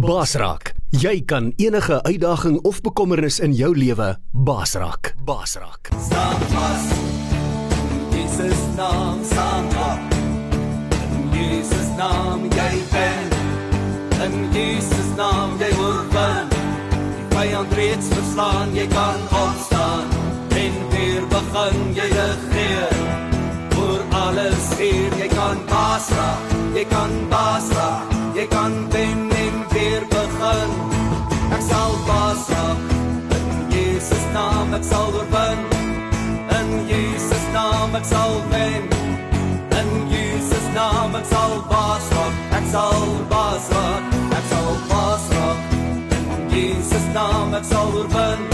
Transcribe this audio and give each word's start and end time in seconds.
Basraak, 0.00 0.70
jy 0.96 1.18
kan 1.28 1.50
enige 1.60 1.98
uitdaging 2.02 2.54
of 2.64 2.78
bekommernis 2.80 3.36
in 3.44 3.52
jou 3.52 3.74
lewe 3.76 4.14
basraak. 4.32 5.12
Basraak. 5.28 5.90
Staan 6.06 6.40
vas. 6.52 6.86
Jesus 8.14 8.60
naam 8.76 9.18
staan 9.28 9.66
op. 9.66 10.14
In 11.04 11.26
Jesus 11.36 11.90
naam 11.98 12.46
jy 12.48 12.72
ben. 12.94 13.28
In 14.24 14.36
Jesus 14.56 15.10
naam 15.20 15.58
jy 15.60 15.68
oorwin. 15.76 16.48
Die 17.18 17.26
vyand 17.36 17.74
reeds 17.76 18.08
verslaan, 18.14 18.72
jy 18.72 18.86
kan 18.88 19.20
opstaan 19.42 20.08
en 20.48 20.78
weer 20.94 21.28
begin 21.28 21.92
jy 21.98 22.08
regeer. 22.16 22.96
Oor 23.76 24.00
alles 24.24 24.72
hier, 24.80 25.12
jy 25.20 25.28
kan 25.36 25.60
baas 25.68 26.08
ek 34.80 34.86
sal 34.86 35.12
oorwin. 35.14 35.58
In 36.58 36.68
Jesus 36.88 37.44
naam 37.56 37.96
ek 37.98 38.04
sal 38.12 38.32
wen. 38.52 38.84
In 39.80 39.90
Jesus 40.12 40.66
naam 40.76 41.16
ek 41.20 41.26
sal 41.32 41.52
baas 41.72 42.06
raak. 42.16 42.38
Ek 42.58 42.70
sal 42.74 43.02
baas 43.32 43.66
raak. 43.74 44.14
Ek 44.38 44.46
sal 44.52 44.70
baas 44.92 45.26
raak. 45.34 45.58
In 46.36 46.48
Jesus 46.54 47.04
naam 47.18 47.58
ek 47.60 47.68
sal 47.72 47.92
oorwin. 47.98 48.49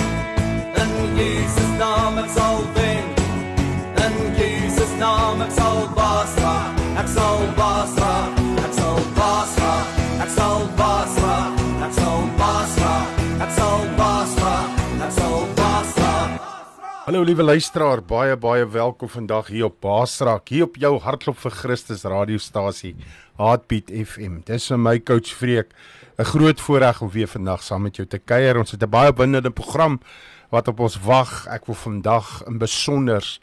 Hallo 17.16 17.30
liewe 17.30 17.46
luisteraar, 17.48 18.02
baie 18.04 18.34
baie 18.36 18.66
welkom 18.68 19.08
vandag 19.08 19.46
hier 19.48 19.70
op 19.70 19.78
Baasraak, 19.80 20.50
hier 20.52 20.66
op 20.66 20.74
jou 20.76 20.90
Hartklop 21.00 21.38
vir 21.40 21.54
Christus 21.62 22.02
radiostasie 22.04 22.90
Heartbeat 23.38 23.88
FM. 23.88 24.42
Dis 24.44 24.66
vir 24.68 24.76
my 24.76 24.98
coach 25.00 25.32
Freek 25.32 25.72
'n 26.18 26.28
groot 26.28 26.60
voorreg 26.60 27.00
om 27.00 27.08
weer 27.08 27.26
vandag 27.26 27.62
saam 27.62 27.82
met 27.88 27.96
jou 27.96 28.06
te 28.06 28.18
kuier. 28.18 28.58
Ons 28.58 28.72
het 28.72 28.82
'n 28.82 28.90
baie 28.90 29.12
binnende 29.12 29.50
program 29.50 29.98
wat 30.50 30.68
op 30.68 30.80
ons 30.80 31.00
wag. 31.00 31.46
Ek 31.48 31.64
wil 31.66 31.74
vandag 31.74 32.42
in 32.46 32.58
besonders 32.58 33.40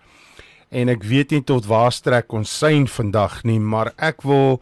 en 0.69 0.89
ek 0.89 1.03
weet 1.03 1.31
nie 1.31 1.43
tot 1.43 1.65
waar 1.65 1.91
strek 1.91 2.31
ons 2.31 2.57
sein 2.57 2.87
vandag 2.87 3.43
nie, 3.43 3.59
maar 3.59 3.91
ek 3.97 4.21
wil 4.21 4.61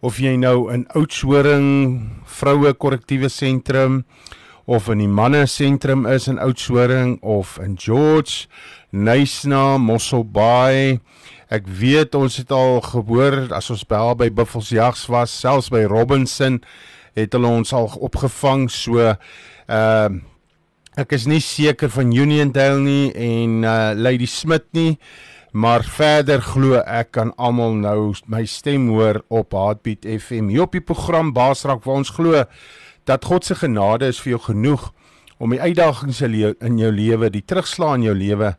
of 0.00 0.16
jy 0.16 0.36
nou 0.36 0.72
in 0.72 0.88
Oudtshoorn 0.88 2.22
vroue 2.24 2.72
korrektiewe 2.72 3.28
sentrum 3.28 4.06
of 4.66 4.88
in 4.90 4.98
die 4.98 5.10
manne 5.10 5.46
sentrum 5.46 6.06
is 6.10 6.26
in 6.28 6.38
Oudtshoorn 6.42 7.18
of 7.22 7.58
in 7.62 7.76
George, 7.78 8.46
Nysna, 8.92 9.78
Mosselbaai. 9.78 10.98
Ek 11.48 11.66
weet 11.70 12.14
ons 12.18 12.40
het 12.40 12.50
al 12.50 12.80
gehoor 12.82 13.46
as 13.54 13.70
ons 13.70 13.86
by 13.86 14.02
by 14.18 14.30
Buffelsjags 14.34 15.06
was, 15.08 15.30
selfs 15.30 15.70
by 15.70 15.84
Robinson 15.86 16.60
het 17.16 17.32
hulle 17.36 17.48
ons 17.48 17.72
al 17.76 17.88
opgevang 18.08 18.66
so 18.72 19.00
ehm 19.02 19.16
uh, 19.68 20.32
ek 20.96 21.10
is 21.12 21.26
nie 21.28 21.42
seker 21.44 21.90
van 21.92 22.08
Uniondale 22.08 22.80
nie 22.80 23.10
en 23.12 23.58
uh, 23.68 23.92
Lady 23.92 24.24
Smith 24.24 24.70
nie 24.72 24.94
maar 25.52 25.84
verder 25.84 26.40
glo 26.40 26.80
ek 26.80 27.10
kan 27.18 27.34
almal 27.36 27.76
nou 27.76 28.14
my 28.32 28.46
stem 28.48 28.88
hoor 28.94 29.20
op 29.28 29.52
Heartbeat 29.52 30.08
FM 30.08 30.48
hier 30.48 30.64
op 30.64 30.72
die 30.72 30.80
program 30.80 31.34
Baasrak 31.36 31.84
waar 31.84 32.00
ons 32.00 32.14
glo 32.16 32.46
dat 33.06 33.24
God 33.24 33.44
se 33.44 33.54
genade 33.54 34.08
is 34.10 34.20
vir 34.20 34.36
jou 34.36 34.42
genoeg 34.50 34.90
om 35.38 35.52
die 35.52 35.60
uitdagings 35.60 36.20
in 36.22 36.78
jou 36.80 36.92
lewe, 36.92 37.30
die 37.30 37.44
terugslag 37.44 37.98
in 38.00 38.06
jou 38.08 38.14
lewe, 38.16 38.54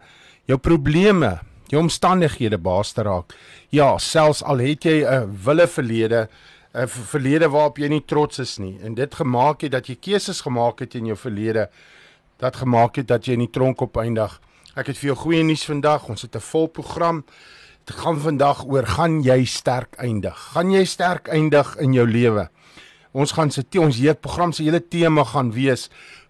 jou 0.47 0.57
probleme, 0.57 1.39
jou 1.69 1.81
omstandighede 1.81 2.57
baas 2.57 2.93
te 2.93 3.03
raak. 3.03 3.33
Ja, 3.69 3.97
selfs 3.97 4.43
al 4.43 4.63
het 4.63 4.85
jy 4.85 5.03
'n 5.03 5.37
wille 5.45 5.67
verlede, 5.67 6.29
'n 6.73 6.87
verlede 6.87 7.49
waarop 7.49 7.77
jy 7.77 7.87
nie 7.89 8.05
trots 8.05 8.39
is 8.39 8.57
nie 8.57 8.79
en 8.83 8.95
dit 8.95 9.15
gemaak 9.15 9.61
het 9.61 9.71
dat 9.71 9.87
jy 9.87 9.95
keuses 9.95 10.41
gemaak 10.41 10.79
het 10.79 10.95
in 10.95 11.05
jou 11.05 11.17
verlede 11.17 11.69
dat 12.37 12.55
gemaak 12.55 12.95
het 12.95 13.07
dat 13.07 13.25
jy 13.25 13.33
in 13.33 13.45
die 13.45 13.53
tronk 13.53 13.81
opeindig. 13.81 14.39
Ek 14.77 14.91
het 14.91 14.99
vir 15.01 15.11
jou 15.11 15.17
goeie 15.17 15.43
nuus 15.43 15.65
vandag. 15.65 16.07
Ons 16.09 16.21
het 16.21 16.35
'n 16.35 16.39
vol 16.39 16.67
program. 16.67 17.25
Dit 17.85 17.95
gaan 17.95 18.19
vandag 18.19 18.65
oor 18.65 18.85
gaan 18.85 19.21
jy 19.23 19.45
sterk 19.45 19.95
eindig? 19.97 20.37
Gaan 20.53 20.71
jy 20.71 20.85
sterk 20.85 21.27
eindig 21.27 21.75
in 21.77 21.93
jou 21.93 22.07
lewe? 22.07 22.49
Ons 23.17 23.33
gaan 23.33 23.49
se 23.49 23.63
ons 23.81 23.97
hele 23.97 24.13
program 24.13 24.51
se 24.53 24.61
hele 24.61 24.79
tema 24.93 25.23
gaan 25.25 25.49
wees 25.55 25.87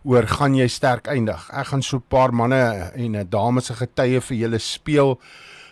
oor 0.08 0.24
gaan 0.32 0.56
jy 0.56 0.70
sterk 0.72 1.10
eindig. 1.12 1.50
Ek 1.52 1.68
gaan 1.74 1.84
so 1.84 1.98
'n 1.98 2.08
paar 2.08 2.32
manne 2.32 2.92
en 2.96 3.16
'n 3.16 3.30
dame 3.30 3.62
se 3.62 3.74
getuie 3.74 4.22
vir 4.22 4.38
julle 4.38 4.60
speel 4.60 5.20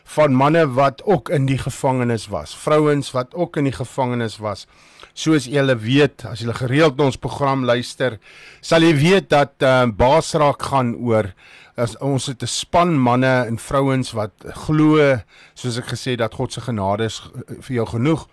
van 0.05 0.35
manne 0.35 0.65
wat 0.67 1.01
ook 1.05 1.29
in 1.29 1.45
die 1.45 1.57
gevangenis 1.57 2.27
was, 2.27 2.55
vrouens 2.55 3.11
wat 3.11 3.33
ook 3.33 3.57
in 3.57 3.63
die 3.63 3.73
gevangenis 3.73 4.37
was. 4.37 4.67
Soos 5.13 5.45
julle 5.45 5.75
weet, 5.75 6.25
as 6.25 6.39
julle 6.39 6.53
gereeld 6.53 6.99
ons 6.99 7.17
program 7.17 7.63
luister, 7.63 8.19
sal 8.61 8.81
jy 8.81 8.93
weet 8.95 9.29
dat 9.29 9.53
uh, 9.61 9.85
Baasraak 9.85 10.61
gaan 10.61 10.95
oor 10.95 11.33
as 11.77 11.97
ons 11.97 12.25
het 12.27 12.43
'n 12.43 12.47
span 12.47 12.99
manne 12.99 13.45
en 13.47 13.57
vrouens 13.57 14.11
wat 14.11 14.31
glo, 14.65 15.21
soos 15.53 15.77
ek 15.77 15.87
gesê 15.87 16.17
dat 16.17 16.33
God 16.33 16.53
se 16.53 16.61
genade 16.61 17.05
is 17.05 17.21
vir 17.61 17.75
jou 17.75 17.85
genoeg 17.85 18.27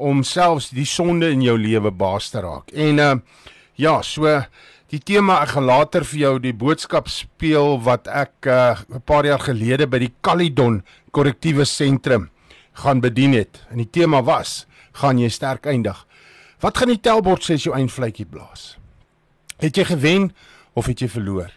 om 0.00 0.24
selfs 0.24 0.70
die 0.74 0.88
sonde 0.88 1.30
in 1.34 1.44
jou 1.44 1.58
lewe 1.60 1.92
baas 1.92 2.30
te 2.32 2.40
raak. 2.40 2.72
En 2.72 2.98
uh 2.98 3.14
ja, 3.80 4.02
so 4.04 4.28
die 4.92 5.00
tema 5.00 5.38
ek 5.44 5.54
gaan 5.54 5.68
later 5.68 6.04
vir 6.04 6.20
jou 6.20 6.34
die 6.42 6.52
boodskap 6.56 7.08
speel 7.08 7.78
wat 7.84 8.08
ek 8.08 8.46
uh 8.46 8.76
'n 8.88 9.04
paar 9.04 9.24
jaar 9.24 9.40
gelede 9.40 9.86
by 9.86 9.98
die 9.98 10.14
Calydon 10.20 10.82
korrektiewe 11.12 11.64
sentrum 11.64 12.30
gaan 12.72 13.00
bedien 13.00 13.32
het. 13.32 13.60
En 13.70 13.78
die 13.78 13.90
tema 13.90 14.22
was: 14.22 14.66
gaan 14.92 15.18
jy 15.18 15.28
sterk 15.28 15.66
eindig? 15.66 16.06
Wat 16.60 16.76
gaan 16.76 16.92
die 16.92 17.00
telbord 17.00 17.44
sê 17.44 17.56
as 17.56 17.64
jou 17.64 17.74
eindvletjie 17.76 18.26
blaas? 18.28 18.76
Het 19.60 19.76
jy 19.76 19.84
gewen 19.84 20.30
of 20.76 20.86
het 20.86 21.00
jy 21.00 21.08
verloor? 21.08 21.50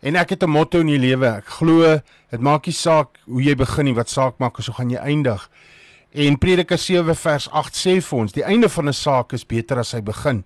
En 0.00 0.16
ek 0.16 0.30
het 0.30 0.42
'n 0.42 0.50
motto 0.50 0.80
in 0.80 0.86
die 0.86 0.98
lewe. 0.98 1.26
Ek 1.26 1.46
glo 1.46 2.00
dit 2.30 2.40
maak 2.40 2.66
nie 2.66 2.72
saak 2.72 3.18
hoe 3.26 3.42
jy 3.42 3.54
begin 3.54 3.84
nie, 3.84 3.94
wat 3.94 4.08
saak 4.08 4.38
maak 4.38 4.58
is 4.58 4.66
hoe 4.66 4.74
gaan 4.74 4.90
jy 4.90 4.96
eindig. 4.96 5.50
En 6.10 6.38
Prediker 6.38 6.78
7 6.78 7.14
vers 7.14 7.46
8 7.54 7.76
sê 7.78 7.92
vir 8.02 8.18
ons, 8.18 8.32
die 8.34 8.42
einde 8.42 8.68
van 8.68 8.88
'n 8.88 8.92
saak 8.92 9.32
is 9.32 9.46
beter 9.46 9.78
as 9.78 9.90
sy 9.94 10.00
begin. 10.00 10.44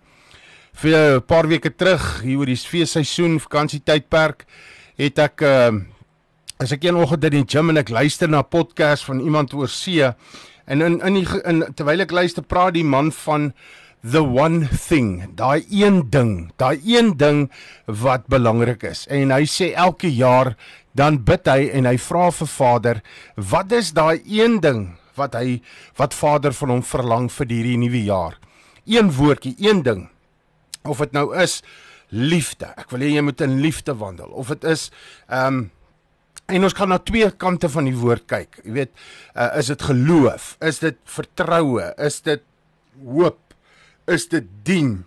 Vir 0.74 1.16
'n 1.16 1.22
paar 1.22 1.48
weke 1.48 1.70
terug, 1.70 2.20
hier 2.20 2.38
oor 2.38 2.46
die 2.46 2.56
feesseisoen, 2.56 3.40
vakansietydperk, 3.40 4.44
het 4.98 5.18
ek 5.18 5.40
uh 5.42 5.72
as 6.60 6.72
ek 6.72 6.84
een 6.84 6.96
oggend 6.96 7.24
in 7.24 7.30
die 7.30 7.44
gym 7.48 7.70
en 7.70 7.78
ek 7.78 7.88
luister 7.88 8.28
na 8.28 8.40
'n 8.40 8.48
podcast 8.48 9.04
van 9.04 9.20
iemand 9.20 9.54
oor 9.54 9.68
see 9.68 10.02
en 10.66 10.80
in 10.82 11.00
in, 11.00 11.14
die, 11.14 11.42
in 11.44 11.64
terwyl 11.74 12.00
ek 12.00 12.12
luister 12.12 12.42
praat 12.42 12.74
die 12.74 12.84
man 12.84 13.10
van 13.10 13.52
the 14.02 14.22
one 14.22 14.68
thing, 14.68 15.34
daai 15.34 15.64
een 15.70 16.10
ding, 16.10 16.52
daai 16.56 16.78
een 16.84 17.16
ding 17.16 17.50
wat 17.86 18.26
belangrik 18.28 18.82
is. 18.82 19.06
En 19.06 19.30
hy 19.30 19.44
sê 19.44 19.72
elke 19.74 20.14
jaar 20.14 20.56
dan 20.94 21.24
bid 21.24 21.46
hy 21.46 21.70
en 21.72 21.86
hy 21.86 21.96
vra 21.96 22.30
vir 22.30 22.46
Vader, 22.46 23.02
wat 23.36 23.72
is 23.72 23.92
daai 23.92 24.20
een 24.26 24.60
ding 24.60 24.98
wat 25.18 25.36
hy 25.38 25.60
wat 25.98 26.14
Vader 26.14 26.52
van 26.52 26.76
hom 26.76 26.82
verlang 26.86 27.30
vir 27.32 27.50
hierdie 27.50 27.78
nuwe 27.80 28.02
jaar. 28.04 28.38
Een 28.84 29.12
woordjie, 29.16 29.54
een 29.58 29.82
ding. 29.82 30.08
Of 30.84 31.00
dit 31.00 31.14
nou 31.16 31.30
is 31.40 31.62
liefde. 32.14 32.68
Ek 32.78 32.90
wil 32.92 33.04
hê 33.04 33.14
jy 33.14 33.24
moet 33.24 33.40
in 33.44 33.60
liefde 33.64 33.96
wandel. 33.98 34.30
Of 34.32 34.52
dit 34.54 34.68
is 34.74 34.90
ehm 35.28 35.64
um, 35.64 35.64
en 36.52 36.66
ons 36.66 36.74
kan 36.76 36.90
na 36.92 36.98
twee 37.00 37.24
kante 37.40 37.70
van 37.72 37.86
die 37.88 37.96
woord 37.96 38.26
kyk. 38.28 38.58
Jy 38.66 38.72
weet, 38.76 38.90
uh, 39.32 39.54
is 39.56 39.70
dit 39.72 39.80
geloof? 39.88 40.50
Is 40.60 40.82
dit 40.82 40.98
vertroue? 41.08 41.86
Is 41.96 42.18
dit 42.26 42.42
hoop? 43.00 43.54
Is 44.12 44.28
dit 44.28 44.50
dien? 44.66 44.98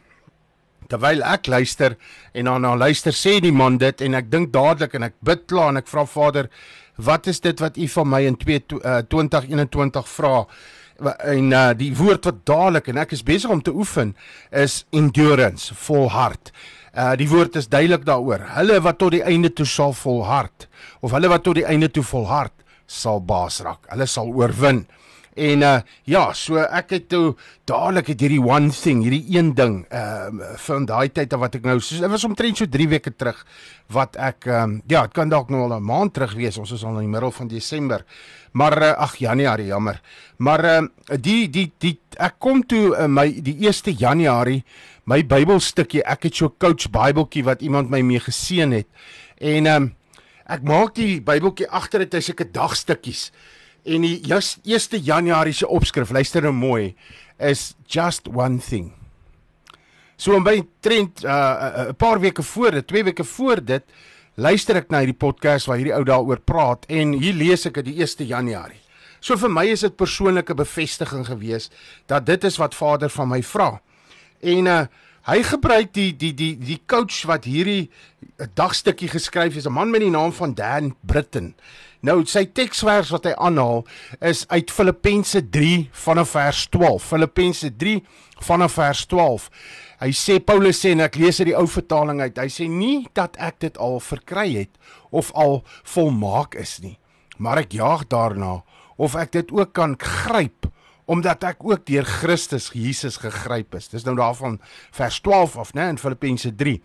Terwyl 0.89 1.21
ek 1.27 1.45
luister 1.51 1.93
en 2.33 2.49
dan 2.49 2.65
na 2.65 2.73
luister 2.79 3.13
sê 3.13 3.35
die 3.43 3.53
man 3.53 3.77
dit 3.77 4.01
en 4.01 4.17
ek 4.17 4.31
dink 4.31 4.49
dadelik 4.55 4.95
en 4.97 5.09
ek 5.11 5.17
bid 5.29 5.45
klaar 5.51 5.75
en 5.75 5.81
ek 5.83 5.91
vra 5.91 6.07
Vader, 6.09 6.49
wat 6.97 7.27
is 7.27 7.39
dit 7.39 7.59
wat 7.59 7.77
u 7.77 7.87
van 7.87 8.09
my 8.09 8.21
in 8.25 8.37
2 8.37 8.63
uh, 8.81 8.97
2021 9.07 10.09
vra? 10.09 10.45
En 11.21 11.51
uh, 11.53 11.69
die 11.77 11.91
woord 11.95 12.25
wat 12.25 12.41
dadelik 12.49 12.89
en 12.89 12.97
ek 12.97 13.13
is 13.13 13.23
besig 13.23 13.53
om 13.53 13.61
te 13.61 13.73
oefen 13.73 14.15
is 14.49 14.83
endurance, 14.89 15.73
volhard. 15.85 16.51
Uh 16.97 17.13
die 17.13 17.27
woord 17.29 17.55
is 17.55 17.69
duidelik 17.69 18.05
daaroor. 18.07 18.41
Hulle 18.55 18.79
wat 18.81 18.97
tot 18.97 19.13
die 19.13 19.21
einde 19.21 19.51
toe 19.53 19.65
sal 19.69 19.93
volhard 19.93 20.65
of 21.05 21.13
hulle 21.13 21.29
wat 21.29 21.43
tot 21.45 21.59
die 21.59 21.67
einde 21.69 21.91
toe 21.93 22.03
volhard 22.03 22.53
sal 22.89 23.21
baas 23.21 23.59
raak. 23.61 23.85
Hulle 23.91 24.07
sal 24.09 24.31
oorwin. 24.33 24.87
En 25.37 25.61
uh 25.61 25.79
ja, 26.09 26.23
so 26.33 26.57
ek 26.57 26.95
het 26.95 27.07
toe 27.11 27.35
dadelik 27.69 28.09
het 28.13 28.23
hierdie 28.23 28.41
one 28.41 28.71
thing, 28.73 29.03
hierdie 29.05 29.37
een 29.37 29.51
ding 29.57 29.83
ehm 29.93 30.39
uh, 30.41 30.53
van 30.65 30.87
daai 30.89 31.11
tyd 31.13 31.33
af 31.35 31.43
wat 31.43 31.57
ek 31.59 31.67
nou 31.67 31.77
soos 31.77 32.01
dit 32.01 32.09
was 32.09 32.25
omtrent 32.25 32.57
so 32.57 32.65
3 32.65 32.87
weke 32.95 33.13
terug 33.13 33.43
wat 33.93 34.17
ek 34.17 34.47
ehm 34.49 34.63
um, 34.63 34.81
ja, 34.89 35.03
dit 35.05 35.13
kan 35.13 35.29
dalk 35.29 35.51
nou 35.53 35.61
al 35.67 35.77
'n 35.77 35.83
maand 35.85 36.13
terug 36.13 36.33
wees. 36.33 36.57
Ons 36.57 36.71
is 36.71 36.83
al 36.83 36.97
in 36.97 37.05
die 37.05 37.13
middel 37.13 37.31
van 37.31 37.47
Desember. 37.47 38.05
Maar 38.51 38.81
uh, 38.81 38.91
ag 38.97 39.15
Januarie, 39.15 39.67
jammer. 39.67 40.01
Maar 40.37 40.63
ehm 40.63 40.89
uh, 41.09 41.17
die 41.21 41.49
die 41.49 41.71
die 41.77 41.99
ek 42.17 42.39
kom 42.39 42.65
toe 42.65 42.95
uh, 42.95 43.05
my 43.05 43.41
die 43.41 43.57
1 43.67 43.93
Januarie 43.97 44.63
my 45.07 45.21
Bybelstukkie, 45.23 46.03
ek 46.03 46.23
het 46.23 46.35
so 46.35 46.45
'n 46.45 46.57
coach 46.57 46.89
Bybeltjie 46.89 47.43
wat 47.43 47.61
iemand 47.61 47.89
my 47.89 48.01
mee 48.01 48.19
geseën 48.19 48.71
het. 48.71 48.87
En 49.37 49.65
ehm 49.65 49.83
um, 49.83 49.95
ek 50.45 50.63
maak 50.63 50.95
die 50.95 51.21
Bybeltjie 51.21 51.69
agter 51.69 51.99
dit 51.99 52.13
is 52.13 52.25
seker 52.25 52.51
dagstukkies. 52.51 53.31
En 53.87 54.03
die 54.03 54.19
1 54.27 55.03
Januarie 55.03 55.53
se 55.55 55.67
opskrif, 55.67 56.11
luister 56.11 56.43
nou 56.43 56.53
mooi, 56.53 56.95
is 57.39 57.73
just 57.87 58.27
one 58.27 58.59
thing. 58.59 58.91
So 60.17 60.39
by 60.41 60.63
trend 60.81 61.23
'n 61.23 61.27
uh, 61.27 61.93
paar 61.97 62.19
weke 62.19 62.43
voor 62.43 62.71
dit, 62.71 62.87
2 62.87 63.03
weke 63.03 63.23
voor 63.23 63.63
dit, 63.63 63.83
luister 64.35 64.75
ek 64.75 64.89
na 64.89 64.99
hierdie 64.99 65.17
podcast 65.17 65.65
waar 65.65 65.77
hierdie 65.77 65.95
ou 65.95 66.03
daaroor 66.03 66.41
praat 66.41 66.85
en 66.89 67.13
hier 67.13 67.33
lees 67.33 67.65
ek 67.65 67.79
dit 67.79 67.93
die 67.93 68.01
1 68.01 68.27
Januarie. 68.27 68.81
So 69.19 69.37
vir 69.37 69.49
my 69.49 69.65
is 69.71 69.85
dit 69.85 69.95
persoonlike 69.95 70.53
bevestiging 70.53 71.25
gewees 71.25 71.69
dat 72.07 72.25
dit 72.25 72.43
is 72.43 72.57
wat 72.57 72.75
Vader 72.75 73.09
van 73.09 73.29
my 73.29 73.41
vra. 73.43 73.79
En 74.41 74.65
uh 74.67 74.85
hy 75.27 75.41
gebruik 75.43 75.89
die 75.91 76.13
die 76.15 76.31
die 76.31 76.53
die 76.55 76.79
coach 76.87 77.25
wat 77.27 77.43
hierdie 77.43 77.89
dagstukkie 78.55 79.09
geskryf 79.11 79.55
het, 79.55 79.65
'n 79.67 79.73
man 79.75 79.91
met 79.91 80.01
die 80.01 80.09
naam 80.09 80.31
van 80.31 80.53
Dan 80.53 80.95
Britton. 81.01 81.53
Nou 82.05 82.19
sy 82.29 82.45
teksvers 82.53 83.09
wat 83.13 83.25
hy 83.25 83.33
aanhaal 83.41 83.81
is 84.29 84.43
uit 84.53 84.71
Filippense 84.73 85.41
3 85.49 85.87
vanaf 86.05 86.35
vers 86.35 86.67
12. 86.69 87.07
Filippense 87.09 87.71
3 87.73 87.97
vanaf 88.45 88.77
vers 88.77 89.01
12. 89.09 89.49
Hy 89.97 90.11
sê 90.13 90.37
Paulus 90.45 90.83
sê 90.83 90.93
en 90.93 91.01
ek 91.07 91.17
lees 91.17 91.41
uit 91.41 91.49
die 91.49 91.57
ou 91.57 91.65
vertaling 91.65 92.21
uit. 92.21 92.37
Hy 92.37 92.51
sê 92.53 92.69
nie 92.69 93.07
dat 93.17 93.39
ek 93.41 93.57
dit 93.65 93.81
al 93.81 93.97
verkry 94.03 94.51
het 94.59 94.77
of 95.09 95.31
al 95.33 95.63
volmaak 95.89 96.53
is 96.59 96.77
nie, 96.83 96.97
maar 97.41 97.63
ek 97.63 97.73
jaag 97.73 98.05
daarna 98.11 98.59
of 99.01 99.15
ek 99.17 99.33
dit 99.33 99.53
ook 99.53 99.73
kan 99.77 99.97
gryp 99.97 100.69
omdat 101.07 101.45
ek 101.47 101.63
ook 101.63 101.85
deur 101.87 102.03
Christus 102.03 102.67
Jesus 102.75 103.15
gegryp 103.23 103.77
is. 103.79 103.87
Dis 103.87 104.03
nou 104.03 104.17
daarvan 104.17 104.57
vers 104.91 105.21
12 105.23 105.55
af, 105.63 105.69
né, 105.71 105.85
in 105.93 105.99
Filippense 106.01 106.51
3. 106.51 106.81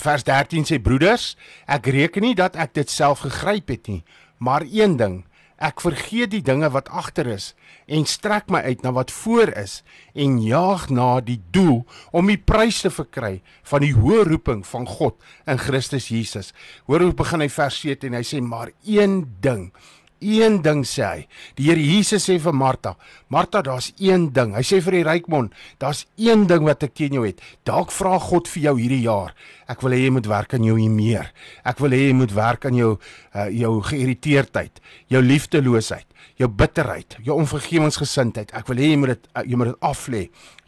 Vers 0.00 0.24
13 0.24 0.64
sê 0.64 0.78
broeders, 0.80 1.34
ek 1.68 1.90
reken 1.92 2.24
nie 2.24 2.32
dat 2.38 2.56
ek 2.56 2.72
dit 2.80 2.90
self 2.90 3.26
gegryp 3.26 3.68
het 3.74 3.90
nie, 3.92 4.00
maar 4.38 4.64
een 4.68 4.96
ding, 4.96 5.24
ek 5.56 5.80
vergeet 5.80 6.34
die 6.34 6.42
dinge 6.44 6.68
wat 6.72 6.90
agter 6.92 7.28
is 7.32 7.54
en 7.88 8.04
strek 8.04 8.50
my 8.52 8.60
uit 8.66 8.82
na 8.84 8.92
wat 8.92 9.12
voor 9.14 9.48
is 9.56 9.80
en 10.12 10.36
jaag 10.42 10.88
na 10.92 11.20
die 11.24 11.38
doel 11.54 11.86
om 12.12 12.28
die 12.28 12.36
prys 12.40 12.82
te 12.84 12.92
verkry 12.92 13.40
van 13.70 13.84
die 13.86 13.94
hoë 13.96 14.26
roeping 14.28 14.66
van 14.68 14.84
God 14.86 15.16
in 15.48 15.60
Christus 15.60 16.10
Jesus. 16.12 16.52
Hoor 16.84 17.06
hoe 17.06 17.14
begin 17.16 17.46
hy 17.46 17.48
vers 17.52 17.80
17 17.80 18.12
en 18.12 18.18
hy 18.20 18.24
sê 18.26 18.42
maar 18.44 18.74
een 18.84 19.22
ding 19.40 19.70
Een 20.20 20.62
ding 20.64 20.80
sê 20.88 21.04
hy. 21.04 21.24
Die 21.58 21.66
Here 21.68 21.82
Jesus 21.82 22.24
sê 22.28 22.38
vir 22.40 22.54
Martha, 22.56 22.94
Martha, 23.28 23.60
daar's 23.62 23.90
een 24.00 24.30
ding. 24.32 24.54
Hy 24.56 24.62
sê 24.64 24.80
vir 24.80 24.98
die 24.98 25.04
rykmon, 25.04 25.50
daar's 25.82 26.06
een 26.16 26.46
ding 26.48 26.64
wat 26.64 26.86
ek 26.86 26.94
teen 26.96 27.18
jou 27.18 27.24
het. 27.26 27.42
Dalk 27.68 27.92
vra 27.92 28.16
God 28.22 28.48
vir 28.48 28.68
jou 28.70 28.74
hierdie 28.78 29.02
jaar. 29.04 29.34
Ek 29.68 29.82
wil 29.84 29.96
hê 29.96 30.04
jy 30.06 30.12
moet 30.14 30.28
werk 30.30 30.54
aan 30.56 30.64
jou 30.64 30.76
meer. 30.88 31.32
Ek 31.66 31.82
wil 31.82 31.92
hê 31.92 32.06
jy 32.06 32.14
moet 32.16 32.32
werk 32.36 32.64
aan 32.68 32.78
jou 32.78 32.92
uh, 32.96 33.48
jou 33.50 33.72
geïrriteerdheid, 33.90 34.80
jou 35.12 35.20
liefdeloosheid, 35.24 36.06
jou 36.40 36.48
bitterheid, 36.48 37.18
jou 37.26 37.36
onvergewensgesindheid. 37.42 38.54
Ek 38.56 38.70
wil 38.70 38.80
hê 38.80 38.92
jy 38.94 39.02
moet 39.02 39.16
dit 39.16 39.28
uh, 39.34 39.42
jy 39.44 39.60
moet 39.60 39.72
dit 39.74 39.90
aflê. 39.90 40.22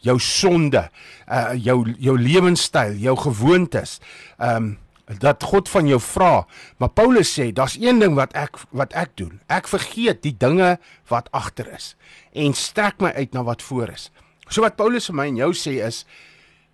Jou 0.04 0.18
sonde, 0.22 0.84
uh, 1.26 1.54
jou 1.56 1.80
jou 1.96 2.18
lewenstyl, 2.18 2.98
jou 3.00 3.16
gewoontes. 3.28 3.96
Ehm 4.36 4.68
um, 4.68 4.76
dat 5.16 5.43
God 5.43 5.69
van 5.69 5.88
jou 5.88 6.00
vra. 6.00 6.46
Maar 6.76 6.93
Paulus 6.93 7.31
sê, 7.32 7.49
daar's 7.52 7.78
een 7.81 8.00
ding 8.02 8.14
wat 8.19 8.34
ek 8.37 8.60
wat 8.76 8.93
ek 8.93 9.16
doen. 9.16 9.40
Ek 9.49 9.69
vergeet 9.69 10.22
die 10.22 10.37
dinge 10.37 10.76
wat 11.08 11.31
agter 11.32 11.70
is 11.72 11.94
en 12.37 12.52
strek 12.55 13.00
my 13.00 13.10
uit 13.16 13.32
na 13.32 13.43
wat 13.43 13.62
voor 13.64 13.94
is. 13.94 14.10
So 14.49 14.62
wat 14.64 14.76
Paulus 14.76 15.08
vir 15.08 15.16
my 15.16 15.31
en 15.31 15.40
jou 15.40 15.55
sê 15.56 15.78
is 15.84 16.05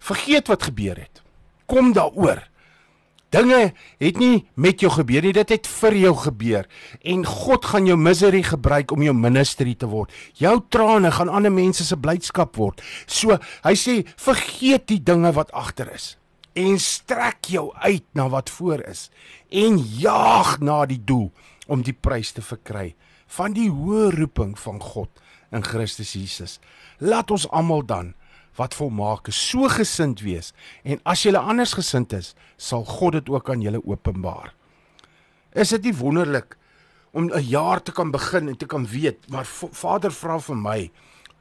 vergeet 0.02 0.50
wat 0.50 0.66
gebeur 0.66 0.98
het. 0.98 1.22
Kom 1.70 1.94
daaroor. 1.94 2.42
Dinge 3.34 3.72
het 3.98 4.18
nie 4.20 4.44
met 4.54 4.82
jou 4.82 4.92
gebeur 4.94 5.24
nie, 5.24 5.32
dit 5.34 5.54
het 5.56 5.66
vir 5.66 5.96
jou 5.98 6.12
gebeur. 6.26 6.68
En 7.02 7.24
God 7.26 7.64
gaan 7.66 7.88
jou 7.88 7.96
misery 7.98 8.44
gebruik 8.46 8.92
om 8.94 9.02
jou 9.02 9.14
ministry 9.14 9.74
te 9.74 9.88
word. 9.90 10.12
Jou 10.38 10.60
trane 10.70 11.10
gaan 11.10 11.32
ander 11.32 11.54
mense 11.54 11.86
se 11.86 11.98
blydskap 11.98 12.54
word. 12.60 12.82
So 13.06 13.38
hy 13.64 13.74
sê 13.78 14.02
vergeet 14.14 14.86
die 14.90 15.00
dinge 15.02 15.34
wat 15.34 15.50
agter 15.54 15.90
is 15.94 16.14
en 16.54 16.78
strek 16.78 17.50
jou 17.50 17.68
uit 17.82 18.04
na 18.14 18.28
wat 18.30 18.50
voor 18.50 18.82
is 18.86 19.08
en 19.50 19.78
jaag 19.78 20.58
na 20.62 20.84
die 20.86 21.00
doel 21.04 21.30
om 21.66 21.82
die 21.82 21.96
prys 21.96 22.32
te 22.32 22.42
verkry 22.44 22.94
van 23.36 23.54
die 23.56 23.70
hoë 23.70 24.12
roeping 24.14 24.54
van 24.58 24.80
God 24.82 25.22
in 25.54 25.64
Christus 25.66 26.14
Jesus. 26.14 26.58
Laat 26.98 27.30
ons 27.34 27.48
almal 27.50 27.82
dan 27.86 28.12
wat 28.58 28.76
volmaak 28.78 29.28
is 29.32 29.38
so 29.50 29.68
gesind 29.70 30.22
wees 30.22 30.52
en 30.86 31.00
as 31.02 31.24
jy 31.26 31.34
anders 31.34 31.74
gesind 31.74 32.12
is, 32.14 32.34
sal 32.56 32.84
God 32.86 33.18
dit 33.18 33.30
ook 33.30 33.50
aan 33.50 33.64
julle 33.64 33.82
openbaar. 33.82 34.54
Is 35.54 35.74
dit 35.74 35.90
nie 35.90 35.96
wonderlik 35.98 36.56
om 37.14 37.30
'n 37.30 37.42
jaar 37.42 37.82
te 37.82 37.92
kan 37.92 38.10
begin 38.10 38.48
en 38.48 38.56
te 38.56 38.66
kan 38.66 38.86
weet, 38.86 39.30
maar 39.30 39.46
Vader 39.46 40.10
vra 40.10 40.38
vir 40.38 40.56
my 40.56 40.90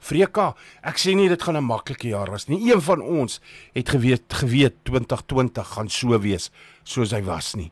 Freka, 0.04 0.52
ek 0.84 1.00
sê 1.00 1.14
nie 1.16 1.30
dit 1.32 1.42
gaan 1.42 1.58
'n 1.58 1.64
maklike 1.64 2.10
jaar 2.10 2.32
wees 2.32 2.48
nie. 2.48 2.72
Een 2.72 2.82
van 2.82 3.02
ons 3.02 3.40
het 3.74 3.90
geweet 3.90 4.34
geweet 4.34 4.76
2020 4.84 5.68
gaan 5.68 5.90
so 5.90 6.20
wees 6.20 6.52
soos 6.84 7.12
hy 7.12 7.22
was 7.22 7.56
nie. 7.56 7.72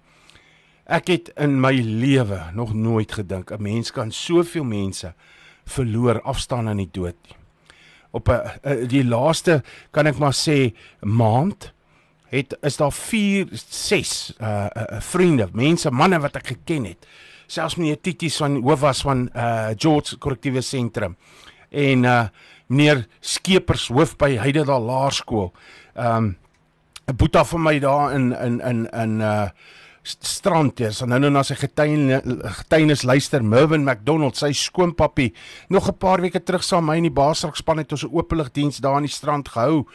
Ek 0.87 1.07
het 1.07 1.31
in 1.37 1.59
my 1.59 1.73
lewe 1.73 2.51
nog 2.53 2.73
nooit 2.73 3.11
gedink 3.11 3.51
'n 3.51 3.61
mens 3.61 3.91
kan 3.91 4.11
soveel 4.11 4.63
mense 4.63 5.13
verloor 5.65 6.21
afstaan 6.21 6.67
aan 6.67 6.77
die 6.77 6.89
dood 6.91 7.15
nie. 7.27 7.37
Op 8.11 8.29
'n 8.29 8.87
die 8.87 9.03
laaste 9.03 9.63
kan 9.91 10.07
ek 10.07 10.17
maar 10.17 10.33
sê 10.33 10.73
maand 11.01 11.73
het 12.29 12.57
is 12.61 12.77
daar 12.77 12.91
4 12.91 13.47
6 13.51 14.33
uh, 14.41 14.47
uh 14.47 14.99
vriende, 14.99 15.49
mense, 15.53 15.91
manne 15.91 16.19
wat 16.19 16.35
ek 16.35 16.47
geken 16.47 16.85
het. 16.85 17.07
Selfs 17.47 17.75
meneer 17.75 17.99
Titie 18.01 18.31
van 18.31 18.61
Hoofwas 18.61 19.01
van 19.01 19.29
uh 19.35 19.69
George 19.77 20.17
Korrektiewe 20.17 20.61
Sentrum 20.61 21.17
en 21.71 22.03
uh 22.03 22.23
meneer 22.71 23.05
Skeepers 23.19 23.89
hoof 23.91 24.15
by 24.15 24.37
Heidedal 24.39 24.85
Laerskool. 24.87 25.51
Um 25.95 26.37
'n 27.07 27.15
boeta 27.15 27.43
van 27.43 27.61
my 27.61 27.79
daar 27.79 28.13
in 28.13 28.31
in 28.31 28.61
in 28.61 28.89
in 28.91 29.19
uh 29.19 29.49
strand 30.03 30.79
is 30.79 31.01
en 31.01 31.11
nou 31.13 31.19
nou 31.19 31.29
na 31.29 31.43
sy 31.45 31.55
getuienis 31.55 33.03
luister 33.05 33.43
Mervin 33.43 33.83
McDonald 33.83 34.37
sy 34.37 34.49
skoonpappie 34.51 35.33
nog 35.69 35.87
'n 35.87 35.97
paar 35.97 36.21
weke 36.21 36.43
terug 36.43 36.63
saam 36.63 36.85
my 36.85 36.95
in 36.97 37.03
die 37.03 37.11
Baasrak 37.11 37.55
span 37.55 37.77
het 37.77 37.91
ons 37.91 38.03
'n 38.03 38.13
openligdiens 38.13 38.77
daar 38.77 38.95
aan 38.95 39.05
die 39.05 39.11
strand 39.11 39.49
gehou. 39.49 39.85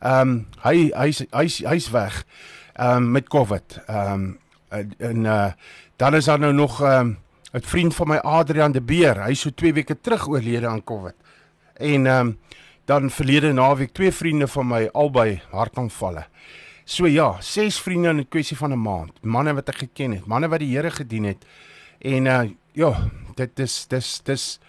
Um 0.00 0.46
hy 0.64 0.90
hy's 0.94 1.24
hy's 1.30 1.58
hy's 1.58 1.90
weg 1.90 2.24
um 2.78 3.12
met 3.12 3.28
Covid. 3.28 3.80
Um 3.88 4.38
en 4.98 5.24
uh 5.24 5.52
dan 5.96 6.14
is 6.14 6.24
daar 6.24 6.38
nou 6.38 6.52
nog 6.52 6.80
um 6.80 7.18
'n 7.52 7.60
vriend 7.60 7.94
van 7.94 8.08
my 8.08 8.16
Adrian 8.16 8.72
de 8.72 8.80
Beer, 8.80 9.24
hy 9.24 9.34
so 9.34 9.50
2 9.50 9.72
weke 9.72 10.00
terug 10.00 10.28
oorlede 10.28 10.66
aan 10.66 10.84
Covid. 10.84 11.14
En 11.82 12.06
ehm 12.06 12.26
um, 12.26 12.38
dan 12.84 13.10
verlede 13.10 13.52
naweek 13.52 13.92
twee 13.92 14.12
vriende 14.12 14.48
van 14.48 14.66
my 14.66 14.88
albei 14.92 15.40
hartaanvalle. 15.50 16.24
So 16.84 17.06
ja, 17.06 17.36
ses 17.40 17.80
vriende 17.80 18.08
in 18.08 18.16
'n 18.16 18.28
kwessie 18.28 18.56
van 18.56 18.72
'n 18.72 18.82
maand. 18.82 19.22
Manne 19.22 19.54
wat 19.54 19.68
ek 19.68 19.76
geken 19.76 20.12
het, 20.12 20.26
manne 20.26 20.48
wat 20.48 20.58
die 20.58 20.76
Here 20.76 20.90
gedien 20.90 21.24
het. 21.24 21.44
En 21.98 22.26
uh 22.26 22.50
ja, 22.72 23.10
dit 23.34 23.58
is 23.58 23.86
dis 23.86 24.20
dis 24.24 24.60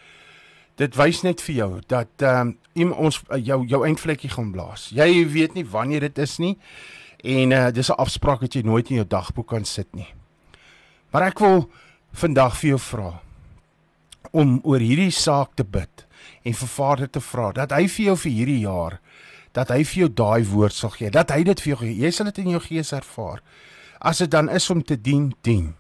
dit 0.76 0.96
wys 0.96 1.22
net 1.22 1.42
vir 1.42 1.56
jou 1.56 1.82
dat 1.88 2.08
ehm 2.18 2.54
um, 2.74 2.92
ons 2.92 3.22
jou 3.44 3.66
jou 3.66 3.86
eindvlekkie 3.86 4.30
gaan 4.30 4.52
blaas. 4.52 4.90
Jy 4.90 5.28
weet 5.30 5.54
nie 5.54 5.66
wanneer 5.66 6.00
dit 6.00 6.18
is 6.18 6.38
nie. 6.38 6.58
En 7.24 7.52
uh 7.52 7.72
dis 7.72 7.90
'n 7.90 7.98
afspraak 7.98 8.42
wat 8.42 8.54
jy 8.54 8.62
nooit 8.62 8.90
in 8.90 8.96
jou 8.96 9.08
dagboek 9.08 9.48
kan 9.48 9.66
sit 9.66 9.96
nie. 9.96 10.14
Maar 11.12 11.22
ek 11.22 11.40
wil 11.40 11.70
vandag 12.12 12.58
vir 12.58 12.70
jou 12.70 12.80
vra 12.80 13.22
om 14.32 14.60
oor 14.64 14.80
hierdie 14.80 15.12
saak 15.12 15.56
te 15.56 15.64
bid 15.64 16.06
en 16.44 16.54
vir 16.54 16.72
Vader 16.78 17.10
te 17.10 17.22
vra 17.24 17.52
dat 17.56 17.72
hy 17.76 17.88
vir 17.88 18.06
jou 18.12 18.18
vir 18.26 18.36
hierdie 18.38 18.64
jaar 18.64 19.00
dat 19.54 19.70
hy 19.70 19.84
vir 19.86 20.06
jou 20.06 20.10
daai 20.10 20.44
woord 20.50 20.76
sal 20.76 20.94
gee 20.96 21.14
dat 21.14 21.32
hy 21.34 21.44
dit 21.46 21.62
vir 21.62 21.74
jou 21.74 21.80
gee. 21.84 21.94
Jy 22.02 22.12
sal 22.12 22.30
dit 22.32 22.42
in 22.44 22.56
jou 22.56 22.64
gees 22.64 22.92
ervaar. 22.96 23.44
As 24.02 24.24
dit 24.24 24.32
dan 24.32 24.50
is 24.50 24.70
om 24.74 24.82
te 24.84 24.98
dien 24.98 25.32
dien. 25.46 25.74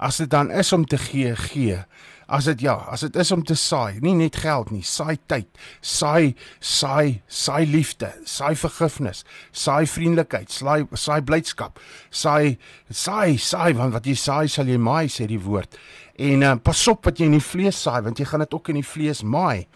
As 0.00 0.22
dit 0.22 0.30
dan 0.30 0.50
is 0.54 0.72
om 0.72 0.86
te 0.86 0.98
gee 0.98 1.34
gee. 1.36 1.82
As 2.30 2.46
dit 2.46 2.62
ja 2.62 2.76
as 2.92 3.02
dit 3.02 3.16
is 3.18 3.32
om 3.34 3.42
te 3.42 3.56
saai 3.58 3.98
nie 4.04 4.14
net 4.14 4.36
geld 4.38 4.70
nie 4.70 4.84
saai 4.86 5.16
tyd 5.26 5.48
saai 5.82 6.36
saai 6.62 7.22
saai 7.26 7.64
liefde 7.66 8.12
saai 8.22 8.52
vergifnis 8.54 9.24
saai 9.50 9.82
vriendelikheid 9.90 10.54
saai 10.54 10.84
saai 10.94 11.18
blydskap 11.26 11.82
saai 12.22 12.54
saai 12.86 13.34
saai 13.34 13.72
want 13.74 13.96
wat 13.98 14.06
jy 14.06 14.14
saai 14.14 14.46
sal 14.46 14.70
jy 14.70 14.78
maai 14.78 15.10
sê 15.10 15.26
die 15.26 15.42
woord 15.42 15.74
en 16.20 16.42
uh, 16.44 16.54
pas 16.60 16.88
op 16.92 17.08
wat 17.08 17.18
jy 17.18 17.30
in 17.30 17.38
die 17.38 17.48
vlees 17.52 17.80
saai 17.82 18.02
want 18.04 18.20
jy 18.20 18.28
gaan 18.28 18.44
dit 18.44 18.54
ook 18.54 18.68
in 18.68 18.80
die 18.82 18.90
vlees 18.92 19.24
maai 19.24 19.66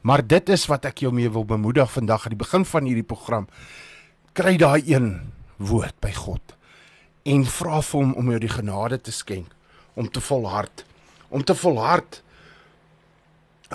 Maar 0.00 0.26
dit 0.26 0.48
is 0.48 0.66
wat 0.70 0.86
ek 0.88 1.02
jou 1.02 1.10
mee 1.14 1.30
wil 1.30 1.44
bemoedig 1.44 1.90
vandag 1.92 2.24
aan 2.24 2.34
die 2.36 2.40
begin 2.40 2.64
van 2.64 2.86
hierdie 2.86 3.06
program. 3.06 3.48
Kry 4.32 4.56
daai 4.60 4.82
een 4.86 5.10
woord 5.58 5.96
by 6.00 6.12
God 6.14 6.54
en 7.28 7.42
vra 7.44 7.82
vir 7.84 8.00
hom 8.00 8.14
om 8.16 8.30
jou 8.32 8.38
die 8.40 8.52
genade 8.52 9.00
te 9.04 9.12
skenk 9.12 9.52
om 9.98 10.06
te 10.08 10.22
volhard. 10.22 10.84
Om 11.28 11.44
te 11.44 11.54
volhard 11.58 12.22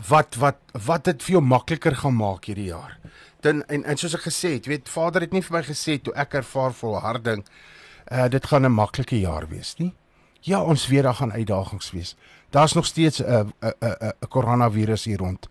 wat 0.07 0.39
wat 0.41 0.57
wat 0.87 1.05
dit 1.05 1.25
vir 1.27 1.35
jou 1.35 1.43
makliker 1.45 1.99
gaan 2.01 2.15
maak 2.17 2.47
hierdie 2.47 2.71
jaar. 2.71 2.97
Dan 3.43 3.61
en 3.67 3.83
en 3.83 3.99
soos 3.99 4.15
ek 4.15 4.29
gesê 4.29 4.55
het, 4.55 4.71
weet 4.71 4.89
Vader 4.89 5.27
het 5.27 5.35
nie 5.35 5.43
vir 5.43 5.59
my 5.59 5.63
gesê 5.67 5.99
toe 6.01 6.15
ek 6.15 6.39
ervaar 6.39 6.73
volharding 6.73 7.43
uh 8.11 8.27
dit 8.31 8.45
gaan 8.45 8.65
'n 8.65 8.71
maklike 8.71 9.19
jaar 9.19 9.47
wees 9.51 9.75
nie. 9.77 9.93
Ja, 10.43 10.61
ons 10.61 10.87
weet 10.87 11.03
daar 11.03 11.15
gaan 11.15 11.31
uitdagings 11.31 11.91
wees. 11.91 12.15
Daar's 12.49 12.73
nog 12.73 12.85
steeds 12.85 13.19
'n 13.23 13.53
'n 13.59 13.73
'n 13.79 14.13
'n 14.19 14.27
koronavirus 14.27 15.03
hier 15.03 15.17
rond. 15.17 15.49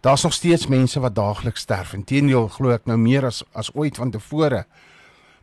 Daar's 0.00 0.22
nog 0.22 0.32
steeds 0.32 0.66
mense 0.66 1.00
wat 1.00 1.14
daagliks 1.14 1.60
sterf. 1.60 1.92
Inteendeel 1.92 2.48
glo 2.48 2.70
ek 2.70 2.84
nou 2.84 2.98
meer 2.98 3.24
as 3.24 3.44
as 3.52 3.74
ooit 3.74 3.96
van 3.96 4.10
tevore. 4.10 4.66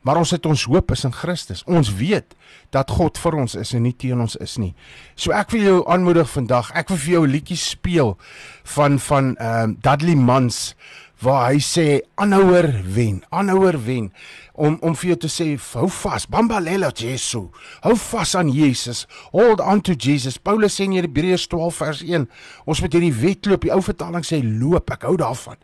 Maar 0.01 0.17
ons 0.17 0.31
het 0.31 0.45
ons 0.45 0.63
hoop 0.63 0.91
is 0.91 1.03
in 1.03 1.13
Christus. 1.13 1.63
Ons 1.63 1.93
weet 1.95 2.35
dat 2.69 2.91
God 2.91 3.17
vir 3.17 3.33
ons 3.33 3.55
is 3.55 3.73
en 3.73 3.81
nie 3.81 3.95
teen 3.95 4.19
ons 4.19 4.35
is 4.35 4.57
nie. 4.57 4.73
So 5.15 5.31
ek 5.31 5.51
wil 5.55 5.61
jou 5.61 5.77
aanmoedig 5.87 6.29
vandag. 6.29 6.71
Ek 6.75 6.91
wil 6.91 6.97
vir 6.97 7.11
jou 7.11 7.23
'n 7.27 7.31
liedjie 7.31 7.57
speel 7.57 8.17
van 8.63 8.99
van 8.99 9.35
ehm 9.35 9.63
um, 9.63 9.77
Dudley 9.81 10.15
Mans 10.15 10.75
waar 11.23 11.53
hy 11.53 11.59
sê 11.63 11.85
aanhouer 12.19 12.67
wen, 12.83 13.21
aanhouer 13.31 13.77
wen 13.85 14.09
om 14.53 14.75
om 14.83 14.95
vir 14.99 15.13
jou 15.13 15.19
te 15.23 15.29
sê 15.31 15.45
hou 15.55 15.87
vas, 16.01 16.25
bambalela 16.27 16.89
Jesu. 16.99 17.45
Hou 17.85 17.93
vas 18.09 18.33
aan 18.35 18.51
Jesus. 18.51 19.05
Hold 19.31 19.63
on 19.63 19.81
to 19.81 19.95
Jesus. 19.95 20.37
Paulus 20.37 20.75
sê 20.77 20.87
in 20.89 20.97
Hebreërs 20.97 21.47
12 21.47 21.79
vers 21.79 22.01
1, 22.03 22.27
ons 22.67 22.83
moet 22.83 22.97
hierdie 22.97 23.13
wedloop, 23.21 23.63
die 23.63 23.71
ou 23.73 23.79
vertaling 23.85 24.27
sê 24.27 24.41
loop, 24.43 24.91
ek 24.91 25.07
hou 25.07 25.15
daarvan. 25.21 25.57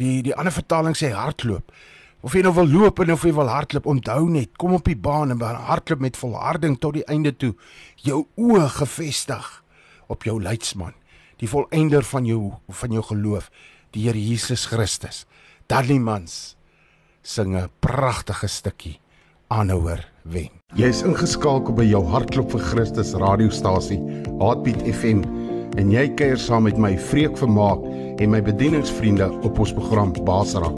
Die 0.00 0.20
die 0.26 0.36
ander 0.36 0.54
vertaling 0.54 0.98
sê 0.98 1.14
hardloop. 1.16 1.72
Of 2.20 2.36
jy 2.36 2.44
nou 2.44 2.52
wil 2.60 2.68
loop 2.68 3.00
en 3.00 3.14
of 3.16 3.24
jy 3.24 3.32
wil 3.32 3.48
hardloop, 3.48 3.88
onthou 3.88 4.28
net, 4.28 4.52
kom 4.60 4.76
op 4.76 4.84
die 4.84 4.98
baan 4.98 5.32
en 5.32 5.40
hardloop 5.40 6.04
met 6.04 6.20
volharding 6.20 6.76
tot 6.78 6.98
die 7.00 7.06
einde 7.08 7.32
toe. 7.32 7.54
Jou 8.04 8.26
oë 8.36 8.68
gefestig 8.76 9.48
op 10.12 10.28
jou 10.28 10.36
leidsman, 10.42 10.92
die 11.40 11.48
volëinder 11.48 12.04
van 12.04 12.26
jou 12.28 12.50
van 12.82 12.92
jou 12.92 13.02
geloof, 13.14 13.48
die 13.92 14.06
Here 14.06 14.18
Jesus 14.18 14.66
Christus. 14.66 15.26
Dudley 15.68 15.98
Mans 15.98 16.56
sing 17.22 17.56
'n 17.56 17.68
pragtige 17.80 18.48
stukkie 18.48 19.00
aanhouer 19.48 20.04
wen. 20.22 20.50
Jy 20.74 20.88
is 20.88 21.02
ingeskakel 21.02 21.74
by 21.74 21.84
jou 21.84 22.02
hartklop 22.06 22.50
vir 22.52 22.60
Christus 22.60 23.14
radiostasie, 23.14 23.98
Heartbeat 24.38 24.82
FM 24.86 25.24
en 25.78 25.90
jy 25.90 26.08
kuier 26.14 26.38
saam 26.38 26.64
met 26.64 26.78
my 26.78 26.96
Vreek 27.10 27.36
Vermaak 27.38 27.82
en 28.20 28.30
my 28.30 28.40
bedieningsvriende 28.42 29.30
op 29.42 29.58
ons 29.58 29.72
program 29.72 30.12
Basra. 30.24 30.70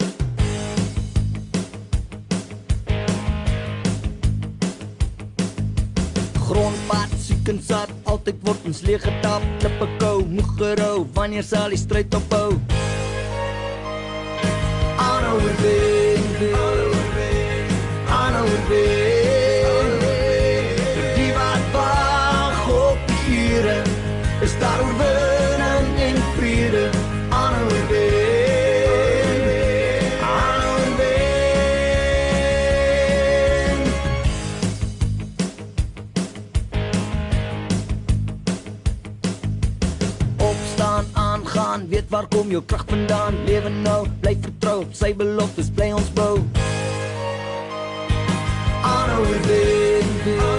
Grondpad 6.43 7.17
siek 7.17 7.49
en 7.49 7.61
sat, 7.61 7.89
altyd 8.05 8.45
word 8.45 8.65
ons 8.65 8.81
leeg 8.81 9.01
getap, 9.01 9.43
klippe 9.59 9.89
kou, 9.99 10.21
moeg 10.25 10.55
gerou, 10.57 11.07
wanneer 11.13 11.43
sal 11.43 11.69
die 11.69 11.81
stryd 11.81 12.13
ophou? 12.13 12.57
Aanhouer 15.33 15.55
wen, 15.61 15.63
aanhouer 15.63 16.02
waar 42.13 42.27
kom 42.27 42.49
jou 42.49 42.61
krag 42.63 42.83
vandaan? 42.87 43.33
Lewe 43.45 43.69
nou, 43.69 44.05
bly 44.21 44.37
vertrou 44.41 44.81
op 44.83 44.93
sy 44.93 45.09
beloftes, 45.17 45.71
bly 45.73 45.89
ons 45.97 46.11
bou. 46.13 46.35
Aanhou 48.85 49.25
wen, 49.47 50.52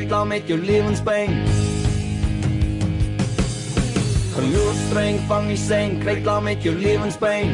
die 0.00 0.08
sein, 0.08 0.08
kry 0.08 0.08
klaar 0.08 0.26
met 0.26 0.48
jou 0.48 0.58
lewenspyn. 0.58 1.38
Geloof 4.40 4.76
streng 4.86 5.18
vang 5.28 5.50
die 5.50 5.56
sein, 5.56 5.98
kry 6.00 6.14
klaar 6.20 6.42
met 6.42 6.62
jou 6.64 6.74
lewenspyn. 6.74 7.50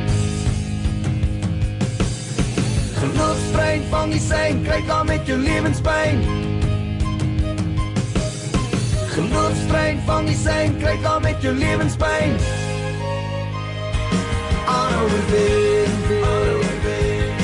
Geloof 3.01 3.39
streng 3.49 3.83
vang 3.91 4.13
die 4.13 4.21
sein, 4.21 4.63
kry 4.65 4.81
klaar 4.87 5.05
met 5.05 5.27
jou 5.27 5.39
lewenspyn. 5.39 6.23
Geloof 9.17 9.59
streng 9.67 10.01
vang 10.07 10.31
die 10.31 10.39
sein, 10.45 10.79
kry 10.79 10.97
klaar 11.03 11.21
met 11.21 11.43
jou 11.43 11.55
lewenspyn. 11.55 12.39
Aanhou 14.67 15.11
wen, 15.35 16.01
aanhou 16.23 16.73
wen, 16.87 17.37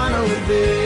aanhou 0.00 0.28
wen. 0.48 0.85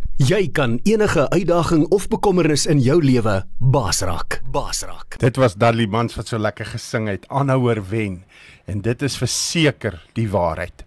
Jy 0.21 0.51
kan 0.53 0.75
enige 0.85 1.23
uitdaging 1.33 1.87
of 1.89 2.03
bekommernis 2.11 2.67
in 2.69 2.77
jou 2.83 2.99
lewe 3.01 3.39
basraak. 3.57 4.35
Basraak. 4.53 5.15
Dit 5.17 5.39
was 5.41 5.55
Dudley 5.57 5.87
Mans 5.89 6.13
wat 6.13 6.29
so 6.29 6.37
lekker 6.37 6.67
gesing 6.75 7.07
het, 7.09 7.23
aanhouer 7.33 7.81
wen. 7.89 8.19
En 8.69 8.83
dit 8.85 9.01
is 9.01 9.15
verseker 9.17 9.97
die 10.13 10.27
waarheid. 10.29 10.83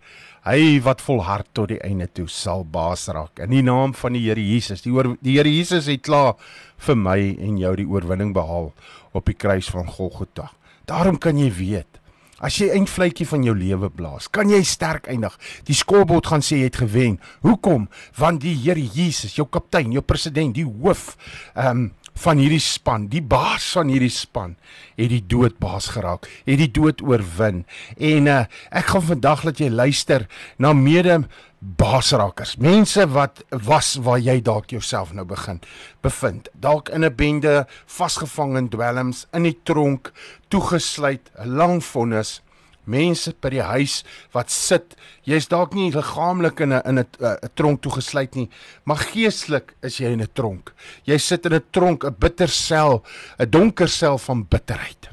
Hy 0.46 0.78
wat 0.86 1.02
volhard 1.02 1.48
tot 1.50 1.72
die 1.72 1.80
einde 1.82 2.06
toe 2.14 2.28
sal 2.30 2.62
baas 2.62 3.08
raak. 3.10 3.42
In 3.42 3.50
die 3.56 3.64
naam 3.66 3.96
van 3.98 4.14
die 4.14 4.22
Here 4.28 4.44
Jesus. 4.44 4.84
Die 4.86 4.94
oor, 4.94 5.16
die 5.18 5.34
Here 5.40 5.50
Jesus 5.50 5.90
het 5.90 6.06
klaar 6.06 6.36
vir 6.86 7.00
my 7.00 7.18
en 7.34 7.58
jou 7.58 7.74
die 7.80 7.88
oorwinning 7.90 8.30
behaal 8.36 8.70
op 9.18 9.26
die 9.26 9.34
kruis 9.34 9.72
van 9.74 9.90
Golgotha. 9.90 10.52
Daarom 10.86 11.18
kan 11.18 11.42
jy 11.42 11.50
weet 11.58 11.93
As 12.44 12.58
jy 12.60 12.68
eindvletjie 12.76 13.24
van 13.24 13.44
jou 13.46 13.54
lewe 13.56 13.88
blaas, 13.88 14.28
kan 14.28 14.50
jy 14.52 14.60
sterk 14.68 15.08
eindig. 15.08 15.32
Die 15.64 15.76
skoolbord 15.76 16.28
gaan 16.28 16.44
sê 16.44 16.58
jy 16.60 16.68
het 16.68 16.82
gewen. 16.82 17.16
Hoekom? 17.46 17.86
Want 18.20 18.42
die 18.44 18.52
Here 18.58 18.82
Jesus, 18.84 19.38
jou 19.38 19.46
kaptein, 19.48 19.94
jou 19.96 20.04
president, 20.04 20.52
die 20.56 20.66
hoof, 20.68 21.14
ehm 21.54 21.86
um, 21.86 21.92
van 22.23 22.38
hierdie 22.38 22.62
span, 22.62 23.09
die 23.11 23.23
baas 23.23 23.66
van 23.75 23.90
hierdie 23.90 24.12
span, 24.12 24.54
het 24.99 25.11
die 25.11 25.25
dood 25.26 25.59
baas 25.62 25.90
geraak, 25.97 26.28
het 26.47 26.61
die 26.61 26.71
dood 26.71 27.02
oorwin. 27.02 27.64
En 27.99 28.30
uh, 28.30 28.44
ek 28.71 28.92
gaan 28.94 29.09
vandag 29.11 29.42
laat 29.44 29.61
jy 29.61 29.71
luister 29.73 30.28
na 30.62 30.73
mede 30.73 31.25
baasrakers. 31.64 32.56
Mense 32.61 33.06
wat 33.09 33.42
was 33.64 33.94
waar 34.04 34.21
jy 34.21 34.38
dalk 34.44 34.71
jouself 34.71 35.14
nou 35.16 35.25
begin 35.26 35.61
bevind. 36.04 36.49
Dalk 36.52 36.88
in 36.88 37.04
'n 37.04 37.14
bende, 37.16 37.66
vasgevang 37.87 38.56
in 38.56 38.68
dwelms, 38.68 39.26
in 39.33 39.42
die 39.42 39.59
tronk, 39.64 40.12
toegesluit, 40.49 41.30
'n 41.38 41.56
lang 41.56 41.85
vonnis. 41.85 42.43
Mense 42.84 43.34
by 43.40 43.50
die 43.50 43.62
huis 43.62 44.02
wat 44.32 44.50
sit, 44.50 44.96
jy's 45.24 45.48
dalk 45.48 45.74
nie 45.74 45.90
liggaamlik 45.90 46.60
in 46.60 46.72
'n 46.72 46.82
in 46.84 46.98
'n 46.98 47.06
'n 47.20 47.50
tronk 47.54 47.82
toegesluit 47.82 48.34
nie, 48.34 48.48
maar 48.84 48.96
geestelik 48.96 49.74
is 49.82 49.98
jy 49.98 50.12
in 50.12 50.20
'n 50.20 50.28
tronk. 50.34 50.74
Jy 51.04 51.18
sit 51.18 51.46
in 51.46 51.54
'n 51.54 51.64
tronk, 51.70 52.04
'n 52.04 52.16
bitter 52.18 52.48
sel, 52.48 53.02
'n 53.38 53.50
donker 53.50 53.88
sel 53.88 54.18
van 54.18 54.46
bitterheid. 54.48 55.08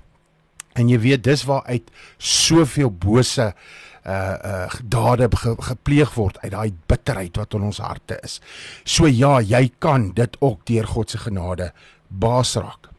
En 0.76 0.90
jy 0.90 1.00
weet 1.00 1.24
dis 1.24 1.44
waaruit 1.44 1.92
soveel 2.18 2.92
bose 2.92 3.54
uh 4.02 4.38
uh 4.44 4.70
dade 4.84 5.30
ge, 5.30 5.56
gepleeg 5.60 6.14
word 6.16 6.40
uit 6.42 6.52
daai 6.52 6.74
bitterheid 6.90 7.38
wat 7.38 7.54
in 7.54 7.62
ons 7.62 7.78
harte 7.78 8.18
is. 8.24 8.40
So 8.84 9.06
ja, 9.08 9.40
jy 9.42 9.72
kan 9.80 10.12
dit 10.18 10.38
ook 10.40 10.66
deur 10.66 10.88
God 10.88 11.10
se 11.10 11.18
genade 11.18 11.72
baas 12.08 12.56
raak. 12.56 12.90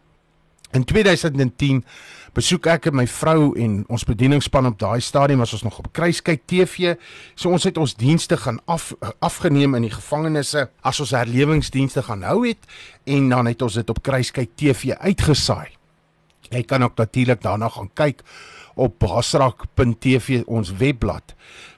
In 0.73 0.85
2010 0.85 1.85
besoek 2.33 2.67
ek 2.73 2.87
en 2.89 2.97
my 2.97 3.05
vrou 3.11 3.53
en 3.61 3.83
ons 3.93 4.05
bedieningspan 4.09 4.71
op 4.71 4.79
daai 4.81 5.01
stadium 5.05 5.43
as 5.45 5.53
ons 5.57 5.67
nog 5.67 5.79
op 5.83 5.91
Kruiskyk 5.93 6.47
TV. 6.49 6.95
So 7.37 7.53
ons 7.53 7.67
het 7.69 7.79
ons 7.81 7.95
dienste 7.99 8.39
gaan 8.41 8.61
af 8.65 8.93
afgeneem 9.21 9.77
in 9.77 9.87
die 9.89 9.93
gevangenisse 9.93 10.69
as 10.81 11.01
ons 11.05 11.13
herlewingsdienste 11.17 12.05
gaan 12.09 12.25
hou 12.25 12.41
het 12.47 12.65
en 13.05 13.29
dan 13.29 13.51
het 13.51 13.63
ons 13.63 13.77
dit 13.77 13.93
op 13.93 14.03
Kruiskyk 14.03 14.57
TV 14.57 14.97
uitgesaai. 14.97 15.77
Jy 16.53 16.63
kan 16.69 16.85
ook 16.85 16.97
natuurlik 16.97 17.43
daarna 17.45 17.69
gaan 17.73 17.91
kyk 17.95 18.25
op 18.75 18.97
basrak.tv 18.99 20.43
ons 20.47 20.73
webblad 20.81 21.35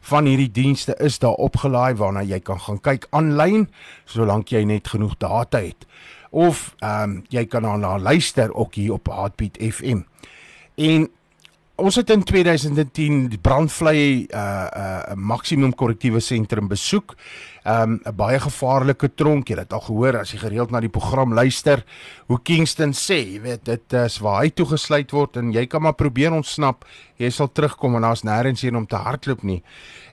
van 0.07 0.29
hierdie 0.31 0.51
dienste 0.51 0.95
is 1.03 1.19
daar 1.19 1.35
opgelaai 1.43 1.95
waarna 1.99 2.23
jy 2.23 2.39
kan 2.39 2.61
gaan 2.61 2.79
kyk 2.79 3.09
aanlyn 3.11 3.67
solank 4.07 4.53
jy 4.55 4.63
net 4.69 4.89
genoeg 4.93 5.17
data 5.19 5.59
het 5.65 5.87
of 6.35 6.75
ehm 6.79 7.03
um, 7.03 7.23
jy 7.31 7.47
kan 7.47 7.63
daarna 7.63 7.99
luister 7.99 8.55
ook 8.55 8.75
hier 8.75 8.93
op 8.93 9.07
Heartbeat 9.07 9.59
FM. 9.59 10.03
En 10.75 11.07
ons 11.75 11.97
het 11.99 12.11
in 12.15 12.23
2010 12.23 13.25
die 13.33 13.39
brandvlei 13.43 14.27
uh 14.31 14.43
uh 14.71 15.15
maksimum 15.19 15.75
korrektiewe 15.75 16.21
sentrum 16.23 16.69
besoek 16.71 17.17
um, 17.67 18.01
'n 18.05 18.15
baie 18.15 18.39
gevaarlike 18.41 19.15
tronk. 19.15 19.49
Jy 19.49 19.59
het 19.59 19.73
al 19.73 19.81
gehoor 19.81 20.19
as 20.21 20.33
jy 20.33 20.39
gereeld 20.39 20.71
na 20.71 20.81
die 20.81 20.89
program 20.89 21.35
luister, 21.35 21.85
hoe 22.27 22.39
Kingston 22.43 22.93
sê, 22.93 23.19
jy 23.35 23.41
weet, 23.41 23.65
dit 23.65 23.93
is 23.93 24.19
waar 24.19 24.43
hy 24.43 24.51
toegesluit 24.51 25.11
word 25.11 25.37
en 25.37 25.53
jy 25.53 25.67
kan 25.67 25.83
maar 25.83 25.95
probeer 25.95 26.33
ontsnap. 26.33 26.85
Jy 27.19 27.31
sal 27.31 27.53
terugkom 27.53 27.97
en 27.97 28.03
daar's 28.03 28.25
nêrens 28.25 28.63
heen 28.63 28.77
om 28.77 28.87
te 28.87 28.97
hardloop 28.97 29.43
nie. 29.43 29.63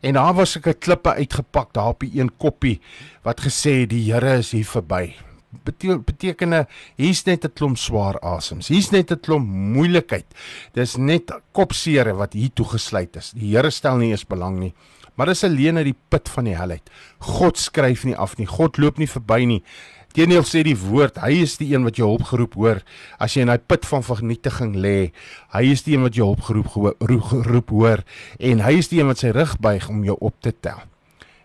En 0.01 0.13
daar 0.13 0.33
was 0.33 0.57
'n 0.57 0.73
klippe 0.79 1.13
uitgepak 1.13 1.73
daar 1.73 1.93
op 1.93 1.99
die 1.99 2.19
een 2.19 2.31
koppie 2.37 2.81
wat 3.23 3.41
gesê 3.41 3.85
die 3.87 4.11
Here 4.11 4.37
is 4.37 4.51
hier 4.51 4.65
verby 4.65 5.30
beteken 5.63 6.67
hier's 6.95 7.23
net 7.25 7.45
'n 7.45 7.53
klomp 7.53 7.77
swaar 7.77 8.19
asems. 8.19 8.67
Hier's 8.67 8.91
net 8.91 9.11
'n 9.11 9.19
klomp 9.19 9.47
moeilikheid. 9.47 10.25
Dis 10.73 10.95
net 10.97 11.31
kopseere 11.51 12.13
wat 12.13 12.33
hier 12.33 12.49
toegesluit 12.53 13.15
is. 13.15 13.31
Die 13.31 13.55
Here 13.55 13.69
stel 13.69 13.97
nie 13.97 14.11
eens 14.11 14.25
belang 14.25 14.59
nie. 14.59 14.73
Maar 15.15 15.25
dis 15.25 15.43
alleen 15.43 15.77
uit 15.77 15.85
die 15.85 15.97
put 16.09 16.29
van 16.29 16.43
die 16.43 16.55
hel 16.55 16.69
uit. 16.69 16.89
God 17.19 17.57
skryf 17.57 18.03
nie 18.03 18.15
af 18.15 18.37
nie. 18.37 18.47
God 18.47 18.77
loop 18.77 18.97
nie 18.97 19.07
verby 19.07 19.45
nie. 19.45 19.63
Teenoor 20.11 20.43
sê 20.43 20.59
die 20.67 20.75
woord, 20.75 21.21
hy 21.23 21.37
is 21.45 21.53
die 21.61 21.69
een 21.71 21.85
wat 21.87 21.95
jou 21.95 22.09
hulp 22.09 22.25
geroep 22.27 22.57
hoor 22.59 22.81
as 23.21 23.35
jy 23.35 23.45
in 23.45 23.51
daai 23.51 23.63
put 23.63 23.85
van 23.87 24.03
vernietiging 24.03 24.73
lê. 24.75 25.11
Hy 25.53 25.63
is 25.71 25.85
die 25.85 25.95
een 25.95 26.03
wat 26.03 26.17
jou 26.19 26.27
hulp 26.33 26.43
geroep 26.49 26.73
geroep 27.31 27.71
hoor 27.71 28.03
en 28.39 28.63
hy 28.65 28.73
is 28.81 28.91
die 28.91 28.99
een 28.99 29.07
wat 29.07 29.23
sy 29.23 29.31
rug 29.35 29.55
buig 29.63 29.87
om 29.91 30.03
jou 30.03 30.17
op 30.19 30.35
te 30.43 30.51
tel. 30.51 30.83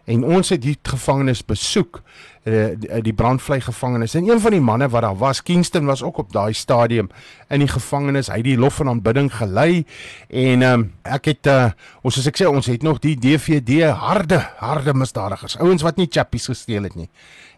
En 0.07 0.25
ons 0.25 0.49
het 0.49 0.63
die 0.63 0.79
gevangenis 0.83 1.45
besoek 1.45 2.03
Eh, 2.47 2.67
die, 2.79 3.01
die 3.03 3.13
brandvlei 3.13 3.61
gevangenis. 3.61 4.15
En 4.15 4.29
een 4.29 4.41
van 4.41 4.51
die 4.55 4.61
manne 4.61 4.87
wat 4.89 5.03
daar 5.03 5.17
was 5.19 5.43
Kingston 5.43 5.85
was 5.85 6.03
ook 6.03 6.19
op 6.19 6.33
daai 6.33 6.53
stadium 6.53 7.09
in 7.49 7.59
die 7.59 7.69
gevangenis. 7.69 8.29
Hy 8.31 8.37
het 8.39 8.45
die 8.47 8.59
lof 8.59 8.77
van 8.79 8.89
aanbidding 8.89 9.33
gelei 9.35 9.83
en 10.31 10.63
um, 10.63 10.85
ek 11.03 11.27
het 11.33 11.51
uh, 11.51 11.73
ons 12.07 12.21
as 12.21 12.29
ek 12.31 12.39
sê 12.39 12.47
ons 12.47 12.69
het 12.71 12.87
nog 12.87 13.01
die 13.03 13.17
DVD 13.19 13.91
harde 13.91 14.39
harde 14.63 14.95
misdadigers 14.95 15.59
ouens 15.59 15.83
wat 15.83 15.99
nie 15.99 16.07
chappies 16.07 16.47
gesteel 16.53 16.87
het 16.87 16.95
nie 16.95 17.09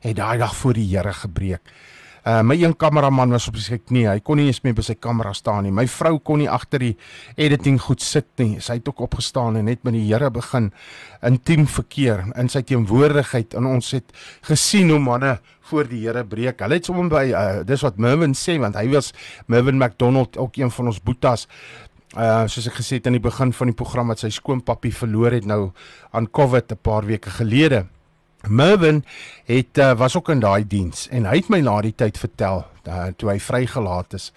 het 0.00 0.16
daai 0.16 0.38
dag 0.40 0.56
voor 0.56 0.80
die 0.80 0.88
Here 0.88 1.12
gebreek 1.12 1.74
Uh, 2.26 2.40
my 2.42 2.56
een 2.58 2.74
kameraman 2.76 3.30
was 3.30 3.48
op 3.48 3.56
sy 3.62 3.78
knie. 3.78 4.06
Hy 4.08 4.18
kon 4.24 4.40
nie 4.40 4.48
eens 4.50 4.60
meer 4.64 4.74
by 4.76 4.84
sy 4.84 4.96
kamera 4.98 5.32
staan 5.36 5.64
nie. 5.66 5.72
My 5.74 5.86
vrou 5.90 6.18
kon 6.18 6.42
nie 6.42 6.48
agter 6.50 6.82
die 6.82 6.94
editing 7.36 7.78
goed 7.80 8.02
sit 8.04 8.28
nie. 8.42 8.58
Sy 8.64 8.78
het 8.80 8.88
ook 8.90 9.04
opgestaan 9.06 9.56
en 9.60 9.68
net 9.70 9.84
met 9.86 9.94
die 9.96 10.06
Here 10.08 10.30
begin 10.34 10.70
intiem 11.26 11.66
verkeer 11.70 12.26
in 12.38 12.50
sy 12.52 12.62
teenwoordigheid. 12.66 13.54
En 13.58 13.68
ons 13.70 13.92
het 13.96 14.16
gesien 14.48 14.90
hoe 14.90 15.00
manne 15.02 15.38
voor 15.70 15.90
die 15.90 16.04
Here 16.06 16.24
breek. 16.24 16.62
Hulle 16.64 16.80
het 16.80 16.88
sommer 16.88 17.10
by 17.12 17.26
uh, 17.32 17.44
dis 17.68 17.84
wat 17.86 18.00
Mervin 18.02 18.34
sê 18.36 18.58
want 18.60 18.78
hy 18.78 18.88
was 18.94 19.12
Mervin 19.46 19.78
McDonald 19.78 20.38
ook 20.40 20.58
een 20.58 20.72
van 20.74 20.92
ons 20.92 21.02
boetas. 21.04 21.46
Uh 22.16 22.46
soos 22.48 22.70
ek 22.70 22.78
gesê 22.80 22.96
het 22.96 23.06
aan 23.06 23.18
die 23.18 23.22
begin 23.22 23.52
van 23.52 23.68
die 23.68 23.76
program 23.76 24.08
wat 24.08 24.22
sy 24.22 24.30
skoonpappie 24.32 24.94
verloor 24.96 25.34
het 25.36 25.44
nou 25.44 25.72
aan 26.16 26.30
COVID 26.30 26.72
'n 26.72 26.80
paar 26.82 27.04
weke 27.04 27.30
gelede. 27.30 27.84
Mervin 28.48 29.04
het 29.48 29.78
uh, 29.78 29.92
was 29.98 30.16
ook 30.16 30.28
in 30.28 30.40
daai 30.40 30.66
diens 30.66 31.06
en 31.10 31.28
hy 31.28 31.36
het 31.40 31.50
my 31.52 31.60
na 31.64 31.80
die 31.84 31.94
tyd 31.96 32.18
vertel 32.18 32.64
uh, 32.88 33.10
toe 33.16 33.32
hy 33.32 33.38
vrygelaat 33.42 34.16
is. 34.18 34.30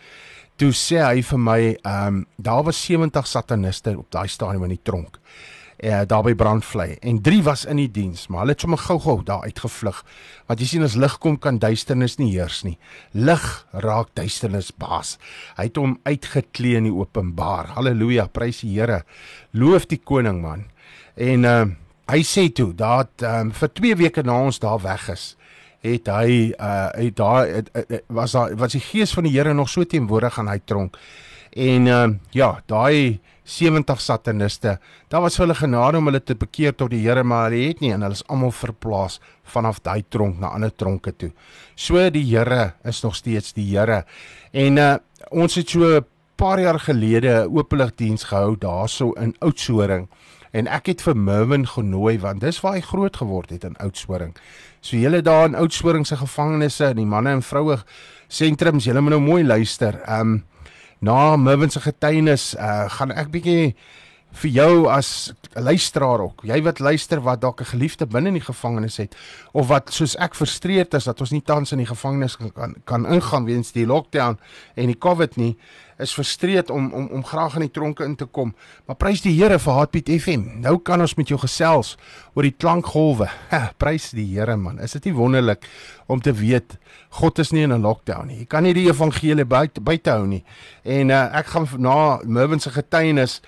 Toe 0.62 0.71
sê 0.76 1.00
hy 1.02 1.24
vir 1.26 1.41
my, 1.41 1.62
ehm 1.82 2.21
um, 2.21 2.26
daar 2.38 2.63
was 2.67 2.78
70 2.86 3.28
sataniste 3.28 3.95
op 3.97 4.12
daai 4.13 4.28
stadium 4.30 4.67
in 4.67 4.76
die 4.76 4.84
tronk. 4.84 5.17
Eh 5.82 5.89
uh, 5.89 6.02
daar 6.06 6.21
by 6.24 6.36
brandvlei 6.38 7.00
en 7.02 7.21
3 7.26 7.41
was 7.43 7.65
in 7.65 7.80
die 7.82 7.89
diens, 7.91 8.28
maar 8.28 8.43
hulle 8.43 8.54
het 8.54 8.62
sommer 8.62 8.78
gou-gou 8.78 9.24
daar 9.26 9.47
uitgevlug. 9.50 10.04
Want 10.45 10.60
jy 10.60 10.67
sien 10.67 10.86
as 10.86 10.95
lig 10.95 11.17
kom 11.17 11.39
kan 11.39 11.58
duisternis 11.58 12.19
nie 12.19 12.30
heers 12.36 12.62
nie. 12.63 12.78
Lig 13.12 13.65
raak 13.71 14.12
duisternis 14.13 14.69
baas. 14.78 15.17
Hy 15.58 15.65
het 15.71 15.82
hom 15.82 15.97
uitgeklee 16.04 16.78
in 16.78 16.91
die 16.91 16.93
openbaar. 16.93 17.74
Halleluja, 17.78 18.28
prys 18.28 18.62
die 18.62 18.76
Here. 18.78 19.02
Loof 19.52 19.88
die 19.89 20.02
koning 20.04 20.41
man. 20.41 20.67
En 21.15 21.45
ehm 21.45 21.71
uh, 21.71 21.78
hy 22.12 22.21
sê 22.28 22.50
toe 22.52 22.74
dat 22.76 23.24
um, 23.24 23.52
vir 23.56 23.69
2 23.80 23.95
weke 23.95 24.24
na 24.28 24.36
ons 24.43 24.60
daar 24.60 24.82
weg 24.84 25.10
is 25.13 25.36
het 25.82 26.10
hy 26.12 26.52
uh 26.54 26.89
het 26.93 27.15
daar 27.17 27.47
het, 27.47 27.69
het, 27.74 28.04
was 28.08 28.36
daar 28.38 28.56
was 28.56 28.76
die 28.78 28.84
gees 28.84 29.13
van 29.13 29.26
die 29.26 29.34
Here 29.34 29.54
nog 29.54 29.69
so 29.69 29.84
teenwoordig 29.84 30.39
aan 30.39 30.52
hy 30.52 30.60
tronk. 30.65 30.97
En 31.52 31.88
um, 31.88 32.19
ja 32.32 32.62
daai 32.65 33.19
70 33.43 34.02
sataniste 34.02 34.78
daar 35.10 35.21
was 35.21 35.38
hulle 35.41 35.56
genade 35.58 35.97
om 35.97 36.06
hulle 36.06 36.24
te 36.24 36.36
bekeer 36.36 36.76
tot 36.76 36.91
die 36.93 37.02
Here 37.02 37.24
maar 37.24 37.50
hulle 37.50 37.67
het 37.67 37.82
nie 37.82 37.93
en 37.95 38.06
hulle 38.06 38.19
is 38.19 38.28
almal 38.28 38.54
verplaas 38.54 39.19
vanaf 39.43 39.82
daai 39.82 40.04
tronk 40.10 40.39
na 40.39 40.54
ander 40.54 40.71
tronke 40.71 41.15
toe. 41.17 41.32
So 41.76 42.10
die 42.10 42.26
Here 42.30 42.74
is 42.86 43.02
nog 43.02 43.15
steeds 43.15 43.54
die 43.54 43.71
Here. 43.74 44.04
En 44.54 44.78
uh 44.78 44.97
ons 45.32 45.56
het 45.56 45.69
so 45.69 45.97
'n 45.97 46.06
paar 46.41 46.60
jaar 46.60 46.80
gelede 46.80 47.45
'n 47.45 47.58
openligdiens 47.58 48.23
gehou 48.23 48.56
daarso 48.58 49.12
in 49.12 49.36
Oudtshoorn 49.39 50.08
en 50.51 50.67
ek 50.67 50.86
het 50.86 51.01
vir 51.01 51.17
Mervin 51.17 51.67
genooi 51.67 52.19
want 52.19 52.41
dis 52.41 52.62
waar 52.62 52.73
hy 52.73 52.82
groot 52.82 53.17
geword 53.17 53.49
het 53.49 53.63
in 53.63 53.77
Oudtshoorn. 53.77 54.34
So 54.82 54.97
julle 54.97 55.21
daar 55.21 55.45
in 55.45 55.56
Oudtshoorn 55.56 56.06
se 56.06 56.17
gevangenisse 56.17 56.86
en 56.86 56.95
die 56.95 57.06
manne 57.06 57.30
en 57.30 57.41
vroue 57.41 57.77
sentrums, 58.27 58.86
julle 58.86 59.01
moet 59.01 59.10
nou 59.10 59.21
mooi 59.21 59.43
luister. 59.43 60.01
Ehm 60.08 60.19
um, 60.19 60.43
na 60.99 61.36
Mervin 61.36 61.69
se 61.69 61.80
getuienis 61.80 62.56
uh, 62.56 62.89
gaan 62.89 63.12
ek 63.12 63.30
bietjie 63.32 63.75
vir 64.32 64.52
jou 64.52 64.88
as 64.89 65.34
luisteraar 65.54 66.22
ook. 66.24 66.46
Jy 66.48 66.62
wat 66.63 66.80
luister 66.80 67.22
wat 67.22 67.41
dalk 67.41 67.62
'n 67.62 67.72
geliefde 67.76 68.06
binne 68.06 68.28
in 68.28 68.39
die 68.39 68.48
gevangenis 68.48 68.98
het 68.98 69.15
of 69.52 69.67
wat 69.67 69.91
soos 69.94 70.15
ek 70.15 70.36
frustreerd 70.36 70.94
is 70.94 71.04
dat 71.04 71.20
ons 71.20 71.32
nie 71.32 71.41
tans 71.41 71.72
in 71.72 71.78
die 71.78 71.88
gevangenis 71.88 72.38
kan 72.38 72.76
kan 72.86 73.06
ingaan 73.06 73.46
weens 73.46 73.72
die 73.72 73.86
lockdown 73.86 74.39
en 74.76 74.86
die 74.86 74.98
COVID 74.98 75.36
nie 75.36 75.58
is 76.00 76.13
frustreerd 76.13 76.70
om 76.70 76.94
om 76.94 77.08
om 77.08 77.26
graag 77.26 77.56
in 77.56 77.65
die 77.65 77.72
tronke 77.72 78.04
in 78.04 78.15
te 78.15 78.26
kom. 78.26 78.56
Maar 78.86 78.96
prys 78.96 79.22
die 79.22 79.34
Here 79.41 79.60
vir 79.60 79.74
Heartbeat 79.74 80.10
FM. 80.22 80.62
Nou 80.62 80.78
kan 80.80 81.02
ons 81.02 81.15
met 81.15 81.28
jou 81.28 81.39
gesels 81.39 81.98
oor 82.34 82.44
die 82.44 82.56
klankgolwe. 82.58 83.30
Ha, 83.50 83.72
prys 83.78 84.12
die 84.12 84.26
Here 84.34 84.58
man. 84.58 84.80
Is 84.80 84.91
dit 84.91 85.06
nie 85.06 85.13
wonderlik 85.13 85.67
om 86.08 86.22
te 86.22 86.34
weet 86.34 86.78
God 87.10 87.39
is 87.39 87.52
nie 87.52 87.63
in 87.63 87.74
'n 87.74 87.82
lockdown 87.82 88.28
nie. 88.28 88.39
Jy 88.39 88.46
kan 88.46 88.63
nie 88.63 88.74
die 88.74 88.88
evangelie 88.88 89.46
buite 89.46 89.82
buite 89.82 90.10
hou 90.10 90.28
nie. 90.28 90.44
En 90.84 91.10
uh, 91.10 91.38
ek 91.38 91.46
gaan 91.46 91.67
na 91.78 92.20
Mervin 92.24 92.60
se 92.60 92.70
getuienis 92.70 93.41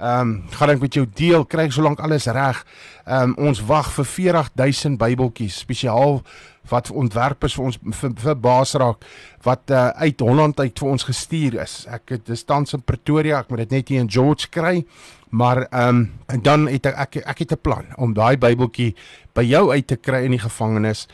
Ehm 0.00 0.20
um, 0.20 0.42
gaan 0.56 0.70
ek 0.72 0.80
met 0.80 0.94
jou 0.96 1.04
deel, 1.04 1.42
kry 1.44 1.66
ek 1.68 1.74
solank 1.76 2.00
alles 2.00 2.24
reg. 2.32 2.62
Ehm 3.04 3.34
um, 3.34 3.48
ons 3.50 3.58
wag 3.68 3.90
vir 3.92 4.06
40000 4.08 4.96
Bybeltjies 4.98 5.58
spesiaal 5.60 6.22
wat 6.70 6.88
ontwerp 6.90 7.44
is 7.44 7.56
vir 7.58 7.64
ons 7.64 7.76
vir, 7.98 8.14
vir 8.16 8.38
Basraak 8.40 9.04
wat 9.44 9.70
uh, 9.70 9.88
uit 10.00 10.20
Holland 10.20 10.60
uit 10.60 10.78
vir 10.78 10.88
ons 10.88 11.04
gestuur 11.04 11.58
is. 11.60 11.82
Ek 11.84 12.14
het 12.14 12.24
dis 12.26 12.44
tans 12.48 12.72
in 12.72 12.84
Pretoria, 12.84 13.42
ek 13.42 13.50
moet 13.52 13.66
dit 13.66 13.74
net 13.76 13.92
hier 13.92 14.00
in 14.00 14.08
George 14.08 14.48
kry. 14.48 14.86
Maar 15.30 15.66
ehm 15.68 15.88
um, 15.88 16.00
en 16.32 16.42
dan 16.48 16.64
het 16.72 16.88
ek 16.88 16.96
ek, 17.04 17.20
ek 17.34 17.44
het 17.44 17.52
'n 17.52 17.60
plan 17.60 17.92
om 17.96 18.14
daai 18.16 18.38
Bybeltjie 18.40 18.94
by 19.34 19.44
jou 19.44 19.70
uit 19.70 19.86
te 19.86 19.96
kry 19.96 20.24
in 20.24 20.32
die 20.32 20.44
gevangenis. 20.46 21.08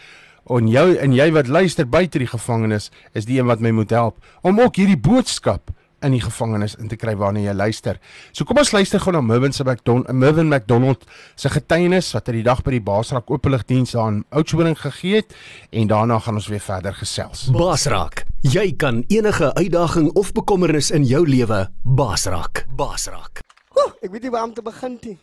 En 0.47 0.69
jou 0.69 0.95
en 0.95 1.13
jy 1.13 1.33
wat 1.33 1.49
luister 1.49 1.89
buite 1.89 2.19
die 2.19 2.31
gevangenis 2.31 2.91
is 3.15 3.27
die 3.27 3.41
een 3.41 3.51
wat 3.51 3.61
my 3.61 3.71
moet 3.71 3.91
help 3.91 4.23
om 4.43 4.61
ook 4.61 4.77
hierdie 4.77 5.01
boodskap 5.01 5.71
in 6.07 6.15
die 6.17 6.23
gevangenis 6.23 6.77
in 6.81 6.89
te 6.91 6.97
kry 6.99 7.17
wanneer 7.19 7.51
jy 7.51 7.55
luister. 7.57 7.99
So 8.33 8.47
kom 8.49 8.61
ons 8.63 8.73
luister 8.75 9.03
gou 9.03 9.13
na 9.15 9.23
Mervin 9.25 9.53
se 9.53 9.65
McDonald, 9.65 10.13
Mervin 10.15 10.49
McDonald 10.49 11.05
se 11.35 11.51
getuienis 11.53 12.13
wat 12.15 12.31
hy 12.31 12.39
die 12.39 12.47
dag 12.47 12.63
by 12.67 12.77
die 12.77 12.83
Basraak 12.85 13.31
openligdiens 13.33 13.97
aan 13.99 14.23
Oudtshoorn 14.31 14.79
gegee 14.81 15.21
het 15.21 15.35
en 15.73 15.91
daarna 15.91 16.21
gaan 16.23 16.39
ons 16.41 16.49
weer 16.53 16.63
verder 16.63 16.95
gesels. 16.97 17.47
Basraak, 17.55 18.25
jy 18.47 18.71
kan 18.79 19.03
enige 19.13 19.53
uitdaging 19.59 20.13
of 20.17 20.33
bekommernis 20.37 20.93
in 20.95 21.07
jou 21.09 21.25
lewe 21.27 21.67
basraak. 21.83 22.65
Basraak. 22.79 23.43
Oeh, 23.77 23.93
ek 24.03 24.13
weet 24.15 24.29
nie 24.29 24.35
waar 24.35 24.49
om 24.49 24.55
te 24.57 24.65
begin 24.65 24.99
nie. 25.03 25.19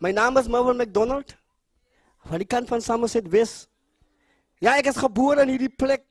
My 0.00 0.14
naam 0.16 0.38
is 0.40 0.48
Mervin 0.48 0.78
McDonald 0.80 1.34
van 2.28 2.40
die 2.40 2.48
kant 2.48 2.68
van 2.68 2.80
Somerset 2.80 3.26
West. 3.32 3.66
Ja, 4.60 4.76
ek 4.76 4.90
is 4.92 5.00
gebore 5.00 5.44
in 5.44 5.54
hierdie 5.54 5.72
plek. 5.72 6.04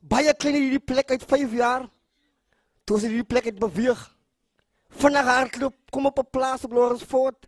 Baie 0.00 0.32
klein 0.34 0.56
in 0.58 0.68
hierdie 0.68 0.82
plek 0.82 1.12
uit 1.14 1.24
5 1.28 1.52
jaar. 1.54 1.88
Toe 2.90 2.96
ons 2.98 3.04
hierdie 3.06 3.22
plek 3.22 3.44
het 3.46 3.58
beweeg. 3.62 4.00
Vinnig 4.98 5.28
hardloop, 5.30 5.74
kom 5.94 6.08
op 6.10 6.16
'n 6.18 6.30
plaas 6.30 6.64
op 6.66 6.72
Lawrenceford. 6.72 7.46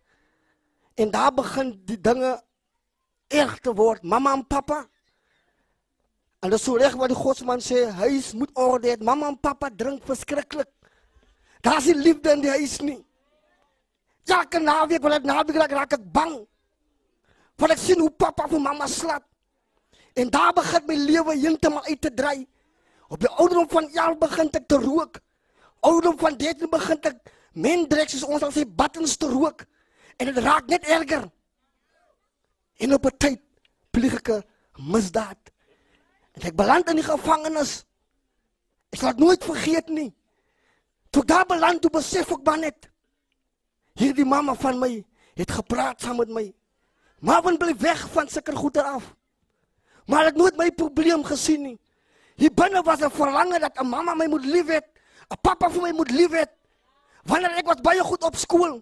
En 0.95 1.11
daar 1.11 1.35
begin 1.35 1.83
die 1.85 2.01
dinge 2.01 2.43
erg 3.27 3.59
te 3.59 3.75
word. 3.75 4.03
Mamma 4.03 4.33
en 4.33 4.47
pappa. 4.47 4.87
En 6.41 6.51
dis 6.51 6.63
so 6.63 6.77
reg 6.77 6.95
wat 6.95 7.09
die 7.09 7.17
godsman 7.17 7.59
sê, 7.59 7.91
huis 7.91 8.33
moet 8.33 8.51
orde 8.55 8.89
hê. 8.89 9.03
Mamma 9.03 9.27
en 9.27 9.41
pappa 9.41 9.69
drink 9.71 10.05
verskriklik. 10.05 10.69
Daar's 11.61 11.87
nie 11.87 11.95
liefde 11.95 12.31
in 12.31 12.41
die 12.41 12.51
huis 12.51 12.81
nie. 12.81 13.05
Ja, 14.25 14.45
kan 14.45 14.63
naweek, 14.63 15.03
want 15.03 15.25
naweek 15.25 15.57
raak, 15.57 15.71
raak 15.71 15.93
ek 15.93 16.13
bang. 16.13 16.47
Want 17.57 17.73
ek 17.73 17.79
sien 17.79 17.99
hoe 17.99 18.11
pappa 18.11 18.47
vir 18.47 18.61
mamma 18.61 18.87
slap. 18.87 19.25
En 20.15 20.31
daar 20.31 20.53
begin 20.53 20.87
my 20.87 20.95
lewe 20.95 21.37
heeltemal 21.37 21.85
uit 21.85 22.01
te 22.01 22.15
dry. 22.15 22.47
Op 23.09 23.21
die 23.21 23.29
ouderdom 23.29 23.69
van 23.69 23.91
11 23.91 24.19
begin 24.19 24.51
ek 24.53 24.69
te 24.69 24.77
rook. 24.77 25.22
Ouderdom 25.83 26.19
van 26.19 26.37
13 26.39 26.71
begin 26.71 26.99
ek 27.11 27.31
mendrex 27.59 28.15
soos 28.15 28.27
ons 28.29 28.45
al 28.47 28.53
sê 28.55 28.63
buttons 28.67 29.17
te 29.19 29.29
rook. 29.31 29.65
En 30.17 30.29
dit 30.31 30.39
raak 30.45 30.69
net 30.71 30.87
erger. 30.87 31.27
En 32.79 32.95
op 32.95 33.07
'n 33.07 33.17
tyd 33.19 33.41
pleeg 33.91 34.15
ek 34.21 34.29
'n 34.29 34.45
misdaad. 34.93 35.51
En 36.33 36.43
ek 36.43 36.57
beland 36.57 36.89
in 36.89 36.97
die 36.97 37.11
gevangenis. 37.11 37.85
Ek 38.93 39.01
sal 39.01 39.13
nooit 39.17 39.45
vergeet 39.45 39.89
nie. 39.89 40.15
Toe 41.11 41.25
daar 41.25 41.47
beland 41.47 41.81
toe 41.81 41.91
besef 41.91 42.31
ek 42.31 42.45
maar 42.45 42.59
net 42.59 42.89
hierdie 43.95 44.25
mamma 44.25 44.55
van 44.55 44.79
my 44.79 45.05
het 45.35 45.51
gepraat 45.51 46.01
saam 46.01 46.17
met 46.17 46.29
my. 46.29 46.55
Maar 47.21 47.43
wen 47.43 47.59
bly 47.59 47.75
weg 47.77 48.09
van 48.11 48.29
sulke 48.29 48.55
goeie 48.57 48.83
af. 48.83 49.15
Maar 50.07 50.21
ek 50.21 50.33
het 50.33 50.37
nooit 50.37 50.57
my 50.57 50.71
probleem 50.71 51.25
gesien 51.25 51.63
nie. 51.63 51.79
Hier 52.37 52.55
binne 52.55 52.83
was 52.83 53.01
'n 53.01 53.11
verlange 53.11 53.59
dat 53.59 53.79
'n 53.79 53.87
mamma 53.87 54.15
my 54.15 54.27
moet 54.27 54.45
lief 54.45 54.67
hê, 54.67 54.81
'n 54.81 54.92
pappa 55.37 55.71
vir 55.71 55.83
my 55.83 55.93
moet 55.93 56.11
lief 56.11 56.33
hê. 56.37 56.45
Wanneer 57.25 57.59
ek 57.63 57.67
was 57.67 57.83
baie 57.85 58.03
goed 58.03 58.25
op 58.25 58.37
skool. 58.37 58.81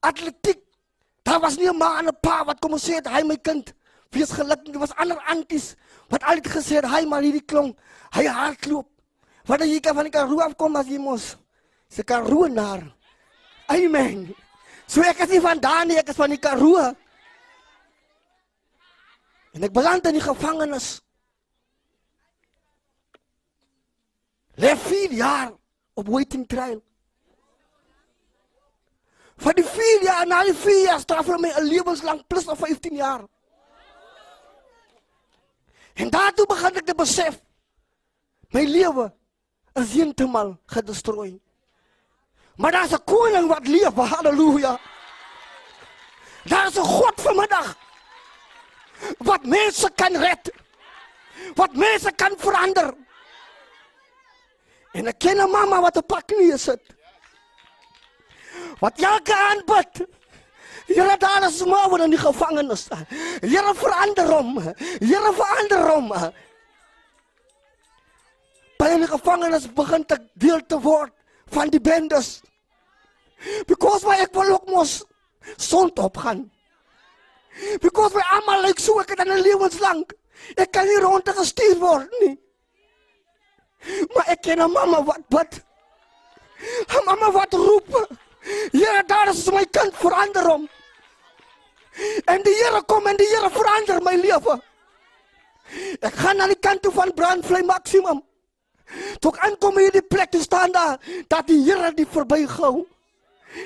Atletiek. 0.00 0.62
Daar 1.22 1.40
was 1.40 1.56
nie 1.56 1.68
'n 1.68 1.76
ma 1.76 1.98
en 1.98 2.08
'n 2.08 2.18
pa 2.22 2.44
wat 2.44 2.60
kom 2.60 2.72
sê 2.78 3.00
hy 3.06 3.22
my 3.22 3.36
kind 3.36 3.72
wees 4.10 4.30
gelukkig. 4.30 4.72
Dit 4.72 4.80
was 4.80 4.94
ander 4.96 5.18
anties 5.26 5.74
wat 6.08 6.22
altyd 6.22 6.48
gesê 6.48 6.80
het 6.80 6.88
hy 6.90 7.04
maar 7.06 7.22
hierdie 7.22 7.44
klong, 7.46 7.76
hy 8.14 8.26
hardloop. 8.26 8.88
Wat 9.46 9.62
jy 9.62 9.80
kan 9.80 9.94
van 9.94 10.04
die 10.04 10.14
Karoo 10.14 10.40
afkom 10.40 10.76
as 10.76 10.86
jy 10.86 10.98
mos. 10.98 11.36
Se 11.88 12.02
Karoo 12.02 12.48
naar. 12.48 12.82
Amen. 13.66 14.34
So 14.86 15.02
ek 15.02 15.22
is 15.24 15.30
nie 15.30 15.40
van 15.40 15.60
daar 15.60 15.86
nie, 15.86 15.98
ek 15.98 16.08
is 16.08 16.18
van 16.18 16.30
die 16.30 16.38
Karoo. 16.38 16.94
En 19.54 19.62
ek 19.66 19.72
beland 19.72 20.06
in 20.06 20.18
die 20.18 20.24
gevangenis. 20.24 21.00
Lê 24.56 24.76
4 24.76 25.12
jaar 25.12 25.52
op 25.94 26.08
waiting 26.08 26.46
trial. 26.46 26.80
Vir 29.40 29.54
die 29.56 29.64
4 29.64 30.02
jaar 30.04 30.26
na 30.26 30.42
die 30.44 30.54
4 30.54 30.82
jaar 30.84 31.00
straf 31.00 31.26
vir 31.26 31.38
my 31.38 31.50
'n 31.50 31.68
lewenslang 31.68 32.26
plus 32.26 32.46
of 32.46 32.58
15 32.58 32.96
jaar. 32.96 33.24
En 35.94 36.10
daartoe 36.10 36.46
begin 36.46 36.76
ek 36.76 36.86
te 36.86 36.94
besef 36.94 37.40
my 38.52 38.64
lewe 38.64 39.12
is 39.74 39.92
heeltemal 39.92 40.58
gedestrooi. 40.66 41.40
Maar 42.56 42.72
daar's 42.72 42.92
'n 42.92 43.04
koning 43.04 43.48
wat 43.48 43.66
leef, 43.66 43.94
haleluja. 43.94 44.78
Daar's 46.44 46.76
'n 46.76 46.84
God 46.84 47.20
vanmiddag 47.20 47.76
wat 49.18 49.44
mense 49.44 49.90
kan 49.94 50.16
red. 50.16 50.52
Wat 51.54 51.72
mense 51.74 52.12
kan 52.12 52.34
verander. 52.36 52.94
En 54.92 55.06
ek 55.06 55.18
ken 55.18 55.38
'n 55.38 55.50
mamma 55.50 55.80
wat 55.80 55.96
op 55.96 56.06
pak 56.06 56.26
knieë 56.26 56.58
sit. 56.58 56.82
Wat 58.80 59.00
elke 59.00 59.34
aand 59.34 59.64
bid. 59.66 60.06
Here 60.86 61.16
daar 61.16 61.46
is 61.46 61.64
maar 61.64 62.00
in 62.00 62.10
die 62.10 62.18
gevangenis. 62.18 62.88
Here 63.40 63.74
verander 63.74 64.26
hom. 64.26 64.58
Here 64.98 65.32
verander 65.32 65.82
hom. 65.90 66.08
By 68.78 68.96
die 68.96 69.06
gevangenis 69.06 69.68
begin 69.76 70.06
ek 70.08 70.22
deel 70.34 70.60
te 70.66 70.80
word 70.80 71.12
van 71.52 71.70
die 71.70 71.80
bendes. 71.80 72.40
Because 73.66 74.06
my 74.06 74.16
ek 74.24 74.34
wil 74.34 74.56
ook 74.56 74.66
mos 74.68 75.04
sond 75.56 75.98
opgaan. 75.98 76.50
Because 77.80 78.14
my 78.14 78.24
almal 78.36 78.66
lyk 78.66 78.80
so 78.80 78.98
ek 79.00 79.14
het 79.14 79.20
'n 79.26 79.42
lewenslang. 79.42 80.04
Ek 80.56 80.72
kan 80.72 80.86
nie 80.86 81.00
rond 81.00 81.24
te 81.24 81.32
gestuur 81.32 81.78
word 81.78 82.10
nie. 82.20 82.38
Maar 84.14 84.26
ek 84.34 84.42
ken 84.42 84.60
'n 84.60 84.72
mamma 84.72 85.02
wat 85.04 85.28
bid. 85.28 85.62
'n 86.88 87.04
Mamma 87.04 87.30
wat 87.30 87.52
roep. 87.52 88.16
Here, 88.72 89.02
daar 89.06 89.28
is 89.28 89.50
my 89.50 89.64
kind 89.64 89.94
verander 89.96 90.44
hom. 90.44 90.68
En 92.24 92.42
die 92.42 92.54
Here 92.54 92.82
kom 92.86 93.06
en 93.06 93.16
die 93.16 93.26
Here 93.26 93.50
verander 93.50 94.02
my 94.02 94.16
lewe. 94.16 94.60
Ek 96.00 96.14
gaan 96.14 96.36
na 96.36 96.46
die 96.50 96.58
kant 96.58 96.82
toe 96.82 96.92
van 96.92 97.14
Brandvlei 97.14 97.62
Maximum. 97.62 98.22
Toe 99.20 99.32
ek 99.34 99.42
aankom 99.46 99.78
hier 99.78 99.92
die 99.94 100.02
plek 100.02 100.30
te 100.30 100.40
staan 100.42 100.72
daar 100.72 100.98
dat 101.28 101.46
die 101.46 101.60
Here 101.64 101.92
die 101.94 102.06
verbygehou. 102.06 102.86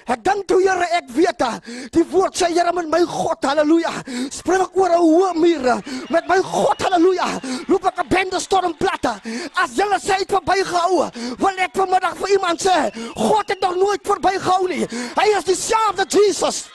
Ek 0.07 0.23
dink 0.25 0.47
toe 0.49 0.61
Here, 0.65 0.87
ek 0.97 1.09
weet 1.13 1.39
dat 1.39 1.67
die 1.93 2.05
woord 2.09 2.37
sê 2.39 2.49
Here 2.53 2.73
met 2.73 2.89
my 2.89 3.03
God, 3.09 3.45
haleluja. 3.45 3.93
Spring 4.33 4.63
ek 4.65 4.77
oor 4.77 4.91
'n 4.91 5.03
hoë 5.03 5.33
muur 5.37 5.65
met 6.11 6.29
my 6.29 6.39
God, 6.41 6.79
haleluja. 6.83 7.29
Loop 7.69 7.85
ek 7.85 7.99
'n 8.01 8.09
bende 8.09 8.41
stormplatte. 8.41 9.21
As 9.55 9.77
julle 9.77 9.99
sê 10.01 10.19
het 10.21 10.31
verbygehou, 10.31 11.11
wil 11.39 11.59
ek 11.59 11.75
vanmiddag 11.75 12.17
vir 12.17 12.31
iemand 12.31 12.61
sê, 12.61 12.93
God 13.17 13.49
het 13.49 13.61
nog 13.61 13.77
nooit 13.77 14.03
verbygehou 14.03 14.69
nie. 14.69 14.87
Hy 15.17 15.27
is 15.37 15.45
dieselfde 15.45 16.07
Jesus. 16.09 16.69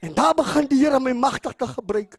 En 0.00 0.14
daar 0.14 0.34
begin 0.34 0.66
die 0.66 0.84
Here 0.84 1.00
my 1.00 1.12
magtig 1.12 1.52
te 1.56 1.66
gebruik. 1.66 2.16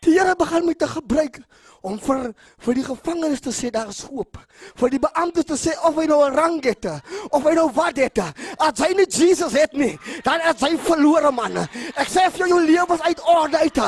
Die 0.00 0.12
Here 0.12 0.36
begin 0.36 0.66
my 0.66 0.74
te 0.74 0.86
gebruik 0.86 1.40
om 1.82 1.98
vir 1.98 2.34
vir 2.58 2.74
die 2.74 2.84
gevangenes 2.84 3.40
te 3.40 3.50
sê 3.50 3.70
daar 3.70 3.88
is 3.88 4.02
hoop. 4.02 4.38
Vir 4.76 4.90
die 4.90 4.98
beamptes 4.98 5.44
te 5.44 5.56
sê 5.56 5.72
of 5.88 5.96
hy 5.96 6.06
nou 6.06 6.24
'n 6.24 6.34
rang 6.34 6.64
het 6.64 6.86
of 7.30 7.42
hy 7.44 7.54
nou 7.54 7.70
wat 7.72 7.96
het. 7.96 8.18
As 8.58 8.78
hy 8.78 8.92
nie 8.94 9.06
Jesus 9.06 9.52
het 9.52 9.72
nie, 9.72 9.98
dan 10.24 10.40
is 10.40 10.60
hy 10.60 10.76
verlore 10.76 11.32
man. 11.32 11.56
Ek 11.96 12.08
sê 12.08 12.30
vir 12.30 12.48
jou 12.48 12.58
jou 12.58 12.66
lewe 12.66 12.94
is 12.94 13.04
uit 13.06 13.22
orde 13.22 13.58
uit. 13.58 13.78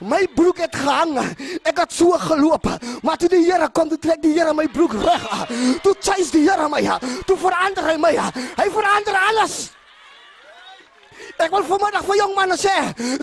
My 0.00 0.22
broek 0.34 0.62
het 0.64 0.76
gehang. 0.76 1.18
Ek 1.62 1.78
het 1.78 1.92
so 1.92 2.18
geloop, 2.18 2.66
maar 3.02 3.18
toe 3.18 3.28
die 3.32 3.42
Here 3.44 3.68
kom, 3.72 3.88
toe 3.88 3.98
trek 3.98 4.22
die 4.22 4.34
Here 4.36 4.54
my 4.54 4.68
broek 4.68 4.94
reg. 5.00 5.26
Toe 5.82 5.94
chase 6.00 6.32
die 6.36 6.46
Here 6.48 6.68
my. 6.68 6.82
Toe 7.26 7.36
verander 7.36 7.90
hy 7.90 7.98
my. 8.00 8.14
Hy 8.60 8.70
verander 8.70 9.20
alles. 9.28 9.70
Ek 11.40 11.54
wil 11.54 11.64
vanmiddag 11.64 12.04
vir 12.04 12.18
jong 12.20 12.34
manne 12.36 12.56
sê, 12.60 12.74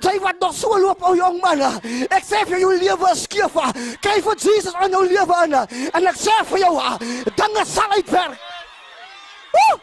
jy 0.02 0.16
wat 0.24 0.40
nog 0.42 0.54
so 0.58 0.78
loop 0.82 1.04
o 1.06 1.14
jong 1.18 1.38
manne. 1.44 1.70
Ek 2.10 2.26
sê 2.26 2.42
vir 2.50 2.64
jou 2.64 2.72
lewe 2.74 3.12
is 3.14 3.24
skeef. 3.28 3.58
Kyk 4.02 4.24
vir 4.26 4.40
Jesus 4.42 4.74
aan 4.74 4.96
jou 4.96 5.04
lewe 5.06 5.38
aan. 5.44 5.54
En 5.94 6.10
ek 6.10 6.18
sê 6.18 6.34
vir 6.50 6.64
jou, 6.66 6.74
dinge 7.38 7.66
sal 7.70 7.94
uitwerk. 7.94 8.40
Woe! 9.54 9.78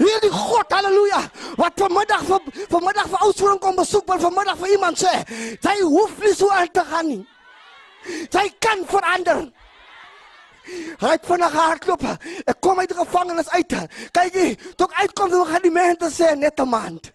Hierdie 0.00 0.32
God, 0.32 0.72
haleluja. 0.72 1.20
Wat 1.60 1.80
vanmiddag 1.80 2.22
vir 2.28 2.66
vanmiddag 2.72 3.08
vir 3.12 3.24
oudsoorn 3.26 3.58
kom 3.60 3.76
besoek, 3.76 4.06
wil 4.08 4.22
vanmiddag 4.22 4.60
vir 4.60 4.76
iemand 4.76 5.00
sê, 5.00 5.12
jy 5.60 5.76
hoef 5.82 6.14
nie 6.24 6.34
so 6.36 6.48
aan 6.52 6.70
te 6.72 6.84
gaan 6.92 7.08
nie. 7.08 7.24
Jy 8.32 8.46
kan 8.60 8.84
verander. 8.88 9.48
Hy 11.00 11.14
het 11.14 11.26
vinnig 11.26 11.52
hardloop. 11.52 12.04
Ek 12.44 12.60
kom 12.60 12.78
uit 12.78 12.90
die 12.90 12.98
gevangenis 12.98 13.48
uit. 13.54 13.78
Kyk 14.12 14.34
jy, 14.34 14.50
toe 14.76 14.88
ek 14.90 14.98
uitkom, 15.06 15.30
toe 15.30 15.46
gaan 15.48 15.64
die 15.64 15.74
mense 15.74 16.10
sê 16.12 16.34
net 16.36 16.60
'n 16.60 16.68
maand. 16.68 17.12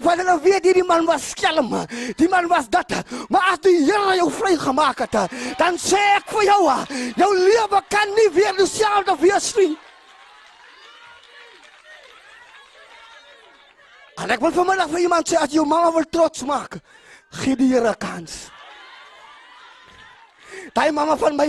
Want 0.00 0.20
hulle 0.20 0.40
weet 0.44 0.64
hierdie 0.68 0.84
man 0.84 1.06
was 1.06 1.30
skelm. 1.30 1.72
Die 2.16 2.28
man 2.28 2.48
was 2.48 2.68
dat. 2.68 2.90
Maar 3.28 3.52
as 3.52 3.60
die 3.64 3.84
Here 3.84 4.16
jou 4.16 4.30
vrygemaak 4.30 4.98
het, 4.98 5.16
dan 5.58 5.78
sê 5.78 6.00
ek 6.16 6.30
vir 6.34 6.44
jou, 6.44 6.62
jou 7.16 7.30
lewe 7.36 7.82
kan 7.88 8.14
nie 8.14 8.28
weer 8.34 8.56
dieselfde 8.56 9.16
wees 9.20 9.54
nie. 9.56 9.76
En 14.18 14.30
ek 14.34 14.40
wil 14.42 14.52
vanmiddag 14.52 14.90
vir 14.90 15.04
iemand 15.06 15.30
sê 15.30 15.38
as 15.38 15.52
jou 15.54 15.64
mamma 15.64 15.92
wil 15.94 16.06
trots 16.10 16.42
maak, 16.42 16.80
gee 17.40 17.56
die 17.56 17.70
Here 17.72 17.94
kans. 17.94 18.48
Daai 20.72 20.90
mamma 20.92 21.16
van 21.16 21.36
my, 21.36 21.48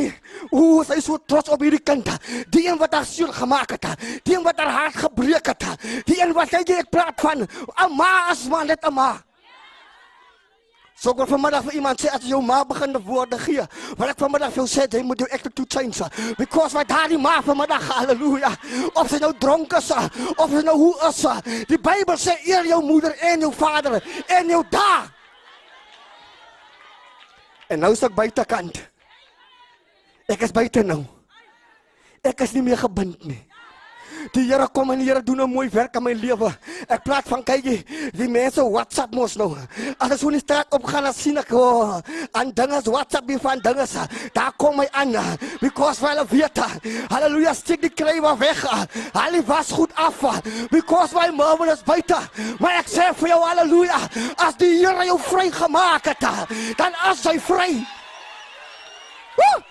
ooh, 0.52 0.84
sy 0.86 1.00
is 1.00 1.06
so 1.06 1.17
trots 1.26 1.50
op 1.50 1.62
hierdie 1.62 1.84
kind. 1.84 2.10
Die 2.50 2.67
een 2.67 2.78
wat 2.78 2.93
haar 2.93 3.06
siel 3.06 3.32
gemaak 3.34 3.78
het. 3.78 3.88
Die 4.24 4.36
een 4.36 4.43
wat 4.43 4.60
haar 4.60 4.72
hart 4.72 5.02
gebreek 5.06 5.54
het. 5.54 5.65
Die 6.06 6.22
een 6.22 6.34
wat 6.34 6.54
hy 6.56 6.63
ek 6.80 6.91
praat 6.91 7.19
van, 7.22 7.48
ma 7.95 8.30
as 8.30 8.48
man 8.48 8.67
net 8.67 8.86
'n 8.86 8.93
ma. 8.93 9.17
So 11.00 11.13
kom 11.15 11.28
vanmiddag 11.28 11.63
vir 11.63 11.78
iemand 11.80 12.02
sê 12.02 12.10
as 12.12 12.26
jou 12.28 12.41
ma 12.43 12.58
begin 12.67 12.91
te 12.91 13.00
woorde 13.00 13.38
gee. 13.39 13.63
Wat 13.95 14.10
ek 14.12 14.17
vanmiddag 14.19 14.52
wil 14.52 14.67
sê, 14.67 14.84
jy 14.84 15.00
moet 15.08 15.22
jou 15.24 15.30
attitude 15.32 15.72
change. 15.72 16.10
Because 16.36 16.76
wat 16.76 16.89
daai 16.91 17.15
ma 17.17 17.38
vanmiddag, 17.41 17.86
haleluja. 17.88 18.52
Of 19.00 19.08
sy 19.08 19.22
nou 19.24 19.32
dronk 19.39 19.78
is 19.80 19.91
of 20.36 20.52
sy 20.52 20.63
nou 20.67 20.76
hoe 20.76 21.08
is. 21.08 21.22
Die 21.72 21.80
Bybel 21.80 22.19
sê 22.19 22.36
eer 22.43 22.67
jou 22.67 22.82
moeder 22.84 23.15
en 23.32 23.48
jou 23.48 23.54
vader 23.56 24.02
en 24.28 24.52
jou 24.52 24.63
da. 24.69 25.08
En 27.69 27.80
nou 27.80 27.93
is 27.95 28.04
ek 28.04 28.15
buitekant. 28.17 28.88
Ek 30.30 30.44
is 30.46 30.54
buite 30.54 30.84
nou. 30.86 31.04
Ek 32.22 32.44
is 32.46 32.54
nie 32.54 32.62
meer 32.62 32.78
gebind 32.78 33.24
nie. 33.26 33.39
Die 34.36 34.44
Here 34.50 34.68
kom 34.68 34.92
en 34.92 35.00
die 35.00 35.08
Here 35.08 35.24
doen 35.24 35.42
'n 35.42 35.50
mooi 35.50 35.70
werk 35.70 35.96
in 35.96 36.04
my 36.04 36.13
lewe. 36.13 36.52
Ek 36.88 37.04
praat 37.04 37.26
van 37.26 37.44
kyk 37.44 37.65
jy, 37.65 37.78
die 38.13 38.28
mense 38.28 38.62
WhatsApp 38.62 39.13
mos 39.15 39.36
nou. 39.36 39.56
As 39.98 40.20
so 40.20 40.30
net 40.30 40.42
straat 40.42 40.68
op 40.74 40.86
gaan 40.86 41.13
sien 41.13 41.38
ek 41.38 41.52
oh, 41.52 42.02
aan 42.34 42.52
dinge 42.52 42.82
WhatsApp 42.84 43.28
wie 43.28 43.38
van 43.38 43.60
dinge. 43.60 43.86
Daar 44.34 44.52
kom 44.58 44.78
my 44.78 44.88
aan 44.92 45.15
because 45.62 46.06
hulle 46.06 46.26
weet. 46.30 46.60
Halleluja, 47.10 47.54
steek 47.54 47.82
die 47.82 47.89
krywe 47.89 48.38
weg. 48.38 48.62
Hulle 49.13 49.42
was 49.48 49.72
goed 49.72 49.92
af 49.96 50.20
because 50.70 51.13
my 51.13 51.32
mom 51.32 51.63
is 51.70 51.82
buite. 51.84 52.20
Maar 52.60 52.80
ek 52.84 52.88
sê 52.88 53.13
vir 53.15 53.30
jou 53.30 53.42
halleluja, 53.42 54.00
as 54.38 54.56
die 54.56 54.78
Here 54.80 55.06
jou 55.06 55.18
vry 55.18 55.50
gemaak 55.52 56.06
het, 56.06 56.22
dan 56.78 56.94
is 57.12 57.24
hy 57.26 57.39
vry. 57.39 57.72
Woo! 59.38 59.68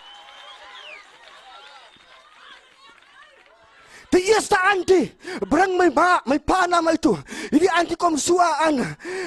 Die 4.09 4.23
eerste 4.33 4.57
antie 4.73 5.13
bring 5.49 5.77
my 5.77 5.91
ma, 5.93 6.21
my 6.25 6.39
pa 6.41 6.65
na 6.67 6.81
my 6.81 6.97
toe. 6.97 7.19
Hierdie 7.51 7.71
antie 7.77 7.97
kom 7.97 8.17
so 8.17 8.41
aan. 8.41 8.81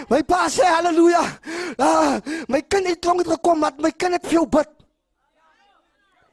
My 0.09 0.21
pa 0.25 0.47
sê 0.49 0.65
haleluja. 0.65 1.21
Ah, 1.77 2.17
my 2.49 2.61
kind 2.65 2.89
het 2.89 3.01
tronk 3.01 3.27
gekom, 3.27 3.61
maar 3.61 3.77
my 3.77 3.91
kind 3.91 4.17
het 4.17 4.27
veel 4.27 4.47
bid. 4.49 4.69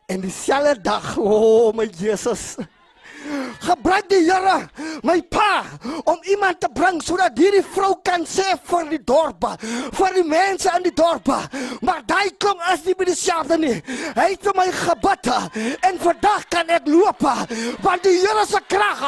En 0.09 0.21
dieselfde 0.25 0.81
dag, 0.81 1.19
o 1.21 1.29
oh, 1.29 1.75
my 1.77 1.85
Jesus 1.93 2.57
gebruik 3.69 4.09
die 4.11 4.25
Here 4.29 4.69
my 5.07 5.21
pa 5.31 5.65
om 6.05 6.19
iemand 6.33 6.61
te 6.61 6.69
bring 6.75 7.01
sodat 7.05 7.39
hierdie 7.39 7.63
vrou 7.75 7.95
kan 8.05 8.25
sê 8.29 8.57
vir 8.69 8.89
die 8.93 9.01
dorp, 9.05 9.45
vir 9.95 10.17
die 10.17 10.25
mense 10.27 10.71
in 10.77 10.87
die 10.87 10.95
dorp. 10.95 11.29
Maar 11.85 12.03
daai 12.09 12.31
kom 12.41 12.61
as 12.71 12.85
nie 12.87 12.97
by 12.99 13.09
dieselfde 13.09 13.59
nie. 13.61 13.77
Hy 14.17 14.29
het 14.35 14.49
my 14.57 14.67
gebid 14.75 15.31
en 15.89 16.01
vandag 16.03 16.49
kan 16.53 16.75
ek 16.79 16.89
loop 16.91 17.23
want 17.85 18.03
die 18.05 18.17
Here 18.19 18.45
se 18.47 18.61
krag 18.69 19.05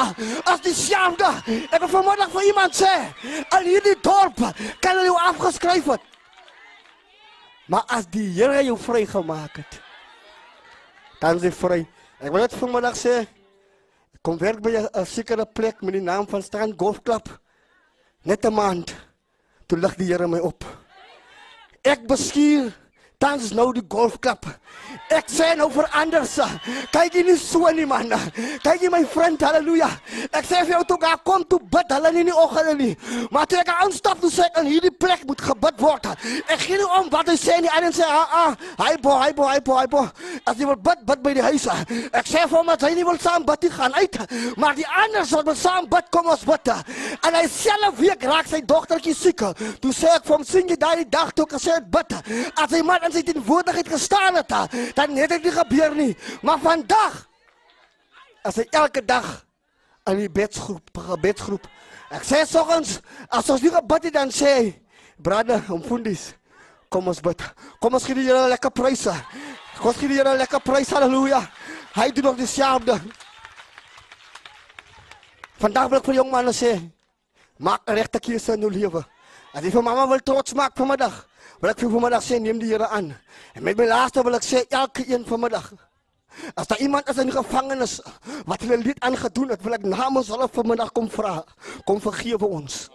as 0.46 0.62
dieselfde. 0.64 1.30
Ek 1.70 1.80
wil 1.82 1.92
vanmiddag 1.96 2.30
vir 2.34 2.48
iemand 2.50 2.76
sê, 2.76 2.92
al 3.50 3.66
hierdie 3.66 3.96
dorp 4.04 4.38
kan 4.80 4.98
hulle 5.00 5.16
afgeskryf 5.30 5.90
het. 5.94 6.06
Maar 7.70 7.86
as 7.98 8.06
die 8.10 8.28
Here 8.34 8.62
jou 8.66 8.78
vrygemaak 8.78 9.60
het, 9.62 9.80
dan 11.20 11.36
is 11.38 11.48
jy 11.48 11.52
vry. 11.54 11.82
Ek 12.20 12.32
wil 12.32 12.42
net 12.44 12.56
vanmiddag 12.56 12.96
sê 12.98 13.20
kom 14.22 14.38
werk 14.38 14.60
by 14.60 14.76
'n 14.76 15.06
sekere 15.06 15.46
plek 15.46 15.80
met 15.82 15.92
die 15.94 16.02
naam 16.02 16.26
van 16.28 16.42
Strand 16.42 16.74
Golf 16.76 17.02
Club. 17.02 17.28
Net 18.22 18.44
'n 18.44 18.52
maand 18.52 18.94
toe 19.66 19.78
lig 19.78 19.94
die 19.96 20.06
Here 20.06 20.28
my 20.28 20.38
op. 20.38 20.64
Ek 21.82 22.06
bestuur 22.06 22.72
tans 23.20 23.52
nou 23.52 23.68
die 23.76 23.84
golfklub. 23.84 24.48
Ek 25.12 25.28
sê 25.28 25.50
nou 25.58 25.66
vir 25.74 25.88
anders. 25.98 26.36
Kyk 26.94 27.18
jy 27.18 27.24
nie 27.26 27.36
so 27.38 27.68
nie 27.74 27.84
man. 27.88 28.12
Kyk 28.64 28.84
jy 28.84 28.90
my 28.92 29.02
vriend, 29.12 29.42
haleluja. 29.44 29.88
Ek 30.30 30.46
sê 30.46 30.62
vir 30.62 30.76
jou 30.76 30.82
toe 30.92 30.98
gaan 31.02 31.20
kom 31.26 31.44
toe 31.50 31.58
bid 31.72 31.92
hulle 31.92 32.12
nie 32.14 32.22
in 32.24 32.30
die 32.30 32.36
oggende 32.36 32.74
nie. 32.78 32.92
Maar 33.34 33.48
toe 33.50 33.58
ek 33.60 33.72
aanstap 33.74 34.22
toe 34.22 34.30
sê 34.32 34.46
in 34.62 34.70
hierdie 34.70 34.92
plek 34.94 35.26
moet 35.28 35.42
gebid 35.44 35.82
word. 35.82 36.08
Ek 36.46 36.62
gee 36.62 36.78
nie 36.80 36.88
om 36.96 37.10
wat 37.12 37.28
hy 37.28 37.36
sê 37.40 37.58
nie. 37.60 37.72
En 37.76 37.88
sê 37.92 38.06
ah 38.06 38.36
ah, 38.40 38.56
hy 38.80 38.94
bo, 39.02 39.16
hy 39.18 39.32
bo, 39.36 39.48
hy 39.50 39.58
bo, 39.66 39.76
hy 39.76 39.90
bo. 39.90 40.06
As 40.46 40.56
jy 40.56 40.70
wil 40.70 40.80
bid, 40.80 41.04
bid 41.10 41.24
by 41.26 41.34
die 41.36 41.44
huis. 41.50 41.66
Ek 42.14 42.30
sê 42.30 42.46
vir 42.46 42.56
hom 42.56 42.72
dat 42.72 42.86
hy 42.86 42.94
nie 42.96 43.06
wil 43.08 43.20
saam 43.20 43.44
bid 43.48 43.66
nie 43.66 43.72
gaan 43.74 43.98
uit. 43.98 44.20
Maar 44.62 44.78
die 44.78 44.88
ander 45.04 45.28
sal 45.28 45.44
wil 45.44 45.58
saam 45.58 45.90
bid 45.90 46.08
kom 46.14 46.30
ons 46.30 46.46
bid. 46.48 46.72
En 47.26 47.36
hy 47.36 47.44
self 47.52 48.00
week 48.00 48.24
raak 48.30 48.48
sy 48.48 48.62
dogtertjie 48.64 49.16
siek. 49.18 49.44
Toe 49.82 49.92
sê 49.96 50.14
ek 50.14 50.28
vir 50.28 50.36
hom 50.38 50.46
sien 50.46 50.70
jy 50.70 50.78
daai 50.80 51.04
dag 51.10 51.34
toe 51.34 51.48
ek 51.50 51.58
gesê 51.58 51.76
het 51.80 51.90
bid. 51.90 52.16
As 52.54 52.70
hy 52.70 52.84
maar 52.86 53.09
in 53.10 53.18
sy 53.18 53.24
teenwoordigheid 53.26 53.90
gestaan 53.90 54.38
het, 54.38 54.54
dan 54.94 55.16
het 55.18 55.34
dit 55.34 55.48
nie 55.48 55.54
gebeur 55.54 55.94
nie. 55.98 56.12
Maar 56.46 56.62
vandag 56.62 57.20
as 58.46 58.56
hy 58.60 58.66
elke 58.70 59.02
dag 59.04 59.26
in 60.08 60.22
die 60.22 60.32
bedsgroep, 60.32 60.94
gebedsgroep. 61.10 61.66
Ek 62.10 62.24
sê 62.26 62.42
soggens, 62.48 62.98
as 63.28 63.50
ons 63.52 63.62
nie 63.62 63.72
gebid 63.74 64.08
het 64.08 64.14
dan 64.14 64.30
sê 64.30 64.54
hy, 64.56 64.82
"Brother, 65.18 65.62
om 65.68 65.82
fundies, 65.82 66.32
kom 66.88 67.08
ons 67.08 67.20
bid. 67.20 67.42
Kom 67.80 67.94
ons 67.94 68.04
gee 68.04 68.14
Here 68.14 68.48
lekker 68.48 68.70
pryse. 68.70 69.14
Kom 69.78 69.88
ons 69.92 69.96
gee 69.96 70.08
Here 70.08 70.36
lekker 70.36 70.60
pryse. 70.60 70.94
Halleluja. 70.94 71.40
Hy 71.94 72.10
doen 72.10 72.24
nog 72.24 72.36
dieselfde. 72.36 73.00
Vandag 75.60 75.88
wil 75.88 75.98
ek 75.98 76.04
vir 76.04 76.14
jong 76.14 76.30
manne 76.30 76.52
sê, 76.52 76.90
maak 77.58 77.82
'n 77.86 77.94
regte 77.94 78.18
keuse 78.18 78.54
in 78.54 78.60
jou 78.60 78.70
lewe. 78.70 79.04
As 79.52 79.62
jy 79.62 79.70
vir 79.70 79.82
mamma 79.82 80.06
wil 80.06 80.20
trots 80.20 80.54
maak 80.54 80.76
vanmiddag, 80.76 81.26
wil 81.60 81.70
ek 81.70 81.84
vir 81.84 81.92
vanmiddag 81.92 82.24
sê 82.24 82.40
neem 82.40 82.58
die 82.58 82.72
Here 82.72 82.88
aan. 82.88 83.12
En 83.54 83.62
met 83.62 83.76
my 83.76 83.86
laaste 83.86 84.24
wil 84.24 84.38
ek 84.38 84.46
sê 84.46 84.64
elke 84.68 85.04
een 85.06 85.24
vanmiddag 85.28 85.72
As 86.54 86.66
daar 86.66 86.78
iemand 86.78 87.08
is 87.08 87.18
in 87.18 87.28
die 87.28 87.36
gevangenis 87.36 88.00
wat 88.46 88.62
hulle 88.62 88.78
lied 88.78 89.00
aangedoen 89.04 89.52
het, 89.54 89.62
wil 89.62 89.76
ek 89.76 89.84
namens 89.84 90.30
hulle 90.32 90.48
vanmiddag 90.52 90.92
kom 90.96 91.10
vra, 91.10 91.40
kom 91.84 92.00
vergewe 92.00 92.46
ons. 92.46 92.86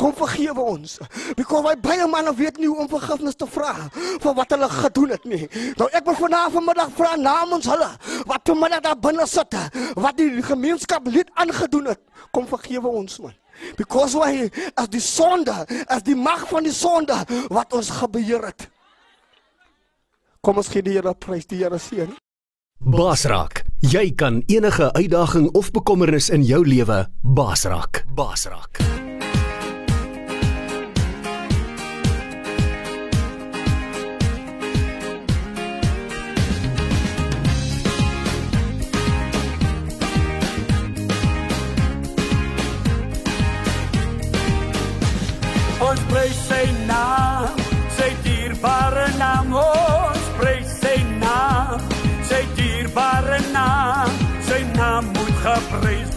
Kom 0.00 0.14
vergewe 0.16 0.64
ons. 0.64 0.96
Because 1.38 1.62
my 1.62 1.76
baie 1.78 2.06
manne 2.10 2.32
weet 2.34 2.58
nie 2.58 2.66
hoe 2.66 2.80
om 2.82 2.88
vergifnis 2.90 3.38
te 3.38 3.46
vra 3.46 3.74
vir 3.92 4.34
wat 4.34 4.56
hulle 4.56 4.68
gedoen 4.72 5.14
het 5.14 5.28
nie. 5.30 5.44
Nou 5.78 5.86
ek 5.92 6.08
wil 6.08 6.18
vanavond 6.18 6.58
vanmiddag 6.58 6.94
vra 6.96 7.12
namens 7.20 7.68
hulle 7.70 7.90
wat 8.32 8.50
vanmiddag 8.50 8.82
daar 8.88 8.98
binne 8.98 9.28
sit, 9.30 9.54
wat 9.94 10.18
die 10.18 10.42
gemeenskap 10.42 11.06
lied 11.06 11.30
aangedoen 11.38 11.92
het, 11.94 12.02
kom 12.34 12.48
vergewe 12.50 12.90
ons 13.02 13.20
man. 13.22 13.36
Because 13.76 14.16
why 14.16 14.50
as 14.74 14.88
die 14.88 15.02
sonde, 15.02 15.54
as 15.86 16.02
die 16.06 16.16
mag 16.16 16.46
van 16.48 16.66
die 16.66 16.74
sonde 16.74 17.16
wat 17.48 17.72
ons 17.72 17.90
gebeheer 18.00 18.50
het. 18.50 18.68
Kom 20.40 20.56
ons 20.56 20.70
gee 20.72 20.82
die 20.82 20.96
Here 20.96 21.14
prys, 21.14 21.46
die 21.46 21.60
Here 21.60 21.78
seën. 21.78 22.14
Basrak, 22.80 23.66
jy 23.84 24.06
kan 24.16 24.40
enige 24.48 24.88
uitdaging 24.96 25.50
of 25.52 25.68
bekommernis 25.76 26.30
in 26.32 26.46
jou 26.48 26.64
lewe 26.64 27.04
basrak. 27.20 28.06
Basrak. 28.16 28.99
Sy 46.60 46.68
naam, 46.84 47.56
sy 47.96 48.10
dierbare 48.24 49.08
naam. 49.16 49.48
Ons 49.56 50.26
prys 50.36 50.76
sy 50.82 51.00
naam, 51.22 51.80
sy 52.28 52.42
dierbare 52.58 53.40
naam. 53.54 54.12
Sy 54.44 54.60
naam 54.76 55.08
moet 55.14 55.36
geprys 55.44 56.09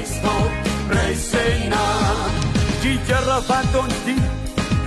geprys 0.00 0.20
word. 0.22 0.52
Prys 0.88 1.30
sy 1.30 1.68
naam. 1.68 2.30
Die 2.82 2.98
Here 3.06 3.40
wat 3.48 3.74
ons 3.76 3.96
dien. 4.04 4.22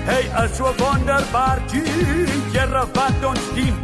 Hy 0.07 0.21
is 0.43 0.57
so 0.57 0.73
wonderbaar, 0.77 1.61
die 1.71 1.83
Here 2.53 2.85
wat 2.93 3.25
ons 3.25 3.49
dien. 3.55 3.75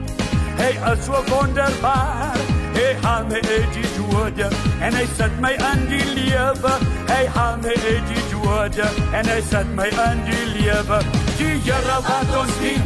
Hy 0.58 0.72
is 0.92 1.06
so 1.06 1.24
wonderbaar. 1.30 2.38
Hy 2.74 2.94
haal 3.04 3.26
my 3.28 3.40
uit 3.44 3.74
die 3.76 3.90
dood 3.98 4.40
en 4.40 4.96
hy 4.96 5.06
sit 5.18 5.40
my 5.42 5.52
in 5.54 5.86
die 5.90 6.06
lewe. 6.16 6.74
Hy 7.10 7.24
haal 7.36 7.58
my 7.64 7.76
uit 7.76 8.12
die 8.12 8.26
dood 8.32 8.80
en 8.80 9.32
hy 9.34 9.40
sit 9.50 9.74
my 9.76 9.90
in 10.08 10.24
die 10.28 10.46
lewe. 10.56 11.02
Die 11.38 11.56
Here 11.66 12.00
wat 12.08 12.36
ons 12.42 12.60
dien. 12.64 12.84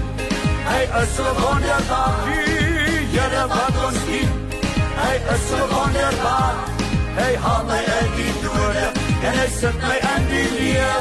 Hy 0.68 0.84
is 1.02 1.18
so 1.18 1.36
wonderbaar. 1.42 2.24
Die 2.30 3.04
Here 3.16 3.48
wat 3.54 3.84
ons 3.88 4.06
dien. 4.10 4.40
Hy 4.94 5.18
is 5.36 5.50
so 5.50 5.68
wonderbaar. 5.74 6.83
Hy 7.17 7.34
haal 7.45 7.63
my 7.69 7.82
uit 7.97 8.15
die 8.17 8.34
dood 8.41 9.02
en 9.23 9.39
hy 9.39 9.47
sit 9.60 9.78
my 9.86 9.97
in 10.15 10.30
die 10.34 10.49
lewe. 10.58 10.93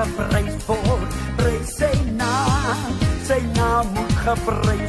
Geprys 0.00 0.56
word. 0.66 1.08
Prys 1.36 1.76
sy 1.76 1.92
naam, 2.16 2.96
sy 3.26 3.40
naam 3.56 3.92
moet 3.96 4.14
geprys 4.24 4.79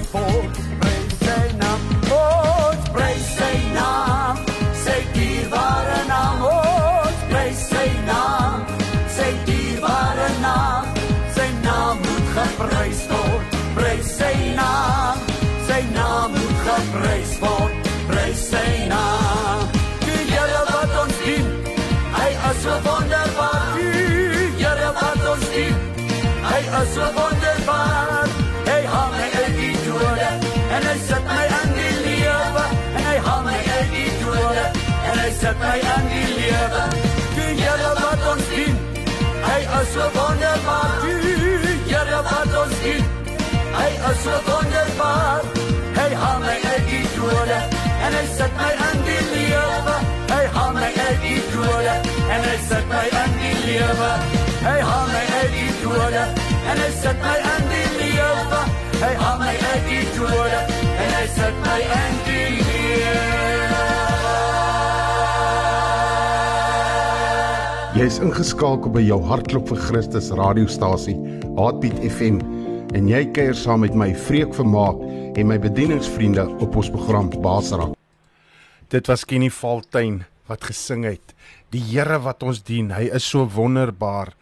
is 26.82 26.94
so 26.94 27.06
wonderbaar. 27.16 28.28
Hy 28.66 28.82
haal 28.92 29.10
my 29.14 29.28
uit 29.42 29.56
die 29.58 29.76
dode 29.86 30.30
en 30.76 30.86
hy 30.90 30.98
sit 31.08 31.26
my 31.30 31.44
in 31.58 31.74
die 31.78 31.96
lewe. 32.06 32.64
En 32.98 33.04
hy 33.08 33.18
haal 33.26 33.42
my 33.46 33.58
uit 33.76 33.92
die 33.96 34.14
dode 34.22 34.66
en 35.12 35.20
hy 35.22 35.30
sit 35.42 35.58
my 35.62 35.78
in 35.96 36.08
die 36.14 36.30
lewe. 36.40 36.84
Die 37.38 37.50
Here 37.62 37.92
wat 38.00 38.24
ons 38.34 38.48
dien, 38.54 38.78
hy 39.46 39.60
is 39.80 39.92
so 39.94 40.08
wonderbaar. 40.18 40.96
Die 41.06 41.76
Here 41.92 42.22
wat 42.30 42.56
ons 42.64 42.78
dien, 42.86 43.10
hy 43.78 43.90
is 44.12 44.24
so 44.26 44.40
wonderbaar. 44.50 45.50
Hy 46.00 46.10
haal 46.24 46.40
my 46.46 46.58
uit 46.72 46.88
die 46.94 47.04
dode 47.18 47.60
en 48.08 48.18
hy 48.20 48.26
sit 48.38 48.56
my 48.62 48.72
in 48.90 49.04
die 49.10 49.26
lewe. 49.36 49.98
Hy 50.32 50.46
haal 50.56 50.74
my 50.80 50.90
uit 50.90 51.28
die 51.28 51.42
dode 51.54 51.98
en 52.38 52.48
hy 52.50 52.58
sit 52.70 52.90
my 52.96 53.06
in 53.26 53.38
die 53.44 53.58
lewe. 53.68 54.14
Hy 54.66 54.80
haal 54.90 55.06
my 55.12 55.26
uit 55.42 55.54
die 55.60 55.76
dode 55.84 56.51
en 56.70 56.82
hy 56.82 56.90
sit 57.02 57.18
my 57.24 57.38
in 57.56 57.70
die 57.72 57.90
lewe. 57.98 58.62
Hy 59.02 59.12
haal 59.18 59.38
my 59.42 59.54
uit 59.56 59.88
die 59.90 60.04
dode 60.18 60.62
en 60.92 61.14
hy 61.18 61.26
sit 61.36 61.62
my 61.66 61.78
in 61.98 62.20
die 62.28 62.48
lewe. 62.60 62.82
Jy 67.98 68.08
is 68.08 68.20
ingeskakel 68.24 68.94
by 68.94 69.02
jou 69.04 69.20
hartklop 69.30 69.68
vir 69.74 69.82
Christus 69.88 70.30
radiostasie, 70.38 71.18
Heartbeat 71.58 71.98
FM, 72.08 72.40
en 72.96 73.10
jy 73.10 73.26
kuier 73.36 73.58
saam 73.58 73.84
met 73.84 73.98
my 73.98 74.14
Vreek 74.28 74.56
Vermaak 74.56 75.02
en 75.36 75.50
my 75.50 75.58
bedieningsvriende 75.62 76.46
op 76.64 76.78
ons 76.80 76.92
program 76.94 77.30
Basra. 77.44 77.90
Dit 78.92 79.08
was 79.12 79.26
Kenny 79.28 79.52
Valtuin 79.54 80.22
wat 80.50 80.66
gesing 80.68 81.06
het. 81.08 81.36
Die 81.72 81.84
Here 81.92 82.18
wat 82.24 82.44
ons 82.44 82.60
dien, 82.68 82.92
hy 82.92 83.08
is 83.16 83.28
so 83.28 83.46
wonderbaar. 83.48 84.34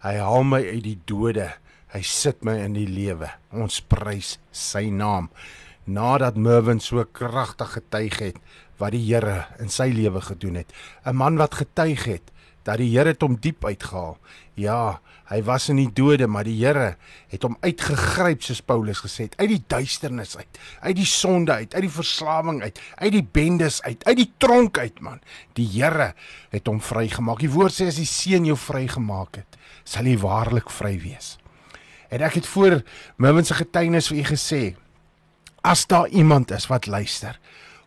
Hy 0.00 0.14
haal 0.16 0.46
my 0.48 0.62
uit 0.64 0.84
die 0.86 0.98
dode. 1.08 1.50
Hy 1.90 2.04
sit 2.06 2.44
my 2.46 2.54
in 2.62 2.76
die 2.76 2.86
lewe. 2.86 3.32
Ons 3.50 3.80
prys 3.82 4.36
sy 4.54 4.84
naam. 4.94 5.26
Nadat 5.90 6.36
Mervin 6.38 6.78
so 6.78 7.02
kragtig 7.02 7.72
getuig 7.74 8.18
het 8.22 8.36
wat 8.78 8.94
die 8.94 9.02
Here 9.08 9.48
in 9.58 9.72
sy 9.74 9.88
lewe 9.90 10.22
gedoen 10.22 10.60
het. 10.62 10.70
'n 11.04 11.16
Man 11.16 11.36
wat 11.36 11.58
getuig 11.58 12.04
het 12.04 12.30
dat 12.62 12.78
die 12.78 12.92
Here 12.92 13.14
hom 13.18 13.36
diep 13.40 13.64
uitgehaal. 13.64 14.18
Ja, 14.54 15.00
hy 15.30 15.42
was 15.42 15.68
in 15.68 15.80
die 15.80 15.90
dode, 15.90 16.26
maar 16.26 16.44
die 16.44 16.58
Here 16.60 16.96
het 17.28 17.42
hom 17.42 17.56
uitgegryp 17.60 18.42
soos 18.42 18.62
Paulus 18.62 19.00
gesê 19.00 19.26
het, 19.26 19.34
uit 19.40 19.48
die 19.48 19.64
duisternis 19.66 20.36
uit, 20.36 20.58
uit 20.80 20.96
die 20.96 21.08
sonde 21.08 21.52
uit, 21.52 21.74
uit 21.74 21.82
die 21.82 21.90
verslawing 21.90 22.62
uit, 22.62 22.78
uit 22.94 23.12
die 23.12 23.24
bendes 23.24 23.82
uit, 23.82 24.04
uit 24.04 24.16
die 24.16 24.32
tronk 24.38 24.78
uit, 24.78 25.00
man. 25.00 25.20
Die 25.58 25.66
Here 25.66 26.12
het 26.50 26.66
hom 26.66 26.80
vrygemaak. 26.80 27.40
Die 27.40 27.50
woord 27.50 27.74
sê 27.74 27.88
as 27.90 27.98
die 27.98 28.06
Seun 28.06 28.46
jou 28.46 28.56
vrygemaak 28.56 29.42
het, 29.42 29.60
sal 29.84 30.06
jy 30.06 30.18
waarlik 30.20 30.70
vry 30.70 30.98
wees. 31.00 31.39
En 32.10 32.20
ek 32.26 32.34
het 32.40 32.46
voor 32.50 32.80
Mervin 33.16 33.46
se 33.46 33.54
getuienis 33.54 34.10
vir 34.10 34.18
u 34.18 34.24
gesê, 34.32 34.62
as 35.62 35.86
daar 35.86 36.08
iemand 36.08 36.50
is 36.50 36.66
wat 36.70 36.86
luister 36.90 37.38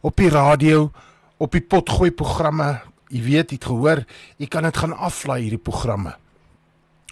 op 0.03 0.17
die 0.19 0.29
radio, 0.31 0.91
op 1.37 1.51
die 1.51 1.63
potgooi 1.63 2.11
programme, 2.11 2.81
jy 3.11 3.21
weet, 3.23 3.51
jy 3.51 3.57
het 3.59 3.69
gehoor, 3.69 4.03
jy 4.39 4.47
kan 4.51 4.63
dit 4.67 4.77
gaan 4.77 4.93
aflaai 4.95 5.41
hierdie 5.45 5.61
programme 5.61 6.15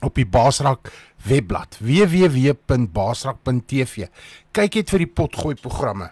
op 0.01 0.15
die 0.17 0.25
Basrak 0.25 0.89
webblad 1.27 1.77
www.basrak.tv. 1.77 4.07
Kyk 4.51 4.75
net 4.79 4.89
vir 4.93 4.99
die 5.05 5.13
potgooi 5.19 5.55
programme. 5.61 6.07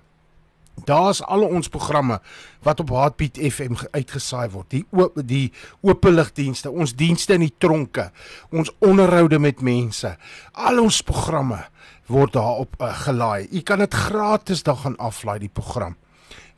Daar's 0.85 1.21
al 1.21 1.43
ons 1.43 1.67
programme 1.67 2.19
wat 2.65 2.79
op 2.79 2.89
Heartbeat 2.89 3.37
FM 3.37 3.75
uitgesaai 3.91 4.49
word. 4.49 4.69
Die 4.69 4.85
oop 4.91 5.17
die 5.25 5.51
openligdienste, 5.81 6.71
ons 6.71 6.95
dienste 6.95 7.33
in 7.37 7.45
die 7.47 7.53
tronke, 7.57 8.09
ons 8.51 8.71
onderhoude 8.79 9.39
met 9.39 9.61
mense. 9.61 10.15
Al 10.53 10.81
ons 10.83 11.01
programme 11.01 11.63
word 12.09 12.33
daarop 12.33 12.75
uh, 12.79 12.91
gelaai. 13.05 13.47
U 13.51 13.61
kan 13.61 13.79
dit 13.83 13.93
gratis 13.93 14.63
daar 14.63 14.81
gaan 14.83 14.97
aflaai 14.97 15.39
die 15.39 15.53
program. 15.53 15.95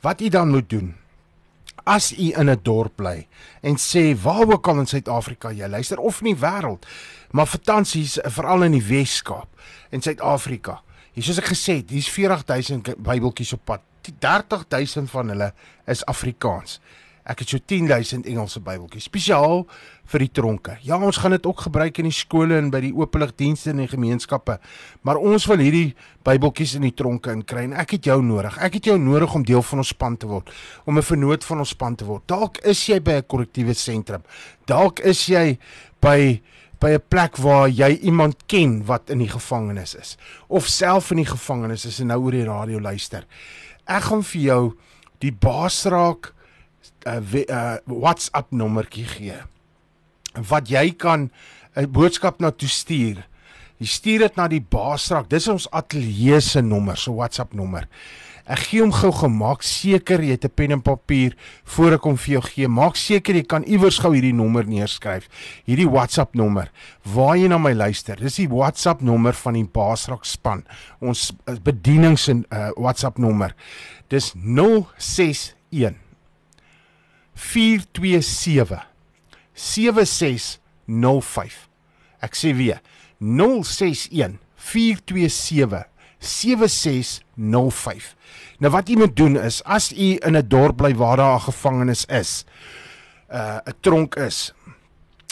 Wat 0.01 0.21
u 0.21 0.29
dan 0.29 0.49
moet 0.49 0.69
doen? 0.69 0.95
As 1.83 2.11
u 2.13 2.31
in 2.37 2.49
'n 2.49 2.59
dorp 2.61 2.95
bly 2.95 3.27
en 3.61 3.75
sê 3.77 4.15
waar 4.21 4.47
ook 4.47 4.67
al 4.67 4.79
in 4.79 4.87
Suid-Afrika 4.87 5.51
jy 5.51 5.67
luister 5.67 5.97
of 5.97 6.21
in 6.21 6.33
die 6.33 6.41
wêreld, 6.41 6.85
maar 7.31 7.47
vakansies 7.47 8.19
veral 8.21 8.63
in 8.63 8.71
die 8.71 8.83
Wes-Kaap 8.83 9.47
en 9.89 10.01
Suid-Afrika. 10.01 10.81
Hier 11.13 11.23
soos 11.23 11.37
ek 11.37 11.51
gesê 11.51 11.75
het, 11.81 11.89
hier's 11.89 12.09
40000 12.09 12.95
Bybeltjies 12.97 13.53
op 13.53 13.65
pad. 13.65 13.81
30000 14.01 15.09
van 15.09 15.29
hulle 15.29 15.53
is 15.87 16.05
Afrikaans. 16.05 16.79
Ek 17.21 17.43
het 17.43 17.51
so 17.53 17.61
10000 17.69 18.25
Engelse 18.25 18.59
Bybeltjies 18.65 19.05
spesiaal 19.05 19.61
vir 20.11 20.23
die 20.23 20.31
tronke. 20.33 20.77
Ja, 20.81 20.97
ons 20.97 21.19
gaan 21.21 21.35
dit 21.35 21.45
ook 21.45 21.67
gebruik 21.67 21.99
in 22.01 22.07
die 22.09 22.15
skole 22.15 22.57
en 22.57 22.71
by 22.73 22.81
die 22.81 22.93
openligdienste 22.97 23.69
en 23.71 23.83
die 23.83 23.91
gemeenskappe. 23.91 24.57
Maar 25.05 25.21
ons 25.21 25.45
wil 25.51 25.61
hierdie 25.61 25.91
Bybeltjies 26.25 26.73
in 26.79 26.87
die 26.87 26.95
tronke 26.97 27.33
inkry 27.35 27.67
en 27.69 27.77
ek 27.77 27.95
het 27.97 28.09
jou 28.09 28.17
nodig. 28.25 28.57
Ek 28.57 28.79
het 28.79 28.89
jou 28.89 28.97
nodig 28.99 29.35
om 29.37 29.45
deel 29.45 29.61
van 29.69 29.83
ons 29.83 29.93
span 29.93 30.17
te 30.17 30.29
word, 30.29 30.49
om 30.85 30.97
'n 30.97 31.05
vernoot 31.05 31.43
van 31.43 31.59
ons 31.59 31.69
span 31.69 31.95
te 31.95 32.05
word. 32.05 32.27
Dalk 32.27 32.57
is 32.65 32.85
jy 32.87 32.99
by 32.99 33.21
'n 33.21 33.27
korrektiewe 33.27 33.73
sentrum. 33.73 34.23
Dalk 34.65 34.99
is 34.99 35.27
jy 35.27 35.57
by 36.01 36.41
by 36.79 36.97
'n 36.97 37.03
plek 37.09 37.37
waar 37.37 37.69
jy 37.69 37.99
iemand 38.01 38.35
ken 38.47 38.85
wat 38.85 39.09
in 39.09 39.19
die 39.19 39.29
gevangenis 39.29 39.95
is 39.95 40.17
of 40.47 40.67
self 40.67 41.11
in 41.11 41.17
die 41.17 41.29
gevangenis 41.29 41.85
is 41.85 41.99
en 41.99 42.07
nou 42.07 42.19
oor 42.23 42.31
die 42.31 42.43
radio 42.43 42.79
luister. 42.79 43.25
Ek 43.85 44.03
gaan 44.09 44.23
vir 44.23 44.41
jou 44.41 44.63
die 45.21 45.31
Basraak 45.31 46.33
'n 47.05 47.23
uh, 47.23 47.43
uh, 47.49 47.77
WhatsApp 47.85 48.51
nommertjie 48.51 49.05
gee. 49.05 49.39
Wat 50.33 50.69
jy 50.69 50.91
kan 50.93 51.31
'n 51.75 51.91
boodskap 51.91 52.39
na 52.39 52.51
toe 52.51 52.69
stuur. 52.69 53.23
Jy 53.77 53.87
stuur 53.87 54.19
dit 54.19 54.35
na 54.35 54.47
die 54.47 54.61
Basraak. 54.61 55.29
Dis 55.29 55.47
ons 55.47 55.67
ateljee 55.71 56.39
se 56.41 56.61
nommer, 56.61 56.97
so 56.97 57.13
WhatsApp 57.13 57.53
nommer. 57.53 57.87
Ek 58.51 58.65
gee 58.67 58.81
hom 58.83 58.91
gou 58.91 59.13
gemaak 59.15 59.61
seker 59.63 60.19
jy 60.19 60.35
het 60.35 60.43
'n 60.45 60.51
pen 60.51 60.71
en 60.75 60.81
papier 60.81 61.37
voor 61.63 61.93
ek 61.93 62.03
hom 62.03 62.17
vir 62.17 62.33
jou 62.33 62.41
gee. 62.41 62.67
Maak 62.67 62.95
seker 62.95 63.35
jy 63.35 63.43
kan 63.43 63.63
iewers 63.63 63.99
gou 63.99 64.11
hierdie 64.11 64.33
nommer 64.33 64.65
neerskryf. 64.65 65.29
Hierdie 65.65 65.87
WhatsApp 65.87 66.35
nommer 66.35 66.69
waar 67.03 67.37
jy 67.37 67.47
na 67.47 67.57
my 67.57 67.73
luister. 67.73 68.17
Dis 68.17 68.35
die 68.35 68.49
WhatsApp 68.49 69.01
nommer 69.01 69.33
van 69.33 69.53
die 69.53 69.63
Basrak 69.63 70.25
span. 70.25 70.65
Ons 70.99 71.31
uh, 71.47 71.55
bedienings 71.63 72.27
en 72.27 72.45
uh, 72.51 72.71
WhatsApp 72.75 73.17
nommer. 73.17 73.55
Dis 74.09 74.33
061 74.35 75.95
427 77.33 78.85
7605. 79.53 81.69
Ek 82.21 82.35
sê 82.35 82.53
weer 82.53 82.81
061 83.19 84.39
427 84.55 85.85
7605. 86.19 88.15
Nou 88.61 88.69
wat 88.69 88.89
jy 88.89 88.99
moet 89.01 89.15
doen 89.17 89.39
is 89.41 89.63
as 89.65 89.89
u 89.91 90.15
in 90.21 90.37
'n 90.37 90.47
dorp 90.47 90.77
bly 90.77 90.93
waar 90.95 91.17
daar 91.17 91.35
'n 91.35 91.49
gevangenis 91.49 92.05
is, 92.05 92.45
uh 93.29 93.57
'n 93.65 93.73
tronk 93.81 94.15
is, 94.15 94.53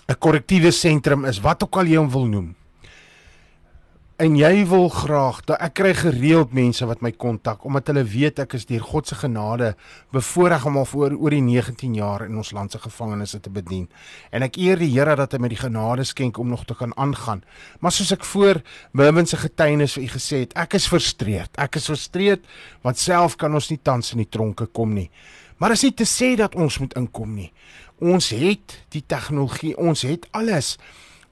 'n 0.10 0.18
korrektiewe 0.18 0.72
sentrum 0.72 1.26
is, 1.26 1.40
wat 1.40 1.64
ook 1.64 1.78
al 1.78 1.86
jy 1.86 1.98
hom 1.98 2.10
wil 2.10 2.26
noem. 2.26 2.56
En 4.20 4.34
jy 4.36 4.66
wil 4.68 4.90
graag 4.92 5.38
dat 5.48 5.62
ek 5.64 5.78
kry 5.80 5.90
gereeld 5.96 6.52
mense 6.52 6.84
wat 6.84 7.00
my 7.00 7.14
kontak 7.16 7.62
omdat 7.64 7.88
hulle 7.88 8.02
weet 8.04 8.42
ek 8.44 8.58
is 8.58 8.66
deur 8.68 8.84
God 8.84 9.08
se 9.08 9.16
genade 9.16 9.70
bevoorreg 10.12 10.66
om 10.68 10.82
al 10.82 10.88
voor 10.92 11.16
oor 11.16 11.32
die 11.32 11.46
19 11.46 11.96
jaar 11.96 12.26
in 12.26 12.36
ons 12.42 12.52
land 12.52 12.76
se 12.76 12.82
gevangenisse 12.84 13.40
te 13.40 13.54
bedien. 13.56 13.88
En 14.36 14.44
ek 14.44 14.60
eer 14.60 14.84
die 14.84 14.92
Here 14.92 15.16
dat 15.16 15.32
hy 15.32 15.40
my 15.40 15.54
die 15.56 15.62
genade 15.62 16.04
skenk 16.04 16.36
om 16.36 16.52
nog 16.52 16.68
te 16.68 16.76
kan 16.76 16.92
aangaan. 17.00 17.46
Maar 17.80 17.96
soos 17.96 18.12
ek 18.12 18.28
voor 18.28 18.60
Merwin 18.92 19.30
se 19.30 19.40
getuienis 19.40 19.96
vir 19.96 20.10
u 20.10 20.12
gesê 20.18 20.44
het, 20.44 20.60
ek 20.60 20.76
is 20.76 20.92
frustreerd. 20.92 21.56
Ek 21.56 21.80
is 21.80 21.88
frustreerd 21.88 22.44
want 22.84 23.00
self 23.00 23.40
kan 23.40 23.56
ons 23.56 23.72
nie 23.72 23.80
tans 23.80 24.12
in 24.12 24.26
die 24.26 24.28
tronke 24.28 24.68
kom 24.68 25.00
nie. 25.00 25.08
Maar 25.64 25.80
is 25.80 25.88
nie 25.88 25.96
te 25.96 26.04
sê 26.04 26.36
dat 26.36 26.60
ons 26.60 26.84
moet 26.84 27.00
inkom 27.00 27.38
nie. 27.40 27.54
Ons 28.04 28.34
het 28.36 28.82
die 28.92 29.06
tegnologie, 29.08 29.78
ons 29.80 30.04
het 30.04 30.28
alles. 30.36 30.76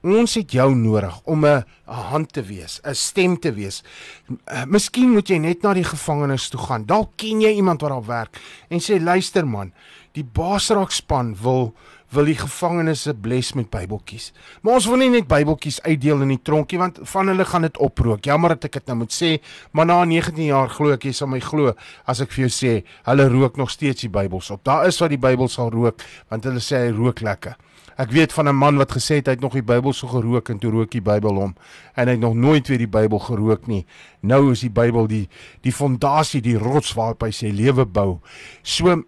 Ons 0.08 0.38
het 0.40 0.54
jou 0.56 0.70
nodig 0.76 1.16
om 1.28 1.46
'n 1.46 1.66
hand 1.86 2.34
te 2.34 2.42
wees, 2.42 2.80
'n 2.84 2.94
stem 2.96 3.40
te 3.40 3.54
wees. 3.54 3.84
Uh, 4.30 4.64
miskien 4.66 5.12
moet 5.12 5.28
jy 5.28 5.38
net 5.38 5.62
na 5.62 5.74
die 5.74 5.84
gevangenis 5.84 6.50
toe 6.50 6.60
gaan. 6.60 6.86
Dalk 6.86 7.10
ken 7.16 7.42
jy 7.42 7.56
iemand 7.56 7.82
wat 7.82 7.92
daar 7.92 8.06
werk 8.06 8.40
en 8.70 8.80
sê 8.80 9.02
luister 9.02 9.48
man, 9.48 9.74
die 10.14 10.24
Basraak 10.24 10.92
span 10.92 11.36
wil 11.42 11.74
wil 12.10 12.26
die 12.26 12.38
gevangenes 12.38 13.08
bless 13.22 13.54
met 13.54 13.70
Bybeltjies. 13.70 14.32
Maar 14.62 14.74
ons 14.74 14.86
wil 14.86 14.98
nie 14.98 15.10
net 15.10 15.28
Bybeltjies 15.28 15.82
uitdeel 15.82 16.22
in 16.22 16.30
die 16.30 16.42
tronkie 16.42 16.80
want 16.80 17.00
van 17.04 17.28
hulle 17.28 17.46
gaan 17.46 17.62
dit 17.62 17.78
oprook. 17.78 18.24
Jammer 18.24 18.50
dat 18.50 18.64
ek 18.64 18.72
dit 18.72 18.88
nou 18.88 18.98
moet 18.98 19.12
sê, 19.12 19.42
maar 19.72 19.86
na 19.86 20.06
19 20.06 20.46
jaar 20.46 20.70
glo 20.70 20.94
ek 20.94 21.04
jy 21.04 21.12
sal 21.12 21.28
my 21.28 21.40
glo 21.40 21.74
as 22.06 22.22
ek 22.22 22.32
vir 22.32 22.48
jou 22.48 22.54
sê 22.54 22.84
hulle 23.04 23.28
rook 23.28 23.58
nog 23.58 23.70
steeds 23.70 24.02
die 24.02 24.10
Bybels 24.10 24.52
op. 24.52 24.64
Daar 24.64 24.88
is 24.88 25.02
wat 25.02 25.10
die 25.10 25.20
Bybel 25.20 25.48
sal 25.52 25.70
rook 25.70 26.02
want 26.30 26.48
hulle 26.48 26.64
sê 26.64 26.88
hy 26.88 26.96
rook 26.96 27.20
lekker. 27.20 27.58
Ek 27.98 28.12
weet 28.14 28.34
van 28.34 28.48
'n 28.48 28.56
man 28.56 28.78
wat 28.78 28.92
gesê 28.94 29.18
het 29.18 29.26
hy 29.26 29.34
het 29.34 29.42
nog 29.42 29.54
die 29.54 29.66
Bybel 29.66 29.94
so 29.94 30.08
gerook 30.08 30.50
en 30.50 30.60
toe 30.60 30.72
rook 30.72 30.92
die 30.92 31.02
Bybel 31.02 31.34
hom 31.34 31.56
en 31.96 32.06
hy 32.08 32.14
het 32.14 32.20
nog 32.20 32.36
nooit 32.36 32.68
weer 32.68 32.78
die 32.78 32.88
Bybel 32.88 33.20
gerook 33.20 33.68
nie. 33.68 33.86
Nou 34.22 34.52
is 34.52 34.60
die 34.60 34.70
Bybel 34.70 35.08
die 35.08 35.30
die 35.62 35.72
fondasie, 35.72 36.42
die 36.42 36.58
rots 36.58 36.94
waarop 36.94 37.24
hy 37.24 37.32
sy 37.32 37.50
lewe 37.50 37.86
bou. 37.86 38.20
So 38.62 39.04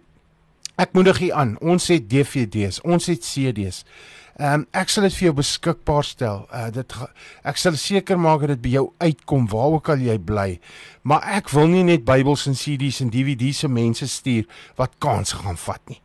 ek 0.76 0.92
moedig 0.92 1.20
u 1.20 1.30
aan. 1.30 1.56
Ons 1.60 1.86
het 1.88 2.10
DVD's, 2.10 2.80
ons 2.80 3.06
het 3.06 3.22
CD's. 3.22 3.84
Ehm 4.38 4.62
um, 4.62 4.66
ek 4.76 4.88
sal 4.88 5.04
dit 5.08 5.14
vir 5.16 5.26
jou 5.26 5.34
beskikbaar 5.40 6.06
stel. 6.06 6.44
Uh 6.54 6.68
dit 6.72 6.94
ek 7.44 7.58
sal 7.58 7.76
seker 7.76 8.18
maak 8.18 8.44
dat 8.44 8.54
dit 8.54 8.62
by 8.62 8.72
jou 8.76 8.84
uitkom 9.02 9.48
waar 9.50 9.74
ook 9.74 9.90
al 9.92 10.04
jy 10.04 10.16
bly. 10.18 10.60
Maar 11.02 11.26
ek 11.40 11.50
wil 11.50 11.66
nie 11.72 11.82
net 11.84 12.04
Bybels 12.08 12.46
en 12.46 12.54
CD's 12.54 13.00
en 13.02 13.10
DVD's 13.10 13.62
se 13.64 13.68
mense 13.68 14.06
stuur 14.08 14.46
wat 14.78 14.94
kans 15.02 15.34
gaan 15.40 15.58
vat 15.58 15.82
nie. 15.90 15.98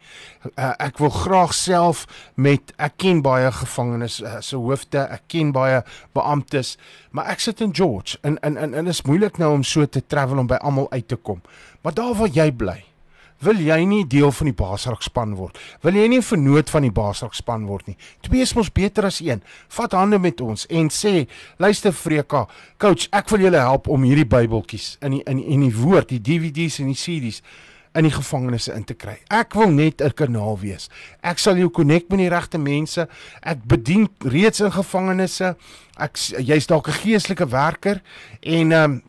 Uh 0.56 0.74
ek 0.88 1.00
wil 1.04 1.14
graag 1.14 1.54
self 1.54 2.06
met 2.36 2.74
ek 2.82 2.98
ken 3.06 3.22
baie 3.26 3.52
gevangenes 3.52 4.22
uh, 4.24 4.40
se 4.42 4.58
hoofde, 4.58 5.06
ek 5.06 5.28
ken 5.32 5.54
baie 5.56 5.84
beamptes, 6.18 6.76
maar 7.12 7.30
ek 7.32 7.46
sit 7.46 7.62
in 7.62 7.76
George 7.76 8.18
en 8.24 8.40
en 8.42 8.58
en, 8.58 8.74
en 8.74 8.92
is 8.92 9.04
moeilik 9.06 9.38
nou 9.38 9.54
om 9.60 9.64
so 9.64 9.86
te 9.86 10.02
travel 10.02 10.42
om 10.42 10.50
by 10.50 10.60
almal 10.66 10.90
uit 10.92 11.08
te 11.08 11.16
kom. 11.16 11.44
Maar 11.84 11.94
daar 11.94 12.16
waar 12.18 12.34
jy 12.34 12.50
bly, 12.52 12.80
Wil 13.44 13.60
jy 13.60 13.78
nie 13.86 14.06
deel 14.08 14.32
van 14.32 14.48
die 14.48 14.56
Basrak 14.56 15.04
span 15.04 15.36
word? 15.36 15.58
Wil 15.84 15.96
jy 16.00 16.08
nie 16.08 16.18
'n 16.18 16.24
vernoot 16.24 16.70
van 16.70 16.82
die 16.82 16.92
Basrak 16.92 17.34
span 17.34 17.66
word 17.66 17.88
nie? 17.88 17.98
Twee 18.22 18.42
is 18.42 18.54
mos 18.54 18.72
beter 18.72 19.06
as 19.06 19.20
een. 19.20 19.42
Vat 19.68 19.92
hande 19.92 20.20
met 20.20 20.42
ons 20.42 20.66
en 20.68 20.90
sê, 20.90 21.28
luister 21.58 21.92
Freka, 21.92 22.48
coach, 22.78 23.08
ek 23.12 23.30
wil 23.30 23.40
julle 23.40 23.60
help 23.60 23.88
om 23.88 24.04
hierdie 24.04 24.26
Bybeltjies 24.26 24.98
in 25.02 25.12
die 25.12 25.24
in 25.26 25.38
die, 25.38 25.46
in 25.46 25.62
die 25.62 25.76
woord, 25.76 26.10
die 26.10 26.22
DVD's 26.22 26.80
en 26.80 26.88
die 26.88 26.96
CD's 26.96 27.42
in 27.96 28.04
die 28.04 28.12
gevangenisse 28.12 28.74
in 28.74 28.84
te 28.84 28.94
kry. 28.94 29.18
Ek 29.32 29.54
wil 29.54 29.72
net 29.72 30.02
'n 30.02 30.12
kanaal 30.12 30.60
wees. 30.60 30.90
Ek 31.24 31.38
sal 31.38 31.56
jou 31.58 31.70
konnek 31.70 32.10
met 32.10 32.20
die 32.20 32.30
regte 32.30 32.58
mense. 32.58 33.08
Ek 33.42 33.64
bedien 33.64 34.10
reeds 34.20 34.60
in 34.60 34.72
gevangenisse. 34.72 35.56
Ek 35.98 36.18
jy's 36.18 36.68
dalk 36.68 36.88
'n 36.88 36.92
geestelike 36.92 37.48
werker 37.48 38.02
en 38.42 38.72
ehm 38.72 38.92
um, 38.92 39.02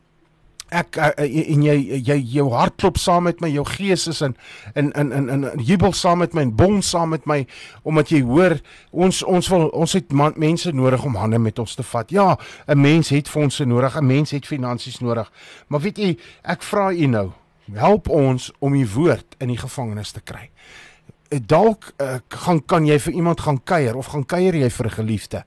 ek 0.75 0.97
uh, 0.99 1.13
en 1.23 1.63
jy 1.63 2.01
jy 2.03 2.17
jou 2.35 2.49
hart 2.51 2.75
klop 2.81 2.99
saam 2.99 3.27
met 3.29 3.41
my 3.41 3.49
jou 3.53 3.65
gees 3.69 4.07
is 4.11 4.21
in 4.23 4.35
in 4.75 4.91
in 4.99 5.13
in, 5.13 5.29
in 5.31 5.63
jubel 5.63 5.93
saam 5.93 6.19
met 6.19 6.35
my 6.35 6.43
en 6.43 6.55
bom 6.57 6.81
saam 6.83 7.15
met 7.15 7.27
my 7.27 7.47
omdat 7.85 8.11
jy 8.11 8.23
hoor 8.27 8.59
ons 8.91 9.23
ons 9.23 9.49
wil 9.49 9.69
ons 9.69 9.93
het 9.93 10.13
man, 10.13 10.35
mense 10.37 10.73
nodig 10.73 11.05
om 11.05 11.15
hande 11.15 11.39
met 11.39 11.59
ons 11.59 11.75
te 11.75 11.83
vat. 11.83 12.11
Ja 12.11 12.37
'n 12.67 12.81
mens 12.81 13.09
het 13.09 13.29
fondse 13.29 13.65
nodig 13.65 13.97
'n 13.97 14.07
mens 14.07 14.31
het 14.31 14.47
finansies 14.47 14.99
nodig. 15.01 15.31
Maar 15.69 15.81
weet 15.81 15.99
jy 15.99 16.19
ek 16.43 16.63
vra 16.63 16.93
u 16.93 17.07
nou 17.07 17.31
help 17.73 18.09
ons 18.09 18.53
om 18.59 18.75
u 18.75 18.87
woord 18.95 19.35
in 19.39 19.49
die 19.49 19.59
gevangenis 19.59 20.11
te 20.11 20.21
kry. 20.21 20.51
Dalk 21.29 21.93
uh, 21.99 22.19
gaan 22.29 22.65
kan 22.65 22.87
jy 22.87 22.99
vir 22.99 23.13
iemand 23.13 23.41
gaan 23.41 23.63
kuier 23.65 23.97
of 23.97 24.07
gaan 24.07 24.27
kuier 24.27 24.55
jy 24.55 24.71
vir 24.71 24.87
'n 24.87 24.91
geliefde? 24.91 25.45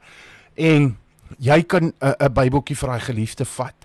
En 0.55 0.97
jy 1.38 1.63
kan 1.63 1.84
'n 1.84 1.93
uh, 1.99 2.13
'n 2.20 2.34
Bybeltjie 2.34 2.76
vir 2.76 2.89
daai 2.89 2.99
geliefde 2.99 3.45
vat 3.45 3.78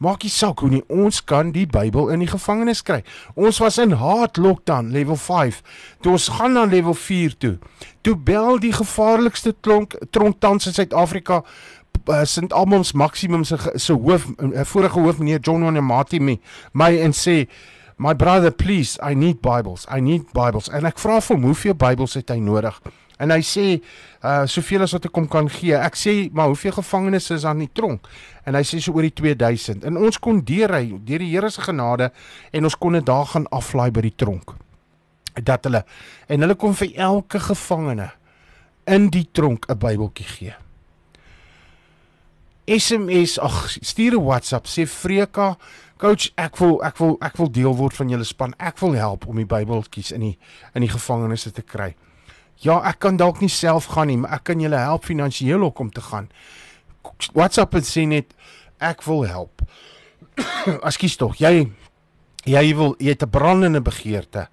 Maak 0.00 0.22
nie 0.24 0.32
saak 0.32 0.62
hoe 0.64 0.70
nie, 0.72 0.80
ons 0.88 1.18
kan 1.28 1.50
die 1.52 1.66
Bybel 1.68 2.08
in 2.14 2.22
die 2.24 2.30
gevangenis 2.30 2.80
kry. 2.80 3.02
Ons 3.36 3.58
was 3.60 3.76
in 3.82 3.92
hard 4.00 4.38
lockdown 4.40 4.88
level 4.94 5.18
5. 5.20 5.58
Toe 6.00 6.14
ons 6.16 6.28
gaan 6.38 6.56
na 6.56 6.62
level 6.64 6.96
4 6.96 7.34
toe. 7.36 7.58
Toe 8.00 8.14
bel 8.16 8.56
die 8.62 8.72
gevaarlikste 8.72 9.52
tronk 9.60 9.98
tronk 10.10 10.40
tans 10.40 10.70
in 10.70 10.76
Suid-Afrika 10.78 11.42
uh, 12.08 12.22
Sint 12.24 12.56
Albans 12.56 12.94
maksimum 12.96 13.44
se 13.44 13.58
se 13.74 13.92
hoof 13.92 14.24
uh, 14.38 14.64
vorige 14.72 15.04
hoof 15.04 15.20
meneer 15.20 15.44
John 15.44 15.68
Wanamati 15.68 16.20
my, 16.20 16.38
my 16.72 16.96
en 16.96 17.12
sê 17.12 17.44
My 18.00 18.14
brother, 18.14 18.50
please, 18.50 18.98
I 19.02 19.12
need 19.12 19.42
Bibles. 19.42 19.84
I 19.90 20.00
need 20.00 20.32
Bibles. 20.32 20.70
En 20.72 20.88
ek 20.88 20.96
vra 21.02 21.18
vir 21.20 21.36
hom 21.36 21.42
hoeveel 21.50 21.74
Bybels 21.76 22.16
het 22.16 22.32
hy 22.32 22.38
nodig? 22.40 22.78
En 23.20 23.32
hy 23.34 23.42
sê 23.44 23.66
uh 24.24 24.44
soveel 24.48 24.84
as 24.84 24.94
wat 24.96 25.06
ek 25.08 25.16
hom 25.16 25.28
kan 25.30 25.48
gee. 25.52 25.76
Ek 25.76 25.96
sê 25.98 26.14
maar 26.32 26.50
hoeveel 26.52 26.72
gevangenes 26.78 27.30
is 27.36 27.44
aan 27.48 27.60
die 27.62 27.70
tronk? 27.72 28.08
En 28.48 28.56
hy 28.56 28.64
sê 28.66 28.80
so 28.80 28.96
oor 28.96 29.06
die 29.06 29.14
2000. 29.16 29.84
En 29.88 30.00
ons 30.00 30.20
kon 30.20 30.40
deur 30.44 30.72
hy 30.76 30.96
deur 31.04 31.24
die 31.24 31.30
Here 31.34 31.50
se 31.52 31.64
genade 31.64 32.10
en 32.52 32.68
ons 32.68 32.76
kon 32.76 32.96
dit 32.96 33.06
daar 33.06 33.28
gaan 33.28 33.48
aflaai 33.52 33.90
by 33.92 34.06
die 34.08 34.16
tronk. 34.16 34.56
Dat 35.36 35.68
hulle 35.68 35.84
en 36.28 36.46
hulle 36.46 36.56
kon 36.58 36.74
vir 36.76 36.96
elke 36.96 37.40
gevangene 37.40 38.10
in 38.88 39.10
die 39.12 39.28
tronk 39.32 39.68
'n 39.68 39.78
Bybeltjie 39.78 40.26
gee. 40.26 40.54
SMS, 42.70 43.38
ag, 43.38 43.66
stuur 43.80 44.14
'n 44.14 44.24
WhatsApp 44.24 44.66
sê 44.66 44.86
Freka, 44.86 45.56
coach, 45.98 46.30
ek 46.36 46.56
wil 46.56 46.82
ek 46.84 46.98
wil 46.98 47.16
ek 47.20 47.36
wil 47.36 47.50
deel 47.50 47.76
word 47.76 47.96
van 47.96 48.08
julle 48.08 48.24
span. 48.24 48.54
Ek 48.58 48.78
wil 48.78 48.92
help 48.92 49.26
om 49.26 49.36
die 49.36 49.46
Bybeltjies 49.46 50.12
in 50.12 50.20
die 50.20 50.38
in 50.74 50.80
die 50.80 50.90
gevangenisse 50.90 51.52
te 51.52 51.62
kry. 51.62 51.94
Ja, 52.60 52.76
ek 52.84 52.98
kan 53.00 53.16
dalk 53.16 53.40
nie 53.40 53.48
self 53.48 53.88
gaan 53.94 54.10
nie, 54.10 54.18
maar 54.20 54.36
ek 54.36 54.50
kan 54.50 54.60
julle 54.60 54.76
help 54.76 55.06
finansiëel 55.08 55.64
om 55.64 55.90
te 55.90 56.02
gaan. 56.04 56.28
WhatsApp 57.32 57.74
en 57.74 57.86
sê 57.88 58.04
net 58.06 58.34
ek 58.78 59.04
wil 59.06 59.24
help. 59.28 59.62
Ekskuus 60.88 61.16
tog, 61.16 61.38
jy 61.40 61.70
jy 62.48 62.64
wil 62.76 62.94
jy 62.98 63.12
het 63.12 63.22
'n 63.22 63.30
brandende 63.30 63.80
begeerte 63.80 64.48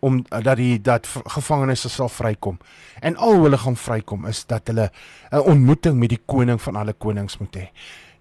om 0.00 0.22
dat 0.28 0.56
die 0.56 0.80
dat 0.80 1.06
gevangenes 1.06 1.86
sal 1.90 2.08
vrykom. 2.08 2.58
En 3.00 3.16
al 3.16 3.42
hulle 3.42 3.58
gaan 3.58 3.76
vrykom 3.76 4.26
is 4.26 4.44
dat 4.46 4.66
hulle 4.66 4.90
'n 5.32 5.38
ontmoeting 5.38 5.98
met 5.98 6.08
die 6.08 6.22
koning 6.26 6.62
van 6.62 6.76
alle 6.76 6.92
konings 6.92 7.38
moet 7.38 7.56
hê. 7.56 7.68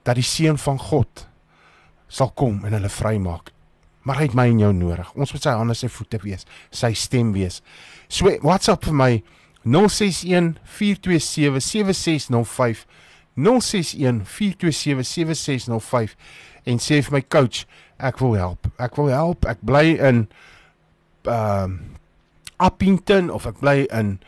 Dat 0.03 0.15
die 0.15 0.23
seun 0.23 0.57
van 0.57 0.80
God 0.80 1.28
sal 2.07 2.32
kom 2.32 2.65
en 2.65 2.73
hulle 2.73 2.89
vrymaak. 2.89 3.51
Maar 4.01 4.15
hy 4.15 4.23
het 4.23 4.34
my 4.34 4.47
en 4.49 4.59
jou 4.59 4.73
nodig. 4.73 5.13
Ons 5.15 5.32
moet 5.34 5.41
sy 5.41 5.49
hande 5.49 5.73
en 5.73 5.76
sy 5.76 5.88
voete 5.88 6.19
wees, 6.21 6.45
sy 6.69 6.93
stem 6.93 7.34
wees. 7.34 7.61
So 8.07 8.29
WhatsApp 8.45 8.85
vir 8.85 8.93
my 8.93 9.23
061 9.65 10.57
427 10.63 11.59
7605 11.61 12.85
061 13.35 14.25
427 14.25 15.03
7605 15.03 16.15
en 16.65 16.79
sê 16.81 17.01
vir 17.01 17.17
my 17.17 17.21
coach 17.21 17.65
ek 17.99 18.19
wil 18.21 18.35
help. 18.39 18.67
Ek 18.81 18.97
wil 18.97 19.11
help. 19.13 19.45
Ek 19.47 19.61
bly 19.65 19.95
in 19.95 20.25
ehm 21.25 21.77
uh, 21.77 21.91
Appington 22.57 23.29
of 23.29 23.47
ek 23.49 23.59
bly 23.59 23.83
in 23.91 24.19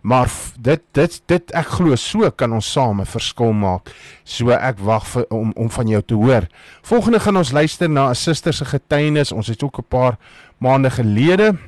Maar 0.00 0.30
dit 0.60 0.80
dit 0.92 1.22
dit 1.26 1.50
ek 1.52 1.66
glo 1.66 1.96
so 1.96 2.30
kan 2.30 2.52
ons 2.52 2.72
saam 2.72 3.00
'n 3.00 3.06
verskil 3.06 3.52
maak. 3.52 3.90
So 4.24 4.50
ek 4.50 4.78
wag 4.78 5.06
vir 5.06 5.24
om 5.28 5.52
om 5.56 5.70
van 5.70 5.88
jou 5.88 6.02
te 6.02 6.14
hoor. 6.14 6.46
Volgende 6.82 7.20
gaan 7.20 7.36
ons 7.36 7.52
luister 7.52 7.90
na 7.90 8.10
'n 8.10 8.14
suster 8.14 8.54
se 8.54 8.64
getuienis. 8.64 9.32
Ons 9.32 9.46
het 9.46 9.62
ook 9.62 9.78
'n 9.78 9.88
paar 9.88 10.16
maande 10.58 10.90
gelede 10.90 11.58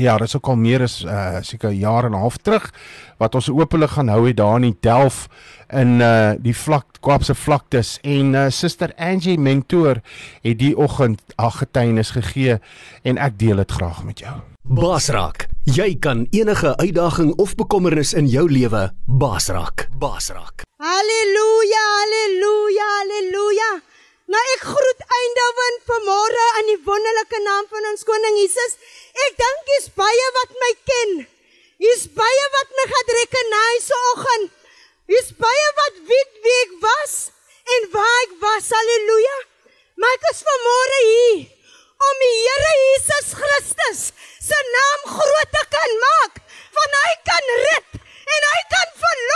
Ja, 0.00 0.16
dit 0.16 0.26
is 0.26 0.36
ook 0.36 0.48
al 0.48 0.56
meer 0.56 0.82
as 0.82 1.02
uh 1.04 1.40
seker 1.44 1.72
jare 1.76 2.06
en 2.06 2.12
'n 2.12 2.20
half 2.24 2.36
terug 2.36 2.72
wat 3.18 3.34
ons 3.34 3.50
openlik 3.50 3.90
gaan 3.90 4.08
hou 4.08 4.26
het 4.26 4.36
daar 4.36 4.56
in 4.56 4.62
die 4.62 4.76
Delf 4.80 5.28
in 5.68 6.00
uh 6.00 6.32
die 6.38 6.56
vlak 6.56 6.86
Kaapse 7.00 7.34
vlaktes 7.34 7.98
en 8.02 8.34
uh 8.34 8.46
Suster 8.48 8.92
Angie 8.96 9.38
Mentor 9.38 10.00
het 10.42 10.58
die 10.58 10.76
oggend 10.76 11.20
haar 11.36 11.50
getuienis 11.50 12.10
gegee 12.10 12.58
en 13.02 13.18
ek 13.18 13.38
deel 13.38 13.56
dit 13.56 13.72
graag 13.72 14.04
met 14.04 14.18
jou. 14.18 14.49
Basraak, 14.60 15.46
jy 15.64 15.94
kan 16.04 16.26
enige 16.36 16.76
uitdaging 16.76 17.32
of 17.40 17.54
bekommernis 17.56 18.12
in 18.12 18.26
jou 18.28 18.44
lewe 18.44 18.90
basraak. 19.08 19.86
Basraak. 19.96 20.66
Halleluja, 20.76 21.84
halleluja, 21.96 22.88
halleluja. 22.98 23.70
Nou 24.28 24.42
ek 24.54 24.66
groet 24.68 25.00
Eindhoven 25.16 25.78
vanmôre 25.88 26.44
in 26.60 26.68
die 26.74 26.80
wonderlike 26.84 27.40
naam 27.46 27.64
van 27.72 27.88
ons 27.92 28.04
koning 28.04 28.36
Jesus. 28.42 28.76
Ek 29.26 29.38
dink 29.40 29.62
dis 29.72 29.88
baie 29.96 30.26
wat 30.36 30.52
my 30.62 30.72
ken. 30.90 31.14
Dis 31.80 32.04
baie 32.12 32.48
wat 32.58 32.74
my 32.76 32.84
gaan 32.92 33.14
recognize 33.16 33.88
vanoggend. 33.94 34.52
Dis 35.08 35.32
baie 35.40 35.70
wat 35.80 36.04
weet 36.10 36.36
wie 36.44 36.58
ek 36.66 36.76
was 36.84 37.16
en 37.78 37.88
waar 37.96 38.20
ek 38.26 38.36
was. 38.44 38.68
Halleluja. 38.76 39.40
Maar 39.96 40.20
ek 40.20 40.28
is 40.34 40.44
vanmôre 40.50 41.00
hier 41.08 41.48
om 42.08 42.22
die 42.24 42.36
Here 42.44 42.72
Jesus 42.82 43.26
Christus 43.40 44.00
se 44.48 44.58
naam 44.74 45.02
groot 45.16 45.50
te 45.56 45.64
kan 45.74 45.96
maak. 46.04 46.40
Want 46.76 46.98
hy 47.02 47.12
kan 47.28 47.52
red 47.64 48.00
en 48.36 48.48
hy 48.52 48.60
kan 48.74 48.88
verlos 49.02 49.29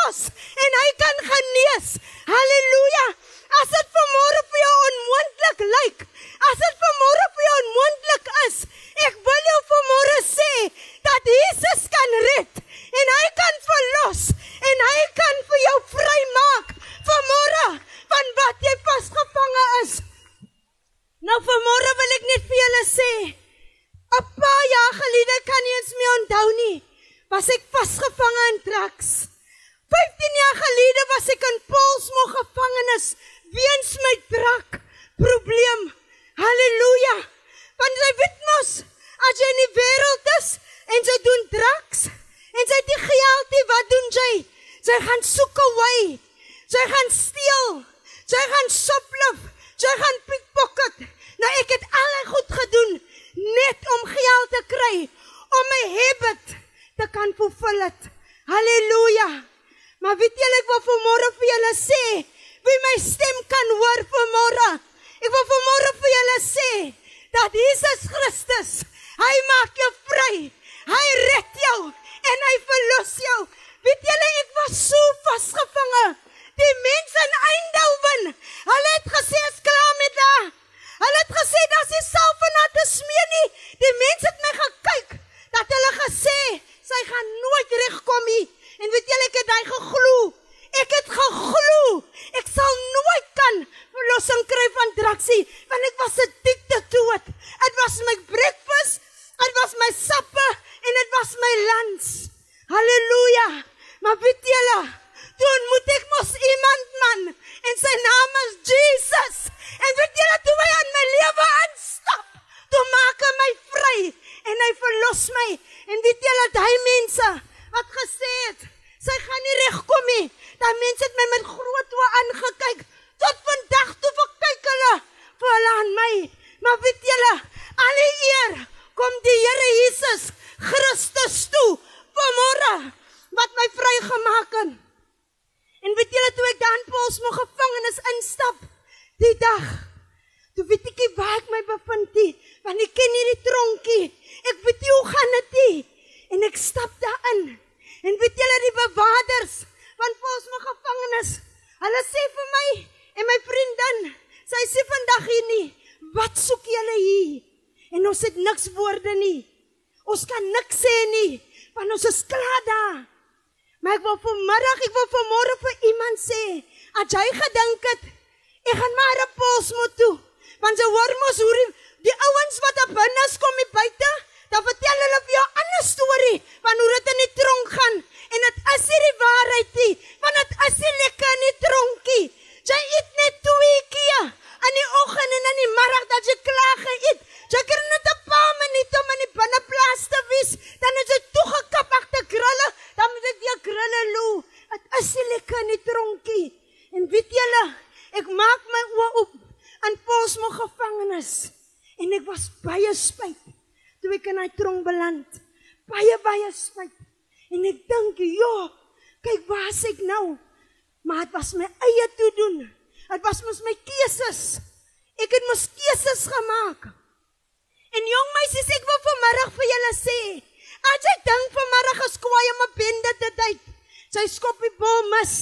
skop 224.54 224.62
die 224.62 224.78
bal 224.78 225.02
mis. 225.10 225.34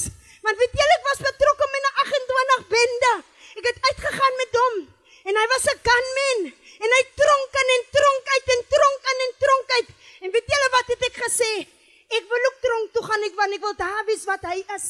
Want 0.42 0.58
weet 0.58 0.74
julle 0.80 0.94
ek 0.96 1.08
was 1.10 1.20
betrokke 1.28 1.66
met 1.72 1.84
'n 1.84 1.94
28 2.02 2.64
bende. 2.72 3.12
Ek 3.60 3.66
het 3.68 3.78
uitgegaan 3.88 4.36
met 4.40 4.52
hom 4.60 4.74
en 5.28 5.36
hy 5.36 5.46
was 5.52 5.64
'n 5.68 5.80
gunman 5.88 6.40
en 6.82 6.90
hy 6.96 7.02
tronk 7.20 7.52
in 7.62 7.68
en 7.76 7.84
tronk 7.96 8.24
uit 8.34 8.48
en 8.54 8.62
tronk 8.74 9.02
in 9.12 9.18
en 9.26 9.34
tronk 9.44 9.68
uit. 9.78 9.88
En 10.22 10.30
weet 10.30 10.52
julle 10.52 10.68
wat 10.76 10.86
het 10.92 11.02
ek 11.08 11.16
gesê? 11.26 11.52
Ek 12.08 12.24
wil 12.32 12.42
ook 12.48 12.58
tronk 12.66 12.92
toe 12.92 13.04
gaan 13.04 13.22
ek 13.28 13.34
want 13.40 13.52
ek 13.52 13.60
wil 13.66 13.76
daar 13.76 14.04
wees 14.04 14.24
wat 14.24 14.42
hy 14.50 14.58
is. 14.76 14.88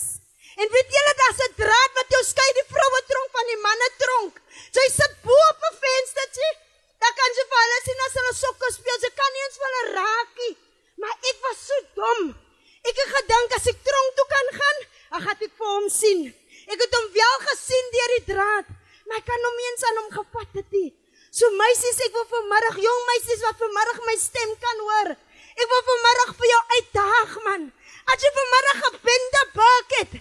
En 0.61 0.69
weet 0.77 0.89
julle 0.97 1.15
daar's 1.23 1.43
'n 1.49 1.55
draad 1.63 1.93
wat 1.99 2.09
jou 2.15 2.23
skei 2.25 2.51
die 2.61 2.71
vroue 2.75 3.01
tronk 3.11 3.31
van 3.39 3.47
die 3.47 3.63
manne 3.67 3.91
tronk. 4.05 4.35
Sy 4.77 4.87
sit 5.01 5.15
bo 5.27 5.35
op 5.51 5.61
'n 5.71 5.81
venstertjie. 5.87 6.55
Daar 7.03 7.15
kan 7.19 7.31
jy 7.37 7.45
vir 7.51 7.61
hulle 7.65 7.81
sien 7.85 8.01
as 8.07 8.19
hulle 8.19 8.35
sokke 8.45 8.73
speel. 8.73 8.99
Jy 9.03 9.13
kan 9.21 9.33
nie 9.33 9.43
eens 9.45 9.59
vir 9.61 9.69
hulle 9.69 9.85
raak 9.99 10.31
nie. 10.43 10.55
Maar 11.01 11.17
ek 11.31 11.39
was 11.43 11.59
so 11.67 11.77
dom. 11.99 12.52
Ek 12.83 12.97
het 12.99 13.11
gedink 13.15 13.53
as 13.57 13.69
ek 13.71 13.83
tronk 13.87 14.17
toe 14.19 14.27
kan 14.31 14.49
gaan, 14.59 14.79
dan 15.13 15.21
gaan 15.27 15.45
ek 15.47 15.53
vir 15.59 15.69
hom 15.71 15.87
sien. 15.93 16.23
Ek 16.67 16.81
het 16.83 16.97
hom 16.99 17.07
wel 17.15 17.37
gesien 17.45 17.93
deur 17.95 18.15
die 18.17 18.25
draad, 18.33 18.73
maar 19.07 19.21
ek 19.21 19.29
kan 19.29 19.47
hom 19.47 19.61
eens 19.67 19.85
aan 19.87 20.01
hom 20.01 20.11
gevat 20.17 20.59
het 20.59 20.75
nie. 20.75 20.91
So 21.33 21.49
meisies, 21.59 22.01
ek 22.07 22.17
wil 22.17 22.27
vanmiddag 22.33 22.81
jong 22.83 23.05
meisies 23.11 23.45
wat 23.47 23.61
vanmiddag 23.63 24.01
my 24.09 24.17
stem 24.21 24.51
kan 24.65 24.83
hoor. 24.89 25.13
Ek 25.53 25.71
wil 25.71 25.85
vanmiddag 25.91 26.35
vir 26.41 26.51
jou 26.51 26.61
uitdaag 26.75 27.39
man. 27.47 27.71
As 28.11 28.25
jy 28.25 28.33
vanmiddag 28.41 28.83
'n 28.89 28.99
bende 29.07 29.43
bak 29.55 29.89
het, 30.01 30.13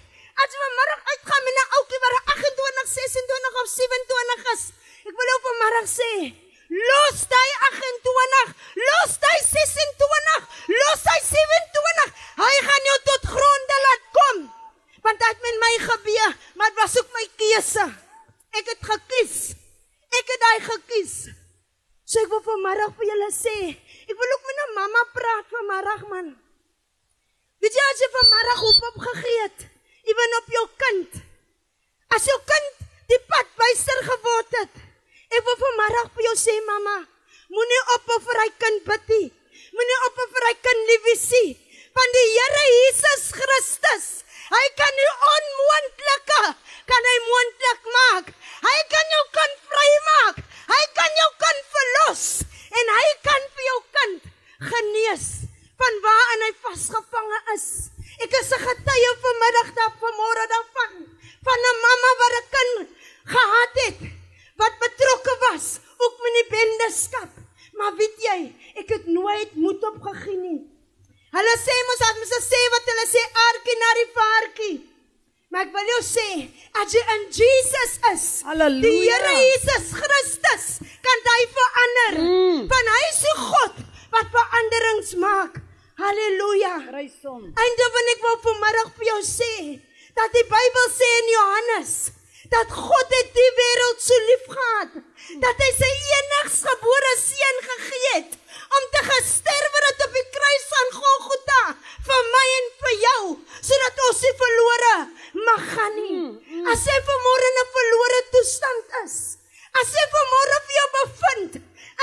as 0.43 0.53
jy 0.53 0.59
vanmiddag 0.65 1.01
uitgaan 1.11 1.43
met 1.47 1.57
'n 1.57 1.73
ouetjie 1.77 2.01
wat 2.05 2.15
28, 2.35 2.87
26 2.93 3.59
of 3.61 3.67
27 3.73 4.45
is, 4.53 4.63
ek 5.09 5.15
wil 5.17 5.31
jou 5.33 5.41
vanmiddag 5.49 5.87
sê, 5.97 6.13
los 6.71 7.27
hy 7.27 7.49
28, 7.67 8.55
los 8.79 9.15
hy 9.19 9.37
26, 9.43 9.91
los 10.71 11.01
hy 11.11 11.19
27. 11.27 12.13
Hy 12.39 12.53
gaan 12.67 12.87
jou 12.89 12.99
tot 13.09 13.27
gronde 13.33 13.79
laat 13.85 14.05
kom. 14.15 14.37
Want 15.03 15.19
dit 15.19 15.27
het 15.27 15.41
met 15.43 15.57
my 15.63 15.73
gebeur, 15.83 16.37
maar 16.55 16.71
dit 16.71 16.79
was 16.79 16.97
ook 17.01 17.11
my 17.15 17.25
keuse. 17.41 17.85
Ek 18.55 18.71
het 18.71 18.85
gekies. 18.91 19.35
Ek 20.11 20.31
het 20.33 20.43
daai 20.45 20.61
gekies. 20.67 21.15
So 22.07 22.23
ek 22.23 22.31
wil 22.31 22.43
vanmiddag 22.45 22.93
vir 22.99 23.07
julle 23.07 23.29
sê, 23.35 23.57
ek 24.07 24.15
wil 24.19 24.33
ook 24.35 24.47
met 24.47 24.61
'n 24.61 24.73
mamma 24.77 25.03
praat 25.15 25.45
vanmiddag 25.55 26.01
man. 26.11 26.29
Weet 27.59 27.75
jy 27.77 27.83
as 27.91 27.99
jy 28.03 28.09
vanmiddag 28.15 28.63
hoop 28.63 28.81
opgegee 28.91 29.41
het, 29.41 29.59
ewen 30.11 30.37
op 30.39 30.47
jou 30.55 30.65
kind. 30.83 31.11
As 32.15 32.23
jou 32.25 32.39
kind 32.53 32.73
die 33.11 33.21
pad 33.27 33.47
byster 33.59 33.99
geword 34.11 34.51
het. 34.61 34.90
Ek 35.31 35.45
wil 35.47 35.57
vanmiddag 35.63 36.09
vir 36.15 36.25
jou 36.27 36.37
sê 36.39 36.53
mamma, 36.67 36.97
moenie 37.55 37.83
ophou 37.95 38.17
vir 38.27 38.39
hy 38.43 38.49
kind 38.63 38.81
bid 38.87 39.13
nie. 39.13 39.27
Moenie 39.71 39.99
ophou 40.07 40.25
vir 40.35 40.47
hy 40.49 40.55
kind 40.67 40.89
liefie 40.89 41.51
want 41.95 42.15
die 42.15 42.27
Here 42.31 42.65
Jesus 42.71 43.23
Christus, 43.35 44.05
hy 44.51 44.65
kan 44.79 44.99
die 44.99 45.09
onmoontlike 45.29 46.43
kan 46.91 47.07
hy 47.09 47.17
moontlik 47.27 47.89
maak. 47.95 48.31
Hy 48.63 48.77
kan 48.93 49.15
jou 49.15 49.23
kind 49.37 49.57
vrymaak. 49.71 50.39
Hy 50.71 50.83
kan 50.99 51.19
jou 51.19 51.29
kind 51.43 51.67
verlos 51.75 52.23
en 52.81 52.93
hy 52.95 53.07
kan 53.27 53.47
vir 53.55 53.65
jou 53.67 53.79
kind 53.97 54.29
genees 54.71 55.25
van 55.81 55.99
waarin 56.05 56.45
hy 56.47 56.53
vasgevange 56.63 57.41
is. 57.55 57.67
Ek 58.23 58.39
is 58.39 58.51
'n 58.55 58.63
getuie 58.67 59.11
vanmiddag 59.25 59.69
daar 59.79 59.93
vanmôre 59.99 60.45
daarvan 60.55 60.95
van 61.47 61.59
'n 61.59 61.77
mamma 61.85 62.11
wat 62.23 62.33
'n 62.39 62.47
kind 62.55 62.75
gehad 63.35 63.79
het 63.83 64.20
wat 64.61 64.77
betrokke 64.83 65.35
was 65.47 65.71
ook 66.01 66.21
met 66.25 66.37
die 66.39 66.47
bendeskap. 66.55 67.31
Maar 67.79 67.95
weet 67.97 68.21
jy, 68.27 68.39
ek 68.83 68.93
het 68.97 69.09
nooit 69.09 69.55
moed 69.57 69.83
opgegee 69.91 70.37
nie. 70.37 70.61
Hulle 71.31 71.57
sê 71.63 71.75
mos 71.87 72.01
dat 72.03 72.17
mens 72.19 72.33
sê 72.45 72.61
wat 72.73 72.89
hulle 72.91 73.05
sê 73.09 73.21
aartjie 73.45 73.75
na 73.81 73.91
die 73.99 74.09
vaartjie. 74.17 74.73
Maar 75.51 75.65
ek 75.67 75.73
wil 75.75 75.89
jou 75.91 76.01
sê, 76.07 76.27
as 76.79 76.93
jy 76.95 77.01
in 77.13 77.23
Jesus 77.35 77.93
is, 78.11 78.25
Halleluja. 78.47 78.83
die 78.85 78.99
Here 79.09 79.31
Jesus 79.39 79.89
Christus 79.97 80.67
kan 81.03 81.25
hy 81.27 81.41
verander. 81.57 82.19
Mm. 82.23 82.61
Van 82.71 82.91
hy 82.95 83.01
is 83.09 83.19
die 83.25 83.33
God 83.39 83.81
wat 84.13 84.31
veranderings 84.35 85.11
maak. 85.23 85.59
Halleluja. 85.99 86.75
Prys 86.87 87.17
hom. 87.27 87.43
Einde 87.51 87.89
van 87.97 88.13
ek 88.15 88.23
wil 88.27 88.39
vanmiddag 88.47 88.93
vir 88.99 89.09
jou 89.11 89.19
sê 89.27 89.51
dat 90.15 90.35
die 90.35 90.47
Bybel 90.55 90.87
sê 90.95 91.09
in 91.19 91.29
Johannes 91.35 91.93
dat 92.51 92.71
God 92.75 93.13
het 93.17 93.29
die 93.35 93.51
wêreld 93.59 94.03
so 94.03 94.17
lief 94.27 94.45
gehad 94.51 94.95
dat 95.43 95.61
hy 95.63 95.69
sy 95.77 95.91
enigsgebore 96.17 97.11
seun 97.21 97.59
gegee 97.67 98.09
het 98.15 98.33
om 98.79 98.87
te 98.95 99.03
gesterwe 99.07 99.83
het 99.85 100.03
op 100.05 100.17
die 100.17 100.27
kruis 100.35 100.65
van 100.73 100.91
Golgotha 100.97 101.63
vir 102.09 102.27
my 102.33 102.43
en 102.57 102.67
vir 102.83 102.95
jou 103.05 103.21
sodat 103.69 104.03
ons 104.07 104.23
nie 104.25 104.33
verlore 104.41 104.95
mag 105.47 105.63
gaan 105.71 105.95
nie. 105.95 106.23
As 106.73 106.83
jy 106.89 106.97
vanmôre 107.07 107.51
in 107.51 107.59
'n 107.61 107.69
verlore 107.77 108.19
toestand 108.35 108.95
is, 109.03 109.15
as 109.81 109.93
jy 109.97 110.05
vanmôre 110.15 110.57
vir 110.67 110.75
jou 110.79 110.87
bevind 110.97 111.55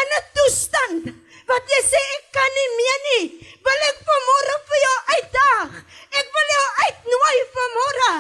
in 0.02 0.16
'n 0.16 0.24
toestand 0.38 1.12
wat 1.50 1.64
jy 1.74 1.82
sê 1.90 2.00
ek 2.16 2.24
kan 2.38 2.50
nie 2.58 2.70
meer 2.80 2.98
nie, 3.10 3.26
wil 3.68 3.86
ek 3.90 4.00
vanmôre 4.10 4.56
vir 4.70 4.80
jou 4.86 4.98
uitdaag. 5.16 5.72
Ek 6.20 6.28
wil 6.36 6.48
jou 6.56 6.66
uitnooi 6.86 7.38
vanmôre 7.58 8.12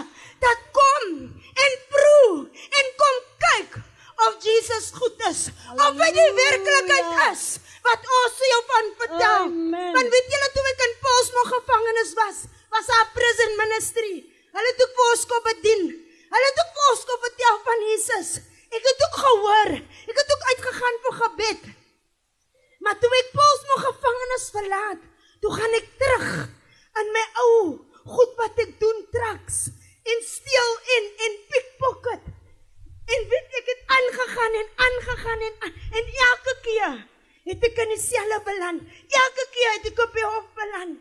dat 0.44 0.58
kom 0.72 1.04
en 1.66 1.78
proe 1.92 2.34
en 2.80 2.90
kom 3.02 3.16
kyk 3.44 3.78
of 4.26 4.42
Jesus 4.42 4.90
goed 4.98 5.24
is. 5.30 5.46
Of 5.74 6.00
hy 6.02 6.10
die 6.14 6.32
werklikheid 6.40 7.14
is 7.30 7.44
wat 7.86 8.10
ons 8.20 8.42
jou 8.52 8.60
van 8.72 8.90
vertel. 9.02 9.46
Amen. 9.46 9.92
Want 9.96 10.12
weet 10.14 10.34
julle 10.34 10.50
toe 10.54 10.66
ek 10.72 10.84
in 10.88 10.94
Paulsmo 11.04 11.44
gevangenis 11.52 12.12
was, 12.18 12.38
was 12.74 12.90
daar 12.90 13.06
'n 13.06 13.14
prison 13.16 13.56
ministry. 13.62 14.12
Hulle 14.56 14.68
het 14.72 14.82
ook 14.84 14.94
vir 14.98 15.10
ons 15.14 15.24
kom 15.30 15.42
bedien. 15.48 15.84
Hulle 16.34 16.46
het 16.50 16.60
ook 16.62 16.72
vir 16.76 16.86
ons 16.92 17.04
kom 17.08 17.20
vertel 17.28 17.56
van 17.68 17.78
Jesus. 17.88 18.28
Ek 18.68 18.84
het 18.90 19.04
ook 19.06 19.16
gehoor. 19.24 19.70
Ek 20.10 20.16
het 20.20 20.32
ook 20.34 20.44
uitgegaan 20.52 20.96
vir 21.04 21.14
gebed. 21.22 21.62
Maar 22.84 22.98
toe 22.98 23.12
ek 23.22 23.34
Paulsmo 23.38 23.74
gevangenis 23.88 24.46
verlaat, 24.56 25.02
toe 25.40 25.52
gaan 25.54 25.74
ek 25.80 25.88
terug 26.02 26.28
in 27.00 27.12
my 27.14 27.24
ou 27.46 27.56
goed 28.14 28.32
wat 28.40 28.60
ek 28.64 28.72
doen 28.80 28.98
traks 29.12 29.68
en 30.12 30.18
steel 30.36 30.70
en 30.96 31.04
en 31.26 31.34
pickpocket. 31.50 32.24
En 33.14 33.20
weet 33.32 33.54
ek 33.60 33.68
het 33.72 33.82
aangegaan 33.98 34.54
en 34.62 34.68
aangegaan 34.86 35.40
en 35.48 35.54
en 35.98 36.04
elke 36.30 36.54
keer 36.66 36.96
het 37.48 37.62
ek 37.70 37.78
in 37.84 37.94
dieselfde 37.94 38.40
beland. 38.50 38.82
Elke 39.22 39.46
keer 39.54 39.70
het 39.76 39.86
ek 39.92 40.02
op 40.06 40.12
die 40.18 40.26
hof 40.32 40.48
beland. 40.62 41.00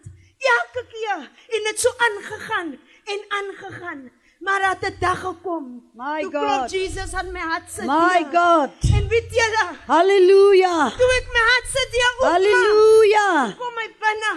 Elke 0.58 0.84
keer 0.94 1.20
en 1.58 1.68
dit 1.70 1.80
so 1.80 1.92
aangegaan 2.10 2.70
en 3.14 3.26
aangegaan. 3.40 4.02
Maar 4.46 4.62
dat 4.62 4.90
'n 4.92 4.98
dag 5.00 5.20
gekom. 5.20 5.66
My 5.94 6.22
toe 6.22 6.32
God. 6.32 6.42
klop 6.46 6.70
Jesus 6.70 7.14
aan 7.14 7.32
my 7.32 7.40
hart 7.40 7.72
sit. 7.76 7.86
My 7.86 8.20
God. 8.38 8.72
En 8.98 9.08
weet 9.08 9.30
julle, 9.40 9.66
Halleluja. 9.88 10.76
toe 11.00 11.12
ek 11.20 11.28
my 11.36 11.44
hart 11.52 11.68
sit 11.76 11.90
hier 11.98 12.14
oop. 12.20 12.30
Halleluja. 12.32 13.56
Kom 13.58 13.74
my 13.74 13.90
binne 14.04 14.36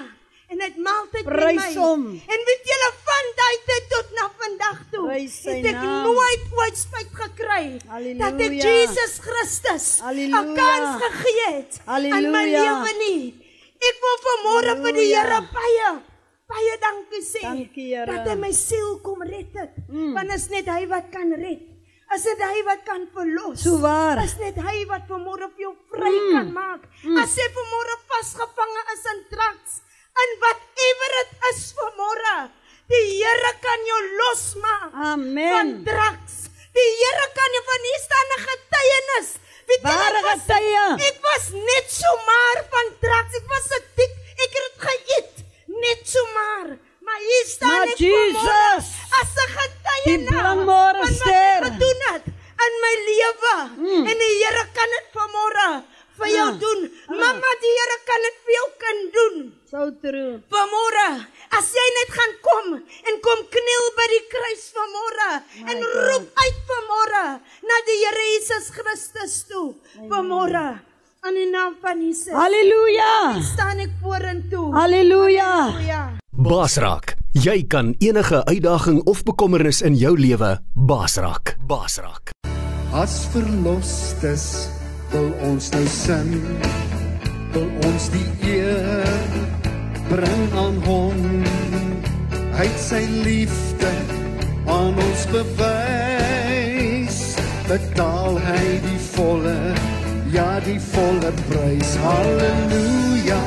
en 0.51 0.59
dit 0.59 0.77
maaltyd 0.77 1.25
met 1.25 1.35
Prys 1.37 1.75
my. 1.75 1.75
hom. 1.83 2.03
En 2.35 2.41
weet 2.49 2.63
julle 2.71 2.91
Prys 5.21 5.37
sy 5.45 5.57
het 5.61 5.67
ek 5.71 5.79
naam. 5.81 6.05
nooit 6.09 6.45
ooit 6.61 6.77
spyt 6.77 7.11
gekry 7.13 7.65
Halleluja. 7.89 8.19
dat 8.25 8.41
ek 8.41 8.53
Jesus 8.65 9.13
Christus 9.21 9.87
'n 10.01 10.05
Halleluja. 10.05 10.55
kans 10.57 10.91
gegee 11.05 11.47
het 11.57 11.73
in 11.77 11.83
my 11.85 12.45
Halleluja. 12.47 12.63
lewe 12.65 12.93
nie. 13.05 13.35
Ek 13.81 13.97
wil 14.05 14.17
vanmôre 14.29 14.73
vir 14.83 14.93
die 14.93 15.15
Halleluja. 15.15 15.23
Here 15.23 15.41
baie 15.53 15.89
baie 16.51 16.75
dankie 16.83 17.23
sê 17.23 17.41
Dankie, 17.43 17.95
Here. 17.95 18.07
dat 18.07 18.27
hy 18.27 18.35
my 18.37 18.53
siel 18.53 18.99
kom 19.03 19.23
red 19.23 19.53
het. 19.55 19.73
Mm. 19.89 20.15
Want 20.15 20.33
is 20.35 20.49
net 20.51 20.67
hy 20.67 20.87
wat 20.87 21.11
kan 21.13 21.31
red. 21.33 21.61
Is 22.15 22.25
dit 22.27 22.41
hy 22.43 22.63
wat 22.67 22.83
kan 22.85 23.07
verlos? 23.15 23.63
So 23.63 23.79
waar. 23.79 24.19
Is 24.25 24.35
net 24.39 24.57
hy 24.59 24.85
wat 24.91 25.07
vanmôre 25.07 25.47
vir 25.55 25.61
jou 25.63 25.75
vry 25.93 26.11
Mm. 26.11 26.33
kan 26.35 26.53
maak. 26.53 26.83
As 27.23 27.37
jy 27.37 27.47
vanmôre 27.55 27.95
vasgevange 28.11 28.83
is 28.95 29.05
in 29.13 29.21
drugs, 29.31 29.73
in 30.23 30.31
whatever 30.43 31.09
dit 31.19 31.31
is 31.55 31.73
vanmôre, 31.79 32.51
Die 32.91 33.07
Here 33.23 33.53
kan 33.63 33.85
jou 33.87 34.01
losmaak. 34.19 34.95
Amen. 35.13 35.53
Van 35.55 35.71
draks. 35.87 36.35
Die 36.75 36.89
Here 37.01 37.29
kan 37.37 37.57
jou 37.57 37.63
van 37.69 37.87
hierstaande 37.89 38.39
getuienis. 38.47 39.31
Weet 39.71 39.85
Ware 39.87 40.23
getuie. 40.27 40.87
Ek 41.11 41.21
was 41.29 41.47
net 41.55 41.93
so 41.95 42.11
maar 42.27 42.63
van 42.75 42.91
draks. 43.05 43.39
Ek 43.39 43.47
was 43.55 43.69
so 43.71 43.79
dik. 44.01 44.17
Ek 44.35 44.59
het 44.59 44.67
dit 44.67 44.87
geëet. 44.89 45.45
Net 45.85 46.03
so 46.15 46.25
maar. 46.35 46.75
Maar 47.07 47.23
hier 47.29 47.47
staan 47.47 47.77
maar 47.77 47.95
ek 47.95 48.03
Jesus. 48.03 48.91
As 49.21 49.39
'n 49.45 49.51
getuie. 49.59 50.05
Die 50.11 50.27
blommorester. 50.27 51.63
Wat 51.63 51.71
ek 51.71 51.79
gedoen 51.79 52.05
het 52.11 52.27
in 52.67 52.75
my 52.85 52.95
lewe. 53.09 53.57
Mm. 53.79 54.07
En 54.11 54.19
die 54.25 54.35
Here 54.43 54.67
kan 54.75 54.99
dit 54.99 55.07
vanmôre 55.15 55.69
vir 56.21 56.31
jou 56.35 56.49
ja. 56.49 56.59
doen. 56.65 56.85
Mamma, 57.09 57.55
die 57.65 57.73
Here 57.79 57.99
kan 58.11 58.27
dit 58.27 58.39
vir 58.45 58.55
jou 58.57 58.67
kind 58.85 59.17
doen. 59.17 59.37
So 59.71 59.87
true. 60.03 60.33
Vanmôre, 60.53 61.09
as 61.59 61.73
jy 61.77 61.87
net 61.97 62.15
gaan 62.19 62.37
kom 62.47 62.77
en 62.81 63.19
kom 63.27 63.43
kniel 63.57 63.89
by 63.99 64.07
die 64.15 64.23
kruis 64.35 64.65
vanmôre 64.77 65.31
en 65.65 65.83
roep 65.87 66.29
God. 66.29 66.45
uit 66.45 66.63
vanmôre 66.71 67.27
na 67.73 67.83
die 67.91 67.99
Here 68.05 68.29
Jesus 68.35 68.71
Christus 68.77 69.43
toe. 69.51 69.75
Vanmôre 70.11 70.69
in 71.29 71.37
die 71.37 71.51
naam 71.53 71.77
van 71.83 72.01
Jesus. 72.01 72.33
Halleluja. 72.33 73.43
staan 73.45 73.85
ek 73.85 73.93
vorentoe. 74.01 74.73
Halleluja. 74.73 75.53
Halleluja. 75.69 76.03
Basrak, 76.41 77.19
jy 77.37 77.67
kan 77.69 77.93
enige 78.01 78.41
uitdaging 78.49 79.03
of 79.05 79.21
bekommernis 79.29 79.83
in 79.85 79.99
jou 80.01 80.15
lewe 80.17 80.55
basrak. 80.73 81.57
Basrak. 81.69 82.33
As 82.97 83.27
verlosters 83.35 84.80
wil 85.13 85.31
ons 85.51 85.71
nou 85.75 85.87
sing 85.87 86.31
wil 87.53 87.69
ons 87.89 88.09
die 88.15 88.27
eer 88.47 89.39
bring 90.11 90.45
aan 90.59 90.79
hom. 90.87 91.21
Hy 92.55 92.67
het 92.67 92.81
sy 92.83 93.03
liefde 93.25 93.91
aan 94.67 94.99
ons 95.07 95.25
bewys. 95.33 97.19
Betaal 97.71 98.39
hy 98.47 98.63
die 98.87 99.01
volle 99.13 99.59
ja 100.35 100.51
die 100.67 100.79
volle 100.93 101.33
prys. 101.49 101.97
Haleluja 102.05 103.41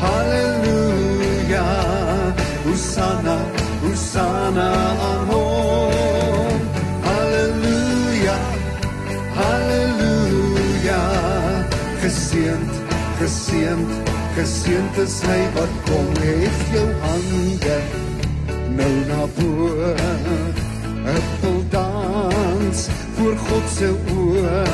haleluja 0.00 1.66
hosanna 2.64 3.38
hosanna 3.82 4.70
aan 5.08 5.26
hom 5.32 5.99
Geseend, 12.10 12.70
geseend, 13.18 13.90
geseend 14.34 14.96
is 14.98 15.20
hy 15.22 15.42
wat 15.54 15.74
kom. 15.86 16.08
Hef 16.18 16.62
jou 16.74 16.86
hande 17.04 17.76
nou 18.74 18.94
na 19.06 19.26
bo. 19.36 19.68
Ek 21.12 21.28
wil 21.42 21.60
dans 21.70 22.80
voor 23.14 23.36
God 23.44 23.68
se 23.76 23.90
oë. 24.16 24.64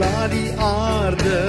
Laat 0.00 0.32
die 0.32 0.48
aarde 0.56 1.42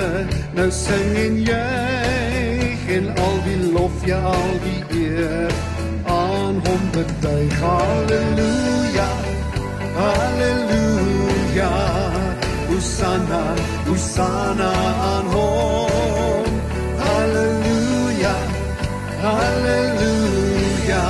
nou 0.60 0.68
sing 0.76 1.16
en 1.22 1.38
juig 1.48 2.84
en 2.98 3.08
al 3.28 3.40
die 3.48 3.62
lof 3.78 4.04
ja 4.10 4.20
al 4.34 4.58
die 4.66 4.82
eer 5.06 5.56
aan 6.12 6.60
hom 6.68 6.84
betuig. 6.98 7.56
Halleluja. 7.64 9.08
Halleluja. 9.96 11.72
Hosanna, 12.84 13.56
Hosanna 13.88 14.72
aan 15.12 15.26
hom. 15.26 16.48
Halleluja. 16.98 18.36
Halleluja. 19.22 21.04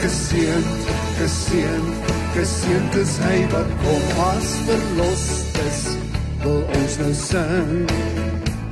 Geseend, 0.00 0.80
geseend, 1.18 2.12
geseend 2.32 2.94
is 2.94 3.12
hy 3.26 3.42
wat 3.52 3.74
kom 3.82 4.22
as 4.28 4.48
verlostes. 4.70 5.82
Wil 6.46 6.64
ons 6.80 6.96
nou 7.02 7.12
sing, 7.12 7.84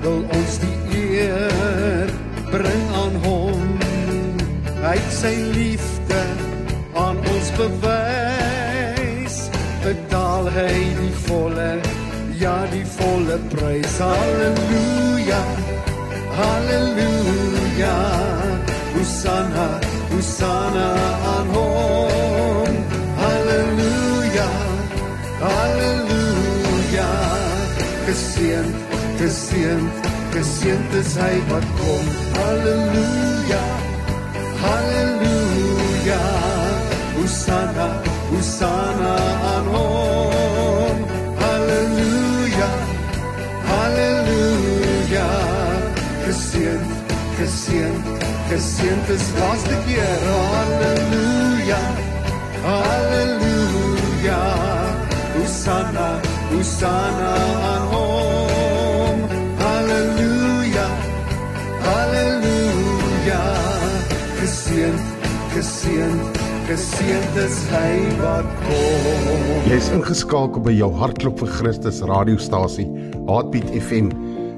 wil 0.01 0.25
ons 0.41 0.57
die 0.65 1.05
eer 1.05 2.09
bring 2.49 2.89
aan 3.05 3.21
hom. 3.29 3.69
Hy 4.81 4.97
sy 5.13 5.35
liefde 5.53 6.25
aan 6.97 7.21
ons 7.37 7.53
bewys 7.61 9.41
betaal 9.85 10.49
hy 10.57 10.73
die 11.05 11.15
volle 11.29 11.71
ja 12.41 12.67
die 12.73 12.85
volle 12.87 13.39
prys. 13.53 13.99
Haleluja 13.99 15.41
haleluja 16.39 17.95
hosanna 18.95 19.67
hosanna 20.13 20.89
aan 21.33 21.49
hom. 21.55 22.77
Haleluja 23.23 24.49
haleluja 25.41 27.09
geseend 28.07 28.77
geseend 29.19 30.11
geseend 30.37 30.95
is 31.01 31.15
hy 31.23 31.35
wat 31.51 31.69
kom. 31.81 32.13
Haleluja 32.39 33.65
haleluja 34.63 36.23
hosanna 37.17 37.91
hosanna 38.31 39.28
geseend 47.49 48.05
geseend 48.49 49.09
is 49.09 49.27
laaste 49.41 49.77
keer 49.87 50.25
haleluja 50.29 51.79
haleluja 52.65 54.41
hosanna 55.37 56.09
hosanna 56.51 57.31
aan 57.71 57.87
hom 57.93 59.25
haleluja 59.63 60.89
geseend 64.41 65.01
geseend 65.57 66.45
geseend 66.69 67.43
is 67.47 67.59
hy 67.73 67.93
wat 68.21 68.53
kom. 68.67 69.43
Jy's 69.73 69.89
ingeskakel 69.97 70.69
by 70.69 70.77
jou 70.77 70.93
hartklop 71.01 71.41
vir 71.41 71.57
Christus 71.57 72.05
radiostasie 72.13 72.91
Heartbeat 73.25 73.73
FM 73.81 74.13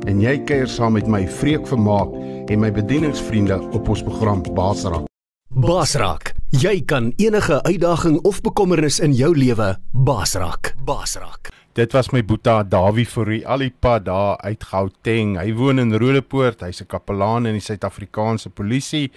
en 0.07 0.20
jy 0.20 0.38
kuier 0.48 0.68
saam 0.68 0.92
met 0.96 1.09
my 1.11 1.26
Vreek 1.28 1.66
Vermaak 1.68 2.12
en 2.51 2.61
my 2.61 2.70
bedieningsvriende 2.72 3.59
op 3.72 3.88
ons 3.88 4.03
program 4.03 4.42
Basraak. 4.55 5.07
Baasraak. 5.51 6.32
Jy 6.55 6.80
kan 6.86 7.12
enige 7.18 7.62
uitdaging 7.62 8.20
of 8.22 8.40
bekommernis 8.40 9.01
in 9.03 9.12
jou 9.18 9.32
lewe 9.34 9.74
baasraak. 9.92 10.74
Baasraak. 10.86 11.51
Dit 11.74 11.92
was 11.92 12.12
my 12.14 12.22
boeta 12.22 12.62
Dawie 12.62 13.07
Fourie 13.07 13.42
Alipad 13.46 14.05
daar 14.07 14.38
uit 14.46 14.64
Gauteng. 14.64 15.36
Hy 15.38 15.53
woon 15.59 15.82
in 15.82 15.94
Rodepoort. 15.94 16.61
Hy's 16.61 16.80
'n 16.82 16.86
kapelaan 16.86 17.46
in 17.46 17.55
die 17.55 17.66
Suid-Afrikaanse 17.66 18.51
polisie. 18.51 19.11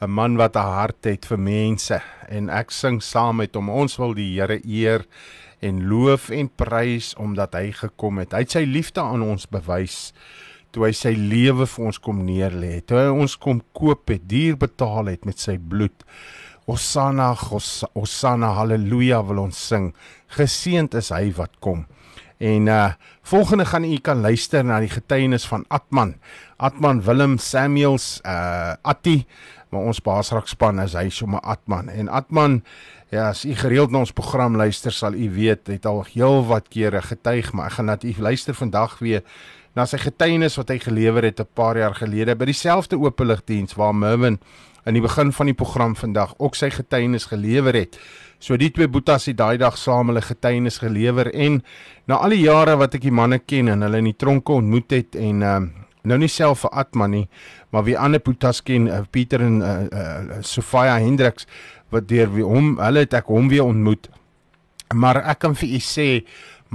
'n 0.00 0.10
Man 0.10 0.36
wat 0.36 0.56
'n 0.56 0.58
hart 0.60 1.04
het 1.04 1.26
vir 1.26 1.38
mense 1.38 2.02
en 2.28 2.50
ek 2.50 2.70
sing 2.70 3.02
saam 3.02 3.36
met 3.36 3.54
hom. 3.54 3.68
Ons 3.68 3.96
wil 3.96 4.14
die 4.14 4.40
Here 4.40 4.60
eer 4.64 5.04
en 5.64 5.82
loof 5.88 6.30
en 6.34 6.48
prys 6.60 7.12
omdat 7.20 7.56
hy 7.58 7.70
gekom 7.74 8.20
het. 8.22 8.34
Hy 8.36 8.44
het 8.44 8.56
sy 8.58 8.64
liefde 8.68 9.02
aan 9.04 9.24
ons 9.24 9.46
bewys 9.50 10.12
toe 10.74 10.88
hy 10.88 10.94
sy 10.96 11.12
lewe 11.14 11.68
vir 11.70 11.84
ons 11.86 12.00
kom 12.02 12.24
neerlê 12.26 12.80
het. 12.80 12.88
Toe 12.90 12.98
hy 12.98 13.10
ons 13.14 13.36
kom 13.38 13.60
koop 13.78 14.10
het, 14.10 14.24
duur 14.26 14.56
betaal 14.58 15.12
het 15.12 15.26
met 15.28 15.38
sy 15.38 15.54
bloed. 15.58 16.02
Hosanna, 16.66 17.28
Hos- 17.38 17.84
Hosanna, 17.94 18.50
haleluja 18.58 19.20
wil 19.28 19.44
ons 19.44 19.58
sing. 19.68 19.92
Geseend 20.34 20.96
is 20.98 21.12
hy 21.14 21.28
wat 21.36 21.54
kom. 21.62 21.84
En 22.42 22.66
uh 22.68 22.92
volgende 23.24 23.64
gaan 23.64 23.84
u 23.88 23.96
kan 24.04 24.20
luister 24.20 24.64
na 24.64 24.80
die 24.82 24.90
getuienis 24.92 25.46
van 25.48 25.62
Atman. 25.72 26.16
Atman 26.58 27.00
Willem 27.06 27.38
Samuels 27.38 28.18
uh 28.26 28.74
Atti, 28.82 29.22
maar 29.70 29.86
ons 29.88 30.02
baasrak 30.04 30.48
span 30.50 30.82
is 30.82 30.92
hy 30.98 31.06
sommer 31.08 31.40
Atman. 31.40 31.88
En 31.88 32.08
Atman 32.08 32.62
Ja, 33.14 33.28
as 33.28 33.44
u 33.44 33.54
gereeld 33.54 33.92
na 33.94 34.00
ons 34.02 34.10
program 34.10 34.56
luister, 34.58 34.90
sal 34.92 35.14
u 35.14 35.28
weet, 35.30 35.68
het 35.70 35.84
al 35.86 36.00
heel 36.08 36.40
wat 36.48 36.66
kere 36.68 36.98
getuig, 37.02 37.52
maar 37.54 37.68
ek 37.70 37.76
gaan 37.76 37.92
dat 37.92 38.02
u 38.02 38.14
luister 38.18 38.56
vandag 38.58 38.96
weer 38.98 39.22
na 39.78 39.84
sy 39.86 40.00
getuienis 40.02 40.56
wat 40.58 40.72
hy 40.74 40.80
gelewer 40.82 41.22
het 41.22 41.38
'n 41.38 41.46
paar 41.54 41.78
jaar 41.78 41.94
gelede 41.94 42.34
by 42.34 42.48
dieselfde 42.50 42.98
openligdiens 42.98 43.76
waar 43.78 43.94
Mervin 43.94 44.40
in 44.84 44.94
die 44.94 45.02
begin 45.02 45.30
van 45.32 45.46
die 45.46 45.54
program 45.54 45.94
vandag 45.96 46.34
ook 46.38 46.54
sy 46.54 46.70
getuienis 46.70 47.30
gelewer 47.30 47.74
het. 47.74 48.00
So 48.38 48.56
die 48.56 48.70
twee 48.70 48.88
boetas 48.88 49.26
het 49.26 49.36
daai 49.36 49.58
dag 49.58 49.78
saam 49.78 50.08
hulle 50.08 50.22
getuienis 50.22 50.78
gelewer 50.78 51.34
en 51.34 51.62
na 52.06 52.14
al 52.16 52.30
die 52.30 52.42
jare 52.42 52.76
wat 52.76 52.94
ek 52.94 53.02
die 53.02 53.14
manne 53.14 53.38
ken 53.38 53.68
en 53.68 53.82
hulle 53.82 53.98
in 53.98 54.10
die 54.10 54.18
tronke 54.18 54.52
ontmoet 54.52 54.90
het 54.90 55.14
en 55.14 55.42
um, 55.42 55.72
nou 56.02 56.18
nie 56.18 56.28
self 56.28 56.60
vir 56.60 56.70
Atman 56.70 57.10
nie, 57.10 57.28
maar 57.70 57.84
wie 57.84 57.96
ander 57.98 58.20
boetas 58.20 58.62
ken, 58.62 58.88
uh, 58.88 59.00
Pieter 59.10 59.40
en 59.40 59.60
uh, 59.62 59.80
uh, 59.92 60.42
Sofia 60.42 60.98
Hendriks 60.98 61.46
wat 61.94 62.08
deur 62.10 62.28
hom 62.42 62.74
hulle 62.82 63.06
het 63.06 63.14
ek 63.14 63.30
hom 63.32 63.48
weer 63.52 63.64
ontmoet. 63.64 64.10
Maar 64.94 65.22
ek 65.32 65.44
kan 65.46 65.56
vir 65.58 65.78
u 65.78 65.80
sê 65.82 66.08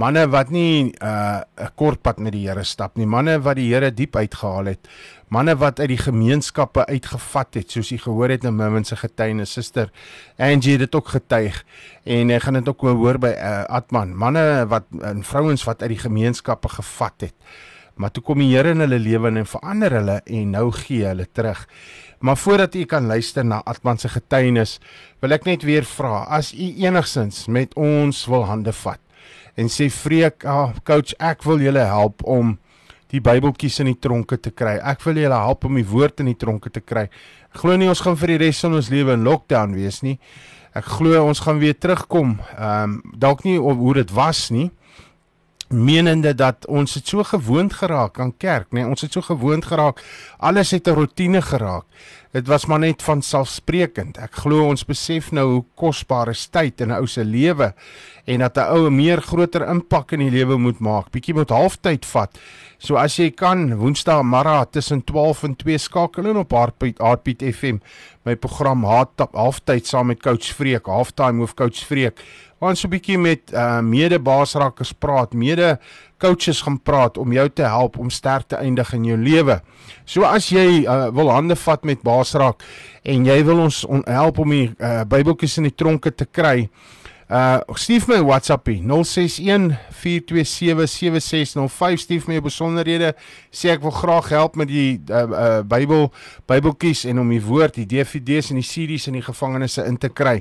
manne 0.00 0.22
wat 0.32 0.50
nie 0.50 0.92
uh, 1.02 1.42
'n 1.60 1.72
kort 1.76 2.02
pad 2.02 2.18
met 2.18 2.32
die 2.32 2.48
Here 2.48 2.64
stap 2.64 2.96
nie, 2.96 3.06
manne 3.06 3.38
wat 3.44 3.56
die 3.56 3.68
Here 3.68 3.90
diep 3.90 4.16
uitgehaal 4.16 4.72
het, 4.72 4.88
manne 5.28 5.54
wat 5.54 5.80
uit 5.80 5.88
die 5.88 6.00
gemeenskappe 6.00 6.86
uitgevat 6.86 7.54
het, 7.54 7.70
soos 7.70 7.90
jy 7.92 7.98
gehoor 7.98 8.30
het 8.30 8.44
in 8.44 8.56
Mimmin 8.56 8.84
se 8.84 8.96
getuienis, 8.96 9.52
suster 9.52 9.90
Angie 10.38 10.72
het 10.78 10.86
dit 10.86 10.94
ook 10.94 11.08
getuig 11.08 11.64
en 12.04 12.30
ek 12.30 12.42
gaan 12.42 12.54
dit 12.54 12.68
ook 12.68 12.80
hoor 12.80 13.18
by 13.18 13.34
uh, 13.36 13.64
Atman, 13.68 14.16
manne 14.16 14.66
wat 14.68 14.88
en 15.02 15.22
vrouens 15.22 15.64
wat 15.64 15.82
uit 15.82 15.96
die 15.96 16.04
gemeenskappe 16.06 16.68
gevat 16.68 17.28
het. 17.28 17.34
Maar 18.00 18.10
toe 18.10 18.22
kom 18.24 18.38
die 18.40 18.54
Here 18.54 18.72
in 18.72 18.80
hulle 18.80 18.98
lewe 18.98 19.28
en 19.28 19.46
verander 19.46 19.92
hulle 19.98 20.20
en 20.24 20.50
nou 20.56 20.70
gee 20.72 21.04
hulle 21.04 21.26
terug. 21.28 21.66
Maar 22.20 22.36
voordat 22.36 22.74
u 22.74 22.84
kan 22.84 23.06
luister 23.06 23.44
na 23.44 23.62
Atman 23.64 23.98
se 23.98 24.08
getuienis, 24.12 24.78
wil 25.20 25.32
ek 25.32 25.46
net 25.48 25.62
weer 25.64 25.86
vra, 25.88 26.26
as 26.28 26.52
u 26.52 26.66
enigsins 26.84 27.46
met 27.48 27.72
ons 27.80 28.26
wil 28.28 28.44
hande 28.48 28.74
vat 28.82 29.00
en 29.60 29.68
sê 29.68 29.90
vreek, 29.92 30.44
ah, 30.48 30.74
coach, 30.86 31.14
ek 31.20 31.44
wil 31.44 31.60
julle 31.60 31.82
help 31.84 32.24
om 32.28 32.54
die 33.10 33.20
Bybeltjies 33.24 33.80
in 33.82 33.90
die 33.90 33.98
tronke 33.98 34.38
te 34.38 34.52
kry. 34.54 34.76
Ek 34.86 35.02
wil 35.04 35.18
julle 35.18 35.36
help 35.42 35.66
om 35.66 35.78
die 35.78 35.86
woord 35.86 36.22
in 36.22 36.30
die 36.30 36.38
tronke 36.38 36.70
te 36.70 36.80
kry. 36.80 37.08
Ek 37.50 37.62
glo 37.64 37.76
nie 37.76 37.90
ons 37.90 38.02
gaan 38.04 38.18
vir 38.20 38.34
die 38.34 38.40
res 38.44 38.60
van 38.62 38.78
ons 38.78 38.90
lewe 38.92 39.16
in 39.18 39.26
lockdown 39.26 39.74
wees 39.74 40.00
nie. 40.06 40.16
Ek 40.78 40.86
glo 40.86 41.24
ons 41.26 41.42
gaan 41.42 41.58
weer 41.62 41.74
terugkom. 41.74 42.36
Ehm 42.54 42.94
um, 42.94 43.16
dalk 43.18 43.42
nie 43.44 43.58
op 43.58 43.80
hoe 43.82 43.96
dit 43.98 44.14
was 44.14 44.46
nie. 44.54 44.68
Menende 45.70 46.32
dat 46.34 46.66
ons 46.66 46.96
het 46.98 47.06
so 47.06 47.22
gewoond 47.22 47.72
geraak 47.78 48.18
aan 48.18 48.32
kerk, 48.36 48.72
nê? 48.72 48.80
Nee, 48.80 48.88
ons 48.90 49.04
het 49.06 49.12
so 49.14 49.22
gewoond 49.22 49.68
geraak. 49.70 50.00
Alles 50.42 50.70
het 50.74 50.88
'n 50.88 50.98
rotine 50.98 51.42
geraak. 51.42 51.84
Dit 52.32 52.46
was 52.46 52.66
maar 52.66 52.78
net 52.78 53.02
van 53.02 53.22
selfsprekend. 53.22 54.18
Ek 54.18 54.34
glo 54.34 54.66
ons 54.68 54.84
besef 54.84 55.30
nou 55.32 55.46
hoe 55.52 55.64
kosbaar 55.74 56.28
is 56.28 56.46
tyd 56.46 56.80
in 56.80 56.88
'n 56.88 56.98
ou 56.98 57.06
se 57.06 57.24
lewe 57.24 57.74
en 58.26 58.38
dat 58.38 58.56
'n 58.56 58.70
ou 58.70 58.86
'n 58.86 58.96
meer 58.96 59.22
groter 59.22 59.68
impak 59.68 60.12
in 60.12 60.18
die 60.18 60.30
lewe 60.30 60.58
moet 60.58 60.78
maak. 60.78 61.10
Bietjie 61.10 61.34
moet 61.34 61.50
halftyd 61.50 62.06
vat. 62.06 62.38
So 62.78 62.96
as 62.96 63.16
jy 63.16 63.30
kan 63.30 63.76
Woensdae 63.76 64.22
Mara 64.22 64.64
tussen 64.64 65.04
12 65.04 65.42
en 65.42 65.56
2 65.56 65.78
skakel 65.78 66.26
in 66.26 66.36
op 66.36 66.50
Hartbeat 66.50 66.98
Hartbeat 66.98 67.42
FM 67.54 67.78
my 68.28 68.36
program 68.36 68.84
halftyd 68.84 69.88
saam 69.88 70.10
met 70.12 70.20
coach 70.20 70.52
Freek, 70.52 70.88
halftime 70.90 71.40
hoof 71.40 71.54
coach 71.56 71.80
Freek. 71.88 72.20
Ons 72.60 72.82
so 72.82 72.88
'n 72.88 72.92
bietjie 72.92 73.16
met 73.16 73.52
uh, 73.56 73.80
mede 73.80 74.18
baasrakkers 74.20 74.92
praat, 74.92 75.32
mede 75.32 75.78
coaches 76.20 76.60
gaan 76.60 76.76
praat 76.76 77.16
om 77.16 77.32
jou 77.32 77.48
te 77.48 77.64
help 77.64 77.96
om 77.98 78.10
sterk 78.10 78.48
te 78.48 78.56
eindig 78.56 78.92
in 78.92 79.04
jou 79.04 79.16
lewe. 79.16 79.60
So 80.04 80.28
as 80.28 80.50
jy 80.52 80.84
uh, 80.84 81.08
wil 81.08 81.30
hande 81.32 81.56
vat 81.56 81.84
met 81.84 82.02
baasrak 82.04 82.60
en 83.02 83.24
jy 83.24 83.38
wil 83.44 83.64
ons 83.64 83.84
on, 83.88 84.04
help 84.04 84.38
om 84.38 84.50
die 84.50 84.68
uh, 84.76 85.04
Bybeltjies 85.08 85.56
in 85.56 85.70
die 85.70 85.74
tronke 85.74 86.12
te 86.12 86.26
kry, 86.28 86.68
Uh 87.30 87.60
stuur 87.78 88.08
my 88.10 88.18
WhatsApp 88.26 88.66
hier 88.66 88.80
061 88.82 89.76
427 89.90 90.86
7605 90.90 92.00
stuur 92.00 92.24
my 92.26 92.40
besonderhede. 92.42 93.12
Sê 93.54 93.70
ek 93.70 93.84
wil 93.84 93.94
graag 93.94 94.32
help 94.34 94.56
met 94.58 94.66
die 94.66 94.98
uh, 95.06 95.20
uh 95.30 95.60
Bybel 95.62 96.08
Bybeltjies 96.50 97.04
en 97.06 97.22
om 97.22 97.30
die 97.30 97.42
woord 97.44 97.78
die 97.78 97.86
DVD's 97.86 98.50
en 98.50 98.58
die 98.58 98.66
CD's 98.66 99.06
in 99.06 99.14
die 99.20 99.22
gevangenisse 99.22 99.84
in 99.86 100.00
te 100.02 100.10
kry. 100.10 100.40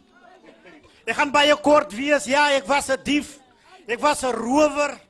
Ek 1.02 1.16
gaan 1.18 1.32
baie 1.34 1.54
kort 1.58 1.94
wees. 1.96 2.28
Ja, 2.30 2.50
ek 2.54 2.66
was 2.68 2.88
'n 2.90 3.00
dief. 3.04 3.38
Ek 3.86 4.00
was 4.00 4.22
'n 4.22 4.32
rower. 4.32 5.00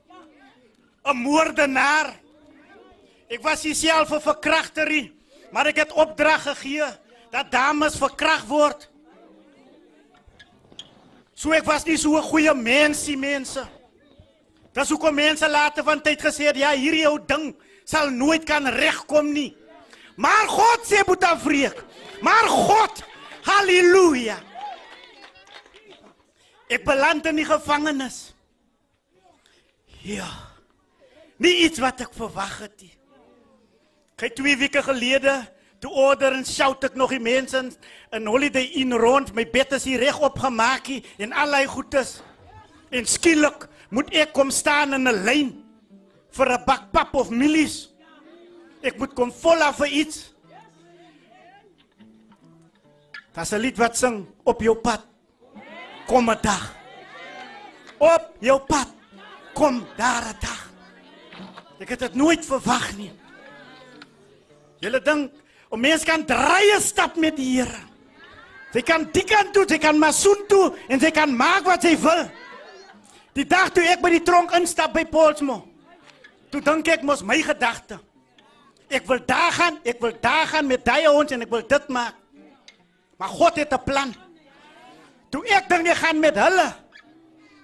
'n 1.04 1.16
Moordenaar. 1.16 2.21
Ek 3.32 3.40
was 3.40 3.64
self 3.64 4.12
'n 4.12 4.20
verkragterie, 4.20 5.12
maar 5.50 5.66
ek 5.66 5.76
het 5.76 5.92
opdrag 5.92 6.42
gegee 6.42 6.84
dat 7.30 7.50
dames 7.50 7.96
verkragt 7.96 8.46
word. 8.46 8.90
So 11.34 11.52
ek 11.52 11.64
was 11.64 11.84
nie 11.84 11.96
so 11.96 12.16
'n 12.18 12.22
goeie 12.22 12.54
mensie 12.54 13.16
mense. 13.16 13.64
Dis 14.72 14.88
hoekom 14.88 15.14
mense 15.14 15.48
later 15.48 15.84
van 15.84 16.00
tyd 16.00 16.20
gesê 16.20 16.44
het 16.44 16.56
ja, 16.56 16.72
hierdie 16.72 17.08
ou 17.08 17.18
ding 17.18 17.56
sal 17.84 18.10
nooit 18.10 18.44
kan 18.44 18.66
regkom 18.66 19.32
nie. 19.32 19.56
Maar 20.16 20.48
God 20.48 20.80
sê 20.84 21.04
Boeta 21.04 21.38
vreek. 21.38 21.84
Maar 22.20 22.48
God, 22.48 23.02
haleluja. 23.42 24.38
Ek 26.68 26.84
beland 26.84 27.26
in 27.26 27.36
die 27.36 27.44
gevangenis. 27.44 28.34
Ja. 30.02 30.28
Nie 31.36 31.64
iets 31.64 31.78
wat 31.78 32.00
ek 32.00 32.12
verwag 32.14 32.58
het 32.58 32.80
nie. 32.80 33.01
Kyk 34.22 34.36
twee 34.38 34.54
weke 34.54 34.78
gelede 34.86 35.32
toe 35.82 35.90
order 35.98 36.30
en 36.36 36.44
shout 36.46 36.84
ek 36.86 36.94
nog 36.94 37.10
die 37.10 37.18
mense 37.18 37.58
in, 37.58 37.72
in 38.14 38.28
Holiday 38.30 38.68
Inn 38.78 38.94
rond, 38.94 39.32
my 39.34 39.42
bed 39.50 39.72
is 39.74 39.82
hier 39.88 39.98
reg 39.98 40.20
opgemaak 40.22 40.86
en 41.18 41.32
allei 41.34 41.64
goedes. 41.66 42.20
En 42.94 43.08
skielik 43.08 43.66
moet 43.90 44.12
ek 44.14 44.30
kom 44.36 44.52
staan 44.54 44.94
in 44.94 45.10
'n 45.10 45.24
lyn 45.26 45.50
vir 46.38 46.52
'n 46.54 46.64
bak 46.66 46.92
pap 46.92 47.14
of 47.18 47.30
mielies. 47.34 47.90
Ek 48.82 48.94
moet 48.98 49.10
kom 49.14 49.32
volla 49.32 49.72
vir 49.72 49.90
iets. 49.90 50.30
Dis 53.34 53.52
'n 53.52 53.58
lied 53.58 53.78
wat 53.78 53.96
sing 53.96 54.26
op 54.44 54.62
jou 54.62 54.76
pad. 54.78 55.02
Kom 56.06 56.30
'n 56.30 56.38
dag. 56.42 56.76
Op 57.98 58.36
jou 58.38 58.60
pad 58.70 58.86
kom 59.54 59.82
daar 59.96 60.30
'n 60.30 60.38
dag. 60.38 60.70
Ek 61.80 61.88
het 61.88 61.98
dit 61.98 62.14
nooit 62.14 62.46
verwag 62.46 62.96
nie. 62.96 63.10
Julle 64.82 64.98
dink 65.02 65.30
om 65.70 65.80
mens 65.80 66.04
kan 66.04 66.24
draai 66.26 66.74
'n 66.74 66.80
stap 66.80 67.16
met 67.16 67.36
die 67.36 67.60
Here. 67.60 67.80
Jy 68.72 68.82
kan 68.82 69.04
die 69.12 69.24
kant 69.24 69.52
toe, 69.52 69.64
jy 69.68 69.78
kan 69.78 69.98
masoen 69.98 70.46
toe 70.48 70.72
en 70.88 70.98
jy 70.98 71.10
kan 71.10 71.28
maak 71.36 71.64
wat 71.64 71.82
jy 71.84 71.96
wil. 72.00 72.24
Die 73.36 73.44
dag 73.44 73.70
toe 73.72 73.84
ek 73.84 74.00
by 74.00 74.10
die 74.10 74.24
tronk 74.24 74.52
instap 74.56 74.92
by 74.92 75.04
Paulsmo. 75.04 75.68
Toe 76.50 76.60
dink 76.60 76.88
ek 76.88 77.02
mos 77.02 77.22
my 77.22 77.38
gedagte. 77.42 78.00
Ek 78.92 79.06
wil 79.08 79.20
daar 79.24 79.52
gaan, 79.52 79.78
ek 79.84 80.00
wil 80.00 80.12
daar 80.20 80.46
gaan 80.46 80.66
met 80.66 80.84
daai 80.84 81.06
ouens 81.06 81.32
en 81.32 81.42
ek 81.42 81.50
wil 81.50 81.62
dit 81.64 81.88
maak. 81.88 82.14
Maar 83.18 83.28
God 83.28 83.56
het 83.56 83.72
'n 83.72 83.84
plan. 83.84 84.14
Toe 85.30 85.44
ek 85.48 85.68
dink 85.68 85.88
ek 85.88 85.96
gaan 85.96 86.20
met 86.20 86.36
hulle. 86.36 86.74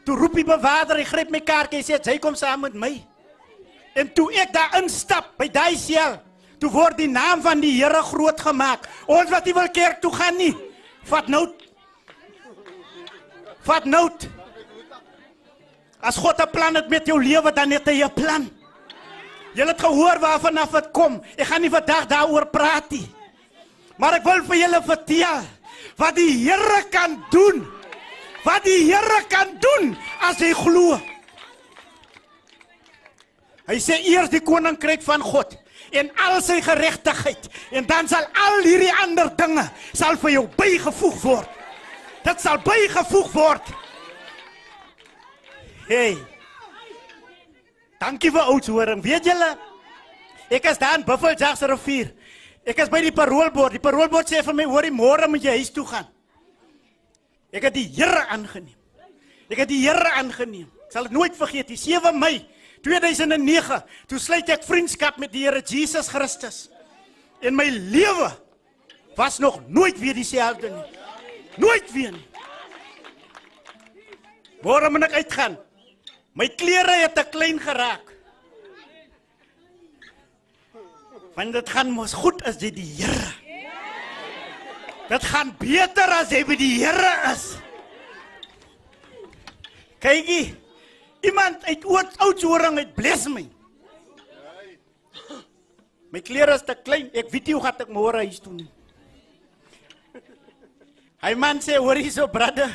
Toe 0.05 0.17
roep 0.17 0.35
die 0.35 0.45
bewaarder, 0.45 0.97
hy 0.97 1.05
gryp 1.05 1.31
my 1.31 1.41
kaartjie 1.41 1.79
en 1.79 1.85
sê 1.85 2.13
hy 2.13 2.19
kom 2.19 2.35
saam 2.35 2.61
met 2.61 2.75
my. 2.75 3.05
En 3.95 4.13
toe 4.13 4.33
ek 4.33 4.53
daar 4.53 4.83
instap 4.83 5.37
by 5.37 5.49
daai 5.49 5.77
sel, 5.77 6.21
toe 6.61 6.71
word 6.71 6.99
die 6.99 7.09
naam 7.11 7.43
van 7.43 7.61
die 7.63 7.75
Here 7.79 8.03
groot 8.03 8.41
gemaak. 8.41 8.89
Ons 9.07 9.31
wat 9.31 9.47
nie 9.47 9.55
wil 9.55 9.71
kerk 9.75 10.01
toe 10.03 10.13
gaan 10.15 10.37
nie. 10.37 10.55
Vat 11.09 11.29
nout. 11.31 11.65
Vat 13.67 13.85
nout. 13.85 14.29
As 16.01 16.17
God 16.17 16.41
'n 16.41 16.51
plan 16.51 16.75
het 16.75 16.89
met 16.89 17.07
jou 17.07 17.19
lewe, 17.23 17.53
dan 17.53 17.71
het 17.71 17.87
hy 17.87 18.03
'n 18.05 18.15
plan. 18.15 18.51
Jy 19.55 19.67
het 19.67 19.81
gehoor 19.81 20.19
waarvan 20.21 20.59
af 20.59 20.71
dit 20.71 20.91
kom. 20.93 21.23
Ek 21.37 21.47
gaan 21.47 21.61
nie 21.61 21.71
vandag 21.71 22.07
daaroor 22.07 22.47
praat 22.47 22.91
nie. 22.91 23.15
Maar 23.97 24.15
ek 24.15 24.25
wil 24.25 24.45
vir 24.45 24.57
julle 24.57 24.83
vertel 24.83 25.43
wat 25.97 26.15
die 26.15 26.31
Here 26.47 26.85
kan 26.91 27.25
doen. 27.31 27.67
Wat 28.45 28.65
die 28.65 28.85
Here 28.87 29.25
kan 29.29 29.59
doen 29.59 29.97
as 30.21 30.39
jy 30.39 30.53
glo. 30.55 31.01
Hy 33.67 33.77
sê 33.77 33.99
eers 34.07 34.31
die 34.31 34.41
koninkryk 34.41 35.03
van 35.03 35.21
God 35.21 35.58
en 35.91 36.11
al 36.25 36.41
sy 36.45 36.59
geregtigheid 36.65 37.49
en 37.71 37.87
dan 37.89 38.09
sal 38.09 38.27
al 38.37 38.65
hierdie 38.67 38.93
ander 39.03 39.31
dinge 39.37 39.65
sal 39.93 40.19
vir 40.21 40.35
jou 40.37 40.45
bygevoeg 40.59 41.21
word. 41.23 41.55
Dit 42.25 42.43
sal 42.43 42.59
bygevoeg 42.65 43.31
word. 43.33 43.71
Hey. 45.89 46.19
Dankie 47.99 48.31
vir 48.31 48.51
oudshoring. 48.53 49.01
Weet 49.03 49.27
julle? 49.27 49.55
Ek 50.53 50.69
is 50.71 50.79
daar 50.81 50.99
in 50.99 51.07
Buffeljags 51.07 51.65
rivier. 51.69 52.13
Ek 52.69 52.85
is 52.85 52.91
by 52.93 53.01
die 53.03 53.15
paroolbord. 53.15 53.75
Die 53.75 53.83
paroolbord 53.83 54.29
sê 54.29 54.43
vir 54.45 54.55
my, 54.55 54.65
"Hoorie, 54.65 54.93
môre 54.93 55.29
moet 55.29 55.43
jy 55.43 55.57
huis 55.57 55.71
toe 55.73 55.87
gaan." 55.87 56.07
Ek 57.53 57.63
het 57.63 57.75
die 57.75 57.89
Here 57.89 58.27
aangeneem. 58.29 58.77
Ek 59.49 59.59
het 59.59 59.69
die 59.69 59.81
Here 59.81 60.13
aangeneem. 60.13 60.71
Ek 60.87 60.93
sal 60.93 61.03
dit 61.05 61.13
nooit 61.13 61.37
vergeet, 61.37 61.69
die 61.69 61.77
7 61.77 62.19
Mei 62.19 62.47
2009, 62.89 63.83
toe 64.09 64.19
sluit 64.23 64.49
ek 64.55 64.65
vriendskap 64.65 65.19
met 65.21 65.33
die 65.35 65.45
Here 65.45 65.61
Jesus 65.61 66.09
Christus. 66.13 66.67
En 67.45 67.55
my 67.55 67.69
lewe 67.69 68.33
was 69.19 69.39
nog 69.43 69.61
nooit 69.69 69.99
weer 70.01 70.17
dieselfde 70.17 70.71
nie. 70.73 70.87
Nooit 71.61 71.93
weer 71.93 72.15
nie. 72.15 72.27
Waarom 74.65 74.97
moet 74.97 75.09
ek 75.09 75.19
uitgaan? 75.23 75.59
My 76.39 76.49
klere 76.59 77.03
het 77.03 77.15
te 77.19 77.25
klein 77.31 77.59
geraak. 77.63 78.15
Want 81.37 81.55
dit 81.55 81.71
gaan 81.71 81.93
mos 81.95 82.17
goed 82.19 82.43
as 82.47 82.59
jy 82.63 82.73
die 82.75 82.89
Here. 82.99 83.31
Dit 85.09 85.25
gaan 85.31 85.53
beter 85.59 86.11
as 86.19 86.33
jy 86.35 86.43
by 86.47 86.57
die 86.59 86.73
Here 86.81 87.13
is. 87.31 87.45
Kykie, 90.03 90.55
iemand 91.21 91.65
uit 91.65 91.85
oud 91.85 92.19
oudsoring 92.27 92.79
het 92.79 92.95
bless 92.95 93.29
my. 93.29 93.47
My 96.11 96.21
klere 96.25 96.55
is 96.57 96.65
te 96.65 96.75
klein. 96.75 97.11
Ek 97.13 97.31
weet 97.31 97.47
nie 97.47 97.55
hoe 97.57 97.63
gaan 97.63 97.81
ek 97.85 97.93
môre 97.93 98.25
huis 98.25 98.41
toe 98.41 98.53
nie. 98.53 98.69
Hy 101.19 101.35
man 101.35 101.59
sê, 101.61 101.77
"Hoor 101.77 101.97
hierso, 101.97 102.29
brother." 102.29 102.71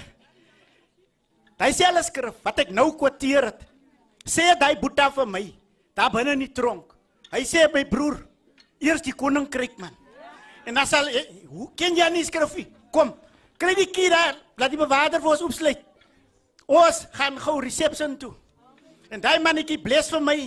Sê 1.72 1.86
alles 1.88 2.08
skrif 2.08 2.36
wat 2.44 2.60
ek 2.60 2.72
nou 2.72 2.92
kwoteer 2.98 3.46
het. 3.46 3.62
Sê 4.26 4.54
daai 4.60 4.76
boeta 4.80 5.10
vir 5.10 5.26
my, 5.26 5.44
daar 5.96 6.12
binne 6.12 6.32
in 6.32 6.40
die 6.40 6.52
tronk. 6.52 6.94
Hy 7.32 7.42
sê 7.44 7.72
my 7.74 7.84
broer, 7.86 8.20
eers 8.80 9.02
die 9.02 9.14
koninkryk 9.14 9.78
man. 9.80 9.96
En 10.66 10.76
dan 10.76 10.88
sal 10.88 11.08
hoe 11.50 11.70
ken 11.76 11.96
jy 11.96 12.10
nie 12.10 12.24
skrifie? 12.24 12.68
Kom, 12.92 13.14
kry 13.58 13.74
die 13.76 13.90
key 13.92 14.10
daar, 14.10 14.38
laat 14.58 14.72
die 14.72 14.80
bewaarder 14.80 15.22
vir 15.22 15.32
ons 15.32 15.42
oopsluit. 15.42 15.82
Ons 16.68 17.06
gaan 17.18 17.38
gou 17.40 17.60
reception 17.62 18.18
toe. 18.18 18.34
En 19.12 19.22
daai 19.22 19.40
mannetjie 19.44 19.78
bless 19.82 20.10
vir 20.14 20.24
my 20.24 20.38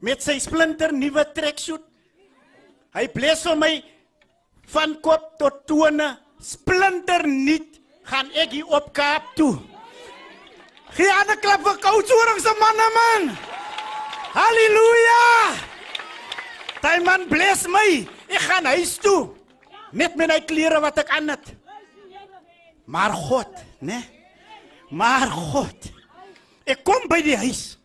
met 0.00 0.22
sy 0.22 0.38
splinter 0.42 0.92
nuwe 0.92 1.24
tracksuit. 1.36 1.82
Hy 2.96 3.06
bless 3.12 3.44
vir 3.46 3.58
my 3.60 3.72
van 4.72 4.96
kop 5.04 5.36
tot 5.38 5.64
tone 5.68 6.16
splinter 6.42 7.26
nuut 7.28 7.80
gaan 8.06 8.30
ek 8.38 8.54
hier 8.56 8.68
op 8.72 8.92
Kaap 8.94 9.34
toe. 9.36 9.54
Gee 10.96 11.10
aan 11.12 11.30
'n 11.30 11.40
klap 11.40 11.62
vir 11.62 11.78
Koudsoring 11.78 12.40
se 12.40 12.52
manne 12.60 12.88
man. 12.98 13.36
Halleluja! 14.32 15.24
Daai 16.82 17.00
man 17.00 17.28
bless 17.28 17.66
my. 17.66 18.06
Ek 18.28 18.40
gaan 18.40 18.64
huis 18.64 18.96
toe. 18.98 19.34
Net 19.92 20.16
met 20.16 20.28
my 20.28 20.40
klere 20.40 20.80
wat 20.80 20.98
ek 20.98 21.10
aan 21.10 21.28
het. 21.28 21.54
Maar 22.86 23.12
God, 23.12 23.50
né? 23.80 24.15
Maar 24.90 25.26
God. 25.30 25.90
Ek 26.66 26.82
kom 26.86 27.06
by 27.10 27.20
die 27.22 27.36
huis. 27.38 27.76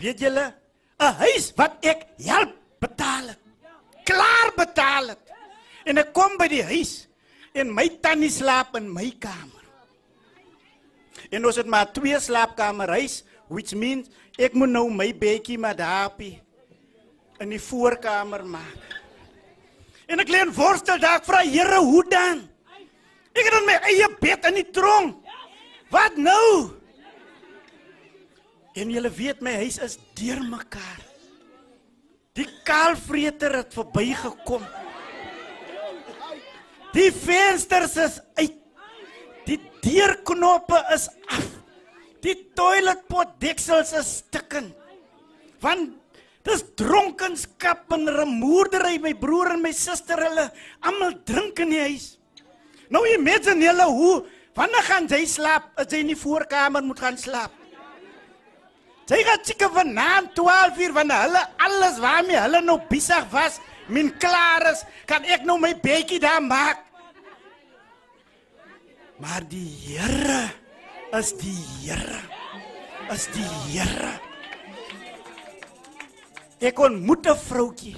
Weet 0.00 0.20
julle, 0.20 0.52
'n 1.00 1.12
huis 1.20 1.52
wat 1.56 1.76
ek 1.84 2.06
help 2.24 2.52
betaal 2.80 3.28
het. 3.32 3.40
Klaar 4.04 4.52
betaal 4.56 5.08
het. 5.08 5.32
En 5.84 5.98
ek 5.98 6.12
kom 6.12 6.36
by 6.36 6.48
die 6.48 6.62
huis 6.62 7.08
en 7.52 7.74
my 7.74 7.88
tannie 8.00 8.30
slaap 8.30 8.76
in 8.76 8.92
my 8.92 9.10
kamer. 9.18 9.64
En 11.30 11.46
ons 11.46 11.56
het 11.56 11.66
maar 11.66 11.92
twee 11.92 12.18
slaapkamerhuis, 12.20 13.24
which 13.48 13.74
means 13.74 14.08
ek 14.38 14.54
moet 14.54 14.68
nou 14.68 14.90
my 14.90 15.12
bedjie 15.16 15.58
maar 15.58 15.76
daarpie 15.76 16.42
in 17.40 17.48
die 17.50 17.60
voorkamer 17.60 18.44
maak. 18.44 18.96
En 20.06 20.20
ek 20.22 20.30
lê 20.30 20.40
en 20.44 20.52
worstel 20.54 21.00
daar 21.02 21.22
vra 21.24 21.42
Here 21.42 21.80
hoe 21.82 22.04
dan? 22.08 22.44
Ek 23.36 23.44
het 23.44 23.56
in 23.58 23.66
my 23.66 23.78
eie 23.90 24.08
bed 24.20 24.46
in 24.48 24.60
die 24.62 24.70
tronk. 24.72 25.25
Wat 25.96 26.16
nou? 26.20 26.76
En 28.76 28.90
julle 28.92 29.10
weet 29.16 29.40
my 29.44 29.54
huis 29.62 29.78
is 29.80 29.96
deurmekaar. 30.18 31.00
Die 32.36 32.48
kaalvreter 32.68 33.62
het 33.62 33.72
verbygekom. 33.72 34.64
Die 36.92 37.08
vensters 37.12 37.96
is 38.00 38.18
uit. 38.36 38.58
Die 39.46 39.60
deurknoppe 39.84 40.80
is 40.92 41.06
af. 41.32 41.46
Die 42.24 42.34
toiletpot 42.58 43.36
deksels 43.40 43.94
is 43.96 44.10
stikkend. 44.18 44.74
Want 45.62 45.94
dis 46.46 46.64
dronkenskap 46.78 47.88
en 47.94 48.10
remoerdery 48.12 48.98
my 49.02 49.14
broer 49.18 49.54
en 49.54 49.64
my 49.64 49.72
suster 49.74 50.20
hulle 50.26 50.50
almal 50.84 51.16
drink 51.26 51.62
in 51.64 51.72
die 51.72 51.84
huis. 51.86 52.10
Nou 52.92 53.02
imagine 53.14 53.64
julle 53.64 53.86
hoe 53.90 54.16
wanneer 54.56 54.84
gaan 54.88 55.06
jy 55.10 55.22
slaap 55.28 55.70
as 55.76 55.92
jy 55.92 56.02
in 56.02 56.12
die 56.14 56.18
voorkamer 56.18 56.84
moet 56.84 57.00
gaan 57.00 57.18
slaap? 57.20 57.52
Jy 59.06 59.20
gaan 59.22 59.42
seker 59.46 59.70
vanaand 59.70 60.32
12 60.34 60.80
uur 60.82 60.94
wanneer 60.96 61.28
hulle 61.28 61.42
alles 61.62 62.00
waarmee 62.02 62.40
hulle 62.42 62.60
nou 62.64 62.80
besig 62.90 63.28
was, 63.30 63.60
min 63.86 64.10
klaar 64.18 64.66
is, 64.72 64.82
kan 65.06 65.22
ek 65.30 65.46
nou 65.46 65.60
my 65.62 65.70
bedjie 65.78 66.18
daar 66.22 66.42
maak. 66.42 66.82
Maar 69.22 69.46
die 69.48 69.68
Here 69.86 70.50
is 71.16 71.32
die 71.38 71.60
Here. 71.84 72.18
Is 73.14 73.28
die 73.32 73.46
Here. 73.70 74.16
Ek 76.60 76.78
ontmoet 76.80 77.26
'n 77.28 77.36
vroutjie. 77.36 77.96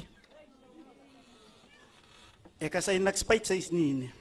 Ek 2.60 2.74
as 2.74 2.86
hy 2.86 2.98
niks 2.98 3.22
spyt 3.22 3.46
sy's 3.46 3.70
nie 3.70 3.92
nie. 3.94 4.12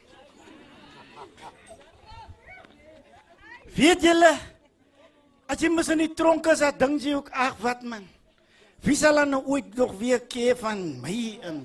Weet 3.78 4.02
julle 4.02 4.34
as 5.48 5.62
jy 5.62 5.70
mos 5.70 5.90
in 5.94 6.02
die 6.02 6.14
tronk 6.18 6.50
is, 6.50 6.64
dan 6.66 6.78
dink 6.82 7.04
jy 7.06 7.14
ook 7.14 7.30
ag 7.30 7.60
wat 7.62 7.84
man. 7.86 8.04
Wie 8.82 8.98
sal 8.98 9.22
dan 9.22 9.36
nou 9.36 9.44
ooit 9.54 9.70
nog 9.78 9.94
weer 10.00 10.24
keer 10.26 10.58
van 10.58 10.82
my 11.02 11.18
in? 11.46 11.62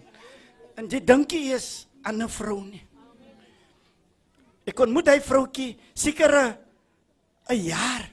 En 0.76 0.88
jy 0.92 1.00
dink 1.00 1.32
jy 1.32 1.56
is 1.56 1.86
aan 2.04 2.22
'n 2.22 2.28
vrou 2.28 2.60
nie. 2.64 2.82
Ek 4.66 4.78
ontmoet 4.78 5.08
hy 5.08 5.20
vroutjie 5.20 5.78
seker 5.94 6.58
'n 7.48 7.56
jaar. 7.56 8.10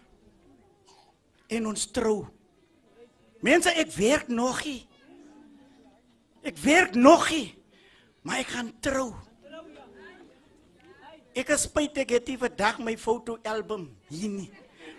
En 1.49 1.67
ons 1.67 1.91
trou. 1.91 2.27
Mense, 3.41 3.69
ek 3.69 3.91
werk 3.91 4.27
nog 4.27 4.63
nie. 4.65 4.87
Ek 6.43 6.57
werk 6.57 6.95
nog 6.95 7.29
nie. 7.29 7.55
Maar 8.21 8.39
ek 8.39 8.47
gaan 8.47 8.73
trou. 8.79 9.13
Ek 11.37 11.51
is 11.53 11.67
spyt 11.67 11.97
ek 12.01 12.15
het 12.17 12.27
nie 12.27 12.39
vandag 12.41 12.79
my 12.81 12.95
fotoalbum 12.97 13.87
hier 14.09 14.31
nie. 14.31 14.49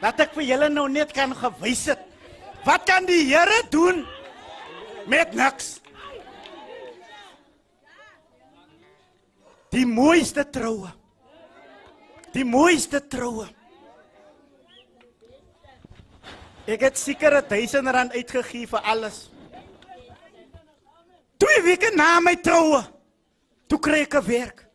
Laat 0.01 0.21
ek 0.25 0.35
vir 0.39 0.47
julle 0.53 0.69
nou 0.73 0.87
net 0.89 1.13
kan 1.13 1.35
gewys 1.37 1.87
het. 1.91 2.01
Wat 2.65 2.85
kan 2.89 3.07
die 3.09 3.25
Here 3.29 3.63
doen 3.73 4.05
met 5.09 5.35
niks? 5.35 5.81
Die 9.71 9.87
mooiste 9.87 10.45
troue. 10.51 10.91
Die 12.35 12.45
mooiste 12.47 13.01
troue. 13.11 13.49
Ek 16.71 16.85
het 16.87 16.99
seker 16.99 17.41
1000 17.49 17.91
rand 17.91 18.15
uitgegee 18.15 18.69
vir 18.71 18.87
alles. 18.87 19.29
Twee 21.41 21.63
weke 21.65 21.91
na 21.97 22.19
my 22.21 22.37
troue, 22.37 22.83
toe 23.67 23.79
kry 23.81 24.03
ek 24.05 24.15
'n 24.15 24.27
werk. 24.27 24.70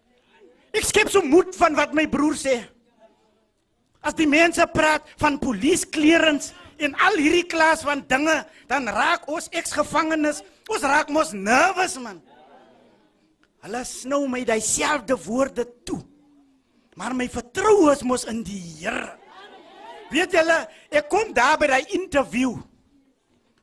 Ek 0.75 0.83
skep 0.83 1.11
so 1.11 1.23
moed 1.23 1.55
van 1.55 1.75
wat 1.77 1.95
my 1.95 2.05
broer 2.11 2.35
sê. 2.39 2.59
As 4.05 4.13
die 4.17 4.27
mense 4.29 4.61
praat 4.75 5.07
van 5.21 5.39
polisieklerings 5.41 6.51
en 6.83 6.93
al 7.01 7.15
hierdie 7.17 7.47
klas 7.49 7.81
van 7.87 8.03
dinge, 8.05 8.35
dan 8.69 8.89
raak 8.91 9.25
ons 9.31 9.47
eksgevangenes, 9.55 10.43
ons 10.69 10.83
raak 10.85 11.09
mos 11.13 11.31
nervous 11.33 11.95
man. 12.03 12.19
Hulle 13.65 13.81
snou 13.87 14.25
my 14.29 14.43
dieselfde 14.45 15.17
woorde 15.25 15.65
toe. 15.87 16.03
Maar 16.95 17.15
my 17.17 17.25
vertroue 17.31 17.89
is 17.91 18.03
mos 18.05 18.27
in 18.29 18.43
die 18.45 18.59
Here. 18.77 19.15
Weet 20.11 20.35
julle, 20.37 20.59
ek 20.93 21.09
kom 21.09 21.33
daar 21.35 21.57
by 21.59 21.71
daai 21.71 21.95
interview. 21.97 22.53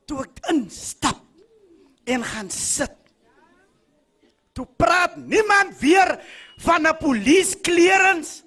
Toe 0.09 0.25
ek 0.25 0.43
instap 0.51 1.21
en 2.03 2.25
gaan 2.33 2.51
sit. 2.51 2.91
Toe 4.53 4.67
praat 4.77 5.15
niemand 5.17 5.73
weer 5.79 6.17
van 6.63 6.87
'n 6.87 6.97
polisieklerings 6.97 8.43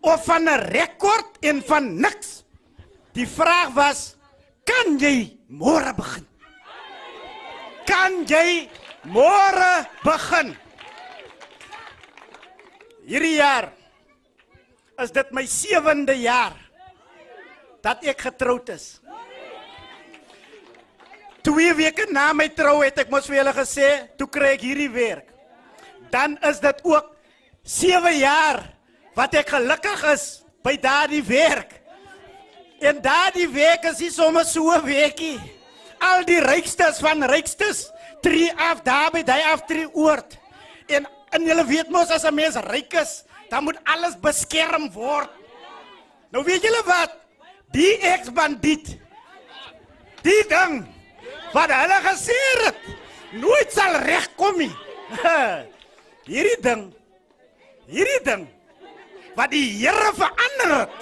of 0.00 0.24
van 0.24 0.48
'n 0.48 0.60
rekord 0.68 1.38
en 1.40 1.62
van 1.62 2.00
niks. 2.00 2.44
Die 3.12 3.28
vraag 3.28 3.72
was, 3.74 4.16
kan 4.64 4.98
jy 4.98 5.38
môre 5.48 5.94
begin? 5.94 6.26
Kan 7.84 8.24
jy 8.26 8.68
môre 9.02 9.88
begin? 10.04 10.56
Hierdie 13.08 13.36
jaar 13.40 13.72
is 14.98 15.10
dit 15.10 15.30
my 15.32 15.46
7de 15.46 16.14
jaar 16.20 16.56
dat 17.80 18.04
ek 18.04 18.20
getroud 18.20 18.68
is. 18.68 19.00
Twee 21.42 21.72
weke 21.74 22.04
na 22.12 22.32
my 22.36 22.48
trou 22.52 22.82
het 22.82 22.98
ek 22.98 23.10
mos 23.10 23.26
vir 23.26 23.40
julle 23.40 23.54
gesê, 23.56 23.88
toe 24.18 24.28
kry 24.28 24.52
ek 24.58 24.66
hierdie 24.66 24.90
werk. 24.92 25.30
Dan 26.10 26.36
is 26.44 26.60
dit 26.60 26.84
ook 26.84 27.17
7 27.68 28.16
jaar 28.16 28.62
wat 29.12 29.34
ek 29.36 29.50
gelukkig 29.52 30.04
is 30.14 30.24
by 30.64 30.72
daardie 30.80 31.22
werk. 31.26 31.74
En 32.80 33.02
daardie 33.04 33.48
werk 33.52 33.84
is 33.90 34.00
nie 34.00 34.10
sommer 34.14 34.46
so 34.48 34.72
'n 34.72 34.84
werkie. 34.86 35.36
Al 36.00 36.24
die 36.24 36.40
rykstes 36.40 36.98
van 37.04 37.22
rykstes 37.22 37.90
tree 38.22 38.52
af 38.56 38.80
daar 38.82 39.10
by 39.10 39.22
daai 39.22 39.42
aftree 39.52 39.88
oord. 39.94 40.38
En 40.86 41.06
en 41.30 41.44
julle 41.44 41.64
weet 41.66 41.90
mos 41.90 42.10
as 42.10 42.24
'n 42.24 42.34
mens 42.34 42.56
ryk 42.56 42.94
is, 42.94 43.24
dan 43.50 43.64
moet 43.64 43.76
alles 43.84 44.16
beskerm 44.16 44.90
word. 44.92 45.28
Nou 46.30 46.44
weet 46.44 46.62
julle 46.62 46.82
wat? 46.84 47.12
Die 47.72 47.98
ex-bandiet. 47.98 48.96
Die 50.22 50.44
ding 50.48 50.86
wat 51.52 51.70
hulle 51.70 52.00
gesê 52.02 52.38
het, 52.64 52.76
nooit 53.32 53.72
sal 53.72 53.96
regkom 53.96 54.56
nie. 54.56 54.72
Hierdie 56.28 56.60
ding. 56.60 56.97
Hierdie 57.88 58.20
ding 58.20 58.44
wat 59.38 59.52
die 59.54 59.64
Here 59.80 60.12
verander 60.16 60.74
het. 60.82 60.96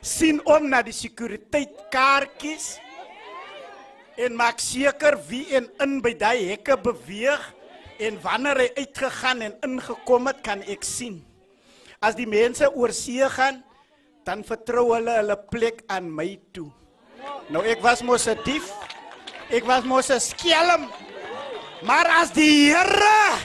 sien 0.00 0.38
om 0.48 0.64
na 0.72 0.78
die 0.80 0.94
sekuriteitkaartjies 0.96 2.78
en 4.24 4.32
maak 4.32 4.62
seker 4.64 5.18
wie 5.28 5.44
en 5.58 5.66
in 5.84 5.98
by 6.00 6.14
daai 6.16 6.54
hekke 6.54 6.78
beweeg 6.80 7.42
en 8.00 8.16
wanneer 8.24 8.62
hy 8.64 8.68
uitgegaan 8.80 9.44
en 9.44 9.58
ingekom 9.68 10.30
het 10.30 10.40
kan 10.40 10.64
ek 10.64 10.88
sien. 10.88 11.20
As 12.00 12.16
die 12.16 12.24
mense 12.24 12.64
oor 12.72 12.94
see 12.96 13.28
gaan, 13.36 13.60
dan 14.24 14.40
vertrou 14.48 14.94
hulle 14.94 15.18
hulle 15.20 15.36
plek 15.52 15.84
aan 15.92 16.08
my 16.08 16.32
toe. 16.56 16.70
Nou 17.52 17.60
ek 17.60 17.84
was 17.84 18.00
mos 18.00 18.26
'n 18.26 18.40
dief. 18.44 18.72
Ek 19.52 19.68
was 19.68 19.84
mos 19.84 20.08
'n 20.08 20.20
skelm. 20.20 20.88
Maar 21.84 22.08
as 22.24 22.32
die 22.32 22.72
Here 22.72 23.36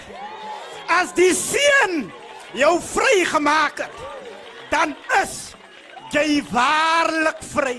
as 0.87 1.13
die 1.17 1.33
seun 1.33 2.11
jou 2.55 2.79
vrygemaak 2.81 3.83
het, 3.85 3.97
dan 4.71 4.95
is 5.21 5.55
jy 6.13 6.41
waarlik 6.51 7.41
vry. 7.51 7.77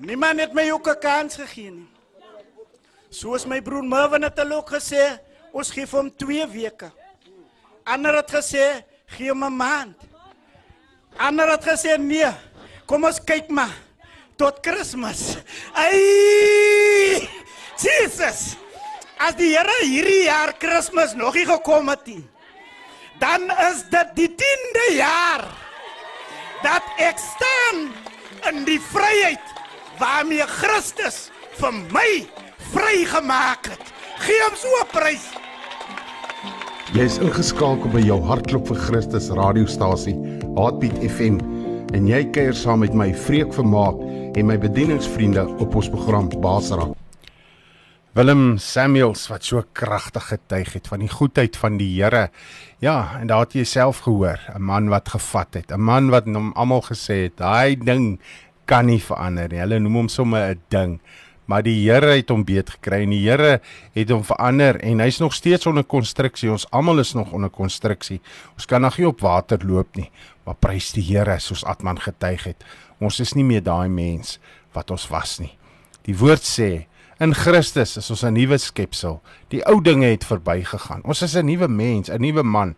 Niemand 0.00 0.40
het 0.40 0.54
my 0.54 0.70
ook 0.70 0.88
'n 0.88 1.00
kans 1.00 1.36
gegee 1.36 1.70
nie. 1.70 1.88
Soos 3.10 3.46
my 3.46 3.60
broer 3.60 3.84
Mervin 3.84 4.22
het 4.22 4.38
al 4.38 4.52
ook 4.52 4.70
gesê, 4.70 5.18
ons 5.52 5.70
gee 5.70 5.86
vir 5.86 5.98
hom 5.98 6.10
2 6.16 6.46
weke. 6.46 6.92
Ander 7.84 8.14
het 8.14 8.30
gesê, 8.30 8.84
gee 9.06 9.28
hom 9.28 9.44
'n 9.44 9.56
maand. 9.56 9.96
Ander 11.16 11.50
het 11.50 11.64
gesê 11.64 11.98
nee. 11.98 12.30
Kom 12.86 13.04
ons 13.04 13.20
kyk 13.24 13.48
maar 13.48 13.74
tot 14.36 14.60
Kersfees. 14.60 15.36
Ai! 15.74 17.28
Jesus! 17.78 18.56
As 19.20 19.34
die 19.36 19.50
Here 19.52 19.74
hierdie 19.84 20.22
jaar 20.30 20.54
Kersfees 20.56 21.12
nog 21.12 21.34
nie 21.36 21.44
gekom 21.44 21.90
het 21.92 22.06
nie, 22.08 22.22
dan 23.20 23.50
is 23.68 23.82
dit 23.92 24.14
die 24.16 24.28
10de 24.32 24.84
jaar 24.96 25.42
dat 26.64 26.86
ek 26.96 27.20
staan 27.20 27.82
in 28.48 28.62
die 28.64 28.78
vryheid 28.80 29.52
waarmee 30.00 30.46
Christus 30.48 31.26
vir 31.58 31.76
my 31.92 32.06
vrygemaak 32.70 33.68
het. 33.74 33.92
Gee 34.24 34.40
hom 34.46 34.56
so 34.56 34.72
'n 34.80 34.88
prys. 34.94 35.26
Jy 36.96 37.04
is 37.04 37.18
ingeskakel 37.20 37.92
by 37.92 38.00
jou 38.00 38.20
hartklop 38.24 38.72
vir 38.72 38.80
Christus 38.88 39.28
radiostasie, 39.28 40.16
Heartbeat 40.56 40.96
FM, 41.04 41.36
en 41.92 42.08
jy 42.08 42.24
kuier 42.32 42.54
saam 42.54 42.80
met 42.80 42.94
my 42.94 43.12
Vreek 43.12 43.52
Vermaak 43.52 44.00
en 44.34 44.46
my 44.46 44.56
bedieningsvriende 44.56 45.44
op 45.60 45.74
ons 45.74 45.88
program 45.90 46.32
Basra. 46.40 46.88
Willem 48.12 48.58
Samuels 48.58 49.28
wat 49.30 49.44
so 49.46 49.62
kragtig 49.72 50.24
getuig 50.32 50.72
het 50.74 50.88
van 50.90 51.04
die 51.04 51.10
goedheid 51.12 51.54
van 51.56 51.76
die 51.78 51.92
Here. 51.94 52.28
Ja, 52.82 53.20
en 53.20 53.30
daar 53.30 53.44
het 53.44 53.54
jy 53.54 53.64
self 53.64 54.02
gehoor, 54.02 54.40
'n 54.54 54.62
man 54.62 54.88
wat 54.88 55.08
gevat 55.08 55.54
het, 55.54 55.70
'n 55.70 55.80
man 55.80 56.10
wat 56.10 56.24
hom 56.24 56.52
almal 56.56 56.82
gesê 56.82 57.30
het, 57.30 57.36
daai 57.36 57.76
ding 57.76 58.18
kan 58.66 58.86
nie 58.86 58.98
verander 58.98 59.48
nie. 59.48 59.60
Hulle 59.60 59.78
noem 59.78 59.94
hom 59.94 60.08
sommer 60.08 60.50
'n 60.50 60.60
ding 60.68 61.00
maar 61.50 61.64
die 61.66 61.74
Here 61.82 62.14
het 62.14 62.30
hom 62.30 62.44
beet 62.44 62.70
gekry 62.70 63.02
en 63.02 63.10
die 63.10 63.24
Here 63.24 63.60
het 63.96 64.10
hom 64.10 64.22
verander 64.24 64.78
en 64.86 65.02
hy's 65.02 65.18
nog 65.18 65.34
steeds 65.34 65.66
onder 65.66 65.84
konstruksie. 65.84 66.50
Ons 66.50 66.68
almal 66.70 67.02
is 67.02 67.12
nog 67.18 67.32
onder 67.32 67.50
konstruksie. 67.50 68.20
Ons 68.54 68.66
kan 68.66 68.80
nog 68.80 68.98
nie 68.98 69.08
op 69.08 69.20
water 69.20 69.58
loop 69.66 69.96
nie, 69.96 70.10
maar 70.46 70.54
prys 70.54 70.92
die 70.92 71.02
Here 71.02 71.38
soos 71.42 71.64
Atman 71.64 71.98
getuig 71.98 72.44
het. 72.44 72.64
Ons 73.00 73.20
is 73.20 73.34
nie 73.34 73.44
meer 73.44 73.62
daai 73.62 73.88
mens 73.88 74.38
wat 74.72 74.90
ons 74.94 75.08
was 75.10 75.38
nie. 75.42 75.56
Die 76.06 76.14
woord 76.16 76.46
sê 76.46 76.86
in 77.20 77.34
Christus 77.36 77.98
is 78.00 78.10
ons 78.10 78.22
'n 78.24 78.32
nuwe 78.32 78.58
skepsel. 78.58 79.20
Die 79.48 79.60
ou 79.66 79.80
dinge 79.82 80.06
het 80.06 80.24
verbygegaan. 80.24 81.02
Ons 81.04 81.22
is 81.22 81.36
'n 81.36 81.44
nuwe 81.44 81.68
mens, 81.68 82.08
'n 82.08 82.20
nuwe 82.20 82.42
man 82.42 82.74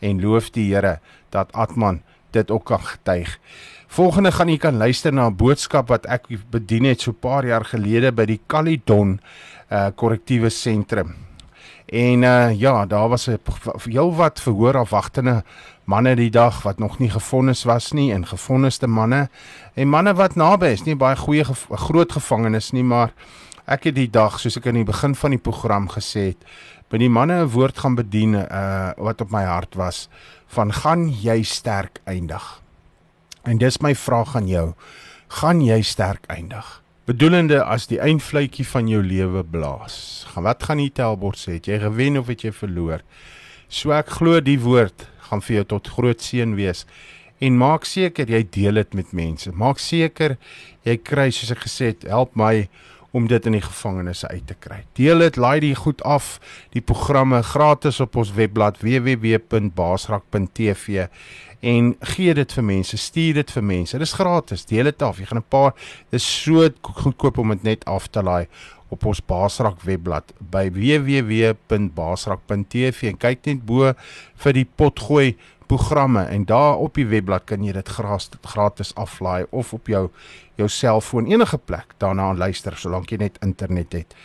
en 0.00 0.20
loof 0.20 0.50
die 0.50 0.74
Here 0.74 1.00
dat 1.30 1.52
Atman 1.52 2.02
dit 2.30 2.50
ook 2.50 2.64
kan 2.64 2.80
getuig. 2.80 3.38
Volgende 3.86 4.32
gaan 4.32 4.48
u 4.48 4.56
kan 4.56 4.76
luister 4.76 5.12
na 5.12 5.26
'n 5.26 5.36
boodskap 5.36 5.88
wat 5.88 6.06
ek 6.06 6.26
bedien 6.50 6.84
het 6.84 7.00
so 7.00 7.10
'n 7.10 7.18
paar 7.20 7.46
jaar 7.46 7.64
gelede 7.64 8.12
by 8.12 8.24
die 8.24 8.40
Calydon 8.46 9.20
uh 9.70 9.88
korrektiewe 9.94 10.48
sentrum. 10.48 11.14
En 11.86 12.22
uh 12.22 12.60
ja, 12.60 12.86
daar 12.86 13.08
was 13.08 13.28
'n 13.28 13.38
heel 13.88 14.14
wat 14.14 14.40
verhoor 14.40 14.76
afwagtende 14.76 15.44
manne 15.84 16.16
die 16.16 16.30
dag 16.30 16.62
wat 16.62 16.78
nog 16.78 16.98
nie 16.98 17.10
gefonnis 17.10 17.64
was 17.64 17.92
nie 17.92 18.12
en 18.12 18.26
gefonniste 18.26 18.86
manne 18.86 19.28
en 19.74 19.88
manne 19.88 20.14
wat 20.14 20.34
naby 20.34 20.66
is, 20.66 20.82
nie 20.82 20.96
baie 20.96 21.16
goeie 21.16 21.44
gev 21.44 21.66
groot 21.70 22.12
gevangenes 22.12 22.70
nie, 22.70 22.84
maar 22.84 23.12
ek 23.66 23.90
het 23.90 23.96
die 23.98 24.10
dag 24.10 24.38
soos 24.40 24.56
ek 24.56 24.68
in 24.70 24.80
die 24.80 24.88
begin 24.88 25.14
van 25.14 25.34
die 25.34 25.42
program 25.42 25.88
gesê 25.90 26.30
het, 26.32 26.46
by 26.90 26.98
die 27.02 27.10
manne 27.10 27.42
'n 27.42 27.50
woord 27.50 27.78
gaan 27.78 27.96
bedien 27.98 28.34
uh 28.34 28.92
wat 28.96 29.20
op 29.20 29.30
my 29.30 29.42
hart 29.44 29.74
was 29.74 30.08
van 30.46 30.72
gaan 30.72 31.08
jy 31.10 31.42
sterk 31.42 32.00
eindig. 32.04 32.62
En 33.44 33.58
dis 33.58 33.78
my 33.80 33.94
vraag 33.94 34.36
aan 34.36 34.48
jou. 34.48 34.74
Gaan 35.28 35.60
jy 35.60 35.82
sterk 35.82 36.26
eindig? 36.26 36.82
Bedoelende 37.06 37.64
as 37.64 37.86
die 37.86 38.00
eindfluitjie 38.00 38.66
van 38.66 38.88
jou 38.88 39.02
lewe 39.02 39.44
blaas. 39.44 40.26
Gaan 40.32 40.42
wat 40.42 40.62
gaan 40.62 40.78
die 40.78 40.90
tellbord 40.90 41.38
sê? 41.38 41.52
Het 41.58 41.66
jy 41.66 41.78
gewen 41.78 42.18
of 42.18 42.26
het 42.26 42.42
jy 42.42 42.52
verloor? 42.52 43.02
So 43.68 43.90
ek 43.90 44.10
glo 44.18 44.40
die 44.40 44.58
woord 44.58 45.06
gaan 45.28 45.42
vir 45.42 45.56
jou 45.56 45.64
tot 45.64 45.88
groot 45.88 46.22
seën 46.22 46.54
wees. 46.54 46.84
En 47.38 47.58
maak 47.58 47.84
seker 47.84 48.30
jy 48.30 48.42
deel 48.50 48.74
dit 48.80 48.94
met 48.94 49.12
mense. 49.12 49.52
Maak 49.52 49.78
seker 49.78 50.36
jy 50.86 50.96
kry 50.96 51.30
soos 51.30 51.50
ek 51.54 51.66
gesê 51.66 51.92
het, 51.92 52.06
help 52.10 52.34
my 52.34 52.68
om 53.10 53.26
dit 53.26 53.46
in 53.46 53.52
die 53.52 53.62
gevangenisse 53.62 54.28
uit 54.28 54.46
te 54.46 54.54
kry. 54.58 54.84
Deel 54.98 55.18
dit, 55.18 55.36
laai 55.36 55.60
dit 55.60 55.76
goed 55.76 56.02
af, 56.02 56.40
die 56.74 56.82
programme 56.82 57.42
gratis 57.42 58.00
op 58.00 58.16
ons 58.16 58.32
webblad 58.32 58.78
www.basrak.tv 58.82 61.06
en 61.66 61.96
gee 62.00 62.34
dit 62.36 62.52
vir 62.52 62.64
mense, 62.64 62.96
stuur 63.00 63.34
dit 63.40 63.50
vir 63.50 63.64
mense. 63.64 63.98
Dit 63.98 64.06
is 64.06 64.12
gratis. 64.12 64.64
Deel 64.68 64.84
dit 64.90 65.02
af. 65.02 65.18
Jy 65.18 65.24
gaan 65.26 65.38
'n 65.38 65.44
paar 65.48 65.74
dis 66.10 66.42
so 66.42 66.68
goedkoop 66.82 67.38
om 67.38 67.48
dit 67.48 67.62
net 67.62 67.84
af 67.84 68.08
te 68.08 68.22
laai 68.22 68.46
op 68.88 69.06
ons 69.06 69.20
Basrak 69.26 69.82
webblad 69.86 70.32
by 70.38 70.70
www.basrak.tv 70.74 73.10
en 73.10 73.18
kyk 73.18 73.46
net 73.46 73.66
bo 73.66 73.92
vir 74.44 74.52
die 74.52 74.68
potgooi 74.78 75.36
programme 75.66 76.22
en 76.30 76.44
daar 76.46 76.78
op 76.78 76.94
die 76.94 77.08
webblad 77.10 77.42
kan 77.50 77.64
jy 77.66 77.72
dit 77.74 77.88
gratis 78.46 78.94
aflaai 78.94 79.44
of 79.50 79.74
op 79.74 79.90
jou 79.90 80.10
jou 80.56 80.68
selfoon 80.68 81.28
enige 81.30 81.58
plek 81.58 81.94
daarna 82.00 82.30
aan 82.30 82.40
luister 82.40 82.76
solank 82.76 83.12
jy 83.12 83.20
net 83.20 83.38
internet 83.44 83.92
het. 83.92 84.16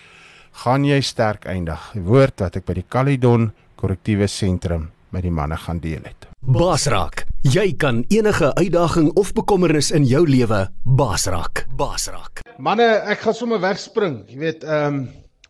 Gaan 0.64 0.86
jy 0.86 1.00
sterk 1.02 1.46
eindig. 1.46 1.92
Die 1.96 2.04
woord 2.04 2.44
wat 2.44 2.58
ek 2.60 2.66
by 2.68 2.76
die 2.82 2.88
Calydon 2.88 3.52
korrektiewe 3.80 4.28
sentrum 4.28 4.90
met 5.12 5.26
die 5.26 5.34
manne 5.34 5.58
gaan 5.60 5.80
deel 5.84 6.04
het. 6.08 6.28
Basrak, 6.42 7.26
jy 7.44 7.72
kan 7.78 8.04
enige 8.10 8.52
uitdaging 8.56 9.12
of 9.20 9.34
bekommernis 9.38 9.92
in 9.92 10.08
jou 10.08 10.24
lewe 10.28 10.66
basrak. 10.84 11.66
Basrak. 11.78 12.44
Manne, 12.58 12.88
ek 13.12 13.26
gaan 13.26 13.38
sommer 13.38 13.62
wegspring. 13.64 14.22
Jy 14.32 14.40
weet, 14.42 14.64
ehm 14.64 15.02
um, 15.02 15.02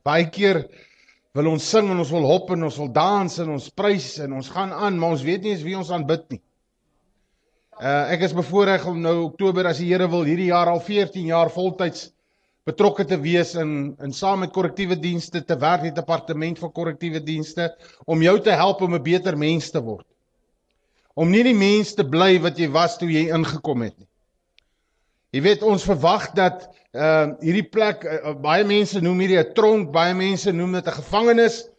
baie 0.02 0.26
keer 0.34 0.64
wil 1.38 1.52
ons 1.52 1.64
sing 1.64 1.92
en 1.94 2.00
ons 2.02 2.12
wil 2.12 2.26
hop 2.26 2.50
en 2.56 2.66
ons 2.68 2.78
wil 2.82 2.90
dans 2.92 3.36
en 3.44 3.52
ons 3.54 3.68
prys 3.78 4.08
en 4.26 4.34
ons 4.40 4.48
gaan 4.50 4.74
aan, 4.74 4.98
maar 5.00 5.14
ons 5.16 5.24
weet 5.24 5.46
nie 5.46 5.54
eens 5.54 5.64
wie 5.64 5.78
ons 5.78 5.92
aanbid 5.94 6.26
nie. 6.34 6.42
Uh 7.82 8.12
ek 8.14 8.28
is 8.28 8.34
bevoorreg 8.38 8.84
om 8.86 9.00
nou 9.02 9.16
Oktober 9.24 9.66
as 9.66 9.80
die 9.82 9.88
Here 9.90 10.06
wil 10.06 10.22
hierdie 10.28 10.52
jaar 10.52 10.70
al 10.70 10.84
14 10.86 11.32
jaar 11.32 11.50
voltyds 11.50 12.12
betrokke 12.70 13.08
te 13.10 13.18
wees 13.18 13.56
in 13.58 13.96
in 14.06 14.14
saam 14.14 14.44
met 14.44 14.52
korrektiewe 14.54 15.00
dienste 15.02 15.42
te 15.42 15.58
werk 15.58 15.88
die 15.88 15.94
departement 15.96 16.62
van 16.62 16.72
korrektiewe 16.76 17.24
dienste 17.26 17.72
om 18.06 18.22
jou 18.22 18.36
te 18.46 18.54
help 18.54 18.84
om 18.86 18.94
'n 18.94 19.02
beter 19.02 19.38
mens 19.38 19.72
te 19.72 19.82
word. 19.82 20.06
Om 21.16 21.32
nie 21.32 21.42
die 21.44 21.58
mens 21.58 21.96
te 21.98 22.06
bly 22.06 22.38
wat 22.46 22.60
jy 22.60 22.70
was 22.70 23.00
toe 23.02 23.10
jy 23.10 23.34
ingekom 23.34 23.82
het 23.82 23.98
nie. 23.98 24.08
Jy 25.34 25.42
weet 25.42 25.64
ons 25.64 25.84
verwag 25.84 26.36
dat 26.38 26.70
uh 26.94 27.34
hierdie 27.42 27.66
plek 27.66 28.06
uh, 28.06 28.36
baie 28.38 28.64
mense 28.64 29.02
noem 29.02 29.26
hierdie 29.26 29.42
'n 29.42 29.54
tronk, 29.56 29.92
baie 29.92 30.14
mense 30.14 30.54
noem 30.54 30.74
dit 30.74 30.88
'n 30.88 31.02
gevangenis. 31.02 31.71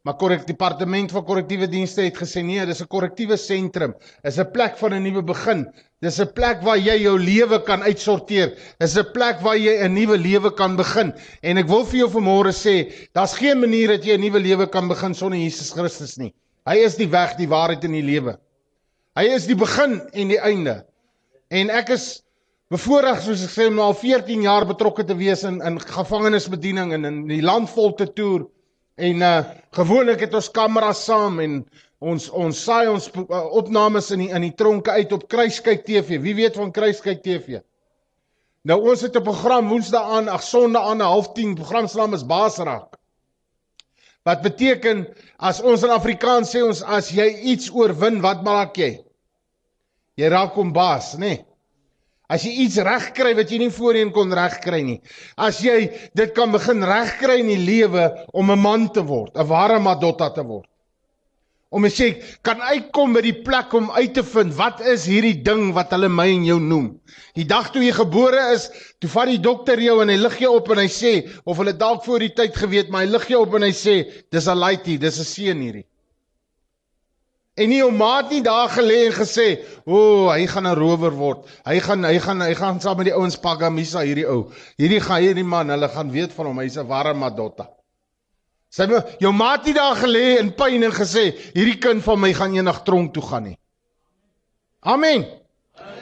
Maar 0.00 0.16
korrek 0.16 0.46
departement 0.48 1.10
van 1.12 1.24
korrektiewe 1.28 1.66
dienste 1.68 2.06
het 2.06 2.16
gesê 2.16 2.40
nee, 2.40 2.64
dis 2.66 2.80
'n 2.80 2.88
korrektiewe 2.88 3.36
sentrum. 3.36 3.92
Dis 4.24 4.38
'n 4.38 4.50
plek 4.52 4.78
van 4.78 4.94
'n 4.94 5.02
nuwe 5.02 5.22
begin. 5.22 5.66
Dis 6.00 6.18
'n 6.20 6.32
plek 6.32 6.62
waar 6.62 6.78
jy 6.78 6.96
jou 7.02 7.18
lewe 7.18 7.58
kan 7.62 7.82
uitsorteer. 7.82 8.56
Dis 8.78 8.96
'n 8.96 9.12
plek 9.12 9.40
waar 9.40 9.58
jy 9.58 9.76
'n 9.84 9.92
nuwe 9.92 10.16
lewe 10.16 10.54
kan 10.54 10.76
begin. 10.76 11.12
En 11.42 11.58
ek 11.58 11.68
wil 11.68 11.84
vir 11.84 11.98
jou 11.98 12.08
vanmôre 12.08 12.52
sê, 12.52 12.92
daar's 13.12 13.36
geen 13.36 13.60
manier 13.60 13.88
dat 13.88 14.04
jy 14.04 14.16
'n 14.16 14.20
nuwe 14.20 14.40
lewe 14.40 14.66
kan 14.66 14.88
begin 14.88 15.14
sonder 15.14 15.38
Jesus 15.38 15.70
Christus 15.72 16.16
nie. 16.16 16.32
Hy 16.66 16.76
is 16.76 16.96
die 16.96 17.08
weg, 17.08 17.36
die 17.36 17.48
waarheid 17.48 17.84
en 17.84 17.92
die 17.92 18.02
lewe. 18.02 18.38
Hy 19.16 19.24
is 19.24 19.46
die 19.46 19.56
begin 19.56 20.00
en 20.12 20.28
die 20.28 20.40
einde. 20.40 20.84
En 21.50 21.70
ek 21.70 21.90
is 21.90 22.22
bevoorreg 22.70 23.20
soos 23.20 23.44
ek 23.44 23.50
sê 23.50 23.66
om 23.66 23.74
nou 23.74 23.84
al 23.84 23.94
14 23.94 24.42
jaar 24.42 24.64
betrokke 24.64 25.04
te 25.04 25.14
wees 25.14 25.44
in 25.44 25.60
in 25.60 25.78
gevangenisbediening 25.78 26.92
en 26.92 27.04
in 27.04 27.26
die 27.28 27.42
land 27.42 27.68
vol 27.70 27.92
te 27.94 28.06
toer. 28.06 28.46
En 29.00 29.24
uh 29.24 29.40
gewoonlik 29.72 30.20
het 30.26 30.34
ons 30.34 30.50
kameras 30.50 31.04
saam 31.06 31.38
en 31.40 31.52
ons 32.02 32.24
ons 32.34 32.62
saai 32.64 32.88
ons 32.90 33.04
uh, 33.22 33.42
opnames 33.60 34.08
in 34.10 34.24
die 34.24 34.30
in 34.34 34.44
die 34.48 34.54
tronke 34.58 34.90
uit 34.90 35.12
op 35.14 35.28
Kruiskyk 35.30 35.84
TV. 35.86 36.18
Wie 36.20 36.34
weet 36.34 36.58
van 36.58 36.72
Kruiskyk 36.74 37.22
TV? 37.22 37.60
Nou 38.66 38.80
ons 38.90 39.00
het 39.00 39.16
'n 39.16 39.22
program 39.22 39.68
Woensdae 39.68 40.02
aan, 40.16 40.28
ag 40.28 40.42
Sondag 40.42 40.90
aan 40.90 41.00
09:30. 41.00 41.54
Program 41.54 41.88
se 41.88 41.96
naam 41.96 42.14
is 42.14 42.26
Baasraak. 42.26 42.98
Wat 44.22 44.42
beteken 44.42 45.06
as 45.38 45.62
ons 45.62 45.82
in 45.82 45.90
Afrikaans 45.90 46.50
sê 46.54 46.62
ons 46.62 46.82
as 46.82 47.08
jy 47.10 47.28
iets 47.52 47.70
oorwin, 47.70 48.20
wat 48.20 48.42
maak 48.42 48.76
jy? 48.76 49.04
Jy 50.16 50.28
raak 50.28 50.54
hom 50.54 50.72
baas, 50.72 51.14
nê? 51.14 51.18
Nee. 51.18 51.49
As 52.30 52.44
jy 52.46 52.52
iets 52.64 52.78
regkry 52.86 53.34
wat 53.38 53.50
jy 53.50 53.58
nie 53.58 53.72
voorheen 53.74 54.12
kon 54.14 54.32
regkry 54.32 54.82
nie. 54.86 55.00
As 55.36 55.58
jy 55.66 55.90
dit 56.14 56.34
kan 56.36 56.52
begin 56.54 56.86
regkry 56.86 57.40
in 57.42 57.50
die 57.50 57.64
lewe 57.66 58.06
om 58.32 58.50
'n 58.50 58.58
man 58.58 58.88
te 58.94 59.02
word, 59.02 59.34
'n 59.36 59.48
ware 59.50 59.80
madotta 59.80 60.30
te 60.30 60.46
word 60.46 60.70
om 61.70 61.86
te 61.86 61.90
sê 61.94 62.06
kan 62.46 62.58
uitkom 62.66 63.12
by 63.14 63.22
die 63.22 63.36
plek 63.46 63.74
om 63.78 63.90
uit 63.94 64.14
te 64.16 64.24
vind 64.26 64.54
wat 64.58 64.80
is 64.90 65.06
hierdie 65.06 65.36
ding 65.46 65.70
wat 65.76 65.92
hulle 65.94 66.10
my 66.10 66.26
en 66.32 66.46
jou 66.48 66.58
noem. 66.62 66.88
Die 67.38 67.46
dag 67.46 67.70
toe 67.70 67.84
jy 67.84 67.92
gebore 67.94 68.40
is, 68.56 68.66
toe 68.98 69.10
vat 69.12 69.30
die 69.30 69.38
dokter 69.42 69.78
jou 69.82 70.00
en 70.02 70.10
hy 70.10 70.18
lig 70.18 70.40
jou 70.42 70.50
op 70.58 70.72
en 70.74 70.82
hy 70.82 70.88
sê 70.90 71.12
of 71.44 71.62
hulle 71.62 71.76
dalk 71.78 72.02
voor 72.06 72.26
die 72.26 72.32
tyd 72.34 72.58
geweet, 72.58 72.90
maar 72.90 73.06
hy 73.06 73.12
lig 73.12 73.28
jou 73.30 73.44
op 73.46 73.54
en 73.58 73.68
hy 73.68 73.74
sê 73.76 73.96
dis 74.34 74.48
'n 74.48 74.58
laity, 74.58 74.98
dis 74.98 75.20
'n 75.20 75.30
seun 75.30 75.62
hierdie. 75.62 75.86
En 77.60 77.68
nie 77.68 77.80
jou 77.82 77.90
maat 77.92 78.30
nie 78.32 78.40
daar 78.40 78.70
gelê 78.72 79.06
en 79.10 79.12
gesê, 79.12 79.48
"O, 79.84 79.96
oh, 79.96 80.32
hy 80.32 80.46
gaan 80.46 80.66
'n 80.66 80.76
rower 80.76 81.10
word. 81.10 81.44
Hy 81.66 81.78
gaan 81.80 82.04
hy 82.04 82.18
gaan 82.18 82.40
hy 82.40 82.54
gaan 82.54 82.80
saam 82.80 82.96
met 82.96 83.06
die 83.06 83.14
ouens 83.14 83.36
pagamisa 83.36 84.00
hierdie 84.00 84.26
ou. 84.26 84.50
Hierdie 84.78 85.00
gaan 85.00 85.20
hierdie 85.20 85.44
man, 85.44 85.68
hulle 85.68 85.88
gaan 85.88 86.10
weet 86.10 86.32
van 86.32 86.46
hom, 86.46 86.58
hy's 86.58 86.78
'n 86.78 86.86
ware 86.86 87.14
madotta." 87.14 87.68
Sy 88.70 88.86
het 88.86 89.16
jou 89.18 89.32
maat 89.32 89.64
nie 89.66 89.74
daar 89.74 89.96
gelê 89.96 90.38
in 90.38 90.52
pyn 90.54 90.82
en 90.82 90.92
gesê 90.92 91.34
hierdie 91.54 91.78
kind 91.78 92.02
van 92.02 92.20
my 92.20 92.32
gaan 92.32 92.54
eendag 92.54 92.84
tronk 92.86 93.12
toe 93.14 93.22
gaan 93.22 93.42
nie. 93.42 93.58
Amen. 94.80 95.26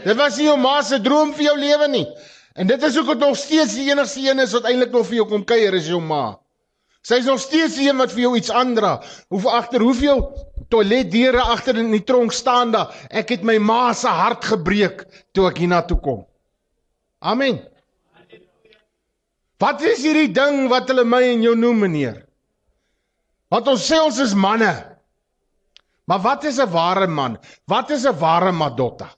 Dit 0.05 0.17
was 0.17 0.37
nie 0.37 0.45
jou 0.47 0.57
ma 0.57 0.83
se 0.83 1.01
droom 1.01 1.33
vir 1.33 1.45
jou 1.45 1.57
lewe 1.59 1.89
nie. 1.89 2.07
En 2.55 2.67
dit 2.67 2.83
is 2.83 2.97
hoekom 2.97 3.19
nog 3.19 3.37
steeds 3.37 3.75
die 3.75 3.91
enigste 3.91 4.21
een 4.21 4.39
is 4.39 4.53
wat 4.53 4.65
eintlik 4.65 4.93
nog 4.93 5.07
vir 5.07 5.17
jou 5.23 5.29
kom 5.29 5.45
kuier 5.45 5.75
is 5.75 5.89
jou 5.89 6.01
ma. 6.01 6.39
Sy 7.07 7.21
is 7.23 7.29
nog 7.29 7.41
steeds 7.41 7.77
die 7.79 7.89
een 7.89 7.97
wat 7.97 8.13
vir 8.13 8.27
jou 8.27 8.37
iets 8.37 8.51
aandra. 8.51 8.99
Hoe 9.29 9.51
agter 9.51 9.81
hoeveel 9.81 10.23
toiletdeure 10.69 11.41
agter 11.41 11.79
in 11.81 11.91
die 11.93 12.05
tronk 12.05 12.33
staan 12.37 12.73
daar. 12.75 12.93
Ek 13.09 13.33
het 13.33 13.45
my 13.47 13.59
ma 13.59 13.93
se 13.97 14.11
hart 14.13 14.45
gebreek 14.45 15.05
toe 15.33 15.49
ek 15.49 15.63
hiernatoe 15.63 15.99
kom. 16.05 16.25
Amen. 17.25 17.63
Wat 19.59 19.83
is 19.83 20.05
hierdie 20.07 20.31
ding 20.31 20.69
wat 20.71 20.91
hulle 20.91 21.07
my 21.09 21.23
en 21.33 21.43
jou 21.43 21.57
noem 21.59 21.83
meneer? 21.87 22.21
Want 23.51 23.71
ons 23.73 23.87
sê 23.91 23.99
ons 23.99 24.21
is 24.23 24.37
manne. 24.39 24.71
Maar 26.09 26.21
wat 26.25 26.45
is 26.45 26.59
'n 26.59 26.71
ware 26.71 27.07
man? 27.07 27.39
Wat 27.67 27.91
is 27.91 28.07
'n 28.07 28.19
ware 28.19 28.53
madotta? 28.53 29.09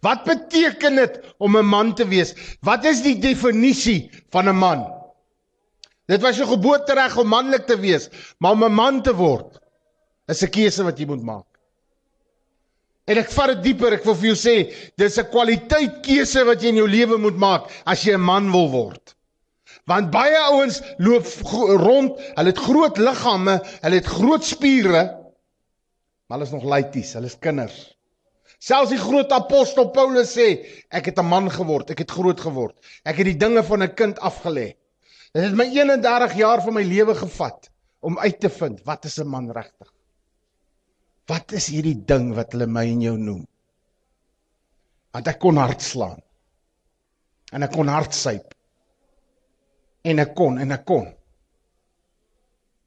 Wat 0.00 0.24
beteken 0.24 0.96
dit 0.96 1.34
om 1.38 1.56
'n 1.56 1.66
man 1.66 1.94
te 1.94 2.04
wees? 2.04 2.34
Wat 2.60 2.84
is 2.84 3.02
die 3.02 3.18
definisie 3.18 4.10
van 4.30 4.48
'n 4.48 4.56
man? 4.56 4.93
Dit 6.06 6.20
was 6.20 6.36
jou 6.36 6.46
geboortereg 6.48 7.16
om 7.16 7.28
manlik 7.32 7.66
te 7.66 7.78
wees, 7.80 8.10
maar 8.38 8.52
om 8.52 8.64
'n 8.64 8.72
man 8.72 9.02
te 9.02 9.14
word 9.14 9.60
is 10.28 10.42
'n 10.42 10.50
keuse 10.50 10.84
wat 10.84 10.98
jy 10.98 11.06
moet 11.06 11.22
maak. 11.22 11.46
En 13.06 13.18
ek 13.18 13.30
vat 13.30 13.48
dit 13.48 13.62
dieper, 13.62 13.92
ek 13.92 14.04
wil 14.04 14.14
vir 14.14 14.32
jou 14.32 14.36
sê, 14.36 14.72
dis 14.96 15.18
'n 15.18 15.30
kwaliteit 15.30 16.02
keuse 16.02 16.44
wat 16.44 16.62
jy 16.62 16.68
in 16.68 16.80
jou 16.80 16.88
lewe 16.88 17.18
moet 17.18 17.36
maak 17.36 17.70
as 17.86 18.04
jy 18.04 18.14
'n 18.14 18.20
man 18.20 18.50
wil 18.52 18.70
word. 18.70 19.14
Want 19.86 20.10
baie 20.10 20.38
ouens 20.38 20.80
loop 20.98 21.26
rond, 21.44 22.20
hulle 22.36 22.52
het 22.52 22.58
groot 22.58 22.98
liggame, 22.98 23.60
hulle 23.82 23.94
het 23.94 24.06
groot 24.06 24.44
spiere, 24.44 25.02
maar 26.28 26.38
hulle 26.38 26.48
is 26.48 26.52
nog 26.52 26.64
laities, 26.64 27.12
hulle 27.12 27.26
is 27.26 27.38
kinders. 27.38 27.94
Selfs 28.58 28.90
die 28.90 28.98
groot 28.98 29.30
apostel 29.32 29.90
Paulus 29.90 30.32
sê, 30.36 30.64
ek 30.90 31.06
het 31.06 31.18
'n 31.18 31.28
man 31.28 31.50
geword, 31.50 31.90
ek 31.90 31.98
het 31.98 32.10
groot 32.10 32.40
geword. 32.40 32.74
Ek 33.04 33.16
het 33.16 33.26
die 33.26 33.36
dinge 33.36 33.62
van 33.62 33.82
'n 33.82 33.94
kind 33.94 34.18
afgelê. 34.18 34.74
Dit 35.34 35.48
het 35.48 35.56
my 35.58 35.66
31 35.66 36.36
jaar 36.38 36.62
van 36.62 36.76
my 36.76 36.84
lewe 36.86 37.14
gevat 37.18 37.70
om 38.06 38.18
uit 38.22 38.36
te 38.40 38.50
vind 38.52 38.82
wat 38.86 39.04
is 39.04 39.18
'n 39.18 39.26
man 39.26 39.50
regtig? 39.50 39.90
Wat 41.26 41.52
is 41.52 41.66
hierdie 41.66 42.04
ding 42.04 42.34
wat 42.34 42.52
hulle 42.52 42.66
my 42.66 42.86
en 42.86 43.00
jou 43.00 43.16
noem? 43.18 43.46
Want 45.10 45.26
ek 45.26 45.38
kon 45.38 45.56
hard 45.56 45.82
slaan. 45.82 46.20
En 47.52 47.62
ek 47.62 47.72
kon 47.72 47.88
hard 47.88 48.14
syp 48.14 48.54
en 50.04 50.18
ek 50.18 50.34
kon 50.36 50.58
en 50.60 50.70
ek 50.70 50.84
kon. 50.84 51.06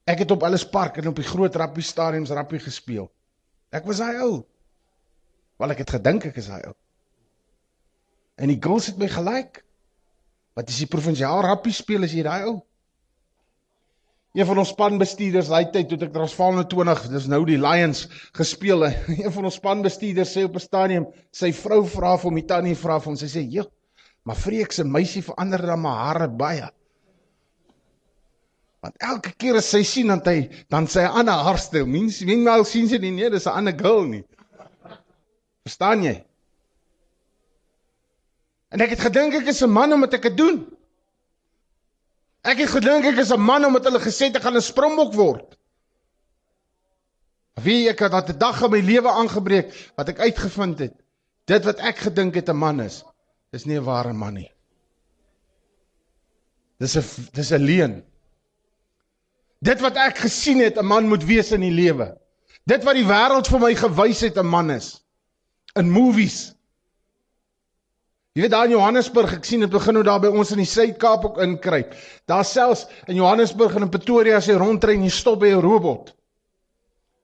Ek 0.07 0.19
het 0.23 0.31
op 0.31 0.43
alles 0.43 0.69
park 0.69 0.97
en 1.01 1.07
op 1.07 1.15
die 1.15 1.27
groot 1.27 1.55
rappie 1.55 1.83
stadiums 1.83 2.31
rappie 2.31 2.59
gespeel. 2.59 3.09
Ek 3.73 3.85
was 3.89 3.97
daai 3.97 4.21
ou. 4.23 4.45
Wel 5.57 5.73
ek 5.73 5.81
het 5.83 5.95
gedink 5.97 6.29
ek 6.29 6.37
is 6.37 6.47
daai 6.47 6.69
ou. 6.69 6.75
En 8.37 8.47
die 8.47 8.59
girls 8.61 8.87
het 8.91 8.97
my 9.01 9.09
gelyk. 9.11 9.63
Wat 10.57 10.71
is 10.73 10.79
die 10.81 10.89
provinsiaal 10.89 11.43
rappie 11.45 11.75
speel 11.75 12.07
as 12.07 12.15
jy 12.17 12.23
daai 12.25 12.47
ou? 12.49 12.55
Een 14.37 14.45
van 14.45 14.59
ons 14.61 14.71
spanbestuurders 14.73 15.49
daai 15.49 15.69
tyd 15.73 15.87
toe 15.89 15.99
ek 16.05 16.13
Transvaal 16.13 16.59
20, 16.69 17.03
dis 17.13 17.27
nou 17.29 17.39
die 17.45 17.59
Lions 17.61 18.03
gespeel. 18.37 18.87
Een 19.21 19.33
van 19.33 19.47
ons 19.49 19.57
spanbestuurders 19.57 20.33
sê 20.33 20.45
op 20.45 20.57
'n 20.57 20.63
stadium, 20.63 21.05
sy 21.33 21.51
vrou 21.53 21.83
vra 21.85 22.15
vir 22.17 22.29
hom, 22.29 22.39
die 22.41 22.45
tannie 22.49 22.75
vra 22.77 22.97
vir 23.01 23.11
hom, 23.11 23.17
sy 23.17 23.29
sê: 23.29 23.45
"Jo, 23.45 23.65
maar 24.25 24.37
Freek 24.37 24.73
se 24.73 24.83
meisie 24.83 25.23
verander 25.25 25.61
dan 25.61 25.81
maar 25.81 26.03
hare 26.05 26.27
baie." 26.27 26.69
Want 28.81 28.97
elke 29.01 29.33
keer 29.37 29.57
as 29.57 29.69
sy 29.69 29.83
sien 29.83 30.07
dan 30.07 30.21
hy 30.25 30.49
dan 30.69 30.87
sy 30.87 31.01
'n 31.05 31.21
ander 31.21 31.45
haarstyl. 31.45 31.85
Mens 31.85 32.21
wen 32.21 32.43
nou 32.43 32.63
sien 32.63 32.89
sy 32.89 32.97
nie 32.97 33.11
nee, 33.11 33.29
dis 33.29 33.45
'n 33.45 33.57
ander 33.61 33.77
girl 33.77 34.05
nie. 34.05 34.23
Verstaan 35.65 36.03
jy? 36.03 36.26
En 38.69 38.83
ek 38.83 38.95
het 38.95 39.05
gedink 39.07 39.33
ek 39.33 39.47
is 39.47 39.63
'n 39.63 39.71
man 39.71 39.93
omdat 39.93 40.13
ek 40.13 40.21
dit 40.21 40.37
doen. 40.37 40.57
Ek 42.43 42.57
het 42.57 42.69
gedink 42.69 43.05
ek 43.05 43.17
is 43.17 43.31
'n 43.31 43.39
man 43.39 43.65
omdat 43.65 43.83
hulle 43.83 43.99
gesê 43.99 44.27
het 44.27 44.35
ek 44.35 44.43
gaan 44.43 44.57
'n 44.57 44.61
springbok 44.61 45.13
word. 45.13 45.57
Wie 47.63 47.89
ek 47.89 47.99
het 47.99 48.11
dat 48.11 48.29
'n 48.29 48.37
dag 48.37 48.61
in 48.63 48.71
my 48.71 48.79
lewe 48.79 49.09
aangebreek 49.09 49.93
wat 49.95 50.09
ek 50.09 50.19
uitgevind 50.19 50.79
het. 50.79 50.93
Dit 51.45 51.63
wat 51.63 51.79
ek 51.79 51.97
gedink 51.97 52.35
het 52.35 52.49
'n 52.49 52.55
man 52.57 52.79
is, 52.79 53.03
is 53.51 53.65
nie 53.65 53.79
'n 53.79 53.83
ware 53.83 54.13
man 54.13 54.33
nie. 54.33 54.51
Dis 56.79 56.97
'n 56.97 57.29
dis 57.33 57.51
'n 57.51 57.63
leuen. 57.63 58.03
Dit 59.59 59.79
wat 59.81 59.95
ek 59.95 60.17
gesien 60.17 60.59
het 60.59 60.77
'n 60.77 60.85
man 60.85 61.07
moet 61.07 61.23
wees 61.23 61.51
in 61.51 61.61
die 61.61 61.71
lewe. 61.71 62.17
Dit 62.65 62.83
wat 62.83 62.95
die 62.95 63.07
wêreld 63.07 63.47
vir 63.47 63.59
my 63.59 63.75
gewys 63.75 64.21
het 64.21 64.37
'n 64.37 64.45
man 64.45 64.69
is 64.71 65.03
in 65.75 65.89
movies. 65.89 66.56
Jy 68.37 68.43
weet 68.43 68.51
daar 68.53 68.67
in 68.67 68.75
Johannesburg, 68.75 69.31
ek 69.33 69.47
sien 69.49 69.63
dit 69.63 69.71
begin 69.73 69.95
nou 69.97 70.03
daar 70.05 70.19
by 70.21 70.29
ons 70.29 70.51
in 70.53 70.59
die 70.61 70.69
Suid-Kaap 70.69 71.23
ook 71.25 71.39
inkruip. 71.41 71.95
Daar 72.29 72.45
selfs 72.45 72.83
in 73.09 73.17
Johannesburg 73.17 73.73
en 73.73 73.87
in 73.87 73.89
Pretoria 73.89 74.35
as 74.37 74.45
jy 74.45 74.53
rondry 74.61 74.93
en 74.93 75.07
jy 75.07 75.13
stop 75.15 75.39
by 75.41 75.49
'n 75.55 75.63
robot. 75.65 76.11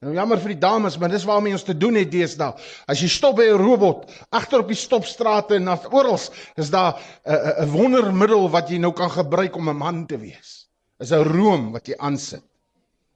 Nou 0.01 0.15
jammer 0.15 0.41
vir 0.41 0.55
die 0.55 0.63
dames, 0.63 0.97
maar 0.97 1.13
dis 1.13 1.27
waarmee 1.29 1.53
ons 1.53 1.63
te 1.63 1.77
doen 1.77 2.01
het 2.01 2.09
deesdae. 2.11 2.57
As 2.89 2.99
jy 2.99 3.07
stop 3.07 3.35
by 3.37 3.45
'n 3.45 3.61
robot 3.61 4.09
agter 4.31 4.59
op 4.65 4.67
die 4.67 4.75
stopstrate 4.75 5.55
en 5.55 5.69
oral 5.69 6.19
is 6.57 6.69
daar 6.71 6.97
'n 7.27 7.61
'n 7.61 7.69
wondermiddel 7.69 8.49
wat 8.49 8.69
jy 8.69 8.79
nou 8.79 8.91
kan 8.91 9.11
gebruik 9.11 9.55
om 9.55 9.69
'n 9.69 9.77
man 9.77 10.07
te 10.07 10.17
wees 10.17 10.67
is 10.99 11.11
'n 11.11 11.23
room 11.29 11.71
wat 11.73 11.85
jy 11.87 11.95
aansit. 11.99 12.43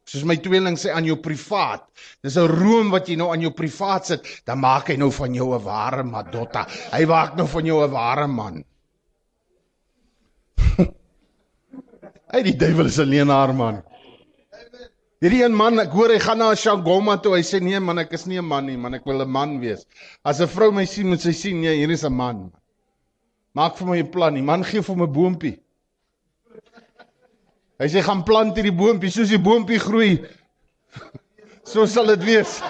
Soos 0.08 0.24
my 0.24 0.38
tweeling 0.40 0.78
sê 0.80 0.94
aan 0.96 1.04
jou 1.04 1.18
privaat. 1.20 1.84
Dis 2.24 2.38
'n 2.40 2.48
room 2.48 2.92
wat 2.96 3.10
jy 3.10 3.18
nou 3.20 3.28
aan 3.34 3.42
jou 3.44 3.52
privaat 3.52 4.06
sit, 4.06 4.22
dan 4.48 4.60
maak 4.60 4.88
hy 4.88 4.96
nou 4.96 5.12
van 5.12 5.34
jou 5.36 5.54
'n 5.54 5.64
ware 5.64 6.04
madotta. 6.04 6.66
Hy 6.94 7.06
maak 7.06 7.36
nou 7.36 7.48
van 7.48 7.66
jou 7.66 7.84
'n 7.84 7.92
ware 7.92 8.28
man. 8.28 8.64
Hy 12.34 12.42
die 12.44 12.56
duiwel 12.56 12.88
is 12.88 13.00
'n 13.00 13.10
leenaar 13.10 13.54
man. 13.54 13.84
Hierdie 15.20 15.44
een 15.44 15.56
man, 15.56 15.80
ek 15.80 15.92
hoor 15.92 16.12
hy 16.14 16.20
gaan 16.20 16.38
na 16.38 16.56
Shangoma 16.56 17.18
toe. 17.18 17.36
Hy 17.36 17.44
sê 17.44 17.60
nee 17.60 17.80
man, 17.80 17.98
ek 18.00 18.14
is 18.14 18.28
nie 18.28 18.38
'n 18.38 18.46
man 18.46 18.66
nie, 18.66 18.78
man, 18.78 18.94
ek 18.94 19.06
wil 19.06 19.22
'n 19.22 19.30
man 19.30 19.60
wees. 19.60 19.86
As 20.24 20.40
'n 20.40 20.48
vrou 20.48 20.72
my 20.72 20.86
sien, 20.86 21.10
moet 21.10 21.22
sy 21.22 21.32
sien, 21.34 21.60
nee, 21.62 21.76
hier 21.76 21.92
is 21.92 22.06
'n 22.06 22.14
man. 22.14 22.52
Maak 23.56 23.78
vir 23.78 23.88
my 23.88 23.98
'n 24.00 24.12
plan. 24.12 24.34
Die 24.36 24.42
man 24.44 24.64
gee 24.64 24.82
vir 24.82 24.96
my 24.96 25.04
'n 25.04 25.14
boontjie. 25.14 25.58
Hy 27.78 27.88
sê 27.94 28.02
gaan 28.02 28.24
plant 28.26 28.58
hierdie 28.58 28.74
boontjie 28.74 29.12
soos 29.14 29.30
die 29.30 29.42
boontjie 29.42 29.80
groei. 29.80 30.18
So 31.68 31.84
sal 31.84 32.08
dit 32.08 32.22
wees. 32.24 32.62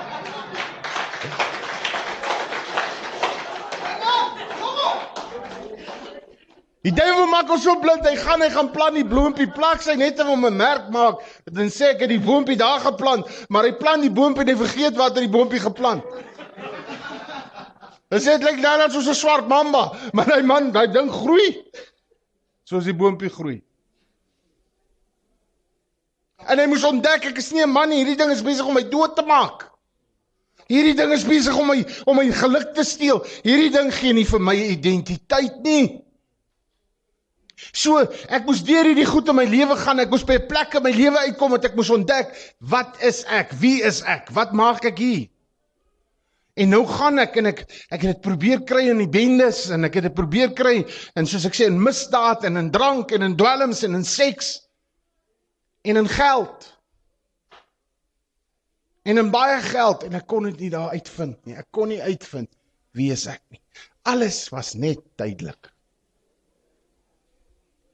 Die 6.87 6.93
duiwel 6.95 7.27
maak 7.27 7.49
ons 7.51 7.65
so 7.67 7.75
blind, 7.83 8.05
hy 8.07 8.15
gaan 8.15 8.41
hy 8.41 8.47
gaan 8.53 8.71
plant 8.71 8.95
die 8.95 9.05
bloempie, 9.05 9.45
plak 9.51 9.81
sy 9.83 9.97
net 9.99 10.21
om 10.23 10.45
'n 10.47 10.57
merk 10.57 10.87
maak. 10.89 11.21
Dan 11.45 11.69
sê 11.69 11.91
ek 11.93 12.01
het 12.05 12.09
die 12.09 12.23
boompie 12.23 12.55
daar 12.57 12.79
geplant, 12.79 13.27
maar 13.49 13.69
hy 13.69 13.73
plant 13.75 14.01
die 14.01 14.09
boompie 14.09 14.41
en 14.41 14.53
hy 14.53 14.57
vergeet 14.63 14.97
wat 14.97 15.13
hy 15.13 15.27
die 15.27 15.35
boompie 15.35 15.59
geplant. 15.59 16.01
Dit 18.09 18.23
sê 18.23 18.39
dit 18.39 18.49
lyk 18.49 18.63
nou 18.63 18.77
net 18.77 18.91
soos 18.95 19.07
'n 19.11 19.13
swart 19.13 19.47
mamba, 19.47 19.91
maar 20.15 20.31
hy 20.31 20.41
man, 20.41 20.71
daai 20.71 20.87
ding 20.87 21.11
groei 21.11 21.61
soos 22.63 22.85
die 22.85 22.95
boompie 22.95 23.29
groei. 23.29 23.61
En 26.47 26.59
hy 26.59 26.67
moes 26.71 26.85
ontdek 26.87 27.29
ek 27.31 27.39
is 27.41 27.51
nie 27.51 27.63
'n 27.63 27.71
man 27.71 27.89
nie, 27.89 28.03
hierdie 28.03 28.17
ding 28.19 28.31
is 28.31 28.43
besig 28.45 28.65
om 28.65 28.73
my 28.73 28.83
dood 28.83 29.15
te 29.15 29.25
maak. 29.27 29.67
Hierdie 30.67 30.95
ding 30.95 31.13
is 31.15 31.23
besig 31.23 31.55
om 31.55 31.67
my 31.71 31.79
om 32.05 32.17
my 32.19 32.27
geluk 32.31 32.73
te 32.75 32.83
steel. 32.83 33.23
Hierdie 33.43 33.71
ding 33.71 33.91
gee 33.93 34.13
nie 34.13 34.27
vir 34.27 34.39
my 34.39 34.55
identiteit 34.55 35.63
nie. 35.63 36.03
So, 37.73 38.03
ek 38.29 38.45
moes 38.45 38.61
deur 38.67 38.85
hierdie 38.85 39.07
goed 39.07 39.29
in 39.31 39.35
my 39.39 39.45
lewe 39.49 39.75
gaan. 39.79 39.99
Ek 39.99 40.11
moes 40.11 40.25
by 40.27 40.35
'n 40.37 40.47
plek 40.47 40.75
in 40.75 40.83
my 40.83 40.91
lewe 40.91 41.17
uitkom 41.17 41.51
wat 41.51 41.65
ek 41.65 41.75
moes 41.75 41.89
ontdek, 41.89 42.35
wat 42.59 43.01
is 43.01 43.23
ek? 43.25 43.51
Wie 43.59 43.81
is 43.81 44.03
ek? 44.03 44.29
Wat 44.31 44.53
maak 44.53 44.85
ek 44.85 44.97
hier? 44.97 45.27
En 46.57 46.69
nou 46.69 46.85
gaan 46.85 47.19
ek 47.19 47.37
en 47.37 47.45
ek 47.45 47.59
ek 47.91 48.01
het 48.01 48.13
dit 48.15 48.21
probeer 48.21 48.61
kry 48.65 48.89
in 48.89 48.97
die 48.97 49.09
bendes 49.09 49.69
en 49.69 49.85
ek 49.85 49.93
het 49.99 50.03
dit 50.03 50.13
probeer 50.13 50.53
kry 50.57 50.85
en 51.15 51.25
soos 51.25 51.45
ek 51.45 51.53
sê 51.53 51.67
in 51.69 51.81
misdaad 51.81 52.45
en 52.49 52.57
in 52.57 52.71
drank 52.71 53.11
en 53.11 53.21
in 53.21 53.37
dwelms 53.37 53.83
en 53.83 53.95
in 53.95 54.03
seks 54.03 54.66
en 55.87 55.95
in 55.95 56.09
geld. 56.09 56.73
En 59.07 59.17
in 59.17 59.31
baie 59.31 59.61
geld 59.63 60.03
en 60.03 60.17
ek 60.19 60.27
kon 60.27 60.47
dit 60.49 60.65
nie 60.65 60.71
daar 60.73 60.91
uitvind 60.91 61.37
nie. 61.47 61.55
Ek 61.55 61.69
kon 61.71 61.87
nie 61.87 62.01
uitvind 62.03 62.51
wie 62.97 63.11
is 63.15 63.23
ek 63.31 63.43
nie. 63.53 63.61
Alles 64.07 64.47
was 64.51 64.73
net 64.75 64.99
tydelik. 65.19 65.69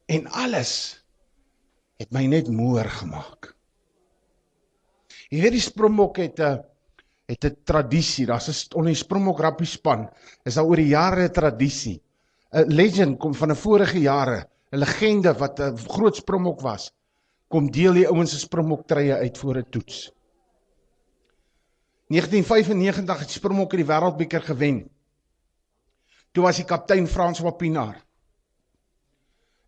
En 0.10 0.26
alles 0.46 0.74
het 2.02 2.10
my 2.16 2.26
net 2.30 2.50
moer 2.50 2.90
gemaak. 2.90 3.52
Jy 5.30 5.44
weet 5.46 5.56
die 5.58 5.64
Springbok 5.64 6.18
het 6.22 6.40
'n 6.42 6.64
het 7.30 7.46
'n 7.46 7.56
tradisie. 7.64 8.26
Daar's 8.26 8.50
'n 8.50 8.76
onder 8.76 8.92
die 8.94 9.04
Springbok 9.04 9.40
rugby 9.40 9.66
span 9.66 10.10
is 10.46 10.56
daar 10.56 10.66
oor 10.66 10.82
die 10.82 10.94
jare 10.98 11.30
'n 11.30 11.34
tradisie. 11.34 12.02
'n 12.54 12.74
Legend 12.74 13.20
kom 13.20 13.34
van 13.34 13.52
'n 13.52 13.56
vorige 13.56 14.00
jare, 14.00 14.50
'n 14.72 14.78
legende 14.78 15.34
wat 15.34 15.60
'n 15.60 15.78
groot 15.78 16.16
Springbok 16.16 16.62
was 16.62 16.92
kom 17.54 17.70
deel 17.70 18.00
die 18.02 18.10
ouens 18.10 18.34
se 18.34 18.40
Springbok 18.42 18.88
treie 18.90 19.14
uit 19.22 19.38
voor 19.38 19.58
'n 19.62 19.70
toets. 19.70 20.12
1995 22.10 23.20
het 23.20 23.30
Springbok 23.30 23.76
die 23.78 23.86
Wêreldbeker 23.86 24.42
gewen. 24.42 24.90
Toe 26.32 26.44
was 26.44 26.58
die 26.58 26.66
kaptein 26.66 27.08
Frans 27.08 27.40
Wapinaar. 27.40 28.02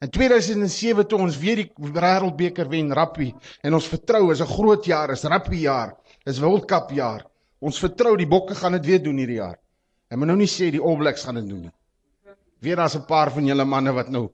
In 0.02 0.10
2007 0.10 1.08
toe 1.08 1.20
ons 1.20 1.38
weer 1.38 1.56
die 1.56 1.72
Wêreldbeker 1.76 2.70
wen 2.70 2.94
rugby 2.94 3.34
en 3.62 3.74
ons 3.74 3.88
vertrou 3.88 4.32
is 4.32 4.42
'n 4.42 4.54
groot 4.58 4.86
jaar, 4.86 5.12
is 5.12 5.24
rugby 5.24 5.58
jaar, 5.58 5.96
is 6.26 6.40
World 6.40 6.66
Cup 6.66 6.92
jaar. 6.92 7.26
Ons 7.60 7.80
vertrou 7.80 8.18
die 8.18 8.28
Bokke 8.28 8.56
gaan 8.56 8.72
dit 8.72 8.86
weer 8.86 9.04
doen 9.04 9.18
hierdie 9.18 9.42
jaar. 9.42 9.58
Ek 10.10 10.18
moet 10.18 10.28
nou 10.28 10.38
nie 10.38 10.48
sê 10.48 10.72
die 10.72 10.82
All 10.82 10.98
Blacks 10.98 11.24
gaan 11.24 11.36
dit 11.36 11.50
doen 11.50 11.62
nie. 11.62 11.74
Weer 12.60 12.76
daar's 12.76 12.96
'n 12.96 13.06
paar 13.06 13.32
van 13.32 13.46
julle 13.46 13.66
manne 13.66 13.94
wat 13.94 14.10
nou 14.10 14.30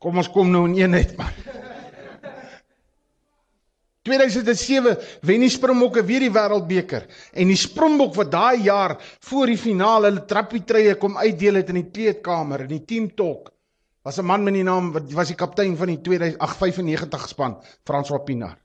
Kom 0.00 0.18
ons 0.18 0.28
kom 0.28 0.50
nou 0.50 0.66
in 0.66 0.74
eenheid 0.74 1.16
man. 1.16 1.64
2007 4.06 4.94
wen 5.26 5.44
die 5.44 5.50
Springbokke 5.52 6.04
weer 6.06 6.22
die 6.24 6.32
Wêreldbeker 6.32 7.08
en 7.34 7.50
die 7.50 7.58
Springbok 7.58 8.14
wat 8.16 8.30
daai 8.32 8.62
jaar 8.66 8.96
voor 9.28 9.50
die 9.50 9.58
finale 9.60 10.12
hulle 10.12 10.24
trappietrye 10.30 10.94
kom 11.02 11.18
uitdeel 11.18 11.60
het 11.60 11.74
in 11.74 11.82
die 11.82 11.90
kleedkamer 11.90 12.64
in 12.68 12.74
die 12.78 12.84
team 12.86 13.10
talk 13.18 13.50
was 14.06 14.18
'n 14.18 14.24
man 14.24 14.44
met 14.44 14.54
die 14.54 14.62
naam 14.62 14.92
wat 14.94 15.10
was 15.12 15.32
die 15.32 15.36
kaptein 15.36 15.76
van 15.76 15.90
die 15.90 16.00
2095 16.00 17.28
span 17.28 17.56
Frans 17.84 18.08
Wapinaar. 18.08 18.56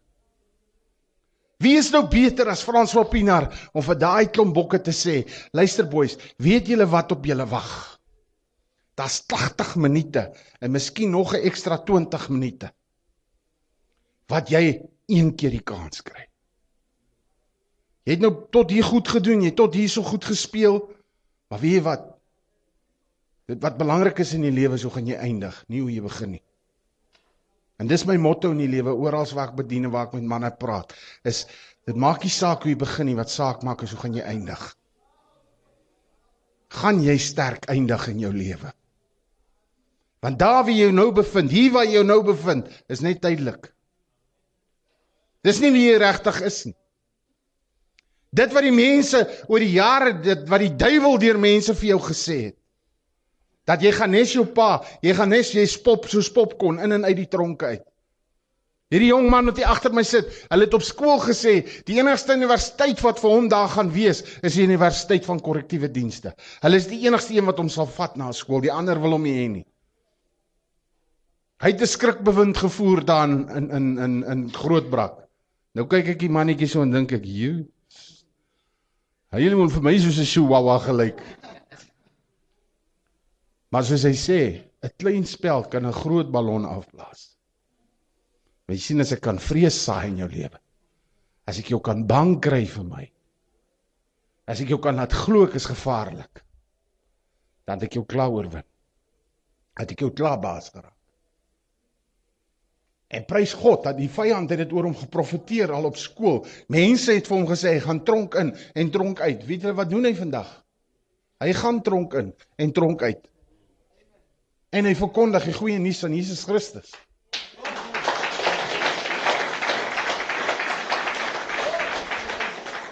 Wie 1.62 1.78
is 1.78 1.92
nou 1.94 2.08
beter 2.10 2.50
as 2.50 2.62
Frans 2.66 2.94
Wapinaar 2.94 3.48
om 3.74 3.82
vir 3.86 3.98
daai 3.98 4.30
klomp 4.34 4.54
bokke 4.54 4.80
te 4.82 4.92
sê, 4.92 5.26
luister 5.54 5.86
boys, 5.86 6.18
weet 6.38 6.68
julle 6.68 6.86
wat 6.90 7.12
op 7.12 7.26
julle 7.26 7.46
wag? 7.46 8.00
Daar's 8.98 9.22
80 9.26 9.76
minute 9.76 10.32
en 10.60 10.72
miskien 10.72 11.12
nog 11.12 11.34
'n 11.34 11.46
ekstra 11.46 11.78
20 11.78 12.30
minute. 12.30 12.72
Wat 14.28 14.50
jy 14.50 14.82
een 15.12 15.34
keer 15.36 15.54
die 15.56 15.66
kans 15.66 16.04
kry. 16.06 16.26
Jy 18.08 18.16
het 18.16 18.24
nou 18.24 18.32
tot 18.54 18.72
hier 18.74 18.86
goed 18.88 19.10
gedoen, 19.12 19.44
jy 19.44 19.52
het 19.52 19.60
tot 19.60 19.76
hier 19.78 19.90
so 19.92 20.06
goed 20.06 20.26
gespeel. 20.26 20.80
Maar 21.52 21.62
weet 21.62 21.78
jy 21.78 21.84
wat? 21.86 22.08
Dit 23.52 23.62
wat 23.62 23.78
belangrik 23.78 24.22
is 24.24 24.34
in 24.38 24.46
die 24.48 24.54
lewe, 24.56 24.80
so 24.80 24.94
gaan 24.94 25.10
jy 25.10 25.18
eindig, 25.20 25.58
nie 25.70 25.82
hoe 25.84 25.92
jy 25.92 26.02
begin 26.06 26.38
nie. 26.38 26.44
En 27.82 27.90
dis 27.90 28.06
my 28.06 28.16
motto 28.22 28.52
in 28.54 28.62
die 28.62 28.70
lewe, 28.70 28.94
oral 28.94 29.26
waar 29.36 29.50
ek 29.50 29.58
bedien 29.58 29.90
en 29.90 29.94
waar 29.94 30.08
ek 30.08 30.14
met 30.20 30.28
manne 30.30 30.52
praat, 30.58 30.94
is 31.28 31.44
dit 31.90 31.98
maak 31.98 32.22
nie 32.24 32.32
saak 32.34 32.64
hoe 32.64 32.72
jy 32.72 32.78
begin 32.80 33.10
nie, 33.10 33.18
wat 33.18 33.34
saak 33.34 33.66
maak 33.66 33.82
is 33.84 33.94
hoe 33.96 34.00
gaan 34.04 34.16
jy 34.16 34.26
eindig. 34.30 34.62
Gaan 36.72 37.02
jy 37.04 37.18
sterk 37.20 37.68
eindig 37.74 38.06
in 38.14 38.22
jou 38.22 38.32
lewe? 38.32 38.72
Want 40.22 40.38
daar 40.40 40.62
waar 40.64 40.74
jy 40.74 40.92
nou 40.94 41.10
bevind, 41.18 41.52
hier 41.52 41.74
waar 41.74 41.90
jy 41.90 42.04
nou 42.06 42.22
bevind, 42.24 42.70
is 42.94 43.02
net 43.02 43.24
tydelik. 43.26 43.72
Dis 45.46 45.60
nie 45.62 45.72
wie 45.74 45.88
jy 45.90 45.98
regtig 46.02 46.42
is 46.46 46.66
nie. 46.68 46.76
Dit 48.32 48.54
wat 48.56 48.64
die 48.64 48.72
mense 48.76 49.26
oor 49.52 49.60
die 49.60 49.74
jare 49.76 50.14
dit 50.24 50.44
wat 50.50 50.64
die 50.64 50.74
duiwel 50.80 51.18
deur 51.20 51.40
mense 51.42 51.76
vir 51.76 51.94
jou 51.94 52.02
gesê 52.06 52.38
het. 52.48 52.58
Dat 53.68 53.84
jy 53.84 53.92
gaan 53.94 54.14
nes 54.16 54.34
jou 54.34 54.46
pa, 54.56 54.82
jy 55.04 55.14
gaan 55.18 55.30
nes 55.34 55.52
jy 55.54 55.66
spop 55.70 56.08
soos 56.10 56.32
popkon 56.34 56.80
in 56.82 56.96
en 56.96 57.08
uit 57.08 57.18
die 57.20 57.30
tronke 57.30 57.74
uit. 57.76 57.84
Hierdie 58.92 59.12
jong 59.14 59.30
man 59.32 59.48
wat 59.48 59.60
hier 59.60 59.70
agter 59.72 59.94
my 59.96 60.04
sit, 60.04 60.28
hulle 60.52 60.66
het 60.68 60.74
op 60.76 60.84
skool 60.84 61.22
gesê 61.24 61.62
die 61.88 61.96
enigste 62.02 62.36
universiteit 62.36 63.00
wat 63.06 63.22
vir 63.24 63.32
hom 63.32 63.48
daar 63.52 63.70
gaan 63.72 63.92
wees, 63.96 64.20
is 64.44 64.58
die 64.58 64.66
universiteit 64.68 65.28
van 65.28 65.40
korrektiewe 65.40 65.88
dienste. 65.92 66.34
Hulle 66.64 66.80
is 66.82 66.90
die 66.92 67.00
enigste 67.06 67.38
een 67.38 67.48
wat 67.48 67.62
hom 67.62 67.72
sal 67.72 67.88
vat 67.88 68.18
na 68.20 68.34
skool, 68.36 68.60
die 68.64 68.74
ander 68.74 69.00
wil 69.00 69.16
hom 69.16 69.24
nie 69.28 69.38
hê 69.38 69.48
nie. 69.52 69.66
Hy 71.62 71.72
het 71.72 71.82
'n 71.82 71.88
skrikbewind 71.88 72.58
gevoer 72.58 73.06
daar 73.06 73.30
in 73.30 73.48
in 73.48 73.72
in 73.72 73.98
in, 74.00 74.24
in 74.24 74.50
Grootbrak. 74.52 75.21
Nou 75.78 75.86
kyk 75.88 76.16
ek 76.16 76.20
die 76.20 76.32
mannetjie 76.32 76.68
so 76.68 76.84
en 76.84 76.92
dink 76.92 77.14
ek, 77.16 77.26
"Jo. 77.26 77.66
Hy 79.32 79.42
het 79.42 79.54
vir 79.74 79.82
my 79.82 79.98
soos 79.98 80.20
'n 80.20 80.26
chihuahua 80.28 80.80
gelyk." 80.80 81.22
Maar 83.72 83.84
soos 83.84 84.04
hy 84.04 84.12
sê, 84.12 84.40
'n 84.84 84.92
klein 84.98 85.26
speld 85.26 85.70
kan 85.72 85.86
'n 85.86 85.94
groot 85.94 86.32
ballon 86.32 86.66
afblaas. 86.66 87.38
Jy 88.68 88.78
sien 88.78 89.02
as 89.02 89.12
ek 89.12 89.22
kan 89.22 89.40
vrees 89.40 89.76
saai 89.76 90.08
in 90.08 90.18
jou 90.18 90.30
lewe. 90.32 90.60
As 91.48 91.60
ek 91.60 91.72
jou 91.74 91.82
kan 91.84 92.06
bang 92.08 92.40
kry 92.40 92.66
vir 92.66 92.84
my. 92.84 93.12
As 94.48 94.62
ek 94.62 94.70
jou 94.70 94.80
kan 94.80 94.96
laat 94.96 95.14
glo 95.14 95.44
ek 95.46 95.56
is 95.56 95.66
gevaarlik. 95.66 96.44
Dan 97.66 97.80
het 97.80 97.84
ek 97.90 97.94
jou 98.00 98.06
klaar 98.06 98.32
oorwin. 98.32 98.64
Het 99.80 99.92
ek 99.92 100.00
jou 100.00 100.12
klaar 100.12 100.40
baas 100.40 100.70
geraak. 100.70 101.01
En 103.12 103.26
prys 103.28 103.52
God 103.60 103.84
dat 103.84 103.98
die 104.00 104.10
vyand 104.10 104.54
het 104.54 104.62
dit 104.64 104.72
oor 104.72 104.88
hom 104.88 104.96
geprofeteer 104.96 105.74
al 105.76 105.90
op 105.90 105.98
skool. 106.00 106.46
Mense 106.72 107.12
het 107.18 107.28
vir 107.28 107.38
hom 107.38 107.48
gesê 107.50 107.76
hy 107.76 107.82
gaan 107.84 108.00
tronk 108.08 108.38
in 108.40 108.54
en 108.56 108.92
tronk 108.94 109.20
uit. 109.20 109.44
Weet 109.50 109.66
julle 109.66 109.76
wat 109.76 109.92
doen 109.92 110.08
hy 110.08 110.14
vandag? 110.16 110.48
Hy 111.44 111.52
gaan 111.58 111.82
tronk 111.84 112.16
in 112.22 112.32
en 112.56 112.72
tronk 112.72 113.04
uit. 113.04 113.20
En 114.72 114.88
hy 114.88 114.94
verkondig 114.96 115.50
die 115.50 115.58
goeie 115.58 115.80
nuus 115.84 116.00
van 116.06 116.16
Jesus 116.16 116.46
Christus. 116.48 116.94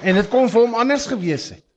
En 0.04 0.16
dit 0.16 0.30
kon 0.32 0.52
vir 0.52 0.64
hom 0.66 0.76
anders 0.80 1.08
gewees 1.08 1.50
het. 1.56 1.69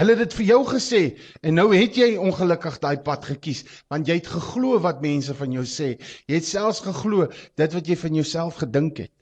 Hulle 0.00 0.14
het 0.16 0.22
dit 0.22 0.34
vir 0.38 0.46
jou 0.48 0.60
gesê 0.64 1.00
en 1.44 1.58
nou 1.58 1.66
het 1.74 1.98
jy 2.00 2.14
ongelukkig 2.16 2.78
daai 2.80 3.02
pad 3.04 3.26
gekies 3.28 3.66
want 3.92 4.08
jy 4.08 4.16
het 4.16 4.30
geglo 4.32 4.78
wat 4.80 5.02
mense 5.04 5.34
van 5.36 5.52
jou 5.52 5.64
sê. 5.68 5.90
Jy 6.24 6.38
het 6.38 6.48
selfs 6.48 6.80
geglo 6.86 7.26
dit 7.60 7.76
wat 7.76 7.90
jy 7.90 7.98
van 8.00 8.16
jouself 8.16 8.62
gedink 8.62 9.02
het. 9.04 9.12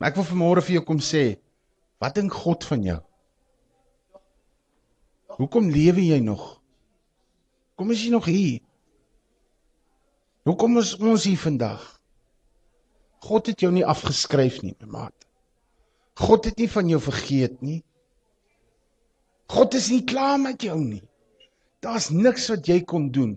Maar 0.00 0.14
ek 0.14 0.16
wil 0.22 0.28
vanmôre 0.30 0.64
vir 0.64 0.78
jou 0.78 0.84
kom 0.88 1.02
sê, 1.04 1.36
wat 2.00 2.16
dink 2.16 2.32
God 2.32 2.64
van 2.64 2.88
jou? 2.88 2.98
Hoekom 5.36 5.68
lewe 5.74 6.08
jy 6.08 6.22
nog? 6.24 6.62
Kom 7.76 7.92
is 7.92 8.00
jy 8.06 8.14
nog 8.14 8.26
hier? 8.30 8.62
Hoekom 10.48 10.80
is 10.80 10.96
ons 10.96 11.24
hier 11.28 11.40
vandag? 11.40 11.82
God 13.24 13.48
het 13.52 13.60
jou 13.64 13.72
nie 13.72 13.84
afgeskryf 13.84 14.62
nie, 14.64 14.74
my 14.80 14.88
maat. 14.98 15.28
God 16.20 16.48
het 16.48 16.60
nie 16.60 16.68
van 16.70 16.88
jou 16.88 17.00
vergeet 17.02 17.60
nie. 17.64 17.82
God 19.52 19.74
is 19.74 19.90
nie 19.92 20.04
klaar 20.04 20.38
met 20.40 20.62
jou 20.64 20.78
nie. 20.80 21.02
Daar's 21.84 22.08
niks 22.10 22.48
wat 22.52 22.68
jy 22.68 22.80
kon 22.88 23.10
doen 23.12 23.36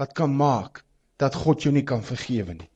wat 0.00 0.14
kan 0.16 0.32
maak 0.32 0.82
dat 1.20 1.36
God 1.36 1.64
jou 1.64 1.72
nie 1.72 1.84
kan 1.84 2.02
vergewe 2.04 2.56
nie. 2.56 2.70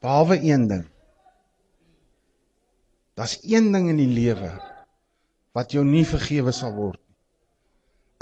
Behalwe 0.00 0.40
een 0.40 0.66
ding. 0.68 0.86
Daar's 3.20 3.36
een 3.44 3.68
ding 3.72 3.90
in 3.92 4.00
die 4.00 4.08
lewe 4.08 4.54
wat 5.52 5.74
jou 5.76 5.84
nie 5.84 6.06
vergewe 6.08 6.54
sal 6.56 6.72
word 6.72 6.96
nie. 6.96 7.16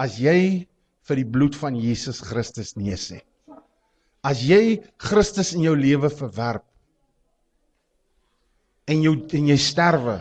As 0.03 0.19
jy 0.19 0.67
vir 1.07 1.21
die 1.21 1.29
bloed 1.37 1.55
van 1.59 1.79
Jesus 1.79 2.19
Christus 2.25 2.75
nee 2.79 2.99
sê. 2.99 3.21
As 4.27 4.43
jy 4.43 4.81
Christus 4.99 5.55
in 5.55 5.63
jou 5.63 5.77
lewe 5.79 6.11
verwerp 6.11 6.67
en 8.89 9.05
jou 9.05 9.15
en 9.37 9.51
jy 9.53 9.59
sterwe, 9.61 10.19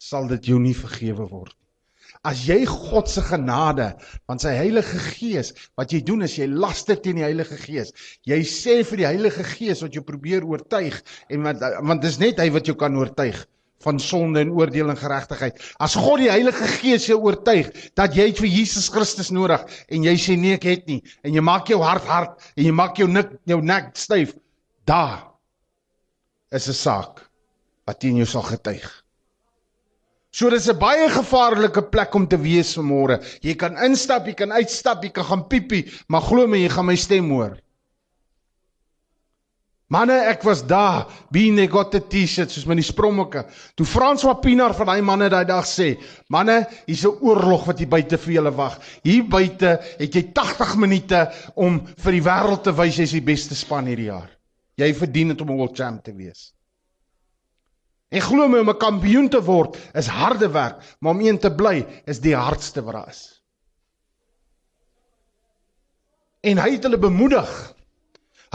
sal 0.00 0.28
dit 0.32 0.50
jou 0.52 0.58
nie 0.60 0.74
vergewe 0.76 1.28
word. 1.28 1.54
As 2.24 2.40
jy 2.48 2.62
God 2.68 3.10
se 3.12 3.20
genade, 3.24 3.90
want 4.30 4.40
sy 4.40 4.54
Heilige 4.56 4.96
Gees, 5.10 5.50
wat 5.76 5.92
jy 5.92 6.00
doen 6.08 6.24
is 6.24 6.38
jy 6.38 6.46
laster 6.48 6.96
teen 6.96 7.18
die 7.20 7.26
Heilige 7.26 7.58
Gees. 7.60 7.92
Jy 8.24 8.38
sê 8.48 8.78
vir 8.88 9.02
die 9.02 9.08
Heilige 9.10 9.44
Gees 9.44 9.82
wat 9.84 9.96
jou 9.96 10.04
probeer 10.06 10.46
oortuig 10.48 10.96
en 11.28 11.44
want 11.44 11.64
want 11.84 12.04
dis 12.04 12.16
net 12.22 12.40
hy 12.40 12.48
wat 12.54 12.70
jou 12.70 12.76
kan 12.80 12.96
oortuig 12.96 13.42
van 13.84 14.00
sonde 14.00 14.40
en 14.40 14.54
oordeel 14.56 14.88
en 14.94 14.96
geregtigheid. 14.96 15.60
As 15.84 15.98
God 16.00 16.22
die 16.22 16.30
Heilige 16.32 16.70
Gees 16.78 17.10
jou 17.10 17.18
oortuig 17.26 17.68
dat 17.98 18.16
jy 18.16 18.30
vir 18.40 18.48
Jesus 18.48 18.88
Christus 18.92 19.28
nodig 19.34 19.60
en 19.92 20.08
jy 20.08 20.16
sê 20.16 20.38
nee 20.40 20.56
ek 20.56 20.64
het 20.70 20.88
nie 20.88 21.02
en 21.26 21.36
jy 21.36 21.44
maak 21.44 21.68
jou 21.68 21.82
hart 21.84 22.08
hard 22.08 22.48
en 22.54 22.64
jy 22.64 22.72
maak 22.72 22.96
jou 23.02 23.10
nek 23.10 23.36
jou 23.50 23.60
nek 23.60 23.92
styf, 24.00 24.32
daar 24.88 25.28
is 26.56 26.68
'n 26.72 26.80
saak 26.80 27.20
wat 27.84 28.00
teen 28.00 28.16
jou 28.16 28.26
sal 28.26 28.42
getuig. 28.42 29.04
So 30.34 30.50
dis 30.50 30.68
'n 30.68 30.78
baie 30.78 31.08
gevaarlike 31.08 31.82
plek 31.90 32.14
om 32.14 32.26
te 32.26 32.36
wees 32.36 32.74
vanmôre. 32.76 33.22
Jy 33.40 33.54
kan 33.54 33.76
instap, 33.78 34.26
jy 34.26 34.34
kan 34.34 34.52
uitstap, 34.52 35.04
jy 35.04 35.10
kan 35.10 35.24
gaan 35.24 35.48
piepie, 35.48 35.84
maar 36.08 36.22
glo 36.22 36.46
my, 36.46 36.58
jy 36.58 36.68
gaan 36.68 36.86
my 36.86 36.96
stem 36.96 37.30
hoor. 37.30 37.58
Manne, 39.94 40.16
ek 40.26 40.42
was 40.42 40.62
daar, 40.66 41.06
being 41.30 41.56
they 41.56 41.68
got 41.68 41.92
the 41.92 42.00
T-shirt 42.00 42.50
soos 42.50 42.64
met 42.66 42.80
die 42.80 42.86
sprommokke. 42.86 43.44
Toe 43.76 43.86
Frans 43.86 44.24
Wapinaar 44.24 44.74
van 44.74 44.86
daai 44.86 45.02
manne 45.02 45.28
daai 45.30 45.44
dag 45.44 45.64
sê, 45.64 46.00
"Manne, 46.28 46.66
hier's 46.86 47.04
'n 47.04 47.18
oorlog 47.20 47.66
wat 47.66 47.78
hier 47.78 47.88
buite 47.88 48.18
vir 48.18 48.34
julle 48.34 48.50
wag. 48.56 48.80
Hier 49.04 49.22
buite 49.22 49.78
het 49.98 50.14
jy 50.14 50.32
80 50.32 50.76
minute 50.76 51.32
om 51.54 51.86
vir 51.86 52.12
die 52.12 52.22
wêreld 52.22 52.62
te 52.64 52.72
wys 52.72 52.96
jy's 52.96 53.12
die 53.12 53.20
beste 53.20 53.54
span 53.54 53.86
hierdie 53.86 54.10
jaar. 54.10 54.30
Jy 54.76 54.94
verdien 54.94 55.28
dit 55.28 55.40
om 55.40 55.50
'n 55.50 55.56
world 55.56 55.76
champ 55.76 56.02
te 56.02 56.12
wees." 56.12 56.52
En 58.14 58.22
glo 58.22 58.46
my 58.48 58.60
om 58.62 58.70
'n 58.70 58.78
kampioen 58.78 59.28
te 59.28 59.40
word 59.42 59.76
is 60.00 60.06
harde 60.06 60.48
werk, 60.54 60.82
maar 61.00 61.14
om 61.14 61.20
een 61.20 61.38
te 61.38 61.50
bly 61.50 61.86
is 62.06 62.20
die 62.20 62.36
hardste 62.36 62.82
wat 62.82 62.94
daar 62.94 63.08
is. 63.10 63.22
En 66.40 66.60
hy 66.62 66.70
het 66.76 66.84
hulle 66.86 66.98
bemoedig. 66.98 67.50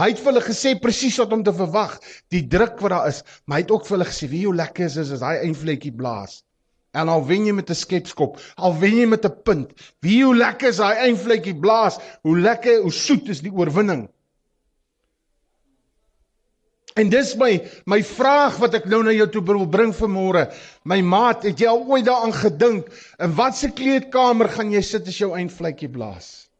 Hy 0.00 0.06
het 0.08 0.20
vir 0.22 0.30
hulle 0.32 0.44
gesê 0.46 0.72
presies 0.80 1.18
wat 1.20 1.32
om 1.36 1.42
te 1.44 1.52
verwag, 1.52 1.98
die 2.32 2.46
druk 2.48 2.78
wat 2.80 2.94
daar 2.94 3.08
is, 3.08 3.22
maar 3.44 3.58
hy 3.58 3.64
het 3.66 3.74
ook 3.74 3.84
vir 3.84 3.96
hulle 3.98 4.08
gesê 4.08 4.28
wie 4.30 4.46
hoe 4.46 4.54
lekker 4.54 4.86
is 4.86 4.96
is 4.96 5.10
as 5.12 5.20
daai 5.20 5.42
eindvletjie 5.44 5.92
blaas. 5.92 6.40
En 6.96 7.10
al 7.12 7.26
wen 7.26 7.44
jy 7.46 7.52
met 7.52 7.70
'n 7.70 7.74
skepskop, 7.74 8.40
al 8.56 8.78
wen 8.80 8.96
jy 8.96 9.06
met 9.06 9.26
'n 9.26 9.42
punt, 9.44 9.74
wie 10.00 10.24
hoe 10.24 10.36
lekker 10.36 10.68
is 10.68 10.80
daai 10.80 10.96
eindvletjie 11.10 11.58
blaas, 11.60 11.98
hoe 12.22 12.38
lekker, 12.38 12.80
hoe 12.82 12.92
soet 12.92 13.28
is 13.28 13.42
die 13.42 13.52
oorwinning. 13.52 14.08
En 17.00 17.08
dis 17.08 17.32
my 17.40 17.54
my 17.88 18.00
vraag 18.04 18.58
wat 18.60 18.76
ek 18.76 18.86
nou 18.90 19.00
na 19.06 19.14
jou 19.14 19.26
toe 19.32 19.42
wil 19.48 19.64
bring 19.70 19.94
vanmôre. 19.96 20.46
My 20.84 21.00
maat, 21.00 21.46
het 21.48 21.62
jy 21.62 21.70
al 21.70 21.86
ooit 21.88 22.04
daaraan 22.08 22.34
gedink 22.36 22.90
in 23.22 23.34
watter 23.38 23.72
kleedkamer 23.76 24.50
gaan 24.52 24.72
jy 24.74 24.82
sit 24.84 25.08
as 25.08 25.20
jou 25.20 25.32
eindvletjie 25.36 25.88
blaas? 25.92 26.50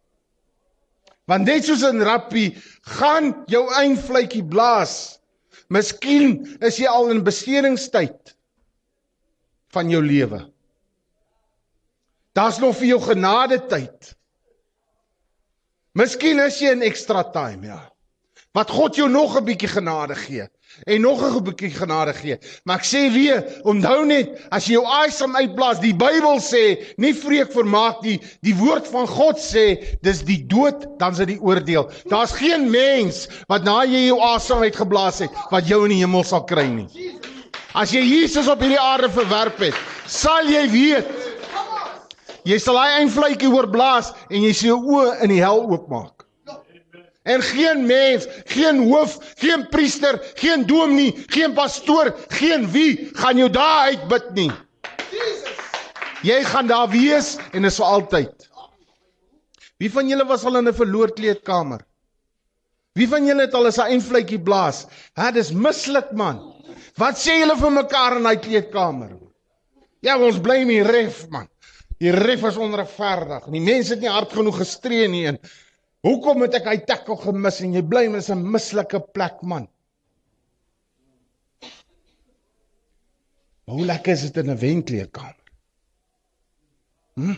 Want 1.29 1.47
net 1.47 1.69
soos 1.69 1.85
in 1.87 2.03
rappie 2.03 2.55
gaan 2.99 3.35
jou 3.53 3.67
eindvletjie 3.79 4.43
blaas. 4.51 5.21
Miskien 5.71 6.41
is 6.67 6.81
jy 6.81 6.89
al 6.91 7.13
in 7.13 7.23
bestedingstyd 7.27 8.35
van 9.71 9.93
jou 9.93 10.01
lewe. 10.03 10.41
Daar's 12.35 12.59
nog 12.63 12.79
vir 12.81 12.95
jou 12.95 13.01
genade 13.05 13.61
tyd. 13.71 14.15
Miskien 15.99 16.43
is 16.43 16.59
jy 16.63 16.75
in 16.75 16.83
extra 16.87 17.23
time, 17.35 17.67
ja. 17.67 17.81
Wat 18.51 18.71
God 18.71 18.97
jou 18.99 19.07
nog 19.09 19.37
'n 19.39 19.45
bietjie 19.45 19.69
genade 19.69 20.15
gee 20.15 20.49
en 20.87 21.01
nog 21.01 21.23
'n 21.23 21.43
bietjie 21.43 21.71
genade 21.71 22.13
gee. 22.13 22.39
Maar 22.65 22.77
ek 22.77 22.85
sê 22.85 23.13
weer, 23.13 23.61
onthou 23.63 24.05
net, 24.05 24.41
as 24.51 24.67
jy 24.67 24.73
jou 24.73 24.85
asem 24.85 25.37
uitblaas, 25.37 25.81
die 25.81 25.95
Bybel 25.95 26.41
sê, 26.41 26.83
nie 26.97 27.15
vreek 27.15 27.53
vermaak 27.53 28.03
nie, 28.03 28.21
die 28.43 28.55
woord 28.55 28.89
van 28.89 29.07
God 29.07 29.39
sê, 29.39 29.99
dis 30.03 30.23
die 30.23 30.47
dood, 30.47 30.99
dan 30.99 31.13
is 31.13 31.19
dit 31.19 31.29
die 31.29 31.41
oordeel. 31.41 31.91
Daar's 32.09 32.33
geen 32.33 32.71
mens 32.71 33.29
wat 33.47 33.65
na 33.65 33.85
jy 33.85 34.07
jou 34.07 34.21
asem 34.21 34.59
uitgeblaas 34.59 35.19
het, 35.19 35.31
wat 35.51 35.69
jou 35.69 35.85
in 35.85 35.91
die 35.91 36.03
hemel 36.03 36.25
sal 36.25 36.45
kry 36.45 36.67
nie. 36.67 36.89
As 37.75 37.93
jy 37.93 38.03
Jesus 38.03 38.49
op 38.49 38.61
hierdie 38.61 38.81
aarde 38.81 39.11
verwerp 39.11 39.59
het, 39.59 39.75
sal 40.07 40.49
jy 40.49 40.69
weet 40.71 41.07
jy 42.45 42.59
sal 42.59 42.75
daai 42.75 43.03
eindvletjie 43.03 43.51
oorblaas 43.53 44.13
en 44.31 44.43
jy 44.43 44.53
sal 44.53 44.69
jou 44.69 44.81
oë 44.97 45.23
in 45.23 45.29
die 45.29 45.43
hel 45.43 45.63
oopmaak. 45.71 46.20
En 47.23 47.43
geen 47.43 47.87
mens, 47.87 48.27
geen 48.45 48.79
hoof, 48.89 49.19
geen 49.37 49.69
priester, 49.69 50.19
geen 50.35 50.67
dominee, 50.67 51.25
geen 51.27 51.53
pastoor, 51.53 52.15
geen 52.29 52.71
wie 52.71 53.11
gaan 53.13 53.37
jou 53.37 53.51
daar 53.51 53.93
uitbid 53.93 54.31
nie. 54.35 54.51
Jesus. 55.11 55.51
Jy 56.23 56.41
gaan 56.45 56.67
daar 56.67 56.89
wees 56.89 57.37
en 57.53 57.65
is 57.65 57.77
vir 57.77 57.87
altyd. 57.87 58.49
Wie 59.81 59.93
van 59.93 60.09
julle 60.09 60.27
was 60.29 60.45
al 60.45 60.57
in 60.61 60.69
'n 60.69 60.77
verloor 60.77 61.13
kleedkamer? 61.13 61.81
Wie 62.93 63.09
van 63.09 63.25
julle 63.27 63.47
het 63.47 63.55
al 63.55 63.69
'n 63.69 63.81
eindvletjie 63.81 64.41
blaas? 64.41 64.87
Hè, 65.15 65.33
dis 65.33 65.53
mislik 65.53 66.13
man. 66.13 66.41
Wat 66.97 67.17
sê 67.17 67.39
julle 67.41 67.57
vir 67.57 67.71
mekaar 67.71 68.17
in 68.17 68.23
daai 68.23 68.37
kleedkamer? 68.37 69.17
Ja, 70.01 70.19
ons 70.19 70.41
bly 70.41 70.65
met 70.65 70.69
die 70.69 70.83
ref 70.83 71.29
man. 71.29 71.49
Die 71.99 72.11
ref 72.11 72.45
is 72.45 72.57
onregverdig. 72.57 73.45
Die 73.53 73.61
mense 73.61 73.93
het 73.93 74.01
nie 74.01 74.09
hard 74.09 74.33
genoeg 74.33 74.57
gestree 74.57 75.09
nie 75.09 75.27
en 75.27 75.39
Hoekom 76.07 76.47
het 76.47 76.57
ek 76.57 76.69
hy 76.71 76.79
tackle 76.89 77.17
gemis 77.21 77.61
en 77.65 77.77
jy 77.77 77.83
bly 77.85 78.07
met 78.09 78.29
'n 78.33 78.41
mislike 78.55 79.01
plek 79.13 79.43
man? 79.43 79.69
Hoe 83.69 83.85
lekker 83.87 84.13
is 84.13 84.23
dit 84.23 84.37
in 84.37 84.51
'n 84.51 84.59
wenkleedkamer? 84.59 85.37
Hm? 87.15 87.37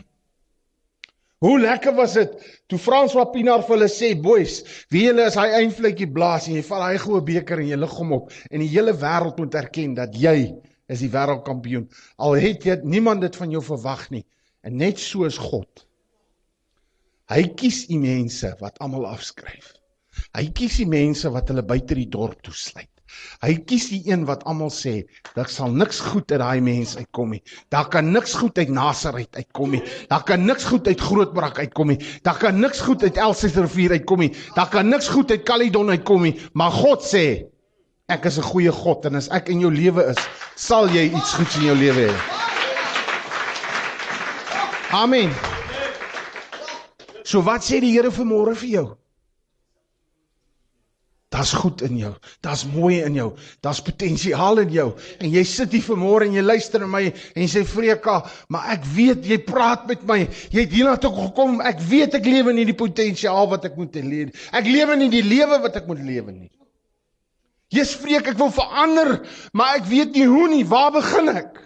Hoe 1.43 1.59
lekker 1.59 1.95
was 1.95 2.13
dit 2.15 2.63
toe 2.71 2.79
Frans 2.79 3.15
Wapinaar 3.19 3.65
vir 3.67 3.75
hulle 3.75 3.89
sê, 3.91 4.15
"Boys, 4.15 4.63
wie 4.91 5.07
julle 5.09 5.27
is 5.27 5.35
hy 5.35 5.49
eindvletjie 5.59 6.13
blaas 6.13 6.47
en 6.47 6.55
jy 6.55 6.63
val 6.63 6.83
hy 6.87 6.99
goue 6.99 7.21
beker 7.21 7.59
en 7.59 7.67
jy 7.67 7.77
lig 7.77 7.91
hom 7.99 8.13
op 8.13 8.31
en 8.51 8.61
die 8.61 8.69
hele 8.69 8.95
wêreld 8.95 9.39
moet 9.39 9.55
erken 9.55 9.95
dat 9.95 10.15
jy 10.15 10.55
is 10.89 11.01
die 11.01 11.11
wêreldkampioen." 11.11 11.89
Al 12.17 12.33
het 12.33 12.63
jy 12.63 12.81
niemand 12.85 13.21
dit 13.21 13.37
van 13.37 13.51
jou 13.51 13.63
verwag 13.63 14.11
nie. 14.11 14.25
En 14.63 14.77
net 14.77 14.99
so 14.99 15.25
is 15.25 15.39
God. 15.39 15.87
Hy 17.33 17.47
kies 17.57 17.87
die 17.89 17.97
mense 17.97 18.51
wat 18.61 18.77
almal 18.85 19.07
afskryf. 19.09 19.71
Hy 20.37 20.51
kies 20.53 20.75
die 20.83 20.89
mense 20.89 21.31
wat 21.33 21.49
hulle 21.49 21.63
buite 21.65 21.97
die 21.97 22.11
dorp 22.13 22.43
toesluit. 22.45 22.91
Hy 23.45 23.55
kies 23.69 23.87
die 23.93 24.01
een 24.09 24.27
wat 24.29 24.43
almal 24.49 24.69
sê, 24.73 25.03
daar 25.37 25.49
sal 25.49 25.73
niks 25.73 26.01
goed 26.05 26.33
uit 26.33 26.41
daai 26.43 26.61
mens 26.65 26.93
uitkom 26.99 27.33
nie. 27.33 27.41
Daar 27.73 27.89
kan 27.93 28.11
niks 28.13 28.35
goed 28.37 28.59
uit 28.61 28.73
Nasaret 28.73 29.37
uitkom 29.37 29.73
nie. 29.77 29.81
Daar 30.11 30.25
kan 30.29 30.45
niks 30.45 30.67
goed 30.69 30.89
uit 30.89 31.01
Grootbrak 31.01 31.61
uitkom 31.63 31.95
nie. 31.95 31.99
Daar 32.27 32.37
kan 32.41 32.61
niks 32.61 32.83
goed 32.85 33.05
uit 33.05 33.21
Elsiesrivier 33.21 33.97
uitkom 33.97 34.25
nie. 34.27 34.33
Daar 34.57 34.69
kan 34.73 34.93
niks 34.93 35.09
goed 35.13 35.33
uit 35.33 35.47
Caledon 35.49 35.93
uitkom 35.93 36.29
nie. 36.29 36.35
Maar 36.53 36.77
God 36.83 37.05
sê, 37.05 37.25
ek 38.13 38.29
is 38.29 38.39
'n 38.39 38.49
goeie 38.53 38.73
God 38.73 39.07
en 39.07 39.17
as 39.17 39.29
ek 39.29 39.49
in 39.49 39.61
jou 39.61 39.73
lewe 39.73 40.05
is, 40.13 40.21
sal 40.57 40.89
jy 40.89 41.09
iets 41.09 41.33
goeds 41.35 41.57
in 41.57 41.65
jou 41.65 41.77
lewe 41.77 42.09
hê. 42.09 42.15
Amen. 44.93 45.52
So 47.25 47.43
wat 47.47 47.65
sê 47.67 47.81
die 47.81 47.93
Here 47.95 48.11
vanmôre 48.11 48.55
vir 48.59 48.69
jou? 48.69 48.89
Daar's 51.33 51.53
goed 51.57 51.81
in 51.81 51.97
jou. 51.97 52.13
Daar's 52.45 52.67
mooi 52.69 53.01
in 53.01 53.15
jou. 53.17 53.31
Daar's 53.65 53.81
potensiaal 53.83 54.59
in 54.59 54.73
jou. 54.75 54.89
En 55.19 55.31
jy 55.33 55.45
sit 55.49 55.73
hier 55.73 55.85
vanmôre 55.87 56.27
en 56.29 56.35
jy 56.37 56.43
luister 56.45 56.83
na 56.83 56.91
my 56.93 57.07
en 57.09 57.41
jy 57.41 57.49
sê 57.49 57.63
Freka, 57.65 58.19
maar 58.53 58.75
ek 58.75 58.85
weet 58.93 59.25
jy 59.31 59.39
praat 59.47 59.87
met 59.89 60.05
my. 60.09 60.19
Jy 60.53 60.67
het 60.67 60.75
hiernatoe 60.77 61.13
gekom. 61.17 61.63
Ek 61.65 61.81
weet 61.89 62.19
ek 62.21 62.29
lewe 62.29 62.53
nie 62.53 62.67
die 62.69 62.77
potensiaal 62.77 63.49
wat 63.49 63.65
ek 63.71 63.81
moet 63.81 63.97
hê. 63.97 64.27
Ek 64.53 64.69
lewe 64.69 64.99
nie 65.01 65.09
die 65.13 65.25
lewe 65.25 65.63
wat 65.65 65.81
ek 65.81 65.89
moet 65.89 66.05
lewe 66.05 66.35
nie. 66.35 66.51
Jesus 67.73 67.97
spreek 67.97 68.29
ek 68.29 68.37
wil 68.37 68.53
verander, 68.53 69.15
maar 69.57 69.79
ek 69.79 69.87
weet 69.89 70.13
nie 70.13 70.29
hoe 70.29 70.49
nie. 70.53 70.65
Waar 70.69 70.93
begin 70.93 71.33
ek? 71.33 71.63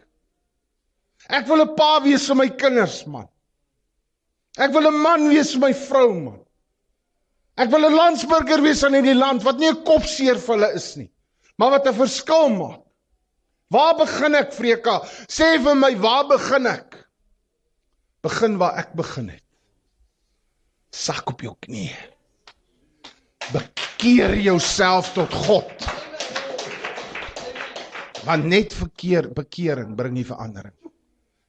Ek 1.26 1.48
wil 1.50 1.64
'n 1.64 1.74
pa 1.74 1.98
wees 2.04 2.28
vir 2.30 2.38
my 2.38 2.48
kinders, 2.54 3.02
man. 3.06 3.26
Ek 4.56 4.72
wil 4.72 4.88
'n 4.88 5.02
man 5.02 5.28
wees 5.28 5.52
vir 5.52 5.60
my 5.60 5.72
vrou 5.72 6.12
man. 6.14 6.40
Ek 7.56 7.70
wil 7.70 7.86
'n 7.86 7.96
landsburger 7.96 8.62
wees 8.62 8.82
in 8.84 8.94
hierdie 8.94 9.18
land 9.18 9.44
wat 9.44 9.58
nie 9.58 9.68
'n 9.68 9.84
kopseer 9.84 10.38
vir 10.38 10.54
hulle 10.56 10.72
is 10.74 10.96
nie, 10.96 11.10
maar 11.58 11.70
wat 11.70 11.86
'n 11.86 11.94
verskil 11.94 12.48
maak. 12.48 12.82
Waar 13.70 13.96
begin 13.98 14.34
ek, 14.34 14.52
Freka? 14.54 15.00
Sê 15.26 15.58
vir 15.58 15.74
my, 15.74 15.90
waar 15.98 16.28
begin 16.28 16.66
ek? 16.66 17.06
Begin 18.22 18.58
waar 18.58 18.78
ek 18.78 18.94
begin 18.94 19.28
het. 19.28 19.42
Sak 20.92 21.32
op 21.34 21.42
jou 21.42 21.54
knie. 21.66 21.90
Bekeer 23.52 24.36
jouself 24.38 25.12
tot 25.14 25.34
God. 25.34 25.88
Want 28.24 28.44
net 28.44 28.72
verkeer 28.74 29.28
bekering 29.34 29.96
bring 29.98 30.14
nie 30.14 30.26
verandering. 30.26 30.75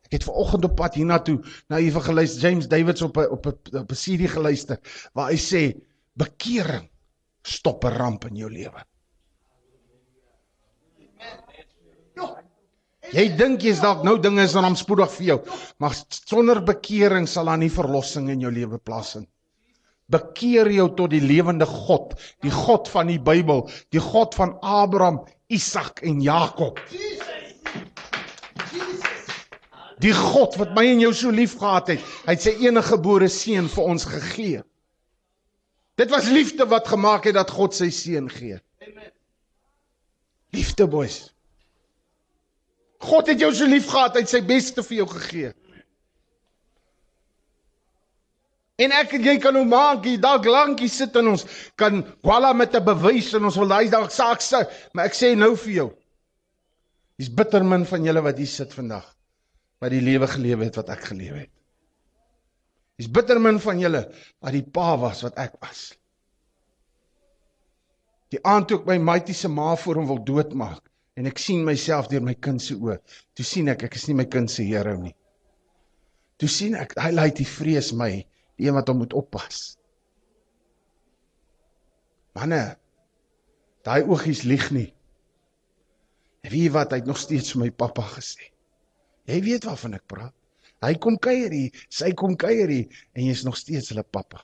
Ek 0.07 0.19
het 0.19 0.23
vanoggend 0.23 0.65
op 0.65 0.75
pad 0.79 0.95
hiernatoe 0.95 1.41
na 1.67 1.81
evangelis 1.83 2.37
James 2.39 2.67
Davids 2.71 3.03
op 3.03 3.17
'n 3.17 3.27
op 3.35 3.45
'n 3.45 3.77
op 3.83 3.91
'n 3.91 4.01
CD 4.03 4.29
geluister 4.31 4.79
waar 5.13 5.31
hy 5.31 5.37
sê 5.37 5.63
bekering 6.15 6.87
stop 7.43 7.83
'n 7.83 7.97
ramp 7.97 8.25
in 8.25 8.35
jou 8.35 8.51
lewe. 8.51 8.83
Jy 13.11 13.37
dink 13.39 13.61
jy's 13.63 13.79
dalk 13.79 14.03
nou 14.03 14.17
dinge 14.19 14.43
is 14.43 14.53
dan 14.53 14.75
spoedig 14.75 15.11
vir 15.11 15.25
jou, 15.25 15.39
maar 15.79 15.95
sonder 16.09 16.59
bekering 16.63 17.27
sal 17.27 17.45
daar 17.45 17.57
nie 17.57 17.71
verlossing 17.71 18.29
in 18.29 18.41
jou 18.43 18.51
lewe 18.51 18.77
plaasvind. 18.77 19.29
Bekeer 20.11 20.71
jou 20.71 20.87
tot 20.95 21.09
die 21.11 21.21
lewende 21.23 21.65
God, 21.65 22.15
die 22.43 22.51
God 22.51 22.87
van 22.87 23.07
die 23.07 23.19
Bybel, 23.19 23.69
die 23.91 23.99
God 23.99 24.35
van 24.35 24.57
Abraham, 24.61 25.25
Isak 25.47 25.99
en 26.03 26.21
Jakob. 26.21 26.79
Die 30.03 30.13
God 30.13 30.57
wat 30.61 30.75
my 30.77 30.85
en 30.91 31.01
jou 31.01 31.13
so 31.15 31.33
liefgehad 31.33 31.95
het, 31.95 32.09
hy 32.27 32.35
het 32.35 32.43
sy 32.43 32.53
enige 32.61 32.91
gebore 32.91 33.29
seun 33.33 33.69
vir 33.73 33.87
ons 33.93 34.05
gegee. 34.05 34.59
Dit 35.97 36.13
was 36.13 36.29
liefde 36.29 36.67
wat 36.69 36.89
gemaak 36.91 37.25
het 37.25 37.37
dat 37.39 37.53
God 37.53 37.73
sy 37.73 37.89
seun 37.93 38.29
gee. 38.29 38.59
Amen. 38.85 39.09
Liefde 40.53 40.85
boys. 40.89 41.31
God 43.01 43.31
het 43.31 43.41
jou 43.41 43.49
so 43.53 43.65
liefgehad, 43.69 44.13
hy 44.13 44.25
het 44.25 44.35
sy 44.35 44.43
beste 44.45 44.85
vir 44.85 45.01
jou 45.01 45.09
gegee. 45.15 45.51
En 48.77 48.93
ek 48.93 49.15
en 49.17 49.25
jy 49.25 49.37
kan 49.41 49.57
nou 49.57 49.65
maak, 49.65 50.05
jy 50.05 50.19
dalk 50.21 50.45
lankie 50.45 50.89
sit 50.93 51.15
in 51.17 51.31
ons 51.33 51.47
kan 51.81 52.03
kwala 52.21 52.53
met 52.53 52.75
'n 52.77 52.85
bewys 52.85 53.33
en 53.33 53.49
ons 53.49 53.57
wil 53.57 53.73
daai 53.73 53.89
dalk 53.89 54.13
saak 54.13 54.45
sê, 54.45 54.67
maar 54.93 55.09
ek 55.09 55.17
sê 55.17 55.33
nou 55.33 55.55
vir 55.55 55.73
jou. 55.73 55.89
Dis 57.17 57.33
bitter 57.33 57.63
min 57.63 57.85
van 57.85 58.05
julle 58.05 58.21
wat 58.21 58.37
hier 58.37 58.45
sit 58.45 58.73
vandag 58.73 59.16
wat 59.81 59.93
die 59.93 60.01
lewe 60.01 60.27
gelewe 60.29 60.67
het 60.67 60.79
wat 60.79 60.89
ek 60.93 61.05
gelewe 61.11 61.43
het. 61.45 61.53
Dis 62.97 63.09
bitter 63.13 63.39
min 63.41 63.59
van 63.61 63.79
julle 63.81 64.07
wat 64.41 64.55
die 64.55 64.65
pa 64.65 64.95
was 64.97 65.21
wat 65.25 65.37
ek 65.37 65.59
was. 65.61 65.91
Die 68.33 68.41
aand 68.43 68.67
toe 68.67 68.79
ek 68.81 68.89
my 68.89 68.97
maitie 68.99 69.35
se 69.37 69.49
ma 69.51 69.75
voor 69.79 70.01
hom 70.01 70.09
wil 70.09 70.23
doodmaak 70.25 70.81
en 71.17 71.29
ek 71.29 71.39
sien 71.41 71.63
myself 71.65 72.09
deur 72.11 72.25
my 72.25 72.35
kind 72.35 72.61
se 72.61 72.75
oë, 72.75 72.97
toe 73.37 73.45
sien 73.45 73.69
ek 73.71 73.87
ek 73.87 73.95
is 73.97 74.07
nie 74.09 74.17
my 74.17 74.25
kind 74.29 74.51
se 74.51 74.65
Here 74.65 74.97
nie. 74.97 75.15
Toe 76.37 76.49
sien 76.51 76.75
ek 76.77 76.93
hy 77.01 77.13
lei 77.13 77.29
die 77.33 77.47
vrees 77.47 77.93
my 77.93 78.11
die 78.57 78.67
een 78.67 78.75
wat 78.77 78.89
hom 78.89 79.01
moet 79.01 79.15
oppas. 79.17 79.77
Manne, 82.37 82.77
daai 83.85 84.03
oogies 84.05 84.43
lieg 84.45 84.67
nie. 84.73 84.89
En 86.45 86.53
wie 86.53 86.67
wat 86.73 86.93
hy 86.93 87.01
het 87.01 87.09
nog 87.09 87.17
steeds 87.21 87.53
vir 87.53 87.63
my 87.65 87.71
pappa 87.73 88.05
gesê. 88.11 88.51
Jy 89.27 89.39
weet 89.43 89.67
waarvan 89.67 89.97
ek 89.97 90.05
praat. 90.07 90.33
Hy 90.85 90.93
kom 91.01 91.17
kuier 91.17 91.51
hier, 91.51 91.85
sy 91.89 92.11
kom 92.13 92.35
kuier 92.37 92.69
hier 92.69 93.01
en 93.17 93.25
jy's 93.25 93.43
nog 93.47 93.57
steeds 93.57 93.89
hulle 93.91 94.05
pappa. 94.05 94.43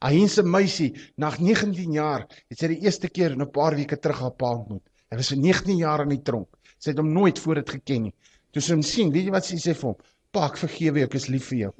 Hy 0.00 0.26
se 0.32 0.42
meisie, 0.42 0.94
na 1.20 1.28
19 1.36 1.92
jaar, 1.92 2.24
het 2.48 2.60
sy 2.60 2.70
die 2.72 2.80
eerste 2.86 3.08
keer 3.08 3.34
in 3.34 3.42
'n 3.42 3.52
paar 3.52 3.76
weke 3.76 3.96
terug 3.96 4.20
haar 4.20 4.36
pa 4.36 4.52
ontmoet. 4.56 4.84
Hy 5.10 5.16
was 5.16 5.28
vir 5.28 5.38
19 5.38 5.76
jaar 5.76 6.02
in 6.02 6.08
die 6.08 6.22
tronk. 6.22 6.48
Sy 6.78 6.90
het 6.90 6.98
hom 6.98 7.12
nooit 7.12 7.38
voor 7.38 7.54
dit 7.54 7.70
geken 7.70 8.02
nie. 8.02 8.14
Toe 8.52 8.62
sy 8.62 8.72
hom 8.72 8.82
sien, 8.82 9.12
weet 9.12 9.24
jy 9.24 9.30
wat 9.30 9.44
sy 9.44 9.56
sê 9.56 9.74
vir 9.74 9.90
hom? 9.90 9.96
Pa, 10.32 10.46
ek 10.46 10.56
vergewe 10.56 10.98
jou, 10.98 11.06
ek 11.06 11.14
is 11.14 11.28
lief 11.28 11.48
vir 11.48 11.58
jou. 11.58 11.72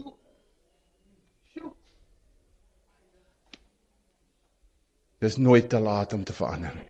Dis 5.20 5.36
nooit 5.36 5.68
te 5.68 5.78
laat 5.78 6.12
om 6.12 6.24
te 6.24 6.32
verander 6.32 6.74
nie. 6.74 6.88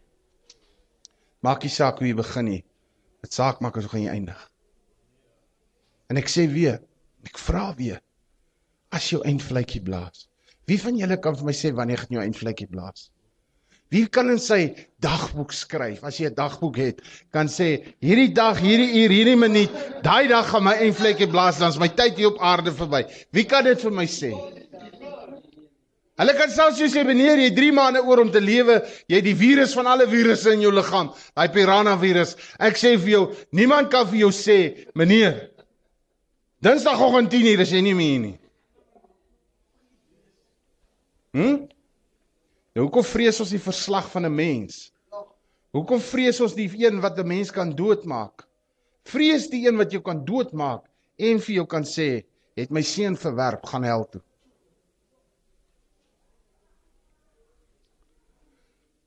Maak 1.43 1.63
nie 1.63 1.71
saak 1.71 1.99
hoe 1.99 2.07
jy 2.09 2.15
begin 2.15 2.45
nie. 2.45 2.65
Dit 3.23 3.33
saak 3.33 3.61
maak 3.61 3.77
as 3.77 3.85
hoe 3.85 3.91
gaan 3.91 4.03
jy 4.03 4.11
eindig. 4.11 4.50
En 6.11 6.19
ek 6.19 6.31
sê 6.31 6.49
weer, 6.51 6.81
ek 7.27 7.39
vra 7.39 7.71
weer, 7.79 8.01
as 8.91 9.07
jou 9.13 9.23
eindvletjie 9.23 9.83
blaas. 9.87 10.27
Wie 10.67 10.79
van 10.83 10.99
julle 10.99 11.17
kan 11.23 11.37
vir 11.39 11.47
my 11.47 11.55
sê 11.55 11.71
wanneer 11.75 12.03
gaan 12.03 12.19
jou 12.19 12.25
eindvletjie 12.25 12.67
blaas? 12.71 13.09
Wie 13.91 14.05
kan 14.07 14.31
in 14.31 14.39
sy 14.39 14.61
dagboek 15.03 15.51
skryf 15.55 16.05
as 16.07 16.21
jy 16.21 16.31
'n 16.31 16.35
dagboek 16.35 16.77
het, 16.79 17.01
kan 17.35 17.49
sê 17.51 17.95
hierdie 18.03 18.31
dag, 18.35 18.59
hierdie 18.59 19.03
uur, 19.03 19.11
hierdie 19.11 19.37
minuut, 19.37 19.71
daai 20.03 20.29
dag 20.29 20.47
gaan 20.47 20.65
my 20.65 20.75
eindvletjie 20.79 21.27
blaas, 21.27 21.59
dan 21.59 21.71
is 21.71 21.79
my 21.79 21.89
tyd 21.89 22.17
hier 22.17 22.31
op 22.31 22.39
aarde 22.39 22.71
verby. 22.71 23.03
Wie 23.33 23.45
kan 23.45 23.65
dit 23.65 23.81
vir 23.83 23.91
my 23.91 24.07
sê? 24.07 24.31
Hulle 26.21 26.35
kan 26.37 26.51
selfs 26.53 26.93
sê 26.93 27.01
wanneer 27.01 27.39
jy 27.41 27.51
3 27.57 27.73
maande 27.73 28.03
oor 28.05 28.21
om 28.21 28.31
te 28.31 28.43
lewe, 28.45 28.83
jy 29.09 29.17
het 29.17 29.25
die 29.25 29.35
virus 29.35 29.73
van 29.73 29.87
alle 29.89 30.07
virusse 30.07 30.53
in 30.53 30.61
jou 30.61 30.71
liggaam, 30.71 31.15
daai 31.35 31.49
piranha 31.49 31.97
virus. 31.97 32.37
Ek 32.61 32.77
sê 32.77 32.99
vir 33.01 33.11
jou, 33.15 33.23
niemand 33.57 33.89
kan 33.91 34.05
vir 34.11 34.27
jou 34.27 34.31
sê, 34.31 34.87
meneer, 34.95 35.50
Dinsdagoggend 36.61 37.33
10:00 37.33 37.61
is 37.65 37.71
jy 37.73 37.81
nie 37.81 37.97
meer 37.97 38.19
nie. 38.21 38.39
Hm? 41.33 41.67
Nou, 42.75 42.85
hoekom 42.85 43.05
vrees 43.07 43.41
ons 43.41 43.53
die 43.55 43.63
verslag 43.63 44.11
van 44.13 44.27
'n 44.27 44.35
mens? 44.35 44.91
Hoekom 45.73 46.01
vrees 46.03 46.41
ons 46.41 46.55
die 46.55 46.69
een 46.69 47.01
wat 47.01 47.19
'n 47.19 47.27
mens 47.27 47.51
kan 47.51 47.71
doodmaak? 47.75 48.47
Vrees 49.05 49.49
die 49.49 49.67
een 49.67 49.77
wat 49.77 49.93
jou 49.93 50.03
kan 50.03 50.25
doodmaak 50.25 50.85
en 51.17 51.41
vir 51.41 51.55
jou 51.55 51.67
kan 51.67 51.85
sê, 51.85 52.25
"Het 52.57 52.71
my 52.71 52.83
seun 52.83 53.17
verwerp, 53.17 53.65
gaan 53.67 53.83
hel 53.83 54.09
toe." 54.09 54.23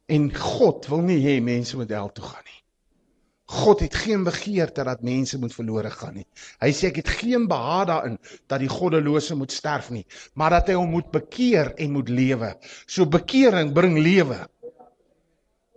En 0.08 0.36
God 0.36 0.88
wil 0.88 1.02
nie 1.02 1.22
hê 1.22 1.42
mense 1.42 1.78
moet 1.78 1.90
hel 1.90 2.12
toe 2.12 2.26
gaan 2.26 2.44
nie. 2.46 2.63
God 3.54 3.84
het 3.86 3.96
geen 3.96 4.24
begeerte 4.26 4.84
dat 4.88 5.04
mense 5.06 5.38
moet 5.40 5.54
verlore 5.54 5.92
gaan 5.94 6.18
nie. 6.18 6.26
Hy 6.64 6.72
sê 6.74 6.90
ek 6.90 7.02
het 7.04 7.12
geen 7.20 7.46
behaag 7.50 7.86
daarin 7.92 8.18
dat 8.50 8.64
die 8.64 8.72
goddelose 8.72 9.38
moet 9.38 9.54
sterf 9.54 9.92
nie, 9.94 10.06
maar 10.34 10.56
dat 10.58 10.72
hy 10.72 10.78
hom 10.80 10.90
moet 10.96 11.12
bekeer 11.14 11.74
en 11.78 11.94
moet 11.94 12.10
lewe. 12.10 12.54
So 12.88 13.06
bekering 13.06 13.74
bring 13.78 14.00
lewe. 14.02 14.40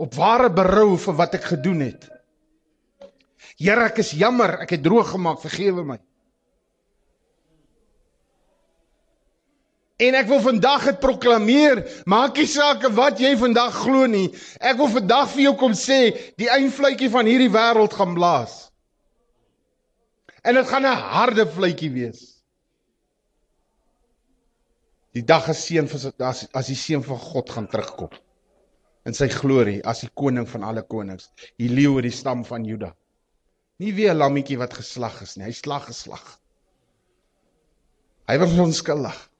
Op 0.00 0.16
ware 0.16 0.48
berou 0.52 0.96
vir 1.00 1.18
wat 1.20 1.36
ek 1.38 1.50
gedoen 1.52 1.84
het. 1.84 2.08
Here, 3.56 3.86
ek 3.88 4.02
is 4.02 4.12
jammer, 4.12 4.58
ek 4.64 4.74
het 4.76 4.82
droog 4.84 5.14
gemaak, 5.14 5.40
vergewe 5.40 5.84
my. 5.88 5.96
En 9.96 10.16
ek 10.18 10.26
wil 10.28 10.42
vandag 10.44 10.84
dit 10.90 10.98
proklameer, 11.00 11.80
maak 12.04 12.36
nie 12.36 12.48
saak 12.50 12.82
wat 12.98 13.20
jy 13.22 13.32
vandag 13.40 13.78
glo 13.80 14.04
nie. 14.12 14.28
Ek 14.60 14.76
wil 14.76 14.90
vandag 14.92 15.30
vir 15.32 15.46
jou 15.46 15.54
kom 15.56 15.72
sê, 15.72 16.12
die 16.36 16.50
eindvletjie 16.52 17.08
van 17.14 17.28
hierdie 17.28 17.52
wêreld 17.52 17.96
gaan 17.96 18.12
blaas. 18.18 18.66
En 20.44 20.54
dit 20.54 20.68
gaan 20.68 20.84
'n 20.84 21.00
harde 21.16 21.46
vletjie 21.46 21.90
wees. 21.90 22.36
Die 25.16 25.24
dag 25.24 25.48
is 25.48 25.64
seën 25.64 25.88
vir 25.88 26.12
as 26.28 26.46
as 26.52 26.66
die 26.66 26.76
seun 26.76 27.02
van 27.02 27.18
God 27.18 27.50
gaan 27.50 27.66
terugkom 27.66 28.12
in 29.06 29.14
sy 29.14 29.28
glorie 29.28 29.80
as 29.86 30.00
die 30.00 30.10
koning 30.14 30.46
van 30.50 30.62
alle 30.62 30.82
konings, 30.82 31.30
die 31.58 31.68
leeu 31.68 31.96
uit 31.96 32.10
die 32.10 32.12
stam 32.12 32.44
van 32.44 32.64
Juda. 32.64 32.94
Nie 33.78 33.94
weer 33.94 34.12
'n 34.12 34.18
lammetjie 34.18 34.58
wat 34.58 34.74
geslag 34.74 35.22
is 35.22 35.36
nie, 35.36 35.46
hy 35.46 35.52
slag 35.52 35.86
geslag. 35.86 36.38
Hy 38.28 38.38
was 38.38 38.58
onskuldig. 38.58 39.30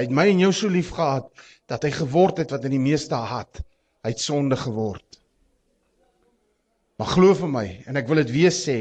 Hy 0.00 0.06
het 0.06 0.12
my 0.16 0.30
en 0.32 0.38
jou 0.40 0.48
so 0.56 0.72
lief 0.72 0.94
gehad 0.96 1.26
dat 1.68 1.82
hy 1.84 1.90
geword 1.92 2.38
het 2.40 2.54
wat 2.54 2.62
in 2.64 2.72
die 2.72 2.80
meeste 2.80 3.18
haat. 3.20 3.58
Hy 4.00 4.14
het 4.14 4.22
sonde 4.24 4.56
geword. 4.56 5.18
Maar 6.96 7.10
glo 7.12 7.34
vir 7.36 7.52
my 7.52 7.66
en 7.84 8.00
ek 8.00 8.08
wil 8.08 8.22
dit 8.22 8.32
weer 8.32 8.54
sê, 8.56 8.78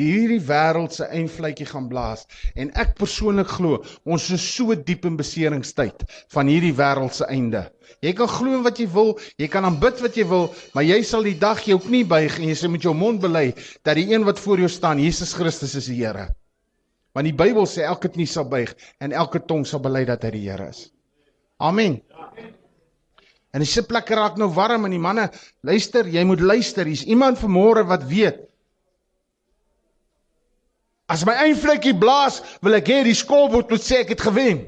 die 0.00 0.08
hierdie 0.08 0.40
wêreld 0.48 0.96
se 0.96 1.10
eindvletjie 1.12 1.68
gaan 1.68 1.90
blaas 1.92 2.24
en 2.56 2.72
ek 2.80 2.96
persoonlik 2.96 3.52
glo 3.52 3.82
ons 4.08 4.30
is 4.32 4.48
so 4.56 4.72
diep 4.72 5.04
in 5.08 5.20
beseringstyd 5.20 6.08
van 6.32 6.48
hierdie 6.48 6.72
wêreld 6.80 7.20
se 7.20 7.28
einde. 7.28 7.66
Jy 8.00 8.16
kan 8.16 8.32
glo 8.32 8.64
wat 8.64 8.80
jy 8.80 8.88
wil, 8.96 9.18
jy 9.36 9.52
kan 9.52 9.68
aanbid 9.68 10.00
wat 10.08 10.16
jy 10.16 10.24
wil, 10.32 10.48
maar 10.72 10.88
jy 10.88 11.02
sal 11.04 11.28
die 11.28 11.36
dag 11.36 11.60
jou 11.68 11.82
knie 11.84 12.06
buig 12.08 12.40
en 12.40 12.48
jy 12.48 12.56
sê 12.56 12.72
met 12.72 12.88
jou 12.88 12.96
mond 12.96 13.20
bely 13.20 13.50
dat 13.84 14.00
die 14.00 14.08
een 14.08 14.24
wat 14.24 14.40
voor 14.40 14.64
jou 14.64 14.72
staan, 14.72 15.04
Jesus 15.04 15.36
Christus 15.36 15.76
is 15.76 15.92
die 15.92 16.00
Here. 16.00 16.32
Want 17.12 17.28
die 17.28 17.36
Bybel 17.36 17.66
sê 17.68 17.84
elke 17.84 18.08
knie 18.12 18.28
sal 18.28 18.48
buig 18.48 18.72
en 19.04 19.12
elke 19.12 19.42
tong 19.44 19.66
sal 19.68 19.82
bely 19.84 20.04
dat 20.08 20.24
hy 20.24 20.32
die 20.36 20.46
Here 20.46 20.70
is. 20.72 20.86
Amen. 21.60 22.00
En 23.52 23.60
die 23.60 23.68
sitplekke 23.68 24.16
raak 24.16 24.38
nou 24.40 24.48
warm 24.56 24.86
en 24.88 24.94
die 24.94 25.02
manne, 25.02 25.28
luister, 25.60 26.08
jy 26.08 26.24
moet 26.24 26.40
luister. 26.40 26.88
Hier's 26.88 27.04
iemand 27.04 27.40
vanmôre 27.42 27.84
wat 27.88 28.06
weet. 28.08 28.40
As 31.12 31.26
my 31.28 31.34
eindvlekkie 31.44 31.92
blaas, 32.00 32.40
wil 32.64 32.78
ek 32.78 32.88
hê 32.88 33.02
die 33.04 33.16
skoolbord 33.16 33.68
moet 33.74 33.84
sê 33.84 34.00
ek 34.00 34.14
het 34.14 34.24
gewen. 34.24 34.64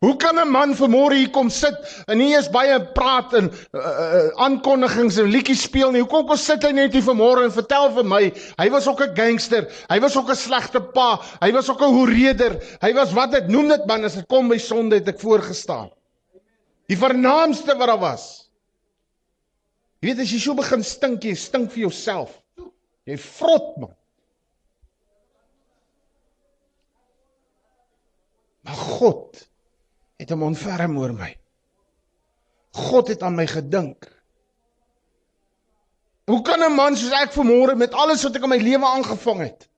Hoe 0.00 0.16
kan 0.16 0.38
'n 0.38 0.50
man 0.50 0.74
vanmôre 0.74 1.14
hier 1.14 1.30
kom 1.30 1.50
sit 1.50 1.76
en 2.08 2.18
nie 2.18 2.34
eens 2.34 2.50
baie 2.50 2.76
praat 2.96 3.34
en 3.34 3.50
uh, 3.50 3.80
uh, 3.80 4.28
aankondigings 4.46 5.16
en 5.20 5.30
liedjies 5.30 5.62
speel 5.68 5.92
nie? 5.92 6.02
Hoekom 6.02 6.26
kom 6.26 6.40
sit 6.40 6.64
hy 6.64 6.72
net 6.72 6.92
hier 6.92 7.04
vanmôre 7.04 7.44
en 7.44 7.52
vertel 7.52 7.90
vir 7.94 8.08
my 8.08 8.22
hy 8.58 8.68
was 8.72 8.88
ook 8.88 9.00
'n 9.04 9.14
gangster, 9.16 9.68
hy 9.90 10.00
was 10.00 10.16
ook 10.16 10.30
'n 10.30 10.36
slegte 10.36 10.80
pa, 10.80 11.20
hy 11.40 11.52
was 11.52 11.68
ook 11.68 11.80
'n 11.80 11.94
hoereder, 11.94 12.58
hy 12.82 12.92
was 12.92 13.12
wat 13.12 13.32
dit 13.32 13.48
noem 13.48 13.68
dit 13.68 13.86
man 13.86 14.04
as 14.04 14.14
dit 14.14 14.28
kom 14.28 14.48
by 14.48 14.58
sonde 14.58 14.96
het 14.96 15.08
ek 15.08 15.20
voorgestaan. 15.20 15.90
Die 16.88 16.98
vernaamste 16.98 17.76
wat 17.76 17.88
daar 17.88 18.00
was. 18.00 18.50
Jy 20.00 20.08
weet 20.08 20.20
as 20.20 20.32
jy 20.32 20.40
so 20.40 20.54
begin 20.54 20.82
stink, 20.82 21.24
jy 21.24 21.34
stink 21.34 21.70
vir 21.72 21.88
jouself. 21.88 22.42
Jy 23.06 23.16
vrot 23.16 23.76
man. 23.76 23.96
Maar 28.64 28.76
God 28.76 29.53
het 30.20 30.30
hom 30.30 30.46
ontferm 30.46 30.98
oor 30.98 31.14
my. 31.16 31.32
God 32.74 33.10
het 33.12 33.22
aan 33.22 33.36
my 33.38 33.46
gedink. 33.46 34.06
Hoe 36.26 36.42
kan 36.42 36.62
'n 36.62 36.74
man 36.74 36.96
soos 36.96 37.12
ek 37.12 37.32
vanmôre 37.32 37.76
met 37.76 37.92
alles 37.92 38.22
wat 38.22 38.36
ek 38.36 38.42
in 38.42 38.48
my 38.48 38.58
lewe 38.58 38.86
aangevang 38.86 39.40
het 39.40 39.68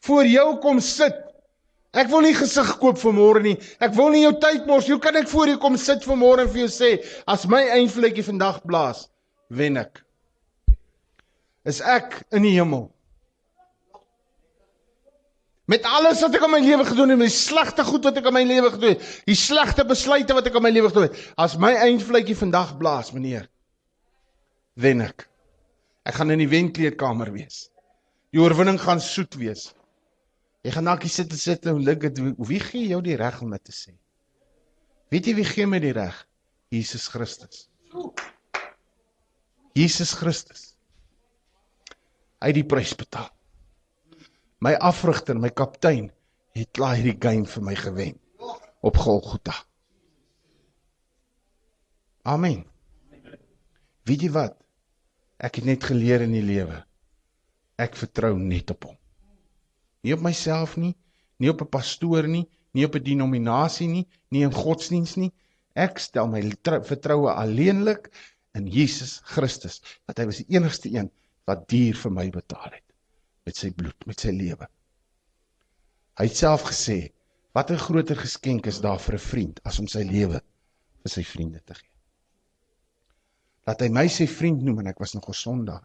voor 0.00 0.24
jou 0.24 0.58
kom 0.58 0.80
sit? 0.80 1.14
Ek 1.92 2.08
wil 2.08 2.20
nie 2.20 2.34
gesig 2.34 2.78
koop 2.78 2.98
vanmôre 2.98 3.42
nie. 3.42 3.58
Ek 3.78 3.94
wil 3.94 4.08
nie 4.10 4.22
jou 4.22 4.32
tyd 4.40 4.66
mors. 4.66 4.88
Hoe 4.88 4.98
kan 4.98 5.16
ek 5.16 5.28
voor 5.28 5.46
jou 5.46 5.58
kom 5.58 5.76
sit 5.76 6.02
vanmôre 6.02 6.40
en 6.40 6.48
vir 6.48 6.66
jou 6.66 6.68
sê 6.68 7.04
as 7.26 7.46
my 7.46 7.62
eindvletjie 7.62 8.24
vandag 8.24 8.62
blaas, 8.64 9.08
wen 9.48 9.76
ek? 9.76 10.04
Is 11.64 11.80
ek 11.80 12.24
in 12.32 12.42
die 12.42 12.58
hemel? 12.58 12.93
Met 15.70 15.86
alles 15.88 16.20
wat 16.20 16.34
ek 16.36 16.42
in 16.44 16.52
my 16.52 16.60
lewe 16.60 16.84
gedoen 16.84 17.14
het, 17.14 17.18
met 17.22 17.30
die 17.30 17.36
slegte 17.36 17.84
goed 17.88 18.04
wat 18.04 18.18
ek 18.20 18.26
in 18.28 18.36
my 18.36 18.42
lewe 18.44 18.72
gedoen 18.74 18.96
het, 18.96 19.04
die 19.24 19.38
slegte 19.38 19.86
besluite 19.88 20.36
wat 20.36 20.50
ek 20.50 20.58
in 20.60 20.64
my 20.66 20.72
lewe 20.74 20.90
gedoen 20.92 21.06
het, 21.08 21.20
as 21.40 21.54
my 21.60 21.72
eindvletjie 21.86 22.36
vandag 22.36 22.74
blaas, 22.80 23.14
meneer, 23.16 23.46
wen 24.76 25.00
ek. 25.06 25.24
Ek 26.04 26.18
gaan 26.18 26.34
in 26.34 26.42
die 26.42 26.50
wenkleedkamer 26.50 27.32
wees. 27.32 27.70
Die 28.34 28.42
oorwinning 28.42 28.76
gaan 28.82 29.00
soet 29.00 29.38
wees. 29.40 29.70
Jy 30.64 30.72
gaan 30.74 30.88
dalk 30.88 31.04
sit 31.08 31.32
en 31.32 31.40
sit 31.40 31.66
en 31.68 31.80
dink 31.84 32.04
dit 32.08 32.20
wie 32.48 32.60
gee 32.60 32.90
jou 32.92 33.00
die 33.04 33.16
reg 33.20 33.40
om 33.44 33.52
dit 33.56 33.64
te 33.64 33.72
sê? 33.72 33.94
Weet 35.12 35.28
jy 35.28 35.34
wie 35.38 35.48
gee 35.48 35.68
my 35.68 35.80
die 35.80 35.94
reg? 35.96 36.16
Jesus 36.72 37.06
Christus. 37.12 37.68
Jesus 39.76 40.12
Christus. 40.16 40.72
Hy 42.40 42.50
het 42.50 42.58
die 42.58 42.68
prys 42.68 42.92
betaal. 42.98 43.30
My 44.62 44.74
afrigter, 44.78 45.38
my 45.38 45.50
kaptein 45.50 46.10
het 46.54 46.70
klaar 46.76 46.98
hierdie 46.98 47.18
game 47.18 47.48
vir 47.50 47.64
my 47.66 47.74
gewen 47.78 48.18
op 48.84 48.98
Golgotha. 49.00 49.54
Amen. 52.22 52.62
Weet 54.06 54.26
jy 54.26 54.30
wat? 54.32 54.54
Ek 55.36 55.58
het 55.58 55.66
net 55.68 55.86
geleer 55.88 56.22
in 56.24 56.36
die 56.36 56.44
lewe. 56.44 56.78
Ek 57.80 57.98
vertrou 57.98 58.36
net 58.38 58.70
op 58.70 58.86
hom. 58.90 58.98
Nie 60.04 60.14
op 60.14 60.22
myself 60.24 60.76
nie, 60.76 60.94
nie 61.42 61.50
op 61.50 61.64
'n 61.64 61.72
pastoor 61.72 62.28
nie, 62.28 62.46
nie 62.72 62.84
op 62.86 62.94
'n 62.94 63.02
denominasie 63.02 63.88
nie, 63.88 64.06
nie 64.30 64.44
in 64.44 64.52
godsdiens 64.52 65.16
nie. 65.16 65.32
Ek 65.74 65.98
stel 65.98 66.28
my 66.28 66.40
vertroue 66.62 67.32
alleenlik 67.32 68.12
in 68.54 68.66
Jesus 68.68 69.20
Christus, 69.24 69.82
want 70.06 70.18
hy 70.18 70.26
was 70.26 70.44
die 70.44 70.56
enigste 70.56 70.88
een 70.88 71.10
wat 71.44 71.68
duur 71.68 71.96
vir 71.96 72.12
my 72.12 72.30
betaal 72.30 72.70
het 72.70 72.83
met 73.44 73.56
sy 73.56 73.70
bloed, 73.76 74.06
met 74.08 74.20
sy 74.20 74.32
lewe. 74.32 74.68
Hy 76.18 76.26
het 76.28 76.36
self 76.38 76.68
gesê, 76.70 76.98
wat 77.54 77.70
'n 77.70 77.78
groter 77.78 78.16
geskenk 78.16 78.66
is 78.66 78.80
daar 78.80 79.00
vir 79.00 79.14
'n 79.14 79.26
vriend 79.30 79.60
as 79.64 79.78
om 79.78 79.88
sy 79.88 80.02
lewe 80.02 80.40
vir 81.02 81.10
sy 81.10 81.22
vriende 81.22 81.60
te 81.64 81.74
gee. 81.74 81.90
Laat 83.66 83.80
hy 83.80 83.88
my 83.88 84.06
sy 84.08 84.26
vriend 84.26 84.62
noem 84.62 84.80
en 84.80 84.86
ek 84.86 84.98
was 84.98 85.14
nog 85.14 85.28
'n 85.28 85.32
sondaar. 85.32 85.84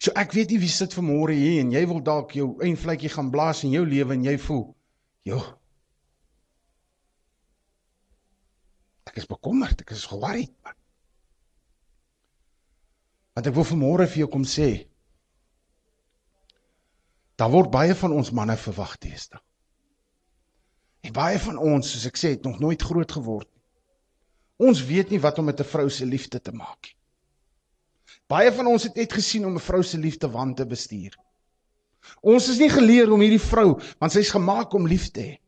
So 0.00 0.12
ek 0.16 0.32
weet 0.32 0.50
nie 0.50 0.58
wie 0.58 0.68
sit 0.68 0.94
vanmôre 0.94 1.36
hier 1.36 1.60
en 1.60 1.72
jy 1.72 1.86
wil 1.86 2.00
dalk 2.00 2.32
jou 2.32 2.56
een 2.64 2.76
vletjie 2.76 3.10
gaan 3.12 3.30
blaas 3.30 3.64
in 3.64 3.70
jou 3.70 3.84
lewe 3.86 4.14
en 4.14 4.24
jy 4.24 4.38
voel, 4.38 4.74
"Jo. 5.22 5.40
Ek 9.06 9.16
is 9.16 9.26
bekommerd, 9.26 9.80
ek 9.80 9.90
is 9.90 10.08
worried." 10.08 10.54
Man. 10.64 10.79
Want 13.34 13.46
ek 13.46 13.54
wil 13.54 13.66
vanmôre 13.68 14.06
vir 14.10 14.24
jou 14.24 14.30
kom 14.32 14.44
sê, 14.44 14.86
daar 17.40 17.52
word 17.52 17.70
baie 17.72 17.94
van 17.96 18.12
ons 18.12 18.32
manne 18.36 18.56
verwag 18.60 18.96
teesta. 19.00 19.40
En 21.00 21.12
baie 21.16 21.38
van 21.40 21.56
ons, 21.56 21.92
soos 21.92 22.06
ek 22.10 22.18
sê, 22.20 22.34
het 22.34 22.44
nog 22.44 22.58
nooit 22.60 22.82
groot 22.82 23.12
geword 23.12 23.48
nie. 23.48 23.60
Ons 24.70 24.82
weet 24.84 25.10
nie 25.10 25.20
wat 25.24 25.38
om 25.40 25.46
met 25.48 25.60
'n 25.60 25.64
vrou 25.64 25.88
se 25.88 26.04
liefde 26.04 26.40
te 26.40 26.52
maak 26.52 26.90
nie. 26.90 26.96
Baie 28.28 28.52
van 28.52 28.66
ons 28.66 28.82
het 28.82 28.94
net 28.94 29.12
gesien 29.12 29.46
om 29.46 29.54
'n 29.54 29.66
vrou 29.68 29.82
se 29.82 29.98
liefde 29.98 30.28
wan 30.30 30.54
te 30.54 30.66
bestuur. 30.66 31.16
Ons 32.22 32.48
is 32.48 32.58
nie 32.58 32.68
geleer 32.68 33.12
om 33.12 33.20
hierdie 33.20 33.40
vrou, 33.42 33.80
want 33.98 34.12
sy's 34.12 34.30
gemaak 34.30 34.74
om 34.74 34.86
lief 34.86 35.10
te 35.10 35.20
hê. 35.20 35.40